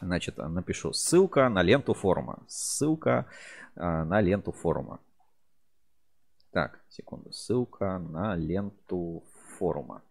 Значит, 0.00 0.38
напишу 0.38 0.92
ссылка 0.92 1.48
на 1.48 1.62
ленту 1.62 1.94
форума. 1.94 2.42
Ссылка 2.46 3.26
э, 3.74 3.80
на 3.80 4.20
ленту 4.20 4.52
форума. 4.52 5.00
Так, 6.52 6.80
секунду. 6.88 7.32
Ссылка 7.32 7.98
на 7.98 8.34
ленту 8.36 9.24
форума. 9.58 10.02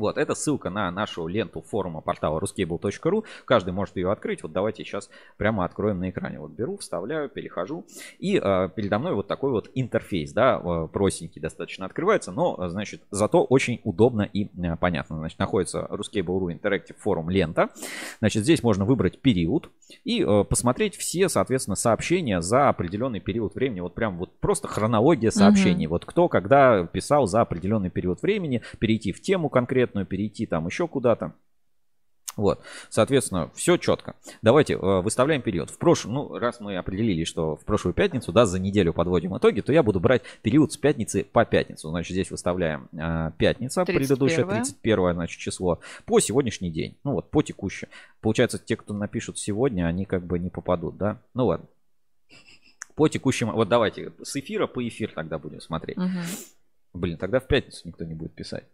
Вот, 0.00 0.16
это 0.16 0.34
ссылка 0.34 0.70
на 0.70 0.90
нашу 0.90 1.26
ленту 1.26 1.60
форума 1.60 2.00
портала 2.00 2.40
ruscable.ru. 2.40 3.24
Каждый 3.44 3.74
может 3.74 3.96
ее 3.96 4.10
открыть. 4.10 4.42
Вот 4.42 4.50
давайте 4.50 4.82
сейчас 4.82 5.10
прямо 5.36 5.66
откроем 5.66 5.98
на 6.00 6.08
экране. 6.08 6.40
Вот 6.40 6.52
беру, 6.52 6.78
вставляю, 6.78 7.28
перехожу. 7.28 7.84
И 8.18 8.40
э, 8.42 8.70
передо 8.74 8.98
мной 8.98 9.14
вот 9.14 9.28
такой 9.28 9.50
вот 9.50 9.70
интерфейс, 9.74 10.32
да, 10.32 10.58
э, 10.58 10.88
простенький 10.90 11.38
достаточно 11.38 11.84
открывается, 11.84 12.32
но, 12.32 12.56
значит, 12.70 13.02
зато 13.10 13.44
очень 13.44 13.82
удобно 13.84 14.22
и 14.22 14.46
э, 14.46 14.76
понятно. 14.76 15.18
Значит, 15.18 15.38
находится 15.38 15.86
ruscable.ru 15.90 16.58
Interactive 16.58 16.96
форум 16.96 17.28
лента. 17.28 17.68
Значит, 18.20 18.44
здесь 18.44 18.62
можно 18.62 18.86
выбрать 18.86 19.20
период 19.20 19.68
и 20.04 20.24
э, 20.26 20.44
посмотреть 20.44 20.96
все, 20.96 21.28
соответственно, 21.28 21.76
сообщения 21.76 22.40
за 22.40 22.70
определенный 22.70 23.20
период 23.20 23.54
времени. 23.54 23.80
Вот 23.80 23.94
прям 23.94 24.16
вот 24.16 24.32
просто 24.40 24.66
хронология 24.66 25.30
сообщений. 25.30 25.84
Угу. 25.84 25.92
Вот 25.92 26.04
кто 26.06 26.28
когда 26.28 26.84
писал 26.84 27.26
за 27.26 27.42
определенный 27.42 27.90
период 27.90 28.22
времени, 28.22 28.62
перейти 28.78 29.12
в 29.12 29.20
тему 29.20 29.50
конкретно 29.50 29.89
конкретную, 29.90 30.06
перейти 30.06 30.46
там 30.46 30.66
еще 30.66 30.86
куда-то. 30.86 31.32
Вот, 32.36 32.60
соответственно, 32.88 33.50
все 33.54 33.76
четко. 33.76 34.14
Давайте 34.40 34.74
э, 34.74 35.00
выставляем 35.02 35.42
период. 35.42 35.68
В 35.68 35.78
прошлом, 35.78 36.14
ну, 36.14 36.38
раз 36.38 36.60
мы 36.60 36.76
определили, 36.76 37.24
что 37.24 37.56
в 37.56 37.64
прошлую 37.64 37.92
пятницу, 37.92 38.32
да, 38.32 38.46
за 38.46 38.58
неделю 38.60 38.92
подводим 38.92 39.36
итоги, 39.36 39.60
то 39.60 39.72
я 39.72 39.82
буду 39.82 39.98
брать 39.98 40.22
период 40.40 40.72
с 40.72 40.76
пятницы 40.76 41.24
по 41.24 41.44
пятницу. 41.44 41.90
Значит, 41.90 42.12
здесь 42.12 42.30
выставляем 42.30 42.88
э, 42.92 43.32
пятница, 43.36 43.84
31. 43.84 43.98
предыдущее 43.98 44.46
31 44.46 45.14
значит, 45.14 45.40
число, 45.40 45.80
по 46.06 46.20
сегодняшний 46.20 46.70
день. 46.70 46.96
Ну 47.04 47.14
вот, 47.14 47.30
по 47.30 47.42
текущее. 47.42 47.90
Получается, 48.20 48.58
те, 48.58 48.76
кто 48.76 48.94
напишут 48.94 49.36
сегодня, 49.38 49.86
они 49.86 50.04
как 50.04 50.24
бы 50.24 50.38
не 50.38 50.50
попадут, 50.50 50.96
да? 50.96 51.18
Ну 51.34 51.46
ладно. 51.46 51.66
По 52.94 53.08
текущему, 53.08 53.52
вот 53.52 53.68
давайте 53.68 54.12
с 54.22 54.36
эфира 54.36 54.66
по 54.68 54.86
эфир 54.86 55.12
тогда 55.14 55.38
будем 55.38 55.60
смотреть. 55.60 55.98
Угу. 55.98 56.20
Блин, 56.94 57.18
тогда 57.18 57.40
в 57.40 57.46
пятницу 57.46 57.82
никто 57.86 58.04
не 58.04 58.14
будет 58.14 58.32
писать. 58.32 58.64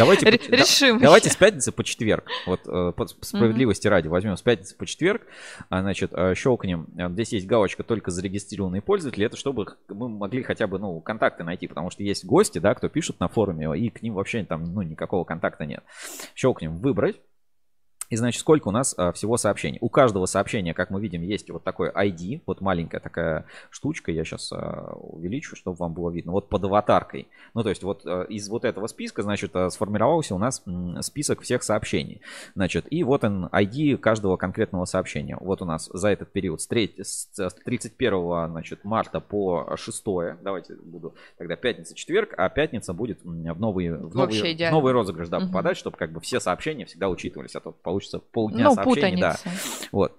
Давайте, 0.00 0.30
Решим. 0.30 0.98
Да, 0.98 1.04
давайте 1.04 1.28
с 1.28 1.36
пятницы 1.36 1.72
по 1.72 1.84
четверг. 1.84 2.26
Вот 2.46 2.60
э, 2.66 2.92
по 2.96 3.06
справедливости 3.06 3.86
mm-hmm. 3.86 3.90
ради 3.90 4.08
возьмем 4.08 4.36
с 4.36 4.42
пятницы 4.42 4.74
по 4.74 4.86
четверг. 4.86 5.26
А, 5.68 5.82
значит, 5.82 6.12
э, 6.14 6.34
щелкнем. 6.34 6.86
Здесь 7.12 7.32
есть 7.34 7.46
галочка 7.46 7.82
только 7.82 8.10
зарегистрированные 8.10 8.80
пользователи. 8.80 9.26
Это 9.26 9.36
чтобы 9.36 9.66
мы 9.88 10.08
могли 10.08 10.42
хотя 10.42 10.66
бы 10.66 10.78
ну, 10.78 11.00
контакты 11.00 11.44
найти. 11.44 11.66
Потому 11.66 11.90
что 11.90 12.02
есть 12.02 12.24
гости, 12.24 12.58
да, 12.58 12.74
кто 12.74 12.88
пишут 12.88 13.20
на 13.20 13.28
форуме, 13.28 13.78
и 13.78 13.90
к 13.90 14.00
ним 14.00 14.14
вообще 14.14 14.42
там 14.44 14.64
ну, 14.64 14.80
никакого 14.80 15.24
контакта 15.24 15.66
нет. 15.66 15.84
Щелкнем 16.34 16.78
выбрать. 16.78 17.20
И 18.10 18.16
значит, 18.16 18.40
сколько 18.40 18.68
у 18.68 18.70
нас 18.72 18.94
а, 18.98 19.12
всего 19.12 19.36
сообщений? 19.36 19.78
У 19.80 19.88
каждого 19.88 20.26
сообщения, 20.26 20.74
как 20.74 20.90
мы 20.90 21.00
видим, 21.00 21.22
есть 21.22 21.48
вот 21.50 21.62
такой 21.64 21.90
ID, 21.90 22.42
вот 22.44 22.60
маленькая 22.60 23.00
такая 23.00 23.46
штучка, 23.70 24.10
я 24.10 24.24
сейчас 24.24 24.52
а, 24.52 24.92
увеличу, 24.96 25.54
чтобы 25.56 25.76
вам 25.76 25.94
было 25.94 26.10
видно, 26.10 26.32
вот 26.32 26.48
под 26.48 26.64
аватаркой. 26.64 27.28
Ну, 27.54 27.62
то 27.62 27.68
есть 27.68 27.84
вот 27.84 28.02
а, 28.04 28.22
из 28.24 28.48
вот 28.48 28.64
этого 28.64 28.88
списка, 28.88 29.22
значит, 29.22 29.54
а, 29.54 29.70
сформировался 29.70 30.34
у 30.34 30.38
нас 30.38 30.60
м, 30.66 31.00
список 31.02 31.40
всех 31.42 31.62
сообщений. 31.62 32.20
Значит, 32.56 32.86
и 32.90 33.04
вот 33.04 33.22
он 33.22 33.46
ID 33.46 33.96
каждого 33.96 34.36
конкретного 34.36 34.86
сообщения. 34.86 35.36
Вот 35.40 35.62
у 35.62 35.64
нас 35.64 35.88
за 35.92 36.08
этот 36.08 36.32
период 36.32 36.60
с, 36.60 36.66
3, 36.66 36.96
с 37.00 37.28
31 37.64 38.48
значит, 38.50 38.84
марта 38.84 39.20
по 39.20 39.76
6, 39.76 40.04
давайте 40.42 40.74
буду 40.74 41.14
тогда 41.38 41.54
пятница, 41.54 41.94
четверг, 41.94 42.34
а 42.36 42.48
пятница 42.48 42.92
будет 42.92 43.22
в 43.22 43.26
новый, 43.60 43.92
в 43.94 44.14
новый, 44.16 44.40
в 44.68 44.72
новый 44.72 44.92
розыгрыш 44.92 45.28
да, 45.28 45.38
Мгм. 45.38 45.48
попадать, 45.48 45.76
чтобы 45.76 45.96
как 45.96 46.10
бы 46.10 46.20
все 46.20 46.40
сообщения 46.40 46.84
всегда 46.86 47.08
учитывались, 47.08 47.54
а 47.54 47.60
то 47.60 47.70
получится 47.70 47.99
полдня 48.08 48.64
Ну, 48.64 48.74
сообщений. 48.74 49.20
Да. 49.20 49.36
путаница. 49.36 49.88
Вот. 49.92 50.16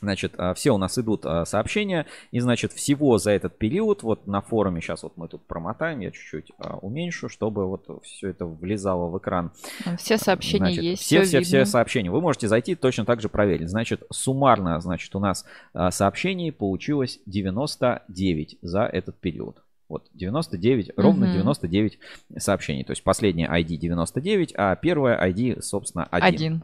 Значит, 0.00 0.34
а, 0.38 0.54
все 0.54 0.70
у 0.72 0.78
нас 0.78 0.96
идут 0.98 1.26
а, 1.26 1.44
сообщения, 1.44 2.06
и, 2.30 2.38
значит, 2.38 2.72
всего 2.72 3.18
за 3.18 3.32
этот 3.32 3.58
период, 3.58 4.02
вот 4.02 4.26
на 4.26 4.40
форуме, 4.40 4.80
сейчас 4.80 5.02
вот 5.02 5.16
мы 5.16 5.28
тут 5.28 5.44
промотаем, 5.46 6.00
я 6.00 6.10
чуть-чуть 6.10 6.52
а, 6.58 6.76
уменьшу, 6.76 7.28
чтобы 7.28 7.66
вот 7.66 7.86
все 8.04 8.28
это 8.28 8.46
влезало 8.46 9.08
в 9.08 9.18
экран. 9.18 9.50
Все 9.96 10.18
сообщения 10.18 10.66
Значит, 10.66 10.84
есть, 10.84 11.02
все, 11.02 11.22
все 11.22 11.40
все, 11.40 11.42
все 11.42 11.64
сообщения. 11.64 12.10
Вы 12.10 12.20
можете 12.20 12.46
зайти 12.46 12.74
точно 12.76 13.04
так 13.04 13.20
же 13.20 13.28
проверить. 13.28 13.68
Значит, 13.68 14.04
суммарно, 14.12 14.80
значит, 14.80 15.14
у 15.16 15.18
нас 15.18 15.44
сообщений 15.90 16.52
получилось 16.52 17.18
99 17.26 18.58
за 18.62 18.82
этот 18.84 19.18
период. 19.18 19.62
Вот 19.88 20.06
99, 20.12 20.92
ровно 20.96 21.26
Мгм. 21.26 21.34
99 21.34 21.98
сообщений. 22.36 22.84
То 22.84 22.92
есть 22.92 23.02
последнее 23.02 23.48
ID 23.48 23.76
99, 23.78 24.52
а 24.54 24.76
первое 24.76 25.18
ID, 25.18 25.62
собственно, 25.62 26.04
1. 26.04 26.34
Один. 26.34 26.62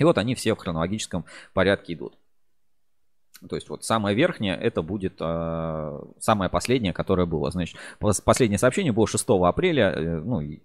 И 0.00 0.04
вот 0.04 0.16
они 0.18 0.34
все 0.34 0.54
в 0.54 0.58
хронологическом 0.58 1.26
порядке 1.52 1.92
идут. 1.92 2.16
То 3.48 3.54
есть 3.54 3.68
вот 3.68 3.84
самое 3.84 4.16
верхнее 4.16 4.54
это 4.56 4.82
будет 4.82 5.16
э, 5.20 6.00
самое 6.18 6.50
последнее, 6.50 6.92
которое 6.92 7.26
было. 7.26 7.50
Значит, 7.50 7.76
пос- 8.00 8.22
последнее 8.22 8.58
сообщение 8.58 8.92
было 8.92 9.06
6 9.06 9.24
апреля, 9.28 9.92
э, 9.92 10.20
ну, 10.20 10.40
и 10.40 10.60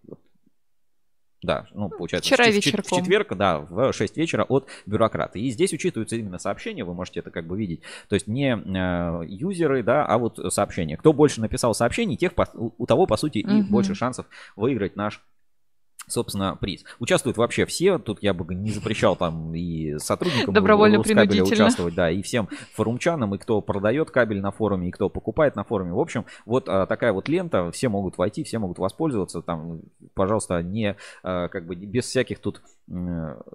да, 1.41 1.67
ну, 1.73 1.89
получается, 1.89 2.27
вчера 2.33 2.45
в 2.45 2.47
чет- 2.47 2.53
в 2.55 2.59
чет- 2.59 2.63
в 2.63 2.65
вечерком. 2.79 2.99
четверг, 2.99 3.35
да, 3.37 3.59
в 3.59 3.93
6 3.93 4.17
вечера 4.17 4.43
от 4.43 4.67
бюрократа. 4.85 5.37
И 5.37 5.49
здесь 5.49 5.73
учитываются 5.73 6.15
именно 6.15 6.39
сообщения, 6.39 6.83
вы 6.83 6.93
можете 6.93 7.19
это 7.19 7.29
как 7.29 7.45
бы 7.45 7.57
видеть. 7.57 7.81
То 8.09 8.15
есть 8.15 8.27
не 8.27 8.55
э, 8.55 9.25
юзеры, 9.27 9.83
да, 9.83 10.05
а 10.05 10.17
вот 10.17 10.39
сообщения. 10.53 10.97
Кто 10.97 11.13
больше 11.13 11.41
написал 11.41 11.73
сообщений, 11.75 12.15
тех, 12.17 12.31
у 12.55 12.85
того, 12.85 13.05
по 13.05 13.15
сути, 13.17 13.39
и 13.39 13.45
Мгм. 13.45 13.71
больше 13.71 13.95
шансов 13.95 14.25
выиграть 14.55 14.95
наш 14.95 15.21
собственно, 16.07 16.55
приз. 16.55 16.83
Участвуют 16.99 17.37
вообще 17.37 17.65
все. 17.65 17.97
Тут 17.99 18.21
я 18.21 18.33
бы 18.33 18.53
не 18.53 18.71
запрещал 18.71 19.15
там 19.15 19.53
и 19.53 19.97
сотрудникам 19.97 20.53
Добровольно, 20.53 21.01
принудительно. 21.01 21.47
участвовать, 21.49 21.95
да, 21.95 22.09
и 22.09 22.21
всем 22.21 22.49
форумчанам, 22.73 23.35
и 23.35 23.37
кто 23.37 23.61
продает 23.61 24.11
кабель 24.11 24.41
на 24.41 24.51
форуме, 24.51 24.89
и 24.89 24.91
кто 24.91 25.09
покупает 25.09 25.55
на 25.55 25.63
форуме. 25.63 25.93
В 25.93 25.99
общем, 25.99 26.25
вот 26.45 26.67
а, 26.67 26.85
такая 26.85 27.13
вот 27.13 27.27
лента, 27.27 27.71
все 27.71 27.89
могут 27.89 28.17
войти, 28.17 28.43
все 28.43 28.59
могут 28.59 28.77
воспользоваться. 28.77 29.41
Там, 29.41 29.81
пожалуйста, 30.13 30.61
не 30.61 30.95
а, 31.23 31.47
как 31.47 31.65
бы 31.65 31.75
без 31.75 32.05
всяких 32.05 32.39
тут 32.39 32.61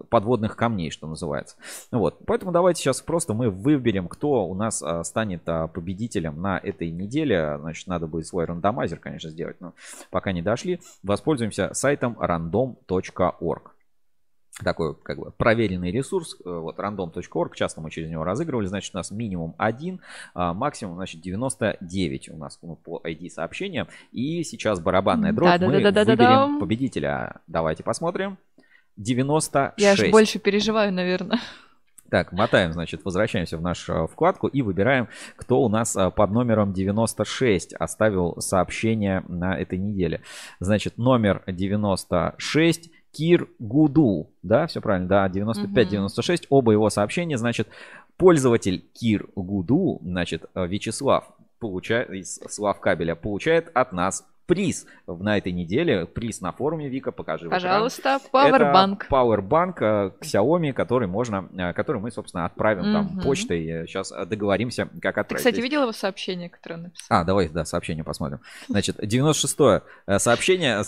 подводных 0.09 0.57
камней, 0.57 0.91
что 0.91 1.07
называется. 1.07 1.57
Вот, 1.93 2.19
поэтому 2.27 2.51
давайте 2.51 2.83
сейчас 2.83 3.01
просто 3.01 3.33
мы 3.33 3.51
выберем, 3.51 4.09
кто 4.09 4.45
у 4.45 4.55
нас 4.55 4.83
а, 4.83 5.05
станет 5.05 5.43
а, 5.47 5.69
победителем 5.69 6.41
на 6.41 6.59
этой 6.59 6.91
неделе. 6.91 7.57
Значит, 7.61 7.87
надо 7.87 8.09
будет 8.09 8.27
свой 8.27 8.45
рандомайзер, 8.45 8.99
конечно, 8.99 9.31
сделать, 9.31 9.61
но 9.61 9.75
пока 10.11 10.33
не 10.33 10.43
дошли. 10.43 10.81
Воспользуемся 11.05 11.73
сайтом 11.75 12.17
random.org 12.41 13.71
такой 14.65 14.95
как 14.95 15.19
бы 15.19 15.31
проверенный 15.31 15.91
ресурс, 15.91 16.37
э, 16.45 16.51
вот 16.51 16.79
random.org, 16.79 17.55
часто 17.55 17.81
мы 17.81 17.91
через 17.91 18.11
него 18.11 18.25
разыгрывали, 18.25 18.67
значит 18.67 18.95
у 18.95 18.99
нас 18.99 19.11
минимум 19.11 19.55
один, 19.59 20.01
а 20.35 20.55
максимум 20.55 20.97
значит 20.97 21.21
99 21.21 22.29
у 22.31 22.37
нас 22.37 22.59
ну, 22.63 22.77
по 22.77 23.01
ID 23.05 23.31
сообщения. 23.31 23.87
И 24.13 24.43
сейчас 24.45 24.81
барабанная 24.81 25.33
дробь, 25.33 25.61
мы 25.61 25.73
Да-да-да-да-да-да. 25.73 26.45
выберем 26.45 26.61
победителя. 26.61 27.41
Давайте 27.47 27.83
посмотрим. 27.83 28.39
96. 28.97 29.79
Я 29.79 29.93
аж 29.93 30.11
больше 30.11 30.39
переживаю, 30.39 30.93
наверное. 30.93 31.41
Так, 32.11 32.33
мотаем, 32.33 32.73
значит, 32.73 33.05
возвращаемся 33.05 33.57
в 33.57 33.63
нашу 33.63 34.09
вкладку 34.09 34.49
и 34.49 34.63
выбираем, 34.63 35.09
кто 35.37 35.63
у 35.63 35.69
нас 35.69 35.97
а, 35.97 36.11
под 36.11 36.33
номером 36.33 36.73
96 36.73 37.75
оставил 37.75 38.41
сообщение 38.41 39.23
на 39.29 39.57
этой 39.57 39.79
неделе. 39.79 40.23
Значит, 40.59 40.99
номер 40.99 41.45
96 41.47 42.91
Кир 43.13 43.49
Гуду, 43.61 44.31
да, 44.43 44.67
все 44.67 44.81
правильно, 44.81 45.09
да, 45.09 45.29
95-96, 45.29 46.47
оба 46.49 46.73
его 46.73 46.91
сообщения, 46.91 47.39
значит, 47.39 47.69
пользователь 48.17 48.85
Кир 48.93 49.29
Гуду, 49.37 50.01
значит, 50.03 50.45
э, 50.55 50.67
Вячеслав, 50.67 51.33
получает, 51.61 52.11
из 52.11 52.37
Слав 52.49 52.81
Кабеля, 52.81 53.15
получает 53.15 53.71
от 53.75 53.93
нас 53.93 54.27
приз 54.55 54.87
на 55.07 55.39
этой 55.39 55.53
неделе, 55.53 56.07
приз 56.07 56.41
на 56.41 56.53
форуме, 56.53 56.89
Вика, 56.89 57.13
покажи. 57.13 57.49
Пожалуйста, 57.49 58.19
Powerbank. 58.33 59.05
Это 59.05 59.07
Powerbank 59.09 59.75
э, 59.81 60.11
Xiaomi, 60.21 60.73
который 60.73 61.07
можно, 61.09 61.49
э, 61.57 61.73
который 61.73 62.01
мы, 62.01 62.11
собственно, 62.11 62.45
отправим 62.47 62.83
там 62.93 63.05
Мгм. 63.07 63.21
почтой. 63.23 63.87
Сейчас 63.87 64.13
договоримся, 64.27 64.89
как 65.01 65.15
Ты, 65.15 65.21
отправить. 65.21 65.37
кстати, 65.39 65.55
Здесь- 65.55 65.65
видел 65.65 65.83
его 65.83 65.93
сообщение, 65.93 66.49
которое 66.49 66.77
написал? 66.77 67.07
а, 67.21 67.25
давай, 67.25 67.49
да, 67.49 67.65
сообщение 67.65 68.03
посмотрим. 68.05 68.41
Значит, 68.69 68.99
96-е 68.99 69.83
э, 70.07 70.19
сообщение, 70.19 70.83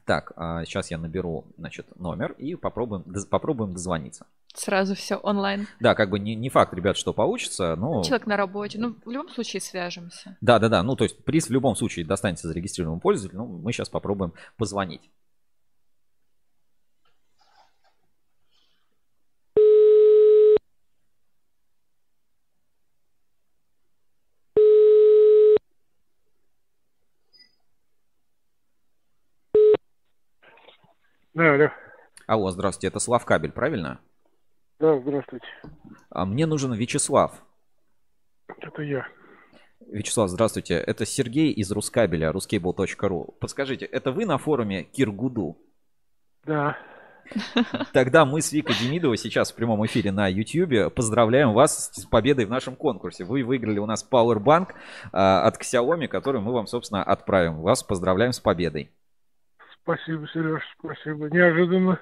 Так, 0.05 0.33
сейчас 0.65 0.91
я 0.91 0.97
наберу, 0.97 1.45
значит, 1.57 1.87
номер 1.99 2.33
и 2.33 2.55
попробуем, 2.55 3.03
попробуем 3.29 3.73
дозвониться. 3.73 4.27
Сразу 4.53 4.95
все 4.95 5.15
онлайн. 5.17 5.67
Да, 5.81 5.95
как 5.95 6.09
бы 6.09 6.19
не, 6.19 6.33
не 6.35 6.49
факт, 6.49 6.73
ребят, 6.73 6.95
что 6.95 7.11
получится, 7.11 7.75
но... 7.75 8.03
Человек 8.03 8.27
на 8.27 8.37
работе. 8.37 8.79
Ну, 8.79 8.95
в 9.03 9.09
любом 9.09 9.29
случае 9.29 9.61
свяжемся. 9.61 10.37
Да, 10.39 10.59
да, 10.59 10.69
да. 10.69 10.83
Ну, 10.83 10.95
то 10.95 11.03
есть 11.03 11.25
приз 11.25 11.47
в 11.47 11.51
любом 11.51 11.75
случае 11.75 12.05
достанется 12.05 12.47
зарегистрированному 12.47 13.01
пользователю. 13.01 13.39
Ну, 13.39 13.47
мы 13.47 13.73
сейчас 13.73 13.89
попробуем 13.89 14.33
позвонить. 14.57 15.09
Да, 31.35 31.53
алло. 31.53 31.69
Алло, 32.27 32.51
здравствуйте, 32.51 32.87
это 32.87 32.99
Слав 32.99 33.25
Кабель, 33.25 33.51
правильно? 33.51 33.99
Да, 34.79 34.97
здравствуйте. 34.99 35.45
А 36.09 36.25
мне 36.25 36.45
нужен 36.45 36.71
Вячеслав. 36.73 37.43
Это 38.47 38.81
я. 38.81 39.05
Вячеслав, 39.85 40.29
здравствуйте. 40.29 40.75
Это 40.75 41.05
Сергей 41.05 41.51
из 41.51 41.69
Рускабеля, 41.73 42.31
ruskable.ru. 42.31 43.33
Подскажите, 43.39 43.85
это 43.85 44.13
вы 44.13 44.25
на 44.25 44.37
форуме 44.37 44.83
Киргуду? 44.83 45.57
Да. 46.45 46.77
Тогда 47.91 48.23
мы 48.23 48.41
с 48.41 48.53
Викой 48.53 48.75
Демидовой 48.79 49.17
сейчас 49.17 49.51
в 49.51 49.55
прямом 49.55 49.85
эфире 49.85 50.13
на 50.13 50.29
YouTube 50.29 50.93
поздравляем 50.93 51.51
вас 51.51 51.91
с 51.93 52.05
победой 52.05 52.45
в 52.45 52.49
нашем 52.49 52.77
конкурсе. 52.77 53.25
Вы 53.25 53.43
выиграли 53.43 53.79
у 53.79 53.85
нас 53.85 54.07
Powerbank 54.09 54.69
а, 55.11 55.45
от 55.45 55.61
Xiaomi, 55.61 56.07
который 56.07 56.39
мы 56.39 56.53
вам, 56.53 56.67
собственно, 56.67 57.03
отправим. 57.03 57.61
Вас 57.61 57.83
поздравляем 57.83 58.31
с 58.31 58.39
победой. 58.39 58.91
Спасибо, 59.85 60.27
Сереж, 60.33 60.63
спасибо. 60.79 61.29
Неожиданно. 61.29 61.99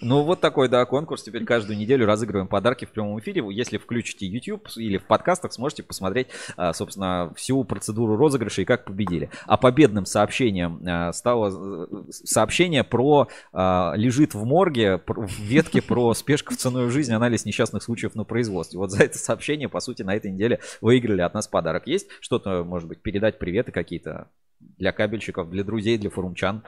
Ну, 0.00 0.22
вот 0.22 0.40
такой, 0.40 0.70
да, 0.70 0.86
конкурс. 0.86 1.24
Теперь 1.24 1.44
каждую 1.44 1.76
неделю 1.76 2.06
разыгрываем 2.06 2.48
подарки 2.48 2.86
в 2.86 2.90
прямом 2.90 3.18
эфире. 3.20 3.44
Если 3.50 3.76
включите 3.76 4.26
YouTube 4.26 4.66
или 4.76 4.96
в 4.96 5.04
подкастах, 5.04 5.52
сможете 5.52 5.82
посмотреть, 5.82 6.28
а, 6.56 6.72
собственно, 6.72 7.34
всю 7.36 7.64
процедуру 7.64 8.16
розыгрыша 8.16 8.62
и 8.62 8.64
как 8.64 8.86
победили. 8.86 9.28
А 9.44 9.58
победным 9.58 10.06
сообщением 10.06 10.80
а, 10.86 11.12
стало 11.12 11.50
э, 11.90 12.12
сообщение 12.12 12.82
про 12.82 13.28
а, 13.52 13.92
лежит 13.94 14.32
в 14.32 14.44
морге, 14.46 15.02
в 15.06 15.38
ветке 15.40 15.82
про 15.82 16.14
спешка 16.14 16.54
в 16.54 16.56
ценой 16.56 16.88
жизни, 16.88 17.12
анализ 17.12 17.44
несчастных 17.44 17.82
случаев 17.82 18.14
на 18.14 18.24
производстве. 18.24 18.78
Вот 18.78 18.90
за 18.90 19.02
это 19.02 19.18
сообщение, 19.18 19.68
по 19.68 19.80
сути, 19.80 20.02
на 20.02 20.14
этой 20.14 20.30
неделе 20.30 20.60
выиграли 20.80 21.20
от 21.20 21.34
нас 21.34 21.46
подарок. 21.46 21.86
Есть 21.88 22.08
что-то, 22.20 22.64
может 22.64 22.88
быть, 22.88 23.02
передать 23.02 23.38
приветы 23.38 23.70
какие-то 23.70 24.28
для 24.60 24.92
кабельщиков, 24.92 25.50
для 25.50 25.64
друзей, 25.64 25.98
для 25.98 26.08
форумчан? 26.08 26.62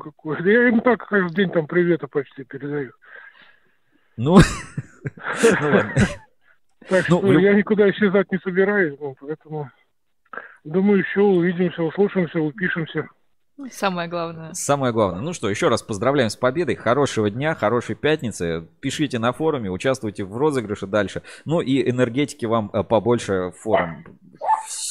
Какой? 0.00 0.42
Да 0.42 0.50
Я 0.50 0.68
им 0.68 0.80
так 0.80 1.06
каждый 1.06 1.34
день 1.34 1.50
там 1.50 1.66
приветы 1.66 2.06
почти 2.06 2.44
передаю. 2.44 2.92
Ну. 4.16 4.38
Так 6.88 7.08
Ну, 7.08 7.18
что 7.18 7.32
я 7.40 7.54
никуда 7.54 7.90
исчезать 7.90 8.30
не 8.30 8.38
собираюсь, 8.38 8.96
поэтому 9.18 9.70
думаю, 10.62 11.00
еще 11.00 11.20
увидимся, 11.20 11.82
услышимся, 11.82 12.40
упишемся. 12.40 13.08
Самое 13.70 14.08
главное. 14.08 14.52
Самое 14.52 14.92
главное. 14.92 15.22
Ну 15.22 15.32
что, 15.32 15.48
еще 15.48 15.68
раз 15.68 15.82
поздравляем 15.82 16.28
с 16.28 16.36
победой. 16.36 16.74
Хорошего 16.74 17.30
дня, 17.30 17.54
хорошей 17.54 17.94
пятницы. 17.96 18.68
Пишите 18.80 19.18
на 19.18 19.32
форуме, 19.32 19.70
участвуйте 19.70 20.24
в 20.24 20.36
розыгрыше 20.36 20.86
дальше. 20.86 21.22
Ну 21.46 21.60
и 21.62 21.88
энергетики 21.90 22.44
вам 22.44 22.70
э, 22.72 22.82
побольше 22.84 23.52
форум. 23.58 24.04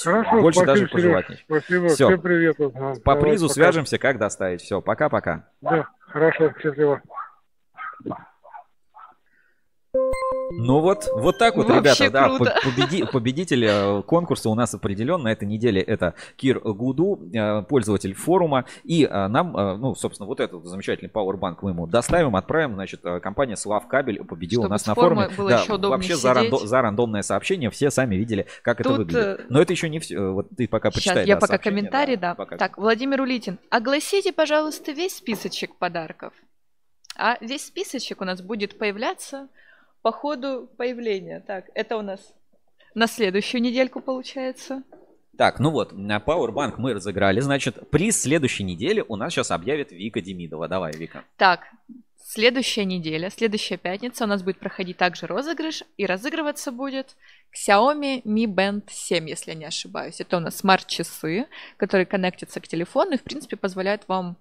Хорошо, 0.04 0.42
Больше 0.42 0.60
спасибо, 0.62 0.66
даже 0.66 0.88
пожелать. 0.88 1.26
Спасибо, 1.46 1.88
Всё. 1.90 2.08
всем 2.08 2.22
привет. 2.22 2.58
По 2.58 2.72
давай, 2.72 3.22
призу 3.22 3.48
пока. 3.48 3.54
свяжемся, 3.54 3.98
как 4.00 4.18
доставить. 4.18 4.62
Все, 4.62 4.82
пока-пока. 4.82 5.48
Да, 5.62 5.88
хорошо, 6.00 6.52
счастливо. 6.60 7.02
Ну 10.52 10.80
вот, 10.80 11.08
вот 11.14 11.38
так 11.38 11.56
вот, 11.56 11.68
Вообще 11.68 12.06
ребята, 12.06 12.10
да, 12.12 12.26
круто. 12.36 12.56
по- 12.64 12.70
победи- 12.70 13.06
победитель 13.12 13.66
э, 13.66 14.02
конкурса 14.04 14.50
у 14.50 14.56
нас 14.56 14.74
определен 14.74 15.22
на 15.24 15.32
этой 15.32 15.48
неделе. 15.48 15.82
Это 15.82 16.14
Кир 16.36 16.60
Гуду, 16.60 17.20
э, 17.34 17.62
пользователь 17.64 18.14
форума. 18.14 18.66
И 18.84 19.06
э, 19.06 19.28
нам, 19.28 19.52
ну, 19.52 19.96
собственно, 19.96 20.28
вот 20.28 20.40
этот 20.40 20.66
замечательный 20.66 21.10
Powerbank 21.10 21.58
мы 21.62 21.72
ему 21.72 21.88
доставим, 21.88 22.36
отправим. 22.36 22.76
Значит, 22.76 23.02
компания 23.22 23.56
Слав 23.56 23.88
Кабель 23.88 24.24
победила 24.24 24.64
Чтобы 24.64 24.68
у 24.68 24.72
нас 24.72 24.86
на 24.86 24.96
форуме. 24.96 25.30
было 25.36 25.50
Да, 25.50 25.62
еще 25.62 25.78
вообще 25.78 26.16
за, 26.16 26.32
рандо- 26.32 26.66
за 26.66 26.82
рандомное 26.82 27.22
сообщение 27.22 27.70
все 27.70 27.90
сами 27.92 28.16
видели, 28.16 28.48
как 28.62 28.80
это 28.80 28.90
Тут, 28.90 28.98
выглядит. 29.00 29.40
э, 29.42 29.46
Но 29.50 29.62
это 29.62 29.74
еще 29.74 29.90
не 29.90 30.00
все. 30.00 30.20
Вот 30.32 30.48
ты 30.56 30.68
пока 30.68 30.90
Сейчас, 30.92 31.04
почитай. 31.04 31.26
я 31.28 31.36
да, 31.36 31.42
пока 31.42 31.58
комментарий, 31.58 32.16
да. 32.18 32.36
пока. 32.36 32.58
Так, 32.58 32.78
Владимир 32.78 33.22
Улитин, 33.22 33.58
огласите, 33.70 34.32
пожалуйста, 34.32 34.92
весь 34.92 35.18
списочек 35.18 35.76
подарков. 35.76 36.34
А 37.18 37.38
весь 37.42 37.66
списочек 37.68 38.22
у 38.22 38.26
нас 38.26 38.42
будет 38.42 38.78
появляться 38.78 39.48
по 40.06 40.12
ходу 40.12 40.70
появления. 40.78 41.40
Так, 41.40 41.72
это 41.74 41.98
у 41.98 42.04
нас 42.04 42.32
на 42.94 43.08
следующую 43.08 43.60
недельку 43.60 44.02
получается. 44.02 44.84
Так, 45.36 45.60
ну 45.60 45.72
вот, 45.72 45.94
на 45.94 46.18
Powerbank 46.18 46.76
мы 46.78 46.94
разыграли. 46.94 47.40
Значит, 47.40 47.90
приз 47.90 48.22
следующей 48.22 48.66
недели 48.66 49.04
у 49.08 49.16
нас 49.16 49.34
сейчас 49.34 49.50
объявит 49.50 49.92
Вика 49.92 50.22
Демидова. 50.22 50.68
Давай, 50.68 50.92
Вика. 50.92 51.24
Так, 51.38 51.62
следующая 52.24 52.86
неделя, 52.86 53.32
следующая 53.32 53.78
пятница 53.78 54.26
у 54.26 54.28
нас 54.28 54.44
будет 54.44 54.60
проходить 54.60 54.98
также 54.98 55.26
розыгрыш, 55.26 55.84
и 55.98 56.06
разыгрываться 56.06 56.72
будет 56.72 57.16
Xiaomi 57.52 58.22
Mi 58.26 58.46
Band 58.46 58.84
7, 58.88 59.28
если 59.28 59.54
я 59.54 59.58
не 59.58 59.66
ошибаюсь. 59.66 60.22
Это 60.22 60.38
у 60.38 60.40
нас 60.40 60.58
смарт-часы, 60.58 61.48
которые 61.78 62.06
коннектятся 62.06 62.60
к 62.60 62.68
телефону 62.68 63.14
и, 63.14 63.18
в 63.18 63.24
принципе, 63.24 63.56
позволяют 63.56 64.04
вам 64.08 64.38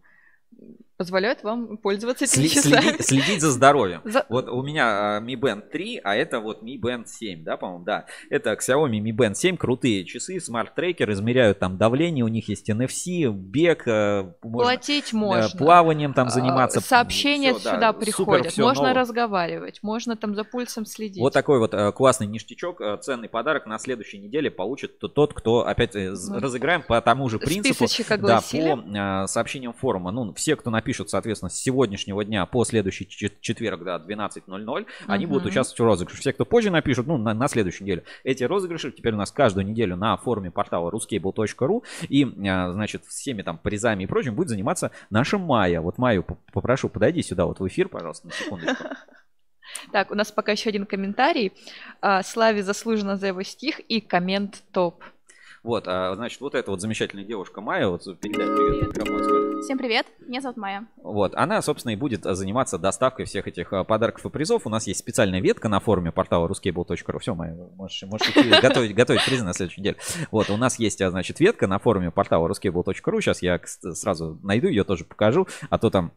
позволяют 0.97 1.43
вам 1.43 1.77
пользоваться 1.77 2.25
этими 2.25 2.45
Сли- 2.45 2.49
часами. 2.55 2.81
следить, 2.83 3.07
следить 3.07 3.41
за 3.41 3.51
здоровьем. 3.51 4.01
За- 4.05 4.25
Вот 4.29 4.49
у 4.49 4.62
меня 4.62 5.16
а, 5.16 5.21
Mi 5.21 5.35
Band 5.35 5.71
3, 5.71 6.01
а 6.05 6.15
это 6.15 6.41
вот 6.41 6.62
Mi 6.62 6.79
Band 6.81 7.05
7, 7.07 7.43
да, 7.45 7.57
по-моему, 7.57 7.85
да. 7.85 8.07
Это 8.31 8.53
Xiaomi 8.53 9.01
Mi 9.01 9.11
Band 9.11 9.35
7, 9.35 9.57
крутые 9.57 10.05
часы, 10.05 10.39
смарт-трекер, 10.41 11.11
измеряют 11.12 11.59
там 11.59 11.77
давление, 11.79 12.25
у 12.25 12.29
них 12.29 12.49
есть 12.49 12.71
NFC, 12.71 13.31
бег, 13.31 13.87
э, 13.89 14.33
можно, 14.43 14.73
Платить 14.73 15.12
э, 15.12 15.16
можно. 15.16 15.59
плаванием 15.59 16.15
там 16.15 16.29
А, 16.29 16.31
заниматься. 16.31 16.81
Сообщения 16.81 17.53
да, 17.55 17.59
сюда 17.59 17.93
супер, 17.93 18.05
приходят. 18.05 18.53
всё 18.53 18.62
можно 18.65 18.89
ново. 18.89 18.95
разговаривать, 19.01 19.81
можно 19.83 20.16
там 20.16 20.35
за 20.35 20.45
пульсом 20.45 20.87
следить. 20.87 21.21
Вот 21.21 21.33
такой 21.33 21.59
вот 21.59 21.75
э, 21.75 21.93
классный 21.93 22.27
ништячок, 22.27 22.81
ценный 23.03 23.29
подарок 23.29 23.66
на 23.66 23.79
следующей 23.79 24.19
неделе 24.19 24.51
получит 24.51 24.99
тот, 24.99 25.35
кто 25.35 25.66
опять 25.66 25.95
Ну, 25.95 26.39
разыграем 26.39 26.83
по 26.83 27.01
тому 27.01 27.29
же 27.29 27.39
принципу. 27.39 27.75
списочек 27.87 28.09
Да, 28.09 28.15
огласили. 28.15 28.75
по 28.75 29.25
э, 29.25 29.27
сообщениям 29.27 29.73
форума. 29.73 30.11
Ну, 30.11 30.33
все, 30.35 30.57
кто 30.57 30.71
напишут, 30.85 31.09
соответственно, 31.09 31.48
с 31.48 31.55
сегодняшнего 31.55 32.24
дня 32.24 32.44
по 32.44 32.62
следующий 32.65 33.09
чет- 33.09 33.40
четверг, 33.40 33.85
да, 33.85 33.97
12.00, 33.97 34.86
они 35.06 35.24
будут 35.24 35.47
участвовать 35.47 35.81
в 35.81 35.85
розыгрыше. 35.85 36.20
Все, 36.20 36.32
кто 36.35 36.44
позже 36.44 36.70
напишут, 36.70 37.06
ну, 37.06 37.16
на, 37.16 37.32
на 37.32 37.48
следующей 37.48 37.85
неделе. 37.85 38.05
Эти 38.23 38.44
розыгрыши 38.44 38.93
теперь 38.93 39.15
у 39.15 39.16
нас 39.16 39.32
каждую 39.32 39.66
неделю 39.66 39.97
на 39.97 40.16
форуме 40.19 40.51
портала 40.51 40.90
ruscable.ru 40.90 41.82
и, 42.09 42.24
э, 42.24 42.73
значит, 42.73 43.05
всеми 43.06 43.40
там 43.40 43.56
призами 43.56 44.05
и 44.05 44.06
прочим 44.06 44.35
будет 44.35 44.51
заниматься 44.51 44.90
наша 45.09 45.39
Майя. 45.39 45.81
Вот 45.81 45.97
Майю 45.97 46.24
попрошу, 46.52 46.90
подойди 46.90 47.23
сюда 47.23 47.47
вот 47.47 47.61
в 47.61 47.66
эфир, 47.66 47.89
пожалуйста, 47.89 48.27
на 48.27 48.32
секундочку. 48.32 48.85
Так, 49.90 50.12
у 50.12 50.15
нас 50.15 50.31
пока 50.31 50.52
еще 50.52 50.69
один 50.69 50.86
комментарий. 50.86 51.52
А, 52.01 52.23
Славе 52.23 52.62
заслуженно 52.62 53.16
за 53.16 53.28
его 53.28 53.43
стих 53.43 53.81
и 53.81 54.01
коммент 54.01 54.62
топ. 54.73 55.02
Вот, 55.65 55.89
а, 55.89 56.15
значит, 56.15 56.40
вот 56.43 56.55
эта 56.55 56.70
вот 56.70 56.81
замечательная 56.81 57.24
девушка 57.24 57.61
Майя, 57.62 57.89
вот 57.89 58.05
передай 58.20 58.47
привет, 58.47 58.90
скажи. 58.94 59.44
Всем 59.65 59.78
привет, 59.78 60.05
меня 60.19 60.43
зовут 60.43 60.59
Майя. 60.59 60.86
Вот, 61.03 61.35
она, 61.35 61.62
собственно, 61.62 61.93
и 61.93 61.97
будет 61.97 62.27
а, 62.27 62.35
заниматься 62.35 62.77
доставкой 62.77 63.24
всех 63.24 63.49
этих 63.49 63.73
а, 63.73 63.82
подарков 63.82 64.27
и 64.27 64.28
призов. 64.28 64.66
У 64.66 64.69
нас 64.69 64.86
есть 64.86 65.01
специальная 65.01 65.41
ветка 65.41 65.70
на 65.70 65.81
форуме 65.81 66.12
портала 66.12 66.47
ruscable.ru. 66.47 67.19
Все, 67.19 67.35
Майя, 67.35 67.57
можешь, 67.74 68.03
можешь 68.03 68.28
идти 68.28 68.51
готовить, 68.62 68.95
готовить 68.95 69.24
призы 69.24 69.43
на 69.43 69.55
следующей 69.55 69.81
неделе. 69.81 69.97
Вот, 70.31 70.51
у 70.51 70.59
нас 70.59 70.78
есть, 70.78 71.01
а, 71.01 71.09
значит, 71.09 71.41
ветка 71.41 71.66
на 71.66 71.78
форуме 71.78 72.11
портала 72.11 72.47
ruscable.ru. 72.47 73.20
Сейчас 73.23 73.41
я 73.41 73.59
сразу 73.65 74.39
найду 74.43 74.69
ее, 74.69 74.85
тоже 74.85 75.05
покажу, 75.05 75.49
а 75.70 75.78
то 75.78 75.89
там 75.89 76.12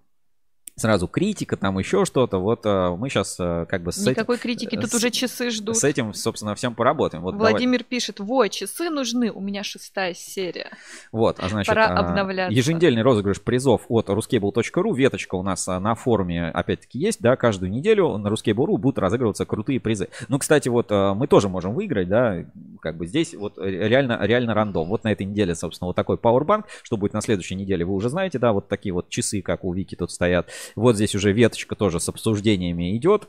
сразу 0.77 1.07
критика, 1.07 1.57
там 1.57 1.77
еще 1.79 2.05
что-то. 2.05 2.37
Вот 2.37 2.61
а, 2.65 2.95
мы 2.95 3.09
сейчас 3.09 3.35
как 3.35 3.81
бы 3.83 3.91
с 3.91 3.97
этим- 3.97 4.11
Никакой 4.11 4.37
критики, 4.37 4.75
тут 4.77 4.91
с- 4.91 4.93
уже 4.93 5.09
часы 5.09 5.49
ждут. 5.49 5.75
С 5.75 5.83
этим, 5.83 6.13
собственно, 6.13 6.53
всем 6.55 6.75
поработаем. 6.75 7.23
Вот 7.23 7.31
давай. 7.33 7.51
Владимир 7.53 7.83
пишет, 7.83 8.19
во, 8.19 8.47
часы 8.47 8.89
нужны, 8.91 9.31
у 9.31 9.41
меня 9.41 9.63
шестая 9.63 10.13
серия. 10.13 10.69
Вот, 11.11 11.39
а 11.39 11.49
значит, 11.49 11.67
Пора 11.67 11.87
обновляться. 11.87 12.55
еженедельный 12.55 13.01
розыгрыш 13.01 13.41
призов 13.41 13.81
от 13.89 14.07
ruscable.ru. 14.09 14.95
Веточка 14.95 15.35
у 15.35 15.43
нас 15.43 15.65
на 15.65 15.95
форуме 15.95 16.49
опять-таки 16.49 16.99
есть, 16.99 17.21
да, 17.21 17.35
каждую 17.35 17.71
неделю 17.71 18.15
на 18.17 18.27
ruscable.ru 18.27 18.77
будут 18.77 18.99
разыгрываться 18.99 19.45
крутые 19.45 19.79
призы. 19.79 20.09
Ну, 20.27 20.37
кстати, 20.37 20.69
вот 20.69 20.91
мы 20.91 21.27
тоже 21.27 21.49
можем 21.49 21.73
выиграть, 21.73 22.07
да, 22.07 22.45
как 22.81 22.97
бы 22.97 23.07
здесь 23.07 23.33
вот 23.33 23.57
реально, 23.57 24.19
реально 24.21 24.53
рандом. 24.53 24.89
Вот 24.89 25.03
на 25.03 25.11
этой 25.11 25.25
неделе, 25.25 25.55
собственно, 25.55 25.87
вот 25.87 25.95
такой 25.95 26.17
Powerbank, 26.17 26.65
что 26.83 26.97
будет 26.97 27.13
на 27.13 27.21
следующей 27.21 27.55
неделе, 27.55 27.83
вы 27.83 27.93
уже 27.93 28.09
знаете, 28.09 28.37
да, 28.37 28.53
вот 28.53 28.67
такие 28.67 28.93
вот 28.93 29.09
часы, 29.09 29.41
как 29.41 29.63
у 29.63 29.73
Вики 29.73 29.95
тут 29.95 30.11
стоят. 30.11 30.49
Вот 30.75 30.95
здесь 30.95 31.15
уже 31.15 31.31
веточка 31.31 31.75
тоже 31.75 31.99
с 31.99 32.09
обсуждениями 32.09 32.95
идет. 32.97 33.27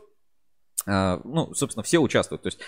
А, 0.86 1.20
ну, 1.24 1.52
собственно, 1.55 1.82
все 1.82 1.98
участвуют. 1.98 2.43
То 2.43 2.48
есть, 2.48 2.60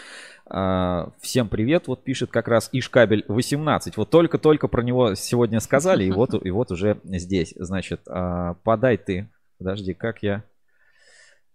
а, 0.47 1.13
всем 1.21 1.49
привет, 1.49 1.87
вот 1.87 2.05
пишет 2.05 2.31
как 2.31 2.49
раз 2.49 2.69
Ишкабель 2.73 3.25
18. 3.29 3.97
Вот 3.97 4.11
только-только 4.11 4.69
про 4.69 4.83
него 4.83 5.15
сегодня 5.15 5.61
сказали, 5.61 6.05
и 6.05 6.11
вот, 6.11 6.35
и 6.35 6.51
вот 6.51 6.71
уже 6.71 7.01
здесь. 7.05 7.55
Значит, 7.57 8.03
а, 8.07 8.55
подай 8.63 8.97
ты. 8.97 9.31
Подожди, 9.59 9.95
как 9.95 10.23
я... 10.23 10.45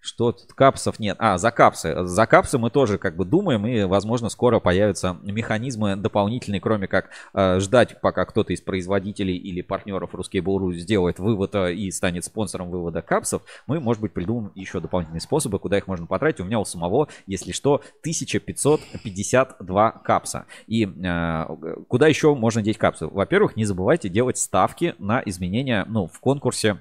Что? 0.05 0.37
Капсов 0.53 0.99
нет. 0.99 1.17
А, 1.19 1.39
за 1.39 1.49
капсы. 1.49 2.05
За 2.05 2.27
капсы 2.27 2.59
мы 2.59 2.69
тоже 2.69 2.99
как 2.99 3.15
бы 3.15 3.25
думаем, 3.25 3.65
и, 3.65 3.85
возможно, 3.85 4.29
скоро 4.29 4.59
появятся 4.59 5.17
механизмы 5.23 5.95
дополнительные, 5.95 6.61
кроме 6.61 6.87
как 6.87 7.09
э, 7.33 7.59
ждать, 7.59 7.99
пока 8.01 8.25
кто-то 8.25 8.53
из 8.53 8.61
производителей 8.61 9.35
или 9.35 9.61
партнеров 9.61 10.13
Ruskable.ru 10.13 10.73
сделает 10.73 11.17
вывод 11.17 11.55
э, 11.55 11.73
и 11.73 11.89
станет 11.89 12.23
спонсором 12.23 12.69
вывода 12.69 13.01
капсов. 13.01 13.41
Мы, 13.65 13.79
может 13.79 13.99
быть, 13.99 14.13
придумаем 14.13 14.51
еще 14.53 14.79
дополнительные 14.79 15.21
способы, 15.21 15.57
куда 15.57 15.79
их 15.79 15.87
можно 15.87 16.05
потратить. 16.05 16.41
У 16.41 16.45
меня 16.45 16.59
у 16.59 16.65
самого, 16.65 17.07
если 17.25 17.51
что, 17.51 17.81
1552 18.01 19.91
капса. 19.91 20.45
И 20.67 20.85
э, 20.85 21.45
куда 21.87 22.07
еще 22.07 22.35
можно 22.35 22.61
деть 22.61 22.77
капсы? 22.77 23.07
Во-первых, 23.07 23.55
не 23.55 23.65
забывайте 23.65 24.07
делать 24.07 24.37
ставки 24.37 24.93
на 24.99 25.23
изменения 25.25 25.83
ну, 25.89 26.05
в 26.05 26.19
конкурсе 26.19 26.79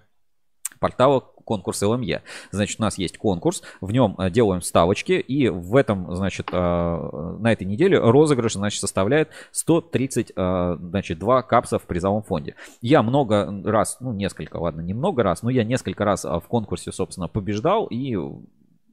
портала 0.79 1.21
конкурс 1.45 1.83
ЛМЕ. 1.83 2.23
Значит, 2.51 2.81
у 2.81 2.83
нас 2.83 2.99
есть 2.99 3.19
конкурс, 3.19 3.63
в 3.81 3.93
нем 3.93 4.17
э, 4.19 4.31
делаем 4.31 4.63
ставочки, 4.63 5.13
и 5.13 5.49
в 5.49 5.77
этом, 5.77 6.15
значит, 6.15 6.49
э, 6.53 6.57
на 6.57 7.53
этой 7.53 7.65
неделе 7.65 7.99
розыгрыш, 7.99 8.55
значит, 8.55 8.81
составляет 8.81 9.31
130, 9.53 10.33
э, 10.35 10.77
значит, 10.81 11.19
2 11.19 11.43
капса 11.43 11.79
в 11.79 11.83
призовом 11.83 12.23
фонде. 12.23 12.57
Я 12.81 13.03
много 13.03 13.63
раз, 13.65 13.99
ну, 14.01 14.13
несколько, 14.13 14.57
ладно, 14.57 14.81
не 14.81 14.95
много 14.95 15.23
раз, 15.23 15.43
но 15.43 15.51
я 15.51 15.65
несколько 15.65 16.05
раз 16.05 16.25
в 16.25 16.45
конкурсе, 16.49 16.93
собственно, 16.93 17.29
побеждал, 17.29 17.87
и 17.87 18.17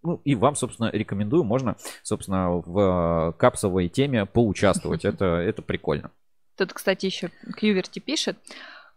ну, 0.03 0.19
и 0.25 0.35
вам, 0.35 0.55
собственно, 0.55 0.89
рекомендую, 0.91 1.43
можно, 1.43 1.75
собственно, 2.01 2.49
в 2.49 3.35
капсовой 3.37 3.87
теме 3.87 4.25
поучаствовать. 4.25 5.05
Это, 5.05 5.25
это 5.25 5.61
прикольно. 5.61 6.11
Тут, 6.57 6.73
кстати, 6.73 7.05
еще 7.05 7.29
Кьюверти 7.57 7.99
пишет. 7.99 8.37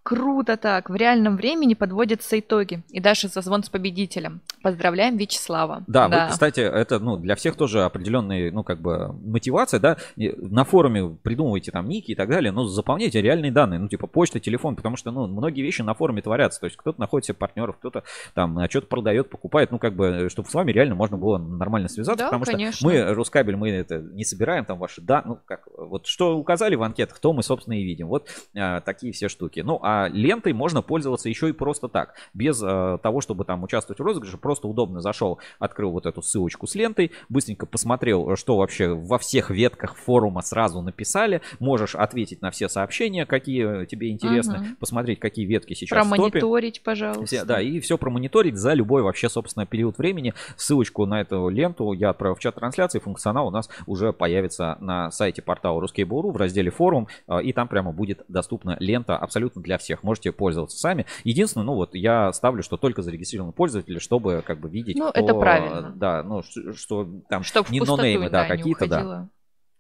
Круто 0.05 0.59
так, 0.59 0.91
в 0.91 0.95
реальном 0.95 1.37
времени 1.37 1.73
подводятся 1.73 2.39
итоги 2.39 2.83
и 2.91 3.01
даже 3.01 3.31
созвон 3.31 3.63
с 3.63 3.71
победителем. 3.71 4.43
Поздравляем 4.63 5.17
Вячеслава. 5.17 5.83
Да, 5.87 6.09
вы, 6.09 6.31
кстати, 6.31 6.61
это 6.61 6.99
ну, 6.99 7.17
для 7.17 7.35
всех 7.37 7.57
тоже 7.57 7.85
определенная, 7.85 8.53
ну, 8.53 8.63
как 8.65 8.83
бы 8.83 9.15
мотивация, 9.15 9.81
да. 9.81 9.97
На 10.17 10.65
форуме 10.65 11.17
придумывайте 11.23 11.71
там 11.71 11.89
ники 11.89 12.11
и 12.11 12.15
так 12.15 12.29
далее, 12.29 12.53
но 12.53 12.67
заполняйте 12.67 13.23
реальные 13.23 13.51
данные, 13.51 13.81
ну, 13.81 13.89
типа 13.89 14.07
почта, 14.07 14.41
телефон, 14.41 14.77
потому 14.77 14.99
что, 14.99 15.11
ну, 15.11 15.27
многие 15.27 15.63
вещи 15.63 15.81
на 15.81 15.95
форуме 15.95 16.21
творятся. 16.21 16.61
То 16.61 16.67
есть 16.67 16.77
кто-то 16.77 17.01
находит 17.01 17.25
себе 17.25 17.37
партнеров, 17.37 17.79
кто-то 17.79 18.05
там 18.35 18.59
а, 18.59 18.69
что-то 18.69 18.89
продает, 18.89 19.31
покупает, 19.31 19.71
ну, 19.71 19.79
как 19.79 19.95
бы, 19.95 20.29
чтобы 20.29 20.51
с 20.51 20.53
вами 20.53 20.71
реально 20.71 20.97
можно 20.97 21.17
было 21.17 21.39
нормально 21.39 21.89
связаться, 21.89 22.25
Да, 22.25 22.31
потому 22.31 22.45
конечно. 22.45 22.77
что 22.77 22.87
мы, 22.87 23.15
Рускабель, 23.15 23.57
мы 23.57 23.71
это 23.71 24.01
не 24.01 24.25
собираем 24.25 24.67
там 24.67 24.79
ваши, 24.79 25.01
да, 25.01 25.23
ну, 25.25 25.39
как, 25.47 25.67
вот 25.79 26.07
что 26.07 26.37
указали 26.37 26.75
в 26.75 26.83
анкетах, 26.83 27.19
то 27.21 27.33
мы, 27.33 27.43
собственно, 27.43 27.73
и 27.81 27.85
видим. 27.85 28.09
Вот 28.09 28.29
а, 28.55 28.83
такие 28.83 29.15
все 29.15 29.31
штуки. 29.31 29.61
Ну, 29.61 29.81
а 29.83 29.94
А 29.95 30.09
лентой 30.09 30.53
можно 30.53 30.83
пользоваться 30.83 31.29
еще 31.29 31.49
и 31.49 31.53
просто 31.53 31.89
так, 31.89 32.15
без 32.33 32.61
э, 32.61 32.99
того, 33.01 33.21
чтобы 33.21 33.45
там 33.45 33.63
участвовать 33.63 34.01
в 34.01 34.03
розыгрыше. 34.03 34.39
Просто 34.39 34.67
удобно 34.67 35.01
зашел, 35.01 35.39
открыл 35.61 35.93
вот 35.93 36.07
эту 36.07 36.21
ссылочку 36.21 36.67
с 36.67 36.75
лентой, 36.75 37.13
быстренько 37.29 37.65
посмотрел, 37.65 38.35
что 38.35 38.57
вообще 38.57 38.89
во 38.89 39.19
всех 39.19 39.51
ветках 39.51 39.95
форума 39.95 40.43
сразу 40.43 40.83
написали. 40.83 41.43
Можешь 41.61 41.95
ответить 41.95 42.43
на 42.43 42.51
все 42.51 42.69
сообщения, 42.69 43.25
какие 43.25 43.87
тебе 43.87 44.11
интересны, 44.11 44.57
Ага. 44.57 44.67
посмотреть, 44.81 45.21
какие 45.21 45.47
ветки 45.47 45.75
сейчас 45.75 46.05
в 46.05 46.11
топе. 46.11 46.41
Промониторить, 46.41 46.83
пожалуйста. 46.83 47.27
Все, 47.27 47.45
да, 47.45 47.61
и 47.61 47.79
все 47.79 47.97
промониторить 47.97 48.57
за 48.57 48.73
любой 48.73 49.03
вообще, 49.03 49.29
собственно, 49.29 49.65
период 49.65 49.97
времени. 49.99 50.35
Ссылочку 50.57 51.07
на 51.07 51.21
эту 51.21 51.49
ленту 51.51 51.93
я 51.93 52.11
отправил 52.11 52.35
в 52.35 52.41
чат 52.41 52.57
трансляции. 52.57 52.99
Функционал 52.99 53.47
у 53.47 53.51
нас 53.51 53.69
уже 53.87 54.13
появится 54.13 54.77
на 54.81 55.13
сайте 55.13 55.41
портала 55.41 55.81
Ruskable.ru 55.81 56.33
в 56.33 56.37
разделе 56.37 56.71
форум. 56.73 57.07
а, 57.29 57.39
И 57.39 57.53
там 57.53 57.69
прямо 57.69 57.93
будет 57.93 58.25
доступна 58.27 58.77
лента 58.81 59.17
абсолютно 59.17 59.63
для 59.63 59.79
всех. 59.79 59.84
Можете 60.03 60.33
пользоваться 60.33 60.79
сами. 60.79 61.07
Единственное, 61.25 61.65
ну 61.67 61.75
вот 61.75 61.95
я 61.95 62.33
ставлю, 62.33 62.63
что 62.63 62.77
только 62.77 63.03
зарегистрированные 63.03 63.53
пользователи, 63.55 63.99
чтобы 63.99 64.43
как 64.47 64.59
бы 64.61 64.69
видеть, 64.69 64.97
Ну, 64.97 65.11
кто, 65.11 65.21
это 65.21 65.35
правильно. 65.35 65.93
Да, 65.95 66.23
ну, 66.23 66.43
ш- 66.43 66.73
что 66.75 67.09
там 67.29 67.43
Чтоб 67.43 67.69
не 67.71 67.81
нонеймы, 67.81 68.31
да, 68.31 68.43
да, 68.43 68.49
какие-то, 68.49 68.87
да. 68.87 69.29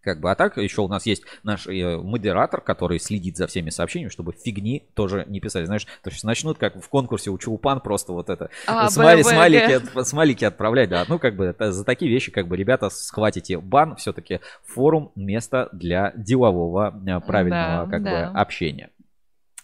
Как 0.01 0.21
бы, 0.21 0.31
а 0.31 0.35
так 0.35 0.59
еще 0.59 0.83
у 0.83 0.89
нас 0.89 1.07
есть 1.07 1.23
наш 1.45 1.67
э, 1.67 1.97
модератор, 1.97 2.61
который 2.61 2.99
следит 3.01 3.39
за 3.39 3.47
всеми 3.47 3.71
сообщениями, 3.71 4.11
чтобы 4.11 4.33
фигни 4.35 4.87
тоже 4.93 5.25
не 5.29 5.41
писали. 5.41 5.65
Знаешь, 5.65 5.87
то 6.03 6.11
есть 6.11 6.23
начнут, 6.25 6.59
как 6.59 6.79
в 6.79 6.87
конкурсе 6.91 7.31
у 7.31 7.39
Чулпан, 7.39 7.81
просто 7.81 8.13
вот 8.13 8.29
это 8.29 8.51
А, 8.67 8.89
смайли- 8.89 9.23
БВГ. 9.23 9.29
смайлики, 9.31 9.73
от- 9.97 10.07
смайлики 10.07 10.45
отправлять. 10.45 10.91
Да, 10.91 11.07
ну 11.09 11.19
как 11.19 11.37
бы 11.37 11.47
это- 11.47 11.73
за 11.73 11.87
такие 11.87 12.11
вещи, 12.11 12.31
как 12.31 12.49
бы, 12.49 12.57
ребята, 12.59 12.91
схватите 12.91 13.57
бан. 13.57 13.97
Все-таки 13.97 14.41
форум 14.67 15.11
место 15.17 15.71
для 15.73 16.13
делового 16.17 16.95
э, 17.07 17.21
правильного 17.21 17.87
Да, 17.87 17.91
как 17.91 18.03
да. 18.03 18.11
бы 18.33 18.39
общения. 18.39 18.91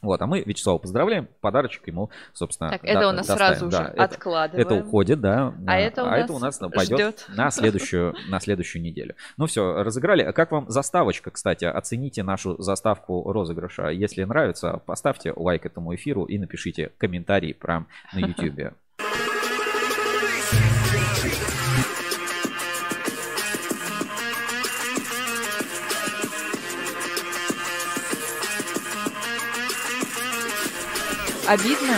Вот, 0.02 0.20
а 0.22 0.26
мы 0.26 0.42
Вячеслава 0.42 0.78
поздравляем, 0.78 1.28
подарочек 1.40 1.86
ему, 1.86 2.10
собственно, 2.32 2.70
Так, 2.70 2.82
да- 2.82 2.88
это 2.88 3.08
у 3.08 3.12
нас 3.12 3.26
доставим. 3.26 3.50
сразу 3.58 3.66
уже 3.66 3.76
Да, 3.78 3.84
это- 3.92 4.02
откладываем. 4.04 4.66
Это 4.66 4.74
уходит, 4.76 5.20
да. 5.20 5.54
А 5.66 5.78
это 5.78 6.04
у 6.32 6.38
нас 6.38 6.58
пойдет 6.58 7.20
ждет. 7.20 7.26
на 7.36 7.50
следующую, 7.50 8.14
на 8.28 8.40
следующую 8.40 8.82
неделю. 8.82 9.14
Ну 9.36 9.46
все, 9.46 9.82
разыграли. 9.82 10.22
А 10.22 10.32
как 10.32 10.52
вам 10.52 10.70
заставочка, 10.70 11.30
кстати? 11.30 11.64
Оцените 11.64 12.22
нашу 12.22 12.60
заставку 12.62 13.30
розыгрыша. 13.30 13.88
Если 13.88 14.24
нравится, 14.24 14.80
поставьте 14.86 15.32
лайк 15.36 15.66
этому 15.66 15.94
эфиру 15.94 16.24
и 16.24 16.38
напишите 16.38 16.92
комментарий 16.98 17.52
прям 17.54 17.86
на 18.14 18.20
YouTube. 18.20 18.72
Обидно. 31.50 31.96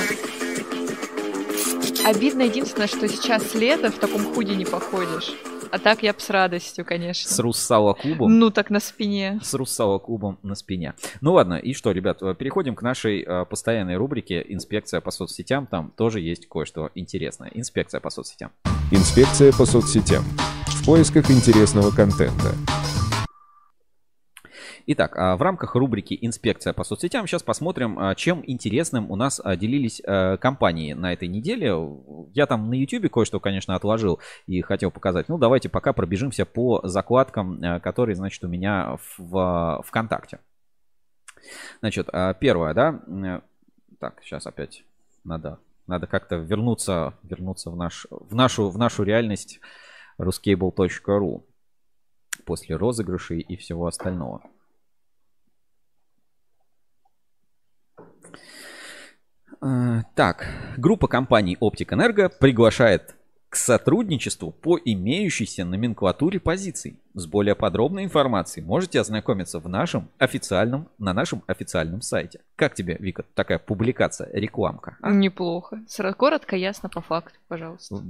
Обидно 2.07 2.41
единственное, 2.41 2.87
что 2.87 3.07
сейчас 3.07 3.55
лето, 3.55 3.91
в 3.91 3.99
таком 3.99 4.25
худи 4.33 4.53
не 4.53 4.65
походишь. 4.65 5.35
А 5.71 5.79
так 5.79 6.03
я 6.03 6.15
б 6.15 6.21
с 6.21 6.31
радостью, 6.31 6.87
конечно. 6.87 7.31
С 7.31 7.39
Руссала 7.39 7.93
Кубом. 7.93 8.39
Ну 8.39 8.49
так 8.49 8.71
на 8.71 8.81
спине. 8.81 9.39
С 9.43 9.53
Руссала 9.53 9.99
Кубом 9.99 10.39
на 10.43 10.55
спине. 10.55 10.95
Ну 11.21 11.35
ладно, 11.35 11.57
и 11.59 11.75
что, 11.75 11.93
ребят, 11.93 12.23
э, 12.23 12.35
переходим 12.35 12.75
к 12.75 12.81
нашей 12.81 13.23
э, 13.23 13.45
постоянной 13.45 13.97
рубрике 13.97 14.43
«Инспекция 14.49 15.03
по 15.03 15.11
соцсетям». 15.11 15.67
Там 15.67 15.93
тоже 15.99 16.21
есть 16.21 16.49
кое-что 16.49 16.89
интересное. 16.95 17.51
Инспекция 17.53 18.01
по 18.01 18.09
соцсетям. 18.09 18.53
Инспекция 18.91 19.53
по 19.53 19.67
соцсетям. 19.67 20.25
В 20.67 20.87
поисках 20.87 21.31
интересного 21.31 21.91
контента. 21.91 22.55
Итак, 24.87 25.17
а, 25.17 25.37
в 25.37 25.43
рамках 25.43 25.75
рубрики 25.77 26.19
«Инспекция 26.21 26.73
по 26.73 26.83
соцсетям» 26.83 27.27
сейчас 27.27 27.43
посмотрим, 27.43 27.99
а, 27.99 28.15
чем 28.15 28.43
интересным 28.47 29.11
у 29.11 29.17
нас 29.17 29.41
а, 29.43 29.57
делились 29.57 30.03
компании 30.41 30.93
на 30.93 31.13
этой 31.13 31.29
неделе. 31.29 31.75
Я 32.35 32.47
там 32.47 32.69
на 32.69 32.75
YouTube 32.75 33.11
кое-что, 33.11 33.39
конечно, 33.41 33.75
отложил 33.75 34.21
и 34.47 34.61
хотел 34.63 34.91
показать. 34.91 35.29
Ну, 35.29 35.39
давайте 35.39 35.69
пока 35.69 35.93
пробежимся 35.93 36.45
по 36.45 36.81
закладкам, 36.85 37.81
которые, 37.81 38.17
значит, 38.17 38.43
у 38.45 38.49
меня 38.49 38.99
в 39.19 39.83
ВКонтакте. 39.87 40.41
Значит, 41.81 42.09
первое, 42.41 42.75
да. 42.75 43.01
э, 43.07 43.41
Так, 43.99 44.23
сейчас 44.23 44.47
опять 44.47 44.85
надо, 45.25 45.59
надо 45.87 46.07
как-то 46.07 46.37
вернуться, 46.37 47.15
вернуться 47.23 47.71
в, 47.71 47.77
наш, 47.77 48.07
в, 48.11 48.35
нашу, 48.35 48.71
в 48.71 48.79
нашу 48.79 49.03
реальность 49.03 49.61
ruscable.ru 50.19 51.43
после 52.45 52.77
розыгрышей 52.77 53.41
и 53.41 53.57
всего 53.57 53.87
остального. 53.87 54.43
Так, 60.17 60.49
группа 60.77 61.07
компаний 61.07 61.57
Оптик 61.61 61.93
Энерго 61.93 62.29
приглашает 62.29 63.15
к 63.49 63.57
сотрудничеству 63.57 64.51
по 64.51 64.79
имеющейся 64.83 65.65
номенклатуре 65.65 66.41
позиций. 66.41 66.99
С 67.15 67.27
более 67.27 67.55
подробной 67.55 68.05
информацией 68.05 68.65
можете 68.65 68.99
ознакомиться 68.99 69.61
в 69.61 69.69
нашем 69.69 70.09
официальном, 70.19 70.89
на 70.99 71.13
нашем 71.13 71.43
официальном 71.47 72.01
сайте. 72.01 72.41
Как 72.57 72.75
тебе, 72.75 72.97
Вика, 72.99 73.25
такая 73.35 73.59
публикация, 73.59 74.31
рекламка? 74.33 74.97
а? 75.03 75.11
Неплохо. 75.11 75.81
Коротко, 76.17 76.57
ясно, 76.57 76.89
по 76.89 77.03
факту, 77.03 77.39
пожалуйста. 77.47 78.03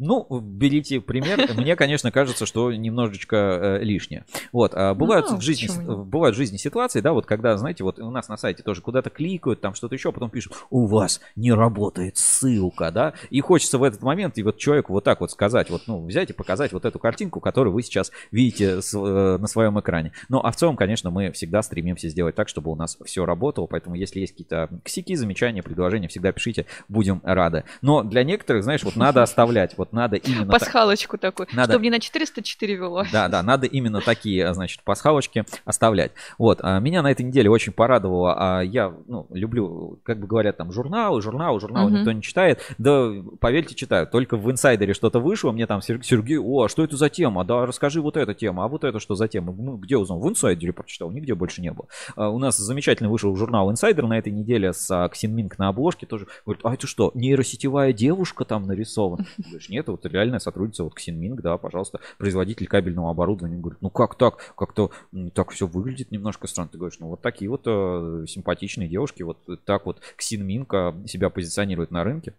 Ну, 0.00 0.26
берите 0.40 1.00
пример. 1.00 1.38
Мне, 1.54 1.76
конечно, 1.76 2.10
кажется, 2.10 2.46
что 2.46 2.72
немножечко 2.72 3.36
э, 3.80 3.84
лишнее. 3.84 4.24
Вот, 4.52 4.72
а 4.74 4.94
бывают 4.94 5.26
Ну, 5.30 5.36
в 5.36 5.42
жизни, 5.42 5.68
бывают 5.86 6.34
в 6.34 6.38
жизни 6.38 6.56
ситуации, 6.56 7.00
да, 7.00 7.12
вот 7.12 7.26
когда, 7.26 7.56
знаете, 7.56 7.84
вот 7.84 7.98
у 7.98 8.10
нас 8.10 8.28
на 8.28 8.36
сайте 8.36 8.62
тоже 8.62 8.80
куда-то 8.80 9.10
кликают, 9.10 9.60
там 9.60 9.74
что-то 9.74 9.94
еще, 9.94 10.08
а 10.08 10.12
потом 10.12 10.30
пишут, 10.30 10.54
у 10.70 10.86
вас 10.86 11.20
не 11.36 11.52
работает 11.52 12.16
ссылка, 12.16 12.90
да, 12.90 13.12
и 13.28 13.40
хочется 13.40 13.78
в 13.78 13.82
этот 13.82 14.02
момент 14.02 14.38
и 14.38 14.42
вот 14.42 14.56
человеку 14.56 14.94
вот 14.94 15.04
так 15.04 15.20
вот 15.20 15.30
сказать, 15.30 15.68
вот, 15.70 15.82
ну, 15.86 16.04
взять 16.04 16.30
и 16.30 16.32
показать 16.32 16.72
вот 16.72 16.84
эту 16.86 16.98
картинку, 16.98 17.40
которую 17.40 17.74
вы 17.74 17.82
сейчас 17.82 18.10
видите 18.32 18.80
с- 18.80 18.94
э, 18.96 19.36
на 19.38 19.46
своем 19.46 19.78
экране. 19.78 20.12
Ну, 20.30 20.38
а 20.40 20.50
в 20.50 20.56
целом, 20.56 20.76
конечно, 20.76 21.10
мы 21.10 21.30
всегда 21.32 21.60
стремимся 21.62 22.08
сделать 22.08 22.34
так, 22.34 22.48
чтобы 22.48 22.70
у 22.70 22.74
нас 22.74 22.96
все 23.04 23.26
работало, 23.26 23.66
поэтому 23.66 23.94
если 23.96 24.20
есть 24.20 24.32
какие-то 24.32 24.70
косяки, 24.82 25.14
замечания, 25.14 25.62
предложения, 25.62 26.08
всегда 26.08 26.32
пишите, 26.32 26.64
будем 26.88 27.20
рады. 27.22 27.64
Но 27.82 28.02
для 28.02 28.24
некоторых, 28.24 28.64
знаешь, 28.64 28.82
вот 28.82 28.96
надо 28.96 29.22
оставлять, 29.22 29.76
вот 29.76 29.89
надо 29.92 30.16
именно... 30.16 30.46
так- 30.50 30.60
Пасхалочку 30.60 31.18
такую, 31.18 31.46
Надо- 31.52 31.72
чтобы 31.72 31.84
не 31.84 31.90
на 31.90 32.00
404 32.00 32.74
вело. 32.74 33.04
да, 33.12 33.28
да, 33.28 33.42
надо 33.42 33.66
именно 33.66 34.00
такие, 34.00 34.46
а, 34.46 34.54
значит, 34.54 34.82
пасхалочки 34.84 35.44
оставлять. 35.64 36.12
Вот, 36.38 36.58
а, 36.62 36.78
меня 36.80 37.02
на 37.02 37.10
этой 37.10 37.22
неделе 37.22 37.50
очень 37.50 37.72
порадовало, 37.72 38.34
а, 38.58 38.60
я, 38.62 38.92
ну, 39.06 39.26
люблю, 39.30 39.98
как 40.02 40.18
бы 40.20 40.26
говорят, 40.26 40.56
там, 40.56 40.72
журналы, 40.72 41.20
журналы, 41.22 41.60
журналы 41.60 41.90
Мгм. 41.90 41.98
никто 42.00 42.12
не 42.12 42.22
читает, 42.22 42.60
да, 42.78 43.10
поверьте, 43.40 43.74
читаю, 43.74 44.06
только 44.06 44.36
в 44.36 44.50
инсайдере 44.50 44.94
что-то 44.94 45.20
вышло, 45.20 45.52
мне 45.52 45.66
там 45.66 45.80
Сер- 45.82 46.02
Сергей, 46.04 46.38
о, 46.38 46.64
а 46.64 46.68
что 46.68 46.84
это 46.84 46.96
за 46.96 47.08
тема, 47.08 47.44
да, 47.44 47.66
расскажи 47.66 48.00
вот 48.00 48.16
эту 48.16 48.34
тему, 48.34 48.62
а 48.62 48.68
вот 48.68 48.84
это 48.84 49.00
что 49.00 49.14
за 49.14 49.28
тема, 49.28 49.52
ну, 49.52 49.76
где 49.76 49.96
узнал, 49.96 50.20
в 50.20 50.28
инсайдере 50.28 50.72
прочитал, 50.72 51.10
нигде 51.10 51.34
больше 51.34 51.60
не 51.62 51.72
было. 51.72 51.86
А, 52.16 52.28
у 52.30 52.38
нас 52.38 52.56
замечательно 52.56 53.10
вышел 53.10 53.34
журнал 53.36 53.70
инсайдер 53.70 54.06
на 54.06 54.18
этой 54.18 54.32
неделе 54.32 54.72
с 54.72 55.08
Ксин 55.12 55.34
Минг 55.34 55.58
на 55.58 55.68
обложке, 55.68 56.06
тоже, 56.06 56.26
говорит, 56.44 56.64
а 56.64 56.74
это 56.74 56.86
что, 56.86 57.10
нейросетевая 57.14 57.92
девушка 57.92 58.44
там 58.44 58.64
нарисована? 58.64 59.26
Говоришь, 59.38 59.68
нет, 59.68 59.79
вот 59.88 60.06
реальная 60.06 60.38
сотрудница, 60.38 60.84
вот 60.84 60.94
Ксинминг, 60.94 61.40
да, 61.40 61.56
пожалуйста, 61.56 62.00
производитель 62.18 62.66
кабельного 62.66 63.10
оборудования. 63.10 63.56
Говорит, 63.56 63.80
ну 63.80 63.90
как 63.90 64.14
так? 64.16 64.54
Как-то 64.56 64.90
так 65.34 65.50
все 65.50 65.66
выглядит 65.66 66.10
немножко 66.10 66.46
странно. 66.46 66.70
Ты 66.70 66.78
говоришь, 66.78 66.98
ну 67.00 67.08
вот 67.08 67.20
такие 67.20 67.50
вот 67.50 67.62
э, 67.66 68.24
симпатичные 68.28 68.88
девушки, 68.88 69.22
вот 69.22 69.38
так 69.64 69.86
вот 69.86 70.00
Ксинминг 70.16 70.72
э, 70.74 70.94
себя 71.06 71.30
позиционирует 71.30 71.90
на 71.90 72.04
рынке. 72.04 72.34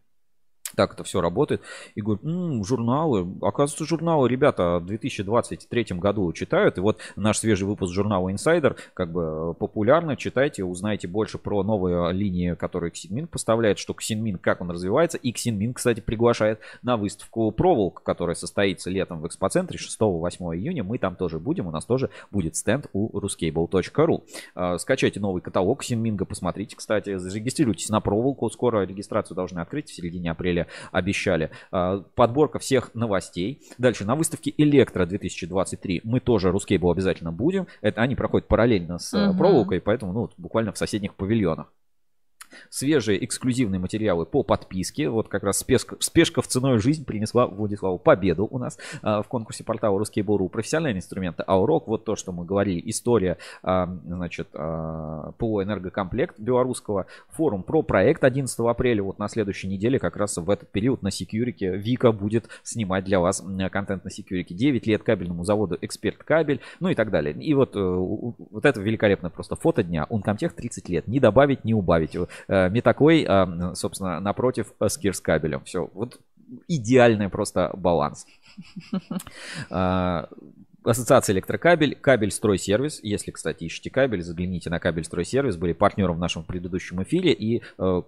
Так 0.75 0.93
это 0.93 1.03
все 1.03 1.21
работает. 1.21 1.61
И 1.95 2.01
говорит, 2.01 2.23
«М, 2.25 2.63
журналы. 2.63 3.27
Оказывается, 3.41 3.85
журналы 3.85 4.29
ребята 4.29 4.79
в 4.79 4.85
2023 4.85 5.99
году 5.99 6.31
читают. 6.33 6.77
И 6.77 6.81
вот 6.81 6.99
наш 7.15 7.39
свежий 7.39 7.67
выпуск 7.67 7.93
журнала 7.93 8.29
Insider 8.29 8.77
как 8.93 9.11
бы 9.11 9.21
э, 9.21 9.53
популярно. 9.59 10.15
Читайте, 10.15 10.63
узнаете 10.63 11.07
больше 11.07 11.37
про 11.37 11.63
новые 11.63 12.11
линии, 12.13 12.53
которые 12.55 12.91
Ксинмин 12.91 13.27
поставляет, 13.27 13.79
что 13.79 13.93
Ксинмин, 13.93 14.37
как 14.37 14.61
он 14.61 14.71
развивается. 14.71 15.17
И 15.17 15.31
Ксинмин, 15.31 15.73
кстати, 15.73 15.99
приглашает 15.99 16.59
на 16.81 16.97
выставку 16.97 17.51
Проволок, 17.51 18.03
которая 18.03 18.35
состоится 18.35 18.89
летом 18.89 19.21
в 19.21 19.27
экспоцентре 19.27 19.77
6-8 19.77 20.55
июня. 20.55 20.83
Мы 20.83 20.97
там 20.97 21.15
тоже 21.15 21.39
будем. 21.39 21.67
У 21.67 21.71
нас 21.71 21.85
тоже 21.85 22.09
будет 22.31 22.55
стенд 22.55 22.87
у 22.93 23.19
ruscable.ru. 23.19 24.23
Э, 24.55 24.77
Скачайте 24.77 25.19
новый 25.19 25.41
каталог 25.41 25.81
Ксинминга, 25.81 26.25
посмотрите, 26.25 26.75
кстати. 26.75 27.17
Зарегистрируйтесь 27.17 27.89
на 27.89 27.99
Проволоку. 27.99 28.49
Скоро 28.49 28.85
регистрацию 28.85 29.35
должны 29.35 29.59
открыть 29.59 29.89
в 29.89 29.93
середине 29.93 30.31
апреля 30.31 30.60
обещали. 30.91 31.51
А, 31.71 31.99
Подборка 32.15 32.59
всех 32.59 32.93
новостей. 32.95 33.61
Дальше 33.77 34.05
на 34.05 34.15
выставке 34.15 34.53
Электро 34.57 35.05
2023 35.05 36.01
мы 36.03 36.19
тоже 36.19 36.51
Рускейбл 36.51 36.91
обязательно 36.91 37.31
будем. 37.31 37.67
Это 37.81 38.01
они 38.01 38.15
проходят 38.15 38.47
параллельно 38.47 38.97
с 38.99 39.13
Мгм. 39.13 39.37
проволокой, 39.37 39.81
поэтому 39.81 40.13
ну, 40.13 40.21
вот 40.21 40.33
буквально 40.37 40.71
в 40.71 40.77
соседних 40.77 41.15
павильонах. 41.15 41.71
Свежие 42.69 43.23
эксклюзивные 43.23 43.79
материалы 43.79 44.25
по 44.25 44.43
подписке. 44.43 45.09
Вот 45.09 45.27
как 45.27 45.43
раз 45.43 45.59
спешка, 45.59 45.95
спешка 45.99 46.41
в 46.41 46.47
ценой 46.47 46.79
жизнь 46.79 47.05
принесла 47.05 47.47
Владиславу 47.47 47.97
победу 47.97 48.47
у 48.49 48.57
нас 48.57 48.77
а, 49.01 49.21
в 49.21 49.27
конкурсе 49.27 49.63
портала 49.63 49.97
Русский 49.97 50.21
Буру. 50.21 50.49
Профессиональные 50.49 50.99
инструменты, 50.99 51.43
а 51.45 51.59
урок, 51.59 51.87
вот 51.87 52.05
то, 52.05 52.15
что 52.15 52.31
мы 52.31 52.45
говорили, 52.45 52.81
история, 52.85 53.37
а, 53.63 53.87
значит, 54.05 54.49
а, 54.53 55.31
по 55.37 55.63
энергокомплект 55.63 56.39
белорусского, 56.39 57.07
форум 57.29 57.63
про 57.63 57.81
проект 57.81 58.23
11 58.23 58.59
апреля, 58.59 59.03
вот 59.03 59.19
на 59.19 59.27
следующей 59.27 59.67
неделе, 59.67 59.99
как 59.99 60.17
раз 60.17 60.37
в 60.37 60.49
этот 60.49 60.69
период 60.69 61.01
на 61.01 61.07
Security 61.07 61.77
Вика 61.77 62.11
будет 62.11 62.47
снимать 62.63 63.05
для 63.05 63.19
вас 63.19 63.43
контент 63.71 64.03
на 64.03 64.09
Security. 64.09 64.53
9 64.53 64.87
лет 64.87 65.03
кабельному 65.03 65.43
заводу 65.43 65.77
Эксперт 65.81 66.17
Кабель, 66.23 66.61
ну 66.79 66.89
и 66.89 66.95
так 66.95 67.11
далее. 67.11 67.33
И 67.33 67.53
вот, 67.53 67.75
э, 67.75 67.79
вот 67.79 68.65
это 68.65 68.79
великолепно 68.79 69.29
просто 69.29 69.55
фото 69.55 69.83
дня. 69.83 70.05
Uncomtech 70.09 70.53
30 70.55 70.89
лет, 70.89 71.07
не 71.07 71.19
добавить, 71.19 71.65
не 71.65 71.73
убавить. 71.73 72.15
Э, 72.47 72.69
Метакой, 72.69 73.25
а, 73.27 73.73
собственно, 73.75 74.19
напротив 74.19 74.73
Скир 74.87 75.15
с 75.15 75.19
кабелем. 75.19 75.63
Все, 75.63 75.89
вот 75.93 76.19
идеальный 76.67 77.29
просто 77.29 77.71
баланс. 77.73 78.25
А, 79.69 80.27
Ассоциация 80.83 81.33
электрокабель, 81.33 81.95
кабель 81.95 82.31
стройсервис. 82.31 82.99
Если, 83.03 83.29
кстати, 83.29 83.65
ищете 83.65 83.91
кабель, 83.91 84.23
загляните 84.23 84.71
на 84.71 84.79
кабель 84.79 85.03
стройсервис. 85.03 85.55
Были 85.55 85.73
партнером 85.73 86.15
в 86.15 86.19
нашем 86.19 86.43
предыдущем 86.43 87.03
эфире. 87.03 87.33
И 87.33 87.61
э, 87.77 88.01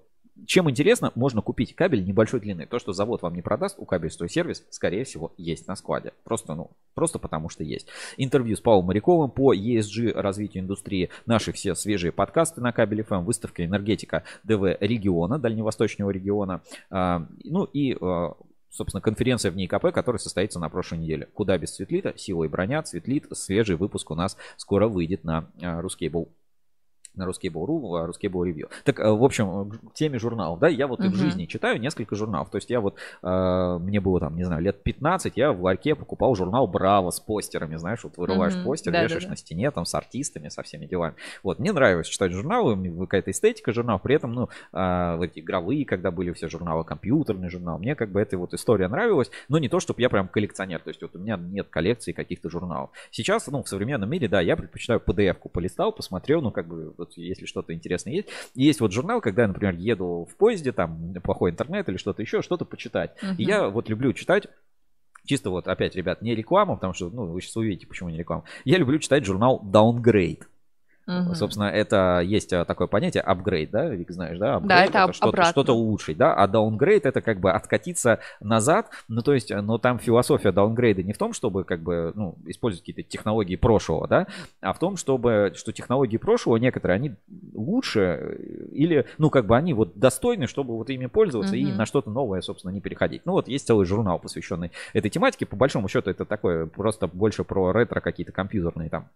чем 0.45 0.69
интересно, 0.69 1.11
можно 1.15 1.41
купить 1.41 1.75
кабель 1.75 2.03
небольшой 2.03 2.39
длины. 2.39 2.65
То, 2.65 2.79
что 2.79 2.91
завод 2.91 3.21
вам 3.21 3.35
не 3.35 3.41
продаст, 3.41 3.75
у 3.77 3.85
кабель 3.85 4.09
сервис, 4.11 4.65
скорее 4.69 5.03
всего, 5.03 5.33
есть 5.37 5.67
на 5.67 5.75
складе. 5.75 6.13
Просто, 6.23 6.55
ну, 6.55 6.71
просто 6.95 7.19
потому 7.19 7.49
что 7.49 7.63
есть. 7.63 7.87
Интервью 8.17 8.55
с 8.55 8.61
Павлом 8.61 8.85
Моряковым 8.85 9.29
по 9.29 9.53
ESG 9.53 10.11
развитию 10.13 10.63
индустрии. 10.63 11.09
Наши 11.25 11.51
все 11.51 11.75
свежие 11.75 12.11
подкасты 12.11 12.61
на 12.61 12.71
кабель 12.71 13.01
FM, 13.01 13.23
выставка 13.23 13.63
энергетика 13.63 14.23
ДВ 14.43 14.77
региона, 14.79 15.37
дальневосточного 15.39 16.09
региона. 16.09 16.61
А, 16.89 17.27
ну 17.43 17.65
и 17.65 17.95
а, 18.01 18.33
собственно, 18.69 19.01
конференция 19.01 19.51
в 19.51 19.55
НИКП, 19.55 19.91
которая 19.93 20.19
состоится 20.19 20.59
на 20.59 20.69
прошлой 20.69 20.97
неделе. 20.97 21.27
Куда 21.33 21.57
без 21.57 21.75
Цветлита, 21.75 22.17
сила 22.17 22.43
и 22.43 22.47
броня, 22.47 22.81
Цветлит, 22.81 23.27
свежий 23.33 23.75
выпуск 23.75 24.09
у 24.11 24.15
нас 24.15 24.35
скоро 24.57 24.87
выйдет 24.87 25.23
на 25.23 25.47
Рускейбл 25.61 26.29
на 27.15 27.23
Ruskable.ru, 27.23 27.97
а 27.97 28.07
Ruskable 28.07 28.43
Review. 28.43 28.69
Так, 28.83 28.99
э, 28.99 29.11
в 29.11 29.23
общем, 29.23 29.71
к 29.71 29.93
теме 29.93 30.19
журналов, 30.19 30.59
да, 30.59 30.67
я 30.67 30.87
вот 30.87 30.99
uh-huh. 30.99 31.07
и 31.07 31.09
в 31.09 31.15
жизни 31.15 31.45
читаю 31.45 31.79
несколько 31.79 32.15
журналов. 32.15 32.49
То 32.49 32.57
есть 32.57 32.69
я 32.69 32.79
вот, 32.81 32.95
э, 33.21 33.77
мне 33.79 33.99
было 33.99 34.19
там, 34.19 34.35
не 34.35 34.43
знаю, 34.43 34.61
лет 34.61 34.83
15, 34.83 35.33
я 35.35 35.51
в 35.51 35.61
ларьке 35.61 35.95
покупал 35.95 36.35
журнал 36.35 36.67
Браво 36.67 37.11
с 37.11 37.19
постерами, 37.19 37.75
знаешь, 37.75 38.03
вот 38.03 38.17
вырываешь 38.17 38.53
uh-huh. 38.53 38.63
постер, 38.63 38.91
да, 38.91 39.03
вешаешь 39.03 39.23
да, 39.23 39.29
да. 39.29 39.31
на 39.31 39.37
стене, 39.37 39.71
там, 39.71 39.85
с 39.85 39.93
артистами, 39.93 40.49
со 40.49 40.63
всеми 40.63 40.85
делами. 40.85 41.15
Вот, 41.43 41.59
мне 41.59 41.71
нравилось 41.71 42.07
читать 42.07 42.31
журналы, 42.31 42.75
какая-то 43.01 43.31
эстетика 43.31 43.71
журналов, 43.71 44.01
при 44.01 44.15
этом, 44.15 44.33
ну, 44.33 44.49
э, 44.73 45.15
вот 45.17 45.25
эти 45.25 45.39
игровые, 45.39 45.85
когда 45.85 46.11
были 46.11 46.31
все 46.31 46.49
журналы, 46.49 46.83
компьютерный 46.83 47.49
журнал, 47.49 47.77
мне 47.77 47.95
как 47.95 48.11
бы 48.11 48.21
эта 48.21 48.37
вот 48.37 48.53
история 48.53 48.87
нравилась, 48.87 49.29
но 49.49 49.57
не 49.59 49.69
то, 49.69 49.79
чтобы 49.79 50.01
я 50.01 50.09
прям 50.09 50.27
коллекционер, 50.27 50.79
то 50.79 50.89
есть 50.89 51.01
вот 51.01 51.15
у 51.15 51.19
меня 51.19 51.37
нет 51.37 51.67
коллекции 51.69 52.11
каких-то 52.11 52.49
журналов. 52.49 52.89
Сейчас, 53.11 53.47
ну, 53.47 53.63
в 53.63 53.69
современном 53.69 54.09
мире, 54.09 54.27
да, 54.27 54.41
я 54.41 54.55
предпочитаю 54.55 54.99
PDF-ку 54.99 55.49
полистал, 55.49 55.91
посмотрел, 55.91 56.41
ну, 56.41 56.51
как 56.51 56.67
бы, 56.67 56.93
вот 57.03 57.17
если 57.17 57.45
что-то 57.45 57.73
интересное 57.73 58.13
есть. 58.13 58.29
Есть 58.55 58.81
вот 58.81 58.91
журнал, 58.91 59.21
когда 59.21 59.43
я, 59.43 59.47
например, 59.47 59.75
еду 59.75 60.27
в 60.29 60.35
поезде, 60.35 60.71
там 60.71 61.13
плохой 61.23 61.51
интернет 61.51 61.87
или 61.89 61.97
что-то 61.97 62.21
еще, 62.21 62.41
что-то 62.41 62.65
почитать. 62.65 63.11
Uh-huh. 63.21 63.35
И 63.37 63.43
я 63.43 63.69
вот 63.69 63.89
люблю 63.89 64.13
читать 64.13 64.47
Чисто 65.25 65.51
вот 65.51 65.67
опять, 65.67 65.95
ребят, 65.95 66.21
не 66.21 66.35
реклама, 66.35 66.75
потому 66.75 66.93
что, 66.93 67.09
ну, 67.09 67.25
вы 67.27 67.41
сейчас 67.41 67.55
увидите, 67.55 67.87
почему 67.87 68.09
не 68.09 68.17
реклама. 68.17 68.43
Я 68.65 68.77
люблю 68.77 68.99
читать 68.99 69.23
журнал 69.25 69.61
Downgrade. 69.63 70.43
Угу. 71.05 71.35
Собственно, 71.35 71.65
это 71.65 72.21
есть 72.23 72.53
э, 72.53 72.63
такое 72.63 72.87
понятие 72.87 73.23
апгрейд, 73.23 73.71
да, 73.71 73.89
Вик, 73.89 74.09
знаешь, 74.11 74.37
да? 74.37 74.55
Upgrade 74.55 74.67
да, 74.67 74.85
это, 74.85 74.97
это 74.99 75.13
что-то, 75.13 75.43
что-то 75.43 75.73
улучшить, 75.73 76.17
да, 76.17 76.33
а 76.33 76.47
даунгрейд 76.47 77.05
это 77.05 77.21
как 77.21 77.41
бы 77.41 77.51
откатиться 77.51 78.19
назад, 78.39 78.89
ну 79.09 79.21
то 79.21 79.33
есть, 79.33 79.51
но 79.53 79.77
там 79.77 79.99
философия 79.99 80.53
даунгрейда 80.53 81.03
не 81.03 81.11
в 81.11 81.17
том, 81.17 81.33
чтобы 81.33 81.65
как 81.65 81.81
бы, 81.81 82.13
ну, 82.15 82.37
использовать 82.45 82.83
какие-то 82.83 83.03
технологии 83.03 83.57
прошлого, 83.57 84.07
да, 84.07 84.27
а 84.61 84.71
в 84.71 84.79
том, 84.79 84.95
чтобы, 84.95 85.51
что 85.55 85.73
технологии 85.73 86.17
прошлого 86.17 86.55
некоторые, 86.55 86.95
они 86.95 87.15
лучше 87.53 87.99
э, 87.99 88.35
или, 88.71 89.05
ну, 89.17 89.29
как 89.29 89.45
бы 89.45 89.57
они 89.57 89.73
вот 89.73 89.97
достойны, 89.97 90.47
чтобы 90.47 90.77
вот 90.77 90.89
ими 90.89 91.07
пользоваться 91.07 91.55
угу. 91.55 91.61
и 91.61 91.71
на 91.73 91.85
что-то 91.85 92.11
новое, 92.11 92.39
собственно, 92.39 92.71
не 92.71 92.79
переходить. 92.79 93.23
Ну 93.25 93.33
вот 93.33 93.49
есть 93.49 93.67
целый 93.67 93.85
журнал, 93.85 94.19
посвященный 94.19 94.71
этой 94.93 95.09
тематике, 95.09 95.45
по 95.45 95.57
большому 95.57 95.89
счету 95.89 96.09
это 96.09 96.23
такое 96.23 96.65
просто 96.65 97.07
больше 97.07 97.43
про 97.43 97.73
ретро 97.73 97.99
какие-то 97.99 98.31
компьютерные 98.31 98.89
там 98.89 99.09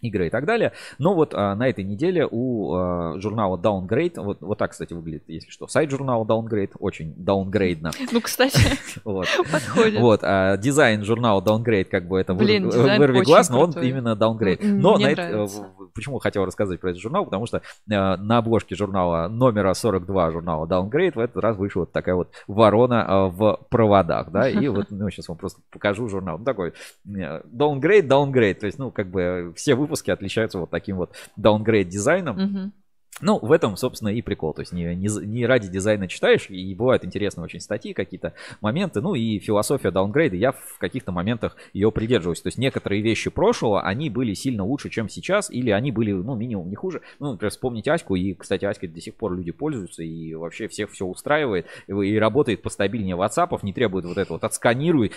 игры 0.00 0.26
и 0.26 0.30
так 0.30 0.44
далее. 0.44 0.72
Но 0.98 1.14
вот 1.14 1.34
а, 1.34 1.54
на 1.54 1.68
этой 1.68 1.84
неделе 1.84 2.26
у 2.30 2.74
а, 2.74 3.14
журнала 3.18 3.56
Downgrade, 3.56 4.20
вот, 4.20 4.40
вот 4.40 4.58
так, 4.58 4.72
кстати, 4.72 4.92
выглядит, 4.92 5.24
если 5.28 5.50
что, 5.50 5.66
сайт 5.66 5.90
журнала 5.90 6.24
Downgrade, 6.24 6.72
очень 6.78 7.14
даунгрейдно. 7.16 7.90
Ну, 8.12 8.20
кстати, 8.20 8.60
вот. 9.04 9.26
подходит. 9.50 10.00
Вот, 10.00 10.20
а, 10.22 10.56
дизайн 10.56 11.04
журнала 11.04 11.40
Downgrade, 11.40 11.86
как 11.86 12.06
бы 12.06 12.20
это 12.20 12.34
Блин, 12.34 12.68
вы, 12.68 12.96
вырви 12.98 13.22
глаз, 13.22 13.50
но 13.50 13.62
он 13.62 13.72
именно 13.72 14.12
Downgrade. 14.12 14.60
Но 14.62 14.98
на 14.98 15.06
это, 15.06 15.48
почему 15.94 16.18
хотел 16.18 16.44
рассказать 16.44 16.80
про 16.80 16.90
этот 16.90 17.02
журнал, 17.02 17.24
потому 17.24 17.46
что 17.46 17.62
а, 17.90 18.16
на 18.16 18.38
обложке 18.38 18.76
журнала 18.76 19.28
номера 19.28 19.74
42 19.74 20.30
журнала 20.30 20.66
Downgrade 20.66 21.14
в 21.14 21.18
этот 21.18 21.38
раз 21.38 21.56
вышла 21.56 21.80
вот 21.80 21.92
такая 21.92 22.14
вот 22.14 22.30
ворона 22.46 23.04
а, 23.06 23.26
в 23.28 23.60
проводах, 23.68 24.30
да, 24.30 24.48
и 24.48 24.68
вот, 24.68 24.86
ну, 24.90 25.10
сейчас 25.10 25.28
вам 25.28 25.38
просто 25.38 25.60
покажу 25.72 26.08
журнал. 26.08 26.38
Ну, 26.38 26.44
такой 26.44 26.72
Downgrade, 27.06 28.06
Downgrade, 28.06 28.54
то 28.54 28.66
есть, 28.66 28.78
ну, 28.78 28.90
как 28.90 29.10
бы 29.10 29.52
все 29.56 29.74
выпуски 29.84 30.10
отличаются 30.10 30.58
вот 30.58 30.70
таким 30.70 30.96
вот 30.96 31.14
downgrade 31.38 31.84
дизайном. 31.84 32.38
Угу. 32.38 32.72
Ну, 33.20 33.38
в 33.38 33.52
этом, 33.52 33.76
собственно, 33.76 34.08
и 34.08 34.22
прикол. 34.22 34.54
То 34.54 34.62
есть 34.62 34.72
не, 34.72 34.94
не, 34.96 35.08
не 35.24 35.46
ради 35.46 35.68
дизайна 35.68 36.08
читаешь, 36.08 36.50
и 36.50 36.74
бывают 36.74 37.04
интересные 37.04 37.44
очень 37.44 37.60
статьи, 37.60 37.92
какие-то 37.92 38.34
моменты. 38.60 39.00
Ну 39.00 39.14
и 39.14 39.38
философия 39.38 39.92
даунгрейда, 39.92 40.34
я 40.34 40.50
в 40.50 40.78
каких-то 40.78 41.12
моментах 41.12 41.56
ее 41.72 41.92
придерживаюсь. 41.92 42.40
То 42.40 42.48
есть 42.48 42.58
некоторые 42.58 43.02
вещи 43.02 43.30
прошлого, 43.30 43.82
они 43.82 44.10
были 44.10 44.34
сильно 44.34 44.64
лучше, 44.64 44.90
чем 44.90 45.08
сейчас, 45.08 45.48
или 45.48 45.70
они 45.70 45.92
были, 45.92 46.10
ну, 46.10 46.34
минимум 46.34 46.68
не 46.68 46.74
хуже. 46.74 47.02
Ну, 47.20 47.32
например, 47.32 47.52
вспомнить 47.52 47.86
Аську, 47.86 48.16
и, 48.16 48.34
кстати, 48.34 48.64
Аськой 48.64 48.88
до 48.88 49.00
сих 49.00 49.14
пор 49.14 49.36
люди 49.36 49.52
пользуются, 49.52 50.02
и 50.02 50.34
вообще 50.34 50.66
всех 50.66 50.90
все 50.90 51.06
устраивает, 51.06 51.66
и 51.86 52.18
работает 52.18 52.62
постабильнее 52.62 53.16
WhatsApp, 53.16 53.56
не 53.62 53.72
требует 53.72 54.06
вот 54.06 54.18
это 54.18 54.32
вот 54.32 54.42
отсканируй, 54.42 55.12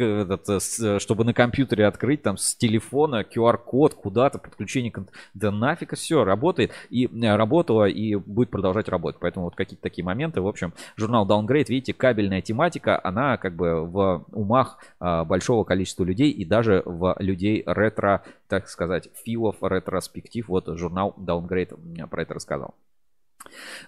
этот, 0.00 0.48
э, 0.48 0.98
чтобы 0.98 1.24
на 1.24 1.34
компьютере 1.34 1.86
открыть 1.86 2.22
там 2.22 2.36
с 2.36 2.54
телефона 2.54 3.22
QR-код 3.22 3.94
куда-то, 3.94 4.38
подключение, 4.38 4.92
да 5.34 5.50
нафиг 5.50 5.94
все, 5.94 6.24
работает, 6.24 6.72
и 6.90 7.06
э, 7.06 7.36
работала, 7.36 7.86
и 7.86 8.14
будет 8.14 8.50
продолжать 8.50 8.88
работать. 8.88 9.20
Поэтому 9.20 9.46
вот 9.46 9.54
какие-то 9.54 9.82
такие 9.82 10.04
моменты, 10.04 10.40
в 10.40 10.46
общем, 10.46 10.72
журнал 10.96 11.26
Downgrade, 11.26 11.66
видите, 11.68 11.92
кабельная 11.92 12.42
тематика, 12.42 13.00
она 13.02 13.36
как 13.36 13.54
бы 13.54 13.86
в 13.86 14.24
умах 14.32 14.78
а, 15.00 15.24
большого 15.24 15.64
количества 15.64 16.04
людей 16.04 16.30
и 16.30 16.44
даже 16.44 16.82
в 16.84 17.16
людей 17.18 17.62
ретро, 17.66 18.22
так 18.48 18.68
сказать, 18.68 19.08
филов, 19.24 19.56
ретроспектив, 19.62 20.48
вот 20.48 20.66
журнал 20.78 21.14
Downgrade 21.18 22.06
про 22.08 22.22
это 22.22 22.34
рассказал. 22.34 22.74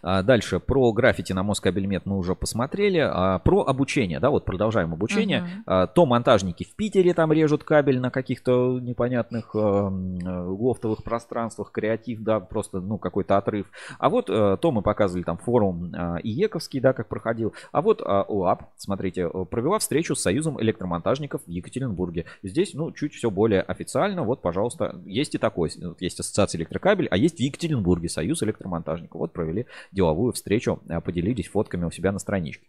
А, 0.02 0.22
дальше 0.22 0.60
про 0.60 0.92
граффити 0.92 1.32
на 1.32 1.42
Москабельмет 1.42 2.06
мы 2.06 2.16
уже 2.16 2.34
посмотрели. 2.34 2.98
А, 2.98 3.38
про 3.40 3.62
обучение, 3.62 4.20
да, 4.20 4.30
вот 4.30 4.44
продолжаем 4.44 4.92
обучение. 4.92 5.44
Uh-huh. 5.66 5.88
То 5.94 6.06
монтажники 6.06 6.64
в 6.64 6.74
Питере 6.74 7.14
там 7.14 7.32
режут 7.32 7.64
кабель 7.64 8.00
на 8.00 8.10
каких-то 8.10 8.78
непонятных 8.80 9.54
лофтовых 9.54 11.02
пространствах, 11.02 11.72
креатив, 11.72 12.20
да, 12.20 12.40
просто, 12.40 12.80
ну, 12.80 12.98
какой-то 12.98 13.36
отрыв. 13.36 13.66
А 13.98 14.08
вот 14.08 14.26
то 14.26 14.70
мы 14.72 14.82
показывали 14.82 15.22
там 15.22 15.38
форум 15.38 15.94
ИЕКовский, 16.22 16.80
да, 16.80 16.92
как 16.92 17.08
проходил. 17.08 17.54
А 17.72 17.82
вот 17.82 18.02
ОАП, 18.02 18.70
смотрите, 18.76 19.28
провела 19.28 19.78
встречу 19.78 20.14
с 20.14 20.22
Союзом 20.22 20.60
электромонтажников 20.60 21.42
в 21.44 21.50
Екатеринбурге. 21.50 22.26
Здесь, 22.42 22.74
ну, 22.74 22.92
чуть 22.92 23.14
все 23.14 23.30
более 23.30 23.62
официально. 23.62 24.22
Вот, 24.22 24.42
пожалуйста, 24.42 25.00
есть 25.04 25.34
и 25.34 25.38
такой. 25.38 25.70
Есть 26.00 26.20
ассоциация 26.20 26.58
электрокабель, 26.58 27.08
а 27.10 27.16
есть 27.16 27.36
в 27.36 27.40
Екатеринбурге 27.40 28.08
Союз 28.08 28.42
электромонтажников. 28.42 29.20
Вот 29.20 29.32
провели 29.40 29.66
деловую 29.92 30.32
встречу, 30.32 30.80
э, 30.88 31.00
поделились 31.00 31.48
фотками 31.48 31.84
у 31.84 31.90
себя 31.90 32.12
на 32.12 32.18
страничке. 32.18 32.66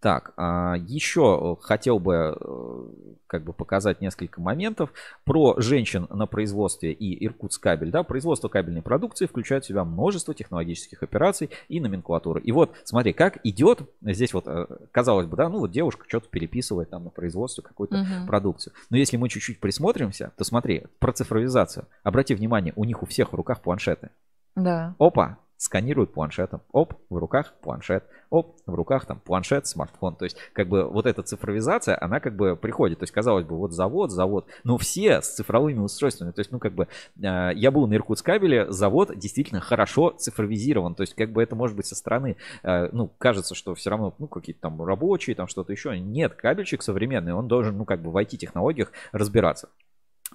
Так, 0.00 0.34
а, 0.36 0.74
еще 0.76 1.56
хотел 1.62 1.98
бы 1.98 2.36
э, 2.38 3.14
как 3.26 3.44
бы 3.44 3.52
показать 3.52 4.00
несколько 4.00 4.40
моментов 4.40 4.92
про 5.24 5.54
женщин 5.58 6.06
на 6.10 6.26
производстве 6.26 6.92
и 6.92 7.24
Иркутскабель. 7.24 7.90
Да, 7.90 8.02
производство 8.02 8.48
кабельной 8.48 8.82
продукции 8.82 9.26
включает 9.26 9.64
в 9.64 9.68
себя 9.68 9.84
множество 9.84 10.34
технологических 10.34 11.02
операций 11.02 11.50
и 11.68 11.80
номенклатуры. 11.80 12.40
И 12.42 12.52
вот, 12.52 12.72
смотри, 12.84 13.12
как 13.12 13.38
идет, 13.44 13.80
здесь 14.02 14.34
вот, 14.34 14.46
э, 14.46 14.66
казалось 14.92 15.26
бы, 15.26 15.36
да, 15.36 15.48
ну 15.48 15.60
вот 15.60 15.70
девушка 15.70 16.04
что-то 16.06 16.28
переписывает 16.28 16.90
там 16.90 17.04
на 17.04 17.10
производстве 17.10 17.62
какую-то 17.62 18.02
угу. 18.02 18.26
продукцию. 18.26 18.74
Но 18.90 18.96
если 18.96 19.16
мы 19.16 19.28
чуть-чуть 19.28 19.60
присмотримся, 19.60 20.32
то 20.36 20.44
смотри, 20.44 20.84
про 20.98 21.12
цифровизацию. 21.12 21.86
Обрати 22.02 22.34
внимание, 22.34 22.74
у 22.76 22.84
них 22.84 23.02
у 23.02 23.06
всех 23.06 23.32
в 23.32 23.36
руках 23.36 23.62
планшеты. 23.62 24.10
Да. 24.54 24.94
Опа, 24.98 25.38
сканируют 25.64 26.12
планшетом. 26.12 26.60
Оп, 26.72 26.94
в 27.08 27.16
руках 27.16 27.54
планшет. 27.62 28.04
Оп, 28.30 28.58
в 28.66 28.74
руках 28.74 29.06
там 29.06 29.18
планшет, 29.18 29.66
смартфон. 29.66 30.16
То 30.16 30.24
есть, 30.24 30.36
как 30.52 30.68
бы 30.68 30.84
вот 30.84 31.06
эта 31.06 31.22
цифровизация, 31.22 31.96
она 32.00 32.20
как 32.20 32.36
бы 32.36 32.54
приходит. 32.54 32.98
То 32.98 33.04
есть, 33.04 33.12
казалось 33.12 33.46
бы, 33.46 33.56
вот 33.56 33.72
завод, 33.72 34.10
завод. 34.10 34.46
Но 34.62 34.76
все 34.76 35.22
с 35.22 35.34
цифровыми 35.34 35.78
устройствами. 35.78 36.32
То 36.32 36.40
есть, 36.40 36.52
ну, 36.52 36.58
как 36.58 36.74
бы, 36.74 36.88
э, 37.16 37.50
я 37.54 37.70
был 37.70 37.86
на 37.86 37.94
Иркутскабеле, 37.94 38.70
завод 38.70 39.16
действительно 39.16 39.60
хорошо 39.60 40.10
цифровизирован. 40.10 40.94
То 40.94 41.02
есть, 41.02 41.14
как 41.14 41.32
бы 41.32 41.42
это 41.42 41.56
может 41.56 41.76
быть 41.76 41.86
со 41.86 41.94
стороны, 41.94 42.36
э, 42.62 42.88
ну, 42.92 43.10
кажется, 43.18 43.54
что 43.54 43.74
все 43.74 43.90
равно, 43.90 44.14
ну, 44.18 44.26
какие-то 44.26 44.60
там 44.60 44.82
рабочие, 44.82 45.34
там 45.34 45.46
что-то 45.46 45.72
еще. 45.72 45.98
Нет, 45.98 46.34
кабельщик 46.34 46.82
современный, 46.82 47.32
он 47.32 47.48
должен, 47.48 47.78
ну, 47.78 47.84
как 47.84 48.02
бы 48.02 48.10
в 48.10 48.16
IT-технологиях 48.16 48.92
разбираться. 49.12 49.70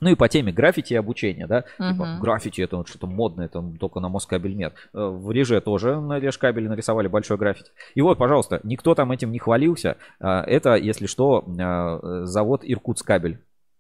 Ну 0.02 0.10
и 0.10 0.16
по 0.16 0.28
теме 0.30 0.52
граффити 0.52 0.94
и 0.94 0.98
обучения, 0.98 1.48
да, 1.48 1.66
uh-huh. 1.78 1.92
типа 1.92 2.18
граффити 2.22 2.62
это 2.62 2.78
вот 2.78 2.88
что-то 2.88 3.08
модное, 3.08 3.46
это 3.46 3.64
только 3.80 4.00
на 4.00 4.10
Москабель 4.10 4.56
нет. 4.56 4.74
Э, 4.94 5.08
В 5.08 5.32
Реже 5.32 5.62
тоже 5.62 6.00
на 6.00 6.20
Решкабеле 6.20 6.70
нарисовали 6.70 7.08
большой 7.08 7.38
граффити. 7.38 7.72
И 7.96 8.02
вот, 8.02 8.18
пожалуйста, 8.18 8.60
никто 8.64 8.96
там 8.96 9.12
этим 9.12 9.32
не 9.32 9.40
хвалился. 9.40 9.98
Э, 10.20 10.42
Это, 10.42 10.76
если 10.76 11.06
что, 11.06 11.44
э, 11.48 12.26
завод 12.26 12.62
Иркутскабель 12.64 13.40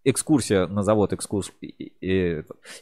экскурсия 0.09 0.67
на 0.67 0.83
завод 0.83 1.13
экскурс... 1.13 1.51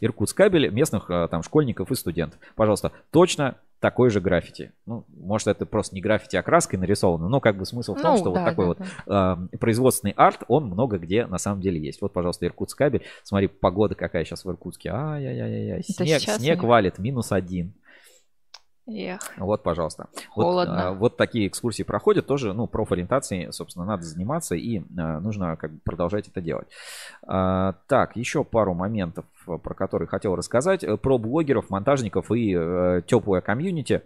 Иркутскабель 0.02 0.70
местных 0.70 1.08
там 1.08 1.44
школьников 1.44 1.92
и 1.92 1.96
студентов. 1.96 2.40
Пожалуйста, 2.56 2.92
точно 3.12 3.56
такой 3.80 4.10
же 4.10 4.20
граффити. 4.20 4.72
Ну, 4.86 5.06
может, 5.16 5.48
это 5.48 5.66
просто 5.66 5.94
не 5.94 6.02
граффити, 6.02 6.36
а 6.36 6.42
краской 6.42 6.80
нарисовано, 6.80 7.30
но 7.30 7.40
как 7.40 7.58
бы 7.58 7.66
смысл 7.66 7.94
в 7.94 8.02
том, 8.02 8.14
Ну, 8.14 8.18
что 8.18 8.32
да, 8.32 8.40
вот 8.40 8.46
такой 8.46 8.66
да, 8.66 8.68
вот 8.68 8.80
да. 9.06 9.48
э, 9.54 9.58
производственный 9.58 10.14
арт, 10.18 10.44
он 10.48 10.66
много 10.66 10.98
где 10.98 11.28
на 11.28 11.38
самом 11.38 11.62
деле 11.62 11.80
есть. 11.80 12.02
Вот, 12.02 12.12
пожалуйста, 12.12 12.48
Иркутск 12.48 12.78
кабель. 12.78 13.04
Смотри, 13.24 13.48
погода 13.48 13.94
какая 13.94 14.26
сейчас 14.26 14.46
в 14.46 14.50
Иркутске. 14.50 14.90
Ай-яй-яй-яй. 14.92 15.84
Снег, 15.84 16.22
снег 16.22 16.64
валит, 16.64 16.98
минус 16.98 17.32
один. 17.32 17.74
Эх. 18.88 19.20
Вот, 19.38 19.64
пожалуйста. 19.64 20.08
Вот, 20.36 20.44
Холодно. 20.44 20.88
а, 20.88 20.92
вот 20.94 21.18
такие 21.18 21.48
экскурсии 21.48 21.84
проходят 21.84 22.26
тоже, 22.26 22.54
ну, 22.54 22.68
профориентацией, 22.68 23.52
собственно, 23.52 23.86
надо 23.86 24.04
заниматься 24.04 24.56
и 24.56 24.82
а, 24.98 25.20
нужно 25.20 25.58
как 25.58 25.72
бы 25.72 25.80
продолжать 25.84 26.28
это 26.30 26.40
делать. 26.40 26.68
А, 27.24 27.76
так, 27.88 28.16
еще 28.16 28.46
пару 28.46 28.74
моментов, 28.74 29.26
э, 29.48 29.58
про 29.58 29.74
которые 29.74 30.08
хотел 30.08 30.36
рассказать. 30.36 30.84
Э, 30.86 30.96
Про 30.96 31.18
блогеров, 31.18 31.70
монтажников 31.70 32.32
и 32.32 32.56
э, 32.58 33.02
теплое 33.06 33.42
комьюнити. 33.42 34.04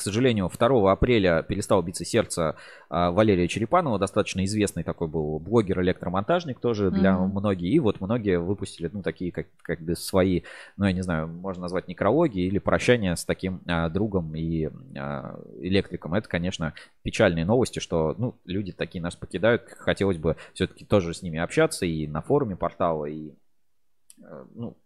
К 0.00 0.02
сожалению, 0.02 0.48
2 0.48 0.92
апреля 0.92 1.42
перестал 1.42 1.82
биться 1.82 2.06
сердце 2.06 2.56
а, 2.88 3.10
Валерия 3.10 3.46
Черепанова, 3.48 3.98
достаточно 3.98 4.42
известный 4.46 4.82
такой 4.82 5.08
был 5.08 5.38
блогер-электромонтажник 5.38 6.58
тоже 6.58 6.90
для 6.90 7.18
Мгм. 7.18 7.38
многих. 7.38 7.70
И 7.70 7.78
вот 7.80 8.00
многие 8.00 8.38
выпустили, 8.38 8.88
ну, 8.90 9.02
такие 9.02 9.30
как, 9.30 9.48
как 9.60 9.82
бы 9.82 9.94
свои, 9.94 10.40
ну, 10.78 10.86
я 10.86 10.92
не 10.92 11.02
знаю, 11.02 11.28
можно 11.28 11.60
назвать 11.60 11.86
некрологи 11.86 12.38
или 12.38 12.58
прощание 12.58 13.14
с 13.14 13.26
таким 13.26 13.60
а, 13.66 13.90
другом 13.90 14.34
и 14.34 14.70
а, 14.96 15.38
электриком. 15.60 16.14
Это, 16.14 16.26
конечно, 16.30 16.72
печальные 17.02 17.44
новости, 17.44 17.78
что, 17.78 18.14
ну, 18.16 18.36
люди 18.46 18.72
такие 18.72 19.02
нас 19.02 19.14
покидают. 19.14 19.64
Хотелось 19.80 20.16
бы 20.16 20.36
все-таки 20.54 20.86
тоже 20.86 21.12
с 21.12 21.20
ними 21.20 21.38
общаться 21.38 21.84
и 21.84 22.06
на 22.06 22.22
форуме 22.22 22.56
портала, 22.56 23.04
и, 23.04 23.34
э, 24.22 24.44
ну, 24.54 24.78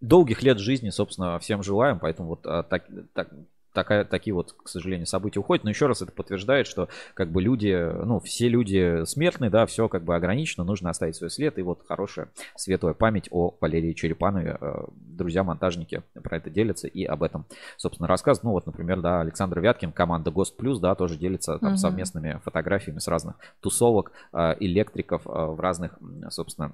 долгих 0.00 0.44
лет 0.44 0.60
жизни, 0.60 0.90
собственно, 0.90 1.40
всем 1.40 1.64
желаем, 1.64 1.98
поэтому 1.98 2.28
вот 2.28 2.46
а, 2.46 2.62
так, 2.62 2.84
так- 3.14 3.30
такая, 3.78 4.04
такие 4.04 4.34
вот, 4.34 4.52
к 4.52 4.68
сожалению, 4.68 5.06
события 5.06 5.38
уходят. 5.38 5.62
Но 5.62 5.70
еще 5.70 5.86
раз 5.86 6.02
это 6.02 6.10
подтверждает, 6.10 6.66
что 6.66 6.88
как 7.14 7.30
бы 7.30 7.40
люди, 7.40 7.72
ну, 8.04 8.18
все 8.18 8.48
люди 8.48 9.04
смертны, 9.04 9.50
да, 9.50 9.66
все 9.66 9.88
как 9.88 10.02
бы 10.02 10.16
ограничено, 10.16 10.64
нужно 10.64 10.90
оставить 10.90 11.14
свой 11.14 11.30
след. 11.30 11.58
И 11.58 11.62
вот 11.62 11.84
хорошая 11.86 12.28
светлая 12.56 12.94
память 12.94 13.28
о 13.30 13.56
Валерии 13.60 13.92
Черепанове. 13.92 14.58
Э, 14.60 14.84
Друзья-монтажники 14.90 16.02
про 16.22 16.38
это 16.38 16.50
делятся 16.50 16.88
и 16.88 17.04
об 17.04 17.22
этом, 17.22 17.46
собственно, 17.76 18.08
рассказывают. 18.08 18.44
Ну, 18.44 18.50
вот, 18.50 18.66
например, 18.66 19.00
да, 19.00 19.20
Александр 19.20 19.60
Вяткин, 19.60 19.92
команда 19.92 20.30
Гост 20.32 20.56
Плюс, 20.56 20.80
да, 20.80 20.94
тоже 20.96 21.16
делится 21.16 21.58
там 21.58 21.70
Мгм. 21.70 21.78
совместными 21.78 22.40
фотографиями 22.44 22.98
с 22.98 23.06
разных 23.06 23.36
тусовок, 23.60 24.10
э, 24.32 24.54
электриков 24.58 25.22
э, 25.24 25.30
в 25.30 25.60
разных, 25.60 25.98
собственно, 26.30 26.72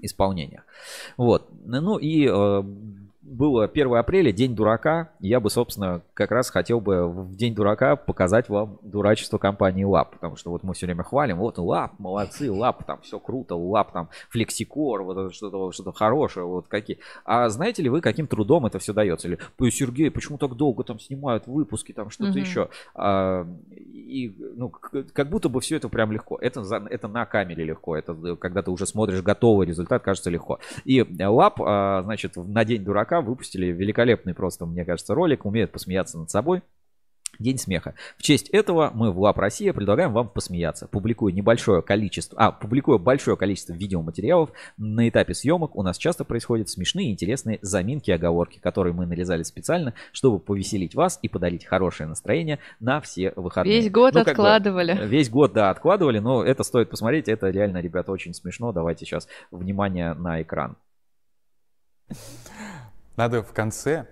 исполнениях. 0.00 0.64
Вот. 1.16 1.48
Ну 1.64 1.98
и 1.98 2.26
было 3.26 3.64
1 3.64 3.94
апреля, 3.94 4.32
День 4.32 4.54
дурака. 4.54 5.10
Я 5.18 5.40
бы, 5.40 5.50
собственно, 5.50 6.02
как 6.14 6.30
раз 6.30 6.50
хотел 6.50 6.80
бы 6.80 7.08
в 7.08 7.34
День 7.34 7.54
дурака 7.54 7.96
показать 7.96 8.48
вам 8.48 8.78
дурачество 8.82 9.38
компании 9.38 9.84
Lapp. 9.84 10.12
Потому 10.12 10.36
что 10.36 10.50
вот 10.50 10.62
мы 10.62 10.74
все 10.74 10.86
время 10.86 11.02
хвалим, 11.02 11.38
вот 11.38 11.58
Lapp, 11.58 11.98
молодцы, 11.98 12.50
Lapp, 12.50 12.84
там 12.84 13.00
все 13.02 13.18
круто, 13.18 13.56
Lapp, 13.56 13.92
там 13.92 14.08
флексикор, 14.30 15.02
вот 15.02 15.34
что-то 15.34 15.72
что 15.72 15.92
хорошее, 15.92 16.46
вот 16.46 16.68
какие. 16.68 16.98
А 17.24 17.48
знаете 17.48 17.82
ли 17.82 17.88
вы, 17.88 18.00
каким 18.00 18.26
трудом 18.26 18.66
это 18.66 18.78
все 18.78 18.92
дается? 18.92 19.28
Или, 19.28 19.38
«Ой, 19.58 19.70
Сергей, 19.70 20.10
почему 20.10 20.38
так 20.38 20.54
долго 20.54 20.84
там 20.84 21.00
снимают 21.00 21.46
выпуски, 21.46 21.92
там 21.92 22.10
что-то 22.10 22.30
Мгм. 22.30 22.40
еще? 22.40 22.68
А, 22.94 23.46
и, 23.70 24.34
ну, 24.54 24.68
как 24.68 25.28
будто 25.28 25.48
бы 25.48 25.60
все 25.60 25.76
это 25.76 25.88
прям 25.88 26.12
легко. 26.12 26.38
Это, 26.40 26.62
это 26.90 27.08
на 27.08 27.26
камере 27.26 27.64
легко. 27.64 27.96
Это 27.96 28.36
когда 28.36 28.62
ты 28.62 28.70
уже 28.70 28.86
смотришь 28.86 29.22
готовый 29.22 29.66
результат, 29.66 30.02
кажется 30.02 30.30
легко. 30.30 30.60
И 30.84 31.04
Лап, 31.24 31.60
а, 31.60 32.02
значит, 32.04 32.36
на 32.36 32.64
День 32.64 32.84
дурака 32.84 33.15
выпустили 33.20 33.66
великолепный 33.66 34.34
просто, 34.34 34.66
мне 34.66 34.84
кажется, 34.84 35.14
ролик. 35.14 35.44
Умеют 35.44 35.72
посмеяться 35.72 36.18
над 36.18 36.30
собой. 36.30 36.62
День 37.38 37.58
смеха. 37.58 37.94
В 38.16 38.22
честь 38.22 38.48
этого 38.48 38.90
мы 38.94 39.12
в 39.12 39.20
ЛАП 39.20 39.36
Россия 39.38 39.74
предлагаем 39.74 40.10
вам 40.14 40.30
посмеяться. 40.30 40.88
Публикуя 40.88 41.34
небольшое 41.34 41.82
количество, 41.82 42.38
а, 42.38 42.50
публикуя 42.50 42.96
большое 42.96 43.36
количество 43.36 43.74
видеоматериалов, 43.74 44.52
на 44.78 45.06
этапе 45.06 45.34
съемок 45.34 45.76
у 45.76 45.82
нас 45.82 45.98
часто 45.98 46.24
происходят 46.24 46.70
смешные 46.70 47.08
и 47.08 47.12
интересные 47.12 47.58
заминки 47.60 48.08
и 48.10 48.14
оговорки, 48.14 48.58
которые 48.58 48.94
мы 48.94 49.04
нарезали 49.04 49.42
специально, 49.42 49.92
чтобы 50.12 50.38
повеселить 50.38 50.94
вас 50.94 51.18
и 51.20 51.28
подарить 51.28 51.66
хорошее 51.66 52.08
настроение 52.08 52.58
на 52.80 53.02
все 53.02 53.34
выходные. 53.36 53.82
Весь 53.82 53.90
год 53.90 54.14
Ну, 54.14 54.20
как 54.20 54.26
бы, 54.28 54.30
откладывали. 54.30 54.98
весь 55.06 55.28
год, 55.28 55.52
да, 55.52 55.68
откладывали, 55.68 56.20
но 56.20 56.42
это 56.42 56.62
стоит 56.62 56.88
посмотреть, 56.88 57.28
это 57.28 57.50
реально, 57.50 57.78
ребята, 57.82 58.12
очень 58.12 58.32
смешно. 58.32 58.72
Давайте 58.72 59.04
сейчас 59.04 59.28
внимание 59.50 60.14
на 60.14 60.40
экран. 60.40 60.76
Надо 63.16 63.42
в 63.42 63.52
конце, 63.52 64.06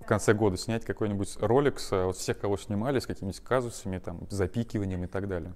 в 0.00 0.04
конце 0.06 0.34
года 0.34 0.56
снять 0.56 0.84
какой-нибудь 0.84 1.36
ролик 1.40 1.78
с 1.78 1.92
э, 1.92 2.04
вот 2.04 2.16
всех, 2.16 2.38
кого 2.40 2.56
снимали, 2.56 2.98
с 2.98 3.06
какими-нибудь 3.06 3.40
казусами, 3.40 3.98
там, 3.98 4.26
запикиванием 4.28 5.04
и 5.04 5.06
так 5.06 5.28
далее. 5.28 5.54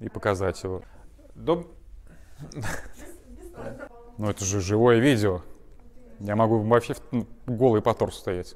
И 0.00 0.08
показать 0.08 0.62
его. 0.62 0.82
Доб- 1.34 1.70
Ну 4.18 4.28
это 4.30 4.44
же 4.44 4.60
живое 4.60 4.98
видео. 4.98 5.42
Я 6.20 6.36
могу 6.36 6.58
вообще 6.60 6.94
в- 6.94 7.02
ну, 7.10 7.26
голый 7.46 7.82
по 7.82 7.94
торсу 7.94 8.18
стоять. 8.20 8.54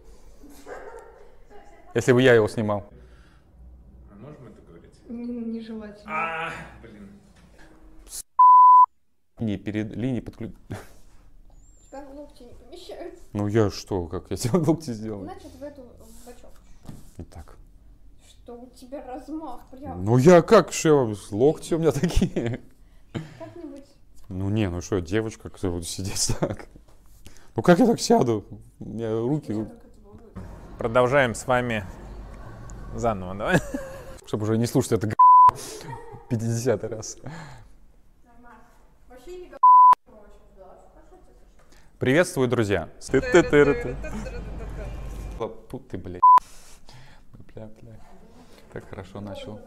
Если 1.95 2.13
бы 2.13 2.23
я 2.23 2.35
его 2.35 2.47
снимал. 2.47 2.89
Можем 4.13 4.47
это 4.49 4.61
говорить? 4.63 5.01
Нежелательно. 5.09 6.05
А, 6.07 6.53
блин. 6.83 7.09
Не 9.41 9.57
перед 9.57 9.97
линией 9.97 10.21
подключ... 10.21 10.53
Там 11.91 12.05
локти 12.17 12.43
не 12.45 12.55
помещаются. 12.55 13.18
Ну 13.33 13.47
я 13.47 13.71
что, 13.71 14.07
как 14.07 14.31
я 14.31 14.37
тебе 14.37 14.59
локти 14.67 14.93
сделал? 14.93 15.23
Значит, 15.23 15.55
в 15.59 15.63
эту 15.63 15.83
в 15.83 16.27
бачок. 16.27 16.51
Итак. 17.19 17.57
Что 18.27 18.55
у 18.55 18.71
тебя 18.71 19.05
размах 19.07 19.61
прям. 19.71 20.05
Ну 20.05 20.17
я 20.17 20.43
как, 20.43 20.73
что, 20.73 21.15
локти 21.31 21.75
у 21.75 21.79
меня 21.79 21.93
такие. 21.93 22.61
Как-нибудь. 23.39 23.85
Ну 24.29 24.49
не, 24.49 24.69
ну 24.71 24.81
что, 24.81 25.01
девочка, 25.01 25.51
кто 25.51 25.71
будет 25.71 25.87
сидеть 25.87 26.37
так? 26.41 26.69
Ну 27.57 27.63
как 27.63 27.79
я 27.79 27.87
так 27.87 28.01
сяду? 28.01 28.45
У 28.79 28.85
меня 28.85 29.19
руки... 29.19 29.67
Продолжаем 30.79 31.35
с 31.35 31.47
вами 31.47 31.85
заново, 32.95 33.35
давай. 33.35 33.59
Чтобы 34.27 34.45
уже 34.45 34.57
не 34.57 34.67
слушать 34.67 34.93
это 34.93 35.13
50 36.29 36.85
раз. 36.85 37.17
Вообще 39.09 39.39
не 39.39 39.51
Приветствую, 41.99 42.47
друзья. 42.47 42.89
Ты-ты-ты-ты. 43.11 43.97
Фу, 45.37 45.81
Ты, 45.81 45.99
блядь. 45.99 46.23
Бля, 47.53 47.67
бля. 47.67 48.01
Так 48.73 48.89
хорошо 48.89 49.21
начал. 49.21 49.61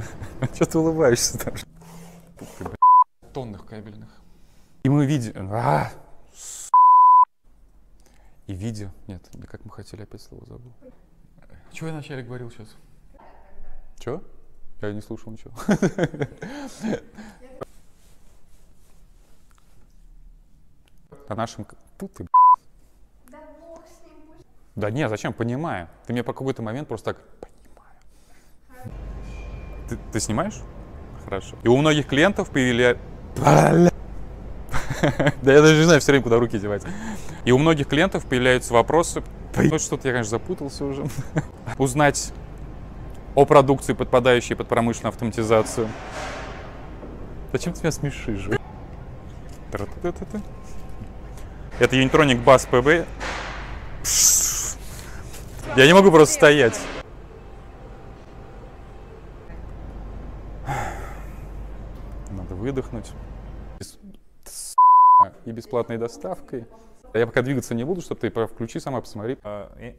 Что 0.54 0.64
ты 0.64 0.78
улыбаешься 0.78 1.38
там? 1.38 1.52
Ты, 2.38 2.46
блядь. 2.58 3.32
Тонных 3.34 3.66
кабельных. 3.66 4.08
И 4.82 4.88
мы 4.88 5.04
видим... 5.04 5.52
А! 5.52 5.90
И 8.46 8.54
видео... 8.54 8.88
Нет, 9.06 9.28
как 9.46 9.62
мы 9.66 9.70
хотели, 9.70 10.04
опять 10.04 10.22
слово 10.22 10.46
забыл. 10.46 10.72
Чего 11.70 11.88
я 11.88 11.92
вначале 11.92 12.22
говорил 12.22 12.50
сейчас? 12.50 12.74
Чего? 13.98 14.22
Я 14.80 14.90
не 14.94 15.02
слушал 15.02 15.32
ничего. 15.32 15.52
О 21.28 21.34
нашем... 21.34 21.66
Фу 21.98 22.08
ты, 22.08 22.26
Да 23.30 23.38
бог 23.60 23.82
с 23.86 24.04
ним 24.06 24.16
пусть. 24.26 24.46
Да 24.74 24.90
не, 24.90 25.08
зачем? 25.08 25.32
Понимаю. 25.32 25.88
Ты 26.06 26.12
мне 26.12 26.22
по 26.22 26.32
какой-то 26.32 26.62
момент 26.62 26.88
просто 26.88 27.14
так... 27.14 27.22
Понимаю. 27.40 28.92
Ты, 29.88 29.98
ты 30.12 30.20
снимаешь? 30.20 30.60
Хорошо. 31.24 31.56
И 31.62 31.68
у 31.68 31.76
многих 31.76 32.06
клиентов 32.06 32.50
появляется... 32.50 33.02
Да 35.42 35.52
я 35.52 35.60
даже 35.60 35.76
не 35.76 35.84
знаю 35.84 36.00
все 36.00 36.12
время, 36.12 36.22
куда 36.22 36.38
руки 36.38 36.58
девать. 36.58 36.82
И 37.44 37.52
у 37.52 37.58
многих 37.58 37.88
клиентов 37.88 38.26
появляются 38.26 38.72
вопросы... 38.74 39.22
Ну, 39.56 39.78
что-то 39.78 40.08
я, 40.08 40.14
конечно, 40.14 40.30
запутался 40.30 40.84
уже. 40.84 41.06
Узнать 41.78 42.32
о 43.34 43.44
продукции, 43.46 43.92
подпадающей 43.92 44.56
под 44.56 44.68
промышленную 44.68 45.10
автоматизацию. 45.10 45.88
Зачем 47.52 47.72
ты 47.72 47.80
меня 47.80 47.92
смешишь? 47.92 48.48
Тра-та-та-та-та. 49.70 50.40
Это 51.80 51.96
Unitronic 51.96 52.44
Bass 52.44 52.68
PB. 52.70 53.04
Я 55.76 55.86
не 55.86 55.92
могу 55.92 56.10
просто 56.12 56.34
стоять. 56.34 56.80
Надо 62.30 62.54
выдохнуть. 62.54 63.12
И 65.44 65.50
бесплатной 65.50 65.98
доставкой. 65.98 66.66
Я 67.12 67.26
пока 67.26 67.42
двигаться 67.42 67.74
не 67.74 67.84
буду, 67.84 68.00
чтобы 68.00 68.20
ты 68.20 68.30
про- 68.30 68.46
включи 68.46 68.80
сама, 68.80 69.00
посмотри. 69.00 69.38
А, 69.42 69.72
я, 69.78 69.94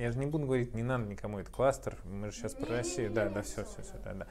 я 0.00 0.12
же 0.12 0.18
не 0.18 0.26
буду 0.26 0.46
говорить, 0.46 0.74
не 0.74 0.82
надо 0.82 1.04
никому, 1.04 1.38
это 1.38 1.50
кластер. 1.50 1.96
Мы 2.04 2.30
же 2.30 2.36
сейчас 2.36 2.54
про 2.54 2.76
Россию. 2.76 3.10
Да, 3.10 3.28
да, 3.28 3.42
все, 3.42 3.64
все, 3.64 3.82
все, 3.82 3.94
да, 4.04 4.14
да. 4.14 4.26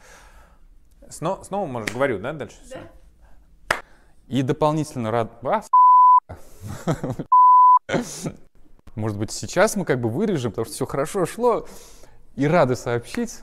Снова, 1.10 1.44
снова, 1.44 1.66
может, 1.66 1.92
говорю, 1.92 2.20
да, 2.20 2.32
дальше? 2.34 2.58
Все. 2.64 2.80
И 4.28 4.42
дополнительно 4.42 5.12
рад... 5.12 5.32
А, 5.44 5.62
с***. 5.62 5.70
Может 8.96 9.18
быть, 9.18 9.32
сейчас 9.32 9.76
мы 9.76 9.86
как 9.86 10.02
бы 10.02 10.10
вырежем, 10.10 10.52
потому 10.52 10.66
что 10.66 10.74
все 10.76 10.86
хорошо 10.86 11.26
шло. 11.26 11.68
И 12.36 12.48
рады 12.48 12.76
сообщить. 12.76 13.40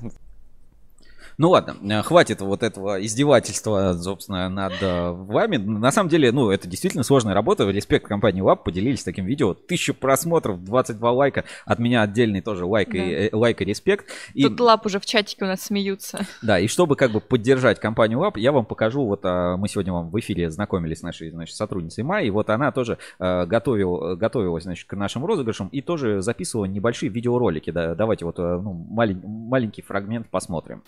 Ну 1.38 1.50
ладно, 1.50 1.76
э, 1.82 2.02
хватит 2.02 2.40
вот 2.40 2.62
этого 2.62 3.04
издевательства, 3.04 3.92
собственно, 4.00 4.48
над 4.48 4.72
э, 4.80 5.10
вами. 5.10 5.58
На 5.58 5.90
самом 5.92 6.08
деле, 6.08 6.32
ну, 6.32 6.50
это 6.50 6.66
действительно 6.66 7.02
сложная 7.02 7.34
работа. 7.34 7.68
Респект 7.68 8.06
компании 8.08 8.40
ВАП, 8.40 8.64
поделились 8.64 9.04
таким 9.04 9.26
видео. 9.26 9.52
Тысячу 9.52 9.92
просмотров, 9.92 10.64
22 10.64 11.12
лайка. 11.12 11.44
От 11.66 11.78
меня 11.78 12.00
отдельный 12.00 12.40
тоже 12.40 12.64
лайк, 12.64 12.94
и, 12.94 12.98
Да. 12.98 13.04
э, 13.04 13.28
лайк 13.32 13.60
и 13.60 13.66
респект. 13.66 14.06
И, 14.32 14.44
Тут 14.44 14.58
лап 14.60 14.86
уже 14.86 14.98
в 14.98 15.04
чатике 15.04 15.44
у 15.44 15.48
нас 15.48 15.60
смеются. 15.60 16.26
да, 16.40 16.58
и 16.58 16.68
чтобы 16.68 16.96
как 16.96 17.10
бы 17.12 17.20
поддержать 17.20 17.80
компанию 17.80 18.18
ВАП, 18.18 18.38
я 18.38 18.50
вам 18.50 18.64
покажу, 18.64 19.04
вот 19.04 19.20
а, 19.24 19.58
мы 19.58 19.68
сегодня 19.68 19.92
вам 19.92 20.08
в 20.08 20.18
эфире 20.18 20.50
знакомились 20.50 21.00
с 21.00 21.02
нашей, 21.02 21.30
значит, 21.30 21.54
сотрудницей 21.54 22.02
Майей, 22.02 22.30
вот 22.30 22.48
она 22.48 22.72
тоже 22.72 22.96
э, 23.18 23.44
готовил, 23.44 24.16
готовилась, 24.16 24.64
значит, 24.64 24.88
к 24.88 24.94
нашим 24.94 25.26
розыгрышам 25.26 25.68
и 25.68 25.82
тоже 25.82 26.22
записывала 26.22 26.64
небольшие 26.64 27.10
видеоролики. 27.10 27.70
Да, 27.70 27.94
давайте 27.94 28.24
вот 28.24 28.38
ну, 28.38 28.86
малень- 28.90 29.20
маленький 29.26 29.82
фрагмент 29.82 30.28
посмотрим. 30.30 30.82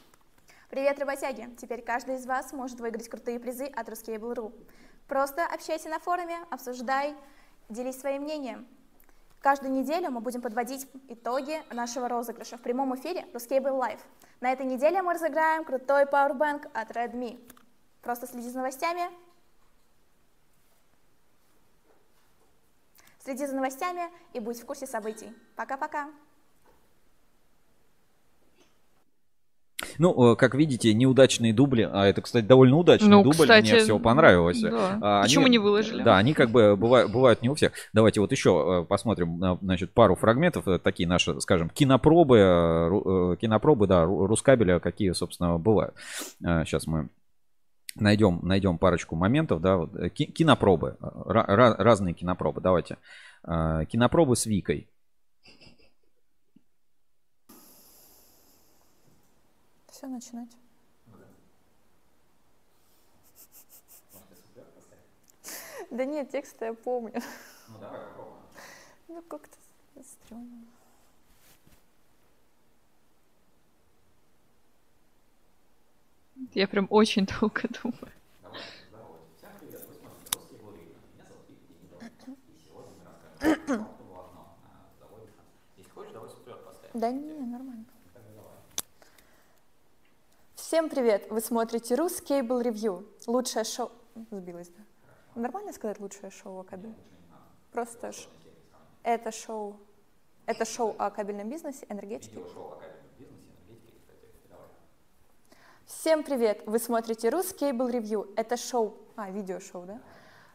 Привет, 0.68 0.98
работяги! 0.98 1.48
Теперь 1.56 1.80
каждый 1.80 2.16
из 2.16 2.26
вас 2.26 2.52
может 2.52 2.78
выиграть 2.78 3.08
крутые 3.08 3.40
призы 3.40 3.64
от 3.64 3.88
Ruscable.ru. 3.88 4.52
Просто 5.06 5.46
общайся 5.46 5.88
на 5.88 5.98
форуме, 5.98 6.36
обсуждай, 6.50 7.16
делись 7.70 7.98
своим 7.98 8.24
мнением. 8.24 8.68
Каждую 9.40 9.72
неделю 9.72 10.10
мы 10.10 10.20
будем 10.20 10.42
подводить 10.42 10.86
итоги 11.08 11.62
нашего 11.72 12.06
розыгрыша 12.06 12.58
в 12.58 12.60
прямом 12.60 12.94
эфире 12.96 13.22
Ruscable 13.32 13.80
Live. 13.80 14.00
На 14.42 14.52
этой 14.52 14.66
неделе 14.66 15.00
мы 15.00 15.14
разыграем 15.14 15.64
крутой 15.64 16.02
Powerbank 16.02 16.70
от 16.74 16.90
Redmi. 16.90 17.40
Просто 18.02 18.26
следи 18.26 18.50
за 18.50 18.58
новостями. 18.58 19.10
Следи 23.24 23.46
за 23.46 23.54
новостями 23.54 24.02
и 24.34 24.40
будь 24.40 24.60
в 24.60 24.66
курсе 24.66 24.86
событий. 24.86 25.34
Пока-пока! 25.56 26.10
Ну, 29.98 30.32
э, 30.32 30.36
как 30.36 30.54
видите, 30.54 30.94
неудачные 30.94 31.52
дубли, 31.52 31.88
а 31.92 32.06
это, 32.06 32.22
кстати, 32.22 32.44
довольно 32.44 32.76
удачный 32.76 33.08
Ну, 33.08 33.22
дубль, 33.22 33.32
кстати, 33.42 33.70
мне 33.72 33.78
все 33.80 33.98
понравилось. 33.98 34.60
да. 34.60 34.98
А, 35.02 35.22
Почему 35.22 35.44
они- 35.46 35.52
не 35.52 35.58
выложили? 35.58 36.02
Да, 36.02 36.16
они 36.16 36.34
как 36.34 36.50
бы 36.50 36.76
бывают, 36.76 37.10
бывают 37.12 37.42
не 37.42 37.48
у 37.48 37.54
всех. 37.54 37.72
Давайте 37.92 38.20
вот 38.20 38.30
еще 38.32 38.82
э, 38.82 38.86
посмотрим, 38.86 39.42
э, 39.42 39.58
значит, 39.62 39.92
пару 39.92 40.14
фрагментов, 40.14 40.64
такие 40.82 41.08
наши, 41.08 41.40
скажем, 41.40 41.68
кинопробы, 41.70 43.36
кинопробы, 43.40 43.86
да, 43.86 44.04
ру- 44.04 44.26
Рускабеля, 44.26 44.78
какие, 44.80 45.12
собственно, 45.12 45.58
бывают. 45.58 45.94
Сейчас 46.40 46.86
мы 46.86 47.08
найдем, 47.96 48.40
найдем 48.42 48.78
парочку 48.78 49.16
моментов, 49.16 49.60
да, 49.60 49.76
вот, 49.78 49.90
ки- 50.12 50.26
кинопробы, 50.26 50.96
ра- 51.00 51.46
ра- 51.48 51.74
разные 51.78 52.14
кинопробы, 52.14 52.60
давайте. 52.60 52.96
Кинопробы 53.44 54.36
с 54.36 54.46
Викой. 54.46 54.88
Все, 59.98 60.06
начинать. 60.06 60.56
Да 65.90 66.04
нет, 66.04 66.30
текста 66.30 66.66
я 66.66 66.74
помню. 66.74 67.20
Ну, 67.66 67.78
давай 67.80 68.00
попробуем. 68.06 68.38
Ну, 69.08 69.22
как-то 69.22 69.56
стрёмно. 70.04 70.66
Я 76.54 76.68
прям 76.68 76.86
очень 76.90 77.26
долго 77.26 77.62
думаю. 77.82 78.12
Да 86.94 87.10
не, 87.10 87.32
нормально. 87.32 87.77
Всем 90.68 90.90
привет! 90.90 91.30
Вы 91.30 91.40
смотрите 91.40 91.94
Рус 91.94 92.22
Cable 92.22 92.62
Review. 92.62 93.02
Лучшее 93.26 93.64
шоу... 93.64 93.90
Сбилась, 94.30 94.68
да? 94.68 94.82
Нормально 95.34 95.72
сказать 95.72 95.98
лучшее 95.98 96.30
шоу 96.30 96.60
о 96.60 96.62
кабеле? 96.62 96.94
Просто 97.72 98.12
ш... 98.12 98.28
это 99.02 99.32
шоу... 99.32 99.80
Это 100.44 100.66
шоу 100.66 100.94
о 100.98 101.10
кабельном 101.10 101.48
бизнесе, 101.48 101.86
энергетике. 101.88 102.42
Всем 105.86 106.22
привет! 106.22 106.62
Вы 106.66 106.78
смотрите 106.78 107.30
Рус 107.30 107.54
Cable 107.58 107.90
Review. 107.90 108.30
Это 108.36 108.58
шоу... 108.58 108.94
А, 109.16 109.30
видеошоу, 109.30 109.86
да? 109.86 109.98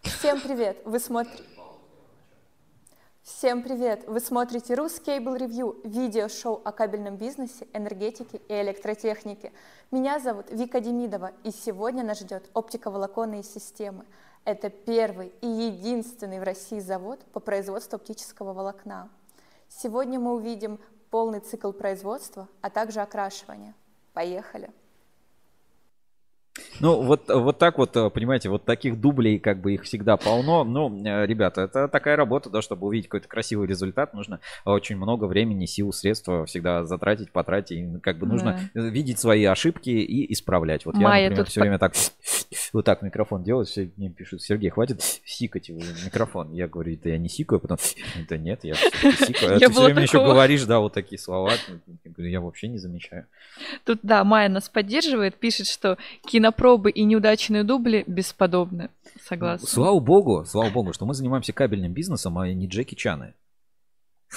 Всем 0.03 0.39
привет! 0.39 0.77
Вы 0.85 0.99
смотрите... 0.99 1.43
Всем 3.23 3.63
привет! 3.63 4.03
Вы 4.05 4.19
смотрите 4.19 4.73
Рус 4.73 4.99
Cable 4.99 5.37
Review, 5.37 5.79
видеошоу 5.87 6.59
о 6.65 6.73
кабельном 6.73 7.15
бизнесе, 7.15 7.65
энергетике 7.71 8.41
и 8.49 8.53
электротехнике. 8.61 9.53
Меня 9.91 10.19
зовут 10.19 10.47
Вика 10.51 10.81
Демидова, 10.81 11.31
и 11.45 11.51
сегодня 11.51 12.03
нас 12.03 12.19
ждет 12.19 12.49
оптиковолоконные 12.53 13.41
системы. 13.41 14.03
Это 14.43 14.69
первый 14.69 15.31
и 15.39 15.47
единственный 15.47 16.41
в 16.41 16.43
России 16.43 16.79
завод 16.79 17.23
по 17.31 17.39
производству 17.39 17.95
оптического 17.95 18.51
волокна. 18.51 19.07
Сегодня 19.69 20.19
мы 20.19 20.33
увидим 20.33 20.77
полный 21.09 21.39
цикл 21.39 21.71
производства, 21.71 22.49
а 22.59 22.69
также 22.69 22.99
окрашивания. 22.99 23.73
Поехали! 24.11 24.69
Ну, 26.79 27.01
вот, 27.01 27.29
вот 27.29 27.57
так 27.57 27.77
вот, 27.79 27.95
э, 27.97 28.09
понимаете, 28.11 28.49
вот 28.49 28.63
таких 28.63 28.99
дублей, 28.99 29.39
как 29.39 29.59
бы 29.59 29.73
их 29.73 29.83
всегда 29.83 30.17
полно. 30.17 30.63
Ну, 30.63 31.03
э, 31.03 31.25
ребята, 31.25 31.61
это 31.61 31.87
такая 31.87 32.15
работа, 32.15 32.49
да, 32.51 32.61
чтобы 32.61 32.85
увидеть 32.85 33.07
какой-то 33.07 33.27
красивый 33.27 33.67
результат, 33.67 34.13
нужно 34.13 34.39
очень 34.63 34.97
много 34.97 35.25
времени, 35.25 35.65
сил, 35.65 35.91
средств 35.91 36.29
всегда 36.45 36.85
затратить, 36.85 37.31
потратить. 37.31 37.77
И 37.77 37.99
как 38.01 38.19
бы 38.19 38.27
нужно 38.27 38.59
э, 38.73 38.79
видеть 38.81 39.19
свои 39.19 39.45
ошибки 39.45 39.89
и 39.89 40.31
исправлять. 40.31 40.85
Вот 40.85 40.95
Майя 40.95 41.23
я, 41.23 41.29
например, 41.29 41.49
все 41.49 41.59
по- 41.59 41.63
время 41.63 41.79
так 41.79 41.93
вот 42.73 42.85
так 42.85 43.01
микрофон 43.01 43.43
делаю, 43.43 43.65
все 43.65 43.89
мне 43.97 44.09
пишут, 44.09 44.43
Сергей, 44.43 44.69
хватит 44.69 45.01
сикать 45.25 45.69
в 45.69 46.05
микрофон. 46.05 46.53
Я 46.53 46.67
говорю, 46.67 46.93
это 46.93 47.09
я 47.09 47.17
не 47.17 47.29
сикаю, 47.29 47.61
потом, 47.61 47.77
это 48.19 48.37
нет, 48.37 48.63
я 48.63 48.75
сикаю. 49.25 49.55
А 49.55 49.59
ты 49.59 49.69
все 49.71 49.83
время 49.85 50.03
еще 50.03 50.23
говоришь, 50.23 50.63
да, 50.65 50.79
вот 50.79 50.93
такие 50.93 51.17
слова. 51.19 51.53
Я 52.17 52.41
вообще 52.41 52.67
не 52.67 52.77
замечаю. 52.77 53.25
Тут, 53.85 53.99
да, 54.03 54.23
Майя 54.23 54.49
нас 54.49 54.69
поддерживает, 54.69 55.35
пишет, 55.35 55.67
что 55.67 55.97
кинопробы 56.43 56.91
и 56.91 57.03
неудачные 57.03 57.63
дубли 57.63 58.03
бесподобны. 58.05 58.89
Согласна. 59.27 59.67
Слава 59.67 59.99
богу, 59.99 60.43
слава 60.45 60.69
богу, 60.69 60.91
что 60.93 61.05
мы 61.05 61.13
занимаемся 61.13 61.53
кабельным 61.53 61.93
бизнесом, 61.93 62.37
а 62.37 62.51
не 62.51 62.67
Джеки 62.67 62.95
Чаны. 62.95 63.33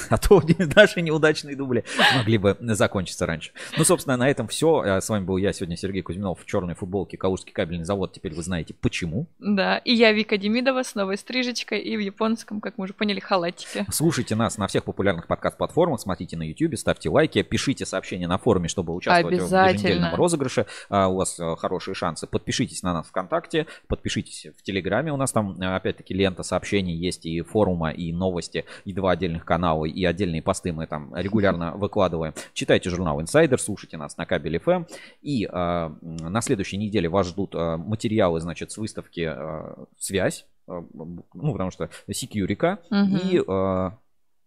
А 0.10 0.18
то 0.18 0.43
наши 0.77 1.02
неудачные 1.02 1.56
дубли 1.56 1.85
могли 2.16 2.39
бы 2.39 2.56
закончиться 2.60 3.27
раньше. 3.27 3.52
Ну, 3.77 3.85
собственно, 3.85 4.16
на 4.16 4.28
этом 4.28 4.48
все. 4.48 5.01
С 5.01 5.09
вами 5.09 5.24
был 5.24 5.36
я 5.36 5.52
сегодня, 5.52 5.77
Сергей 5.77 6.02
Кузьминов, 6.02 6.40
в 6.40 6.47
черной 6.47 6.74
футболке 6.74 7.16
Калужский 7.16 7.52
кабельный 7.52 7.85
завод. 7.85 8.12
Теперь 8.12 8.35
вы 8.35 8.43
знаете, 8.43 8.74
почему. 8.74 9.27
Да, 9.39 9.78
и 9.78 9.93
я 9.93 10.12
Вика 10.12 10.39
Демидова 10.39 10.82
с 10.82 10.94
новой 10.94 11.16
стрижечкой 11.16 11.81
и 11.81 11.97
в 11.97 12.01
японском, 12.01 12.60
как 12.60 12.78
мы 12.78 12.85
уже 12.85 12.94
поняли, 12.94 13.20
халатике. 13.20 13.86
Слушайте 13.90 14.35
нас 14.35 14.59
на 14.59 14.66
всех 14.66 14.85
популярных 14.85 15.27
подкаст-платформах, 15.27 16.01
смотрите 16.01 16.36
на 16.36 16.43
YouTube, 16.43 16.78
ставьте 16.78 17.10
лайки, 17.10 17.43
пишите 17.43 17.85
сообщения 17.86 18.28
на 18.28 18.39
форуме, 18.39 18.68
чтобы 18.68 18.94
участвовать 18.94 19.40
в 19.40 19.44
еженедельном 19.44 20.14
розыгрыше. 20.14 20.66
А, 20.89 21.09
У 21.09 21.16
вас 21.16 21.39
э, 21.39 21.56
хорошие 21.56 21.94
шансы. 21.94 22.27
Подпишитесь 22.27 22.82
на 22.82 22.93
нас 22.93 23.06
ВКонтакте, 23.06 23.66
подпишитесь 23.89 24.47
в 24.56 24.62
Телеграме. 24.62 25.12
У 25.12 25.16
нас 25.16 25.32
там, 25.32 25.60
э, 25.60 25.74
опять-таки, 25.74 26.14
лента 26.14 26.43
сообщений 26.43 26.94
есть 26.94 27.27
и 27.27 27.40
форума, 27.43 27.90
и 27.90 28.12
новости, 28.12 28.64
и 28.85 28.93
два 28.93 29.12
отдельных 29.12 29.44
канала, 29.44 29.85
и 29.90 30.04
отдельные 30.04 30.42
посты 30.42 30.72
мы 30.72 30.86
там 30.86 31.14
регулярно 31.14 31.72
выкладываем. 31.76 32.34
Читайте 32.54 32.90
журнал 32.90 33.20
Insider, 33.20 33.58
слушайте 33.58 33.96
нас 33.96 34.16
на 34.16 34.26
Кабель 34.26 34.56
FM. 34.56 34.86
И 35.22 35.46
э, 35.46 35.90
на 36.02 36.40
следующей 36.40 36.76
неделе 36.76 37.08
вас 37.08 37.28
ждут 37.28 37.54
э, 37.54 37.76
материалы, 37.76 38.40
значит, 38.40 38.70
с 38.72 38.76
выставки 38.78 39.28
э, 39.34 39.84
«Связь». 39.98 40.46
Э, 40.68 40.82
Ну, 40.94 41.52
потому 41.52 41.70
что 41.70 41.88
Секьюрика 42.10 42.78
Мгм. 42.90 43.16
и 43.16 43.42
э, 43.46 43.90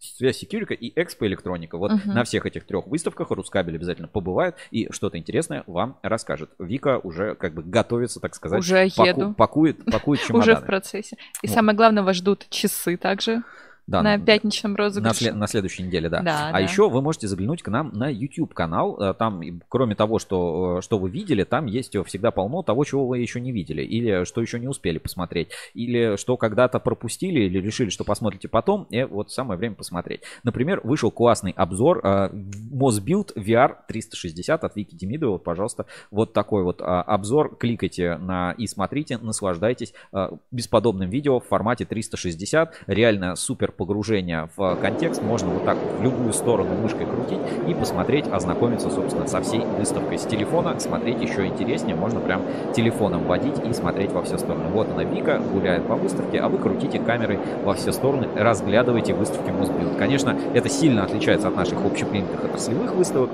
Связь 0.02 0.38
Секюрика 0.38 0.74
и 0.74 0.94
Экспо 0.96 1.28
Электроника. 1.28 1.78
Вот 1.78 1.92
Мгм. 1.92 2.14
на 2.14 2.24
всех 2.24 2.46
этих 2.46 2.66
трех 2.66 2.88
выставках 2.88 3.32
Рускабель 3.32 3.76
обязательно 3.76 4.08
побывает 4.08 4.56
и 4.72 4.88
что-то 4.92 5.18
интересное 5.18 5.64
вам 5.68 5.98
расскажет. 6.04 6.52
Вика 6.58 7.00
уже 7.00 7.36
как 7.36 7.54
бы 7.54 7.64
готовится, 7.64 8.22
так 8.22 8.34
сказать. 8.34 8.60
Уже 8.60 8.86
паку- 8.96 9.06
еду. 9.08 9.34
пакует, 9.34 9.84
пакует 9.84 10.22
чемоданы. 10.22 10.40
Уже 10.54 10.56
в 10.56 10.66
процессе. 10.66 11.18
И 11.42 11.48
Вот. 11.48 11.54
самое 11.54 11.76
главное, 11.76 12.04
вас 12.04 12.16
ждут 12.16 12.48
часы 12.50 12.96
также 12.96 13.44
Да, 13.90 14.02
на 14.02 14.18
на- 14.18 14.24
пятничном 14.26 14.74
На, 14.74 14.78
розыгрыше. 14.78 15.16
след- 15.16 15.36
на 15.36 15.48
следующей 15.48 15.84
неделе, 15.84 16.10
да. 16.10 16.22
Да, 16.22 16.50
а 16.50 16.54
да. 16.54 16.60
еще 16.60 16.90
вы 16.90 17.02
можете 17.02 17.28
заглянуть 17.28 17.62
к 17.64 17.68
нам 17.70 17.92
на 17.94 18.08
YouTube 18.10 18.54
канал. 18.54 18.98
Э, 19.02 19.14
Там, 19.18 19.42
кроме 19.68 19.96
того, 19.96 20.20
что, 20.20 20.78
э, 20.78 20.82
что 20.82 20.98
вы 21.00 21.10
видели, 21.10 21.44
там 21.44 21.66
есть 21.66 21.96
э, 21.96 22.04
всегда 22.04 22.32
полно 22.32 22.62
того, 22.64 22.84
чего 22.86 23.08
вы 23.08 23.18
еще 23.20 23.42
не 23.42 23.52
видели, 23.52 23.82
или 23.82 24.24
что 24.26 24.42
еще 24.42 24.60
не 24.60 24.68
успели 24.68 24.98
посмотреть, 25.00 25.50
или 25.74 26.16
что 26.18 26.38
когда-то 26.38 26.80
пропустили, 26.80 27.40
или 27.42 27.60
решили, 27.60 27.90
что 27.90 28.04
посмотрите 28.04 28.48
потом, 28.48 28.84
и 28.92 29.04
вот 29.04 29.32
самое 29.32 29.58
время 29.58 29.76
посмотреть. 29.76 30.22
Например, 30.44 30.80
вышел 30.84 31.12
классный 31.12 31.52
обзор 31.52 32.02
э, 32.04 32.30
Mosbuild 32.72 33.34
VR 33.36 33.76
360 33.88 34.64
от 34.64 34.76
Вики 34.76 34.96
Демидова. 34.96 35.32
Вот, 35.34 35.44
пожалуйста, 35.44 35.86
вот 36.12 36.34
такой 36.34 36.64
вот 36.64 36.82
а, 36.82 37.02
обзор. 37.02 37.56
Кликайте 37.56 38.18
на 38.18 38.52
и 38.58 38.68
смотрите, 38.68 39.18
наслаждайтесь 39.18 39.94
а, 40.12 40.38
бесподобным 40.52 41.10
видео 41.10 41.40
в 41.40 41.46
формате 41.46 41.86
360. 41.86 42.74
Реально 42.88 43.36
супер 43.36 43.72
погружение 43.80 44.50
в 44.58 44.76
контекст. 44.76 45.24
Можно 45.24 45.52
вот 45.52 45.64
так 45.64 45.78
в 46.00 46.04
любую 46.04 46.34
сторону 46.34 46.76
мышкой 46.76 47.06
крутить 47.06 47.40
и 47.66 47.74
посмотреть, 47.74 48.26
ознакомиться, 48.28 48.90
собственно, 48.90 49.26
со 49.26 49.42
всей 49.42 49.62
выставкой. 49.62 50.20
С 50.20 50.26
телефона 50.26 50.78
смотреть 50.80 51.22
еще 51.22 51.48
интереснее. 51.48 51.96
Можно 51.96 52.20
прям 52.20 52.42
телефоном 52.76 53.24
водить 53.24 53.56
и 53.66 53.72
смотреть 53.72 54.12
во 54.12 54.22
все 54.22 54.38
стороны. 54.38 54.66
Вот 54.74 54.90
она, 54.92 55.06
Вика, 55.06 55.40
гуляет 55.40 55.88
по 55.88 55.96
выставке, 55.96 56.40
а 56.40 56.50
вы 56.50 56.58
крутите 56.58 57.00
камерой 57.00 57.40
во 57.64 57.74
все 57.74 57.94
стороны, 57.94 58.28
разглядываете 58.36 59.14
выставки 59.14 59.50
Mosbuild. 59.50 59.98
Конечно, 59.98 60.36
это 60.54 60.68
сильно 60.68 61.06
отличается 61.06 61.48
от 61.48 61.56
наших 61.56 61.86
общепринятых 61.86 62.44
отраслевых 62.44 62.94
выставок, 62.96 63.30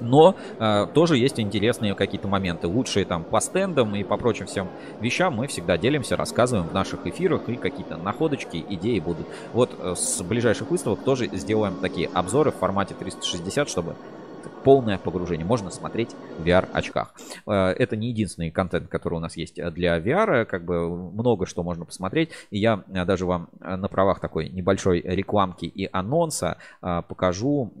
но 0.00 0.36
э, 0.58 0.86
тоже 0.92 1.16
есть 1.16 1.40
интересные 1.40 1.94
какие-то 1.94 2.28
моменты. 2.28 2.66
Лучшие 2.66 3.04
там 3.04 3.24
по 3.24 3.40
стендам 3.40 3.94
и 3.94 4.02
по 4.02 4.16
прочим 4.16 4.46
всем 4.46 4.68
вещам 5.00 5.34
мы 5.34 5.46
всегда 5.46 5.76
делимся, 5.76 6.16
рассказываем 6.16 6.68
в 6.68 6.74
наших 6.74 7.06
эфирах 7.06 7.48
и 7.48 7.56
какие-то 7.56 7.96
находочки, 7.96 8.64
идеи 8.68 8.98
будут. 9.00 9.26
Вот 9.52 9.70
э, 9.78 9.94
с 9.96 10.22
ближайших 10.22 10.70
выставок 10.70 11.04
тоже 11.04 11.28
сделаем 11.32 11.76
такие 11.80 12.08
обзоры 12.12 12.50
в 12.50 12.56
формате 12.56 12.94
360, 12.98 13.68
чтобы 13.68 13.94
полное 14.64 14.98
погружение. 14.98 15.46
Можно 15.46 15.70
смотреть 15.70 16.10
в 16.38 16.44
VR-очках. 16.44 17.14
Э, 17.46 17.74
Это 17.78 17.96
не 17.96 18.08
единственный 18.08 18.50
контент, 18.50 18.88
который 18.88 19.14
у 19.14 19.20
нас 19.20 19.36
есть 19.36 19.62
для 19.72 19.98
VR. 19.98 20.44
Как 20.46 20.64
бы 20.64 20.88
много 21.12 21.46
что 21.46 21.62
можно 21.62 21.84
посмотреть. 21.84 22.30
И 22.50 22.58
я 22.58 22.82
э, 22.88 23.04
даже 23.04 23.26
вам 23.26 23.48
э, 23.60 23.76
на 23.76 23.88
правах 23.88 24.20
такой 24.20 24.48
небольшой 24.48 25.00
рекламки 25.00 25.66
и 25.66 25.88
анонса 25.92 26.56
покажу 26.80 27.72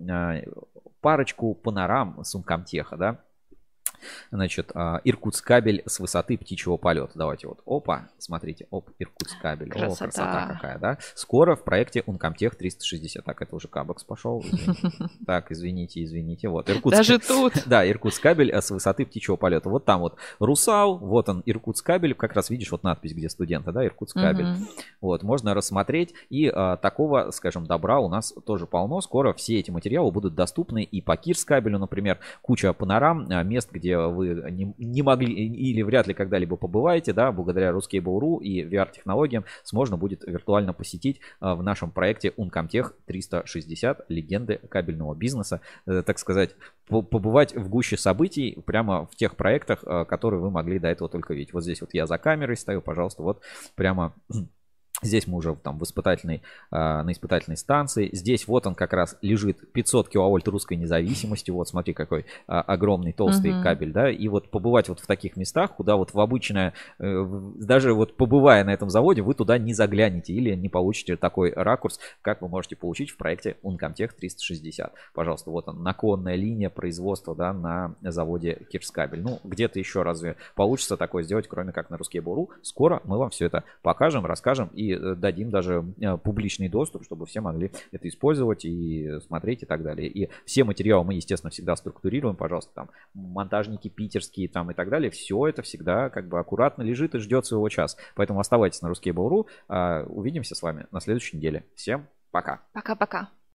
парочку 1.04 1.54
панорам 1.54 2.24
Сумкомтеха, 2.24 2.96
да. 2.96 3.18
Значит, 4.30 4.70
а, 4.74 5.00
Иркутскабель 5.04 5.82
с 5.86 6.00
высоты 6.00 6.36
птичьего 6.38 6.76
полета. 6.76 7.12
Давайте 7.14 7.48
вот, 7.48 7.60
опа, 7.66 8.08
смотрите, 8.18 8.66
оп, 8.70 8.90
Иркутскабель. 8.98 9.68
О, 9.70 9.72
Красота. 9.72 10.04
красота 10.04 10.46
какая, 10.54 10.78
да? 10.78 10.98
Скоро 11.14 11.56
в 11.56 11.64
проекте 11.64 12.00
Uncomtech 12.00 12.56
360. 12.56 13.24
Так, 13.24 13.42
это 13.42 13.56
уже 13.56 13.68
Кабекс 13.68 14.04
пошел. 14.04 14.44
Так, 15.26 15.50
извините, 15.52 16.04
извините. 16.04 16.48
Вот, 16.48 16.68
Иркутск. 16.68 16.96
Даже 16.96 17.18
тут. 17.18 17.54
Да, 17.66 17.88
Иркутскабель 17.88 18.52
с 18.52 18.70
высоты 18.70 19.06
птичьего 19.06 19.36
полета. 19.36 19.68
Вот 19.68 19.84
там 19.84 20.00
вот 20.00 20.16
Русал, 20.38 20.98
вот 20.98 21.28
он, 21.28 21.42
Иркутскабель. 21.46 22.14
Как 22.14 22.34
раз 22.34 22.50
видишь 22.50 22.70
вот 22.70 22.82
надпись, 22.82 23.14
где 23.14 23.28
студента, 23.28 23.72
да, 23.72 23.84
Иркутскабель. 23.84 24.56
Вот, 25.00 25.22
можно 25.22 25.54
рассмотреть. 25.54 26.14
И 26.28 26.46
а, 26.46 26.76
такого, 26.76 27.30
скажем, 27.30 27.66
добра 27.66 28.00
у 28.00 28.08
нас 28.08 28.34
тоже 28.44 28.66
полно. 28.66 29.00
Скоро 29.00 29.32
все 29.32 29.58
эти 29.58 29.70
материалы 29.70 30.10
будут 30.10 30.34
доступны 30.34 30.82
и 30.82 31.00
по 31.00 31.16
Кирскабелю, 31.16 31.78
например, 31.78 32.18
куча 32.42 32.72
панорам, 32.72 33.26
а, 33.30 33.42
мест, 33.42 33.70
где 33.72 33.93
вы 33.98 34.50
не, 34.50 34.74
не 34.78 35.02
могли 35.02 35.32
или 35.32 35.82
вряд 35.82 36.06
ли 36.06 36.14
когда-либо 36.14 36.56
побываете, 36.56 37.12
да, 37.12 37.32
благодаря 37.32 37.70
Ruskable.ru 37.70 38.42
и 38.42 38.62
VR-технологиям 38.64 39.44
можно 39.72 39.96
будет 39.96 40.24
виртуально 40.24 40.72
посетить 40.72 41.20
а, 41.40 41.54
в 41.54 41.62
нашем 41.62 41.90
проекте 41.90 42.32
Uncomtech 42.36 42.92
360 43.06 44.06
легенды 44.08 44.60
кабельного 44.68 45.14
бизнеса, 45.14 45.60
Э, 45.86 46.02
так 46.02 46.18
сказать, 46.18 46.56
по- 46.88 47.02
побывать 47.02 47.54
в 47.54 47.68
гуще 47.68 47.96
событий 47.96 48.58
прямо 48.66 49.06
в 49.06 49.16
тех 49.16 49.36
проектах, 49.36 49.84
а, 49.84 50.04
которые 50.04 50.40
вы 50.40 50.50
могли 50.50 50.78
до 50.78 50.88
этого 50.88 51.08
только 51.08 51.34
видеть. 51.34 51.52
Вот 51.52 51.62
здесь 51.62 51.80
вот 51.80 51.92
я 51.92 52.06
за 52.06 52.18
камерой 52.18 52.56
стою, 52.56 52.80
пожалуйста, 52.80 53.22
вот 53.22 53.42
прямо 53.74 54.14
Здесь 55.04 55.26
мы 55.26 55.36
уже 55.38 55.54
там 55.54 55.78
в 55.78 55.84
испытательной, 55.84 56.42
а, 56.70 57.02
на 57.02 57.12
испытательной 57.12 57.56
станции. 57.56 58.08
Здесь 58.12 58.48
вот 58.48 58.66
он 58.66 58.74
как 58.74 58.92
раз 58.92 59.16
лежит 59.22 59.72
500 59.72 60.08
киловольт 60.08 60.48
русской 60.48 60.76
независимости. 60.76 61.50
Вот 61.50 61.68
смотри, 61.68 61.94
какой 61.94 62.24
а, 62.46 62.60
огромный 62.62 63.12
толстый 63.12 63.52
Мгм. 63.52 63.62
кабель, 63.62 63.92
да. 63.92 64.10
И 64.10 64.28
вот 64.28 64.50
побывать 64.50 64.88
вот 64.88 65.00
в 65.00 65.06
таких 65.06 65.36
местах, 65.36 65.76
куда 65.76 65.96
вот 65.96 66.14
в 66.14 66.20
обычное, 66.20 66.72
э, 66.98 67.26
даже 67.56 67.92
вот 67.92 68.16
побывая 68.16 68.64
на 68.64 68.72
этом 68.72 68.90
заводе, 68.90 69.22
вы 69.22 69.34
туда 69.34 69.58
не 69.58 69.74
заглянете 69.74 70.32
или 70.32 70.54
не 70.54 70.68
получите 70.68 71.16
такой 71.16 71.52
ракурс, 71.54 72.00
как 72.22 72.42
вы 72.42 72.48
можете 72.48 72.76
получить 72.76 73.10
в 73.10 73.16
проекте 73.16 73.56
Uncomtech 73.62 74.10
360. 74.18 74.92
Пожалуйста, 75.12 75.50
вот 75.50 75.68
он, 75.68 75.82
наклонная 75.82 76.36
линия 76.36 76.70
производства, 76.70 77.34
да, 77.34 77.52
на 77.52 77.94
заводе 78.00 78.66
Кирскабель. 78.70 79.22
Ну, 79.22 79.40
где-то 79.44 79.78
еще 79.78 80.02
разве 80.02 80.36
получится 80.54 80.96
такое 80.96 81.22
сделать, 81.22 81.46
кроме 81.48 81.72
как 81.72 81.90
на 81.90 81.96
Русский 81.98 82.20
Буру? 82.20 82.50
Скоро 82.62 83.00
мы 83.04 83.18
вам 83.18 83.30
все 83.30 83.46
это 83.46 83.64
покажем, 83.82 84.24
расскажем 84.26 84.68
и 84.68 84.93
э, 84.94 85.14
дадим 85.14 85.50
даже 85.50 85.84
э, 86.00 86.16
публичный 86.16 86.68
доступ, 86.68 87.04
чтобы 87.04 87.26
все 87.26 87.40
могли 87.40 87.70
это 87.92 88.08
использовать 88.08 88.64
и 88.64 89.20
смотреть 89.26 89.62
и 89.62 89.66
так 89.66 89.82
далее. 89.82 90.08
И 90.08 90.30
все 90.44 90.64
материалы 90.64 91.04
мы, 91.04 91.14
естественно, 91.14 91.50
всегда 91.50 91.76
структурируем, 91.76 92.36
пожалуйста, 92.36 92.72
там 92.74 92.90
монтажники 93.14 93.88
питерские 93.88 94.48
там 94.48 94.70
и 94.70 94.74
так 94.74 94.88
далее. 94.88 95.10
Все 95.10 95.46
это 95.46 95.62
всегда 95.62 96.10
как 96.10 96.28
бы 96.28 96.38
аккуратно 96.38 96.82
лежит 96.82 97.14
и 97.14 97.18
ждет 97.18 97.46
своего 97.46 97.68
часа. 97.68 97.98
Поэтому 98.14 98.40
оставайтесь 98.40 98.82
на 98.82 98.88
Русский 98.88 99.12
Буру. 99.12 99.46
Увидимся 99.68 100.54
с 100.54 100.62
вами 100.62 100.86
на 100.90 101.00
следующей 101.00 101.36
неделе. 101.36 101.64
Всем 101.74 102.06
пока. 102.30 102.62
Пока-пока. 102.72 103.30